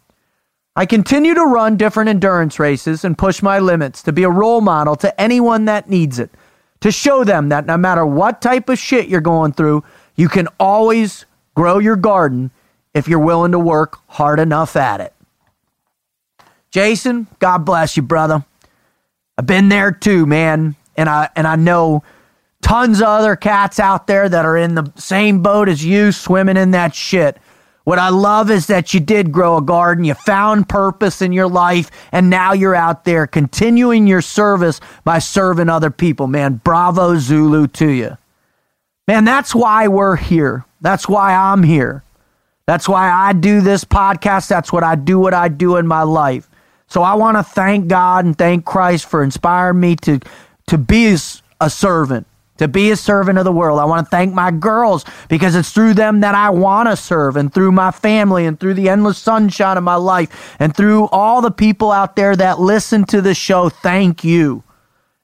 I 0.75 0.85
continue 0.87 1.35
to 1.35 1.43
run 1.43 1.77
different 1.77 2.09
endurance 2.09 2.59
races 2.59 3.05
and 3.05 3.17
push 3.17 3.43
my 3.43 3.59
limits 3.59 4.01
to 4.03 4.11
be 4.11 4.23
a 4.23 4.29
role 4.29 4.61
model 4.61 4.95
to 4.97 5.21
anyone 5.21 5.65
that 5.65 5.89
needs 5.89 6.17
it, 6.17 6.31
to 6.81 6.91
show 6.91 7.23
them 7.23 7.49
that 7.49 7.67
no 7.67 7.77
matter 7.77 8.05
what 8.05 8.41
type 8.41 8.69
of 8.69 8.79
shit 8.79 9.07
you're 9.07 9.21
going 9.21 9.53
through, 9.53 9.83
you 10.15 10.29
can 10.29 10.47
always 10.59 11.25
grow 11.55 11.77
your 11.77 11.95
garden 11.95 12.49
if 12.93 13.07
you're 13.07 13.19
willing 13.19 13.51
to 13.51 13.59
work 13.59 13.99
hard 14.07 14.39
enough 14.39 14.75
at 14.75 14.99
it. 14.99 15.13
Jason, 16.71 17.27
God 17.37 17.59
bless 17.59 17.95
you, 17.95 18.01
brother. 18.01 18.43
I've 19.37 19.45
been 19.45 19.69
there 19.69 19.91
too, 19.91 20.25
man, 20.25 20.75
and 20.97 21.07
I 21.07 21.29
and 21.35 21.45
I 21.45 21.55
know 21.55 22.03
tons 22.61 22.99
of 22.99 23.07
other 23.07 23.35
cats 23.35 23.79
out 23.79 24.07
there 24.07 24.27
that 24.27 24.45
are 24.45 24.57
in 24.57 24.73
the 24.73 24.91
same 24.95 25.43
boat 25.43 25.69
as 25.69 25.85
you 25.85 26.11
swimming 26.11 26.57
in 26.57 26.71
that 26.71 26.95
shit. 26.95 27.37
What 27.83 27.99
I 27.99 28.09
love 28.09 28.49
is 28.49 28.67
that 28.67 28.93
you 28.93 29.01
did 29.01 29.31
grow 29.31 29.57
a 29.57 29.61
garden, 29.61 30.05
you 30.05 30.13
found 30.13 30.69
purpose 30.69 31.21
in 31.21 31.33
your 31.33 31.49
life, 31.49 31.91
and 32.13 32.29
now 32.29 32.53
you're 32.53 32.75
out 32.75 33.03
there 33.03 33.27
continuing 33.27 34.07
your 34.07 34.21
service 34.21 34.79
by 35.03 35.19
serving 35.19 35.67
other 35.67 35.91
people, 35.91 36.27
man. 36.27 36.61
Bravo 36.63 37.17
Zulu 37.17 37.67
to 37.67 37.89
you. 37.89 38.17
Man, 39.05 39.25
that's 39.25 39.53
why 39.53 39.89
we're 39.89 40.15
here. 40.15 40.63
That's 40.79 41.09
why 41.09 41.35
I'm 41.35 41.63
here. 41.63 42.03
That's 42.65 42.87
why 42.87 43.09
I 43.09 43.33
do 43.33 43.59
this 43.59 43.83
podcast. 43.83 44.47
That's 44.47 44.71
what 44.71 44.83
I 44.83 44.95
do 44.95 45.19
what 45.19 45.33
I 45.33 45.49
do 45.49 45.75
in 45.75 45.85
my 45.85 46.03
life. 46.03 46.49
So 46.87 47.01
I 47.01 47.15
want 47.15 47.35
to 47.35 47.43
thank 47.43 47.87
God 47.87 48.23
and 48.23 48.37
thank 48.37 48.63
Christ 48.63 49.09
for 49.09 49.23
inspiring 49.23 49.79
me 49.81 49.95
to 49.97 50.19
to 50.67 50.77
be 50.77 51.17
a 51.59 51.69
servant 51.69 52.25
to 52.57 52.67
be 52.67 52.91
a 52.91 52.95
servant 52.95 53.37
of 53.37 53.45
the 53.45 53.51
world. 53.51 53.79
I 53.79 53.85
want 53.85 54.05
to 54.05 54.09
thank 54.09 54.33
my 54.33 54.51
girls 54.51 55.05
because 55.27 55.55
it's 55.55 55.71
through 55.71 55.95
them 55.95 56.21
that 56.21 56.35
I 56.35 56.49
want 56.49 56.89
to 56.89 56.95
serve 56.95 57.35
and 57.35 57.53
through 57.53 57.71
my 57.71 57.91
family 57.91 58.45
and 58.45 58.59
through 58.59 58.75
the 58.75 58.89
endless 58.89 59.17
sunshine 59.17 59.77
of 59.77 59.83
my 59.83 59.95
life 59.95 60.55
and 60.59 60.75
through 60.75 61.07
all 61.07 61.41
the 61.41 61.51
people 61.51 61.91
out 61.91 62.15
there 62.15 62.35
that 62.35 62.59
listen 62.59 63.05
to 63.05 63.21
the 63.21 63.33
show. 63.33 63.69
Thank 63.69 64.23
you. 64.23 64.63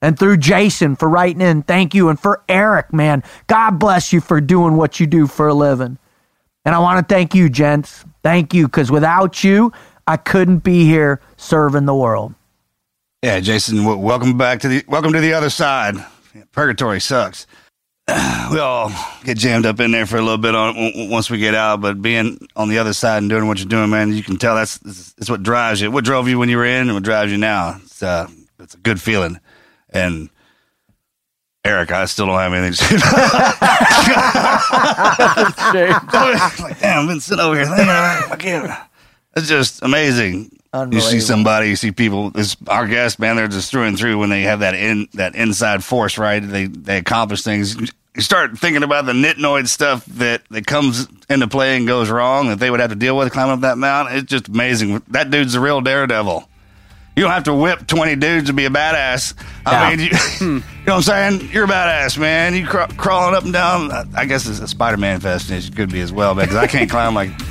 And 0.02 0.18
through 0.18 0.38
Jason 0.38 0.96
for 0.96 1.10
writing 1.10 1.42
in, 1.42 1.64
thank 1.64 1.94
you. 1.94 2.10
And 2.10 2.20
for 2.20 2.42
Erik, 2.48 2.94
man, 2.94 3.22
God 3.48 3.80
bless 3.80 4.14
you 4.14 4.22
for 4.22 4.40
doing 4.40 4.78
what 4.78 5.00
you 5.00 5.06
do 5.06 5.28
for 5.28 5.50
a 5.50 5.54
living. 5.54 5.98
And 6.66 6.74
I 6.74 6.80
want 6.80 7.08
to 7.08 7.14
thank 7.14 7.36
you, 7.36 7.50
gents. 7.50 8.06
Thank 8.24 8.54
you, 8.54 8.68
because 8.68 8.92
without 8.92 9.44
you, 9.44 9.72
I 10.08 10.18
couldn't 10.18 10.60
be 10.60 10.86
here 10.86 11.22
serving 11.38 11.86
the 11.86 11.96
world. 11.96 12.34
Yeah, 13.22 13.40
Jason, 13.42 13.84
welcome 13.84 14.38
back 14.38 14.62
to 14.62 14.68
the 14.70 14.86
welcome 14.88 15.12
to 15.14 15.20
the 15.20 15.34
other 15.34 15.50
side. 15.50 15.96
Purgatory 16.52 17.02
sucks. 17.02 17.48
We 18.52 18.58
all 18.58 18.92
get 19.24 19.38
jammed 19.38 19.68
up 19.68 19.80
in 19.80 19.92
there 19.92 20.08
for 20.08 20.18
a 20.18 20.22
little 20.24 20.40
bit 20.40 20.56
on 20.56 20.74
once 21.12 21.30
we 21.30 21.38
get 21.38 21.54
out, 21.54 21.82
but 21.82 22.02
being 22.02 22.40
on 22.56 22.68
the 22.68 22.80
other 22.80 22.94
side 22.94 23.20
and 23.20 23.30
doing 23.30 23.46
what 23.48 23.60
you're 23.60 23.68
doing, 23.68 23.92
man, 23.92 24.12
you 24.12 24.24
can 24.24 24.38
tell 24.38 24.56
that's 24.56 24.80
that's 24.80 25.30
what 25.30 25.44
drives 25.44 25.82
you. 25.82 25.92
What 25.92 26.04
drove 26.04 26.28
you 26.28 26.40
when 26.40 26.50
you 26.50 26.58
were 26.58 26.66
in, 26.66 26.90
and 26.90 26.96
what 26.96 27.04
drives 27.04 27.32
you 27.32 27.38
now. 27.38 27.78
It's 27.84 28.02
uh, 28.02 28.28
it's 28.60 28.74
a 28.74 28.80
good 28.80 29.00
feeling. 29.00 29.40
And 29.92 30.32
Erik, 31.64 31.92
I 31.92 32.06
still 32.06 32.26
don't 32.26 32.40
have 32.40 32.54
anything 32.54 32.74
to 32.74 32.78
say. 32.78 32.96
like, 36.64 36.80
damn, 36.80 37.04
I've 37.04 37.08
been 37.08 37.20
sitting 37.20 37.44
over 37.44 37.56
here 37.56 37.66
thinking, 37.66 37.88
I 37.88 38.36
can't. 38.40 38.72
It's 39.36 39.48
just 39.48 39.84
amazing. 39.84 40.59
You 40.74 41.02
see 41.02 41.20
somebody, 41.20 41.70
you 41.70 41.76
see 41.76 41.92
people. 41.92 42.30
This 42.30 42.56
our 42.68 42.86
guests, 42.88 43.18
man. 43.20 43.36
They're 43.38 43.48
just 43.48 43.72
through 43.72 43.84
and 43.86 43.98
through 43.98 44.20
when 44.20 44.30
they 44.30 44.44
have 44.44 44.60
that 44.60 44.76
in 44.76 45.08
that 45.16 45.34
inside 45.36 45.84
force, 45.84 46.18
right? 46.20 46.40
They 46.40 46.66
they 46.66 46.98
accomplish 46.98 47.42
things. 47.42 47.76
you 48.16 48.22
start 48.22 48.56
thinking 48.58 48.84
about 48.84 49.06
the 49.08 49.14
nitnoid 49.14 49.68
stuff 49.68 50.06
that, 50.06 50.44
that 50.52 50.68
comes 50.68 51.08
into 51.30 51.48
play 51.48 51.76
and 51.78 51.88
goes 51.88 52.10
wrong 52.12 52.50
that 52.50 52.60
they 52.60 52.70
would 52.70 52.80
have 52.82 52.90
to 52.92 52.96
deal 52.96 53.18
with 53.18 53.32
climbing 53.34 53.54
up 53.54 53.60
that 53.62 53.78
mountain. 53.80 54.18
It's 54.18 54.28
just 54.30 54.48
amazing. 54.48 55.02
That 55.08 55.32
dude's 55.32 55.56
a 55.56 55.60
real 55.60 55.82
daredevil. 55.82 56.48
You 57.16 57.24
don't 57.24 57.32
have 57.34 57.46
to 57.46 57.54
whip 57.54 57.88
20 57.88 58.16
dudes 58.18 58.48
to 58.48 58.54
be 58.54 58.66
a 58.66 58.70
badass. 58.70 59.34
I 59.66 59.92
Yeah. 59.92 59.96
mean, 59.98 60.06
you, 60.08 60.18
you 60.48 60.56
know 60.86 60.96
what 60.96 60.96
I'm 60.96 61.02
saying? 61.40 61.50
You're 61.52 61.66
a 61.66 61.68
badass, 61.68 62.18
man. 62.18 62.54
You 62.56 62.66
craw- 62.68 62.88
crawling 62.96 63.36
up 63.36 63.44
and 63.44 63.52
down. 63.54 63.92
I 64.16 64.26
guess 64.26 64.46
it's 64.48 64.60
a 64.60 64.68
Spider 64.68 64.98
Man 64.98 65.20
fascination 65.20 65.74
could 65.74 65.92
be 65.92 66.00
as 66.02 66.12
well, 66.12 66.36
because 66.36 66.56
I 66.56 66.68
can't 66.68 66.90
climb 66.92 67.16
like, 67.16 67.30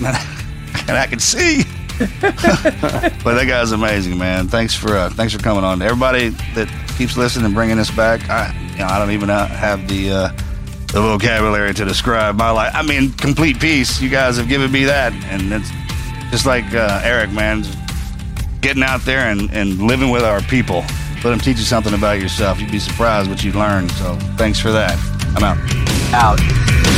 and 0.88 0.96
I 0.96 1.06
can 1.08 1.18
see. 1.18 1.64
but 2.20 3.34
that 3.34 3.46
guy's 3.48 3.72
amazing, 3.72 4.18
man. 4.18 4.48
Thanks 4.48 4.74
for 4.74 4.96
uh, 4.96 5.10
thanks 5.10 5.32
for 5.32 5.40
coming 5.40 5.64
on. 5.64 5.82
Everybody 5.82 6.28
that 6.54 6.68
keeps 6.96 7.16
listening 7.16 7.46
and 7.46 7.54
bringing 7.54 7.78
us 7.78 7.90
back. 7.90 8.28
I 8.30 8.54
you 8.72 8.78
know 8.78 8.86
I 8.86 8.98
don't 8.98 9.10
even 9.10 9.28
have 9.28 9.88
the 9.88 10.10
uh, 10.10 10.28
the 10.92 11.00
vocabulary 11.00 11.74
to 11.74 11.84
describe 11.84 12.36
my 12.36 12.50
life. 12.50 12.72
I 12.74 12.82
mean, 12.82 13.12
complete 13.12 13.60
peace. 13.60 14.00
You 14.00 14.08
guys 14.08 14.36
have 14.36 14.48
given 14.48 14.70
me 14.70 14.84
that, 14.84 15.12
and 15.12 15.52
it's 15.52 15.70
just 16.30 16.46
like 16.46 16.72
uh, 16.74 17.00
Erik, 17.04 17.30
man. 17.32 17.64
Getting 18.60 18.82
out 18.82 19.02
there 19.02 19.30
and, 19.30 19.52
and 19.52 19.78
living 19.78 20.10
with 20.10 20.24
our 20.24 20.40
people. 20.42 20.84
Let 21.22 21.30
them 21.30 21.38
teach 21.40 21.58
you 21.58 21.64
something 21.64 21.94
about 21.94 22.20
yourself. 22.20 22.60
You'd 22.60 22.72
be 22.72 22.80
surprised 22.80 23.30
what 23.30 23.44
you 23.44 23.52
learn. 23.52 23.88
So 23.90 24.16
thanks 24.36 24.58
for 24.58 24.72
that. 24.72 24.98
I'm 25.36 25.44
out. 25.44 25.58
Out. 26.12 26.97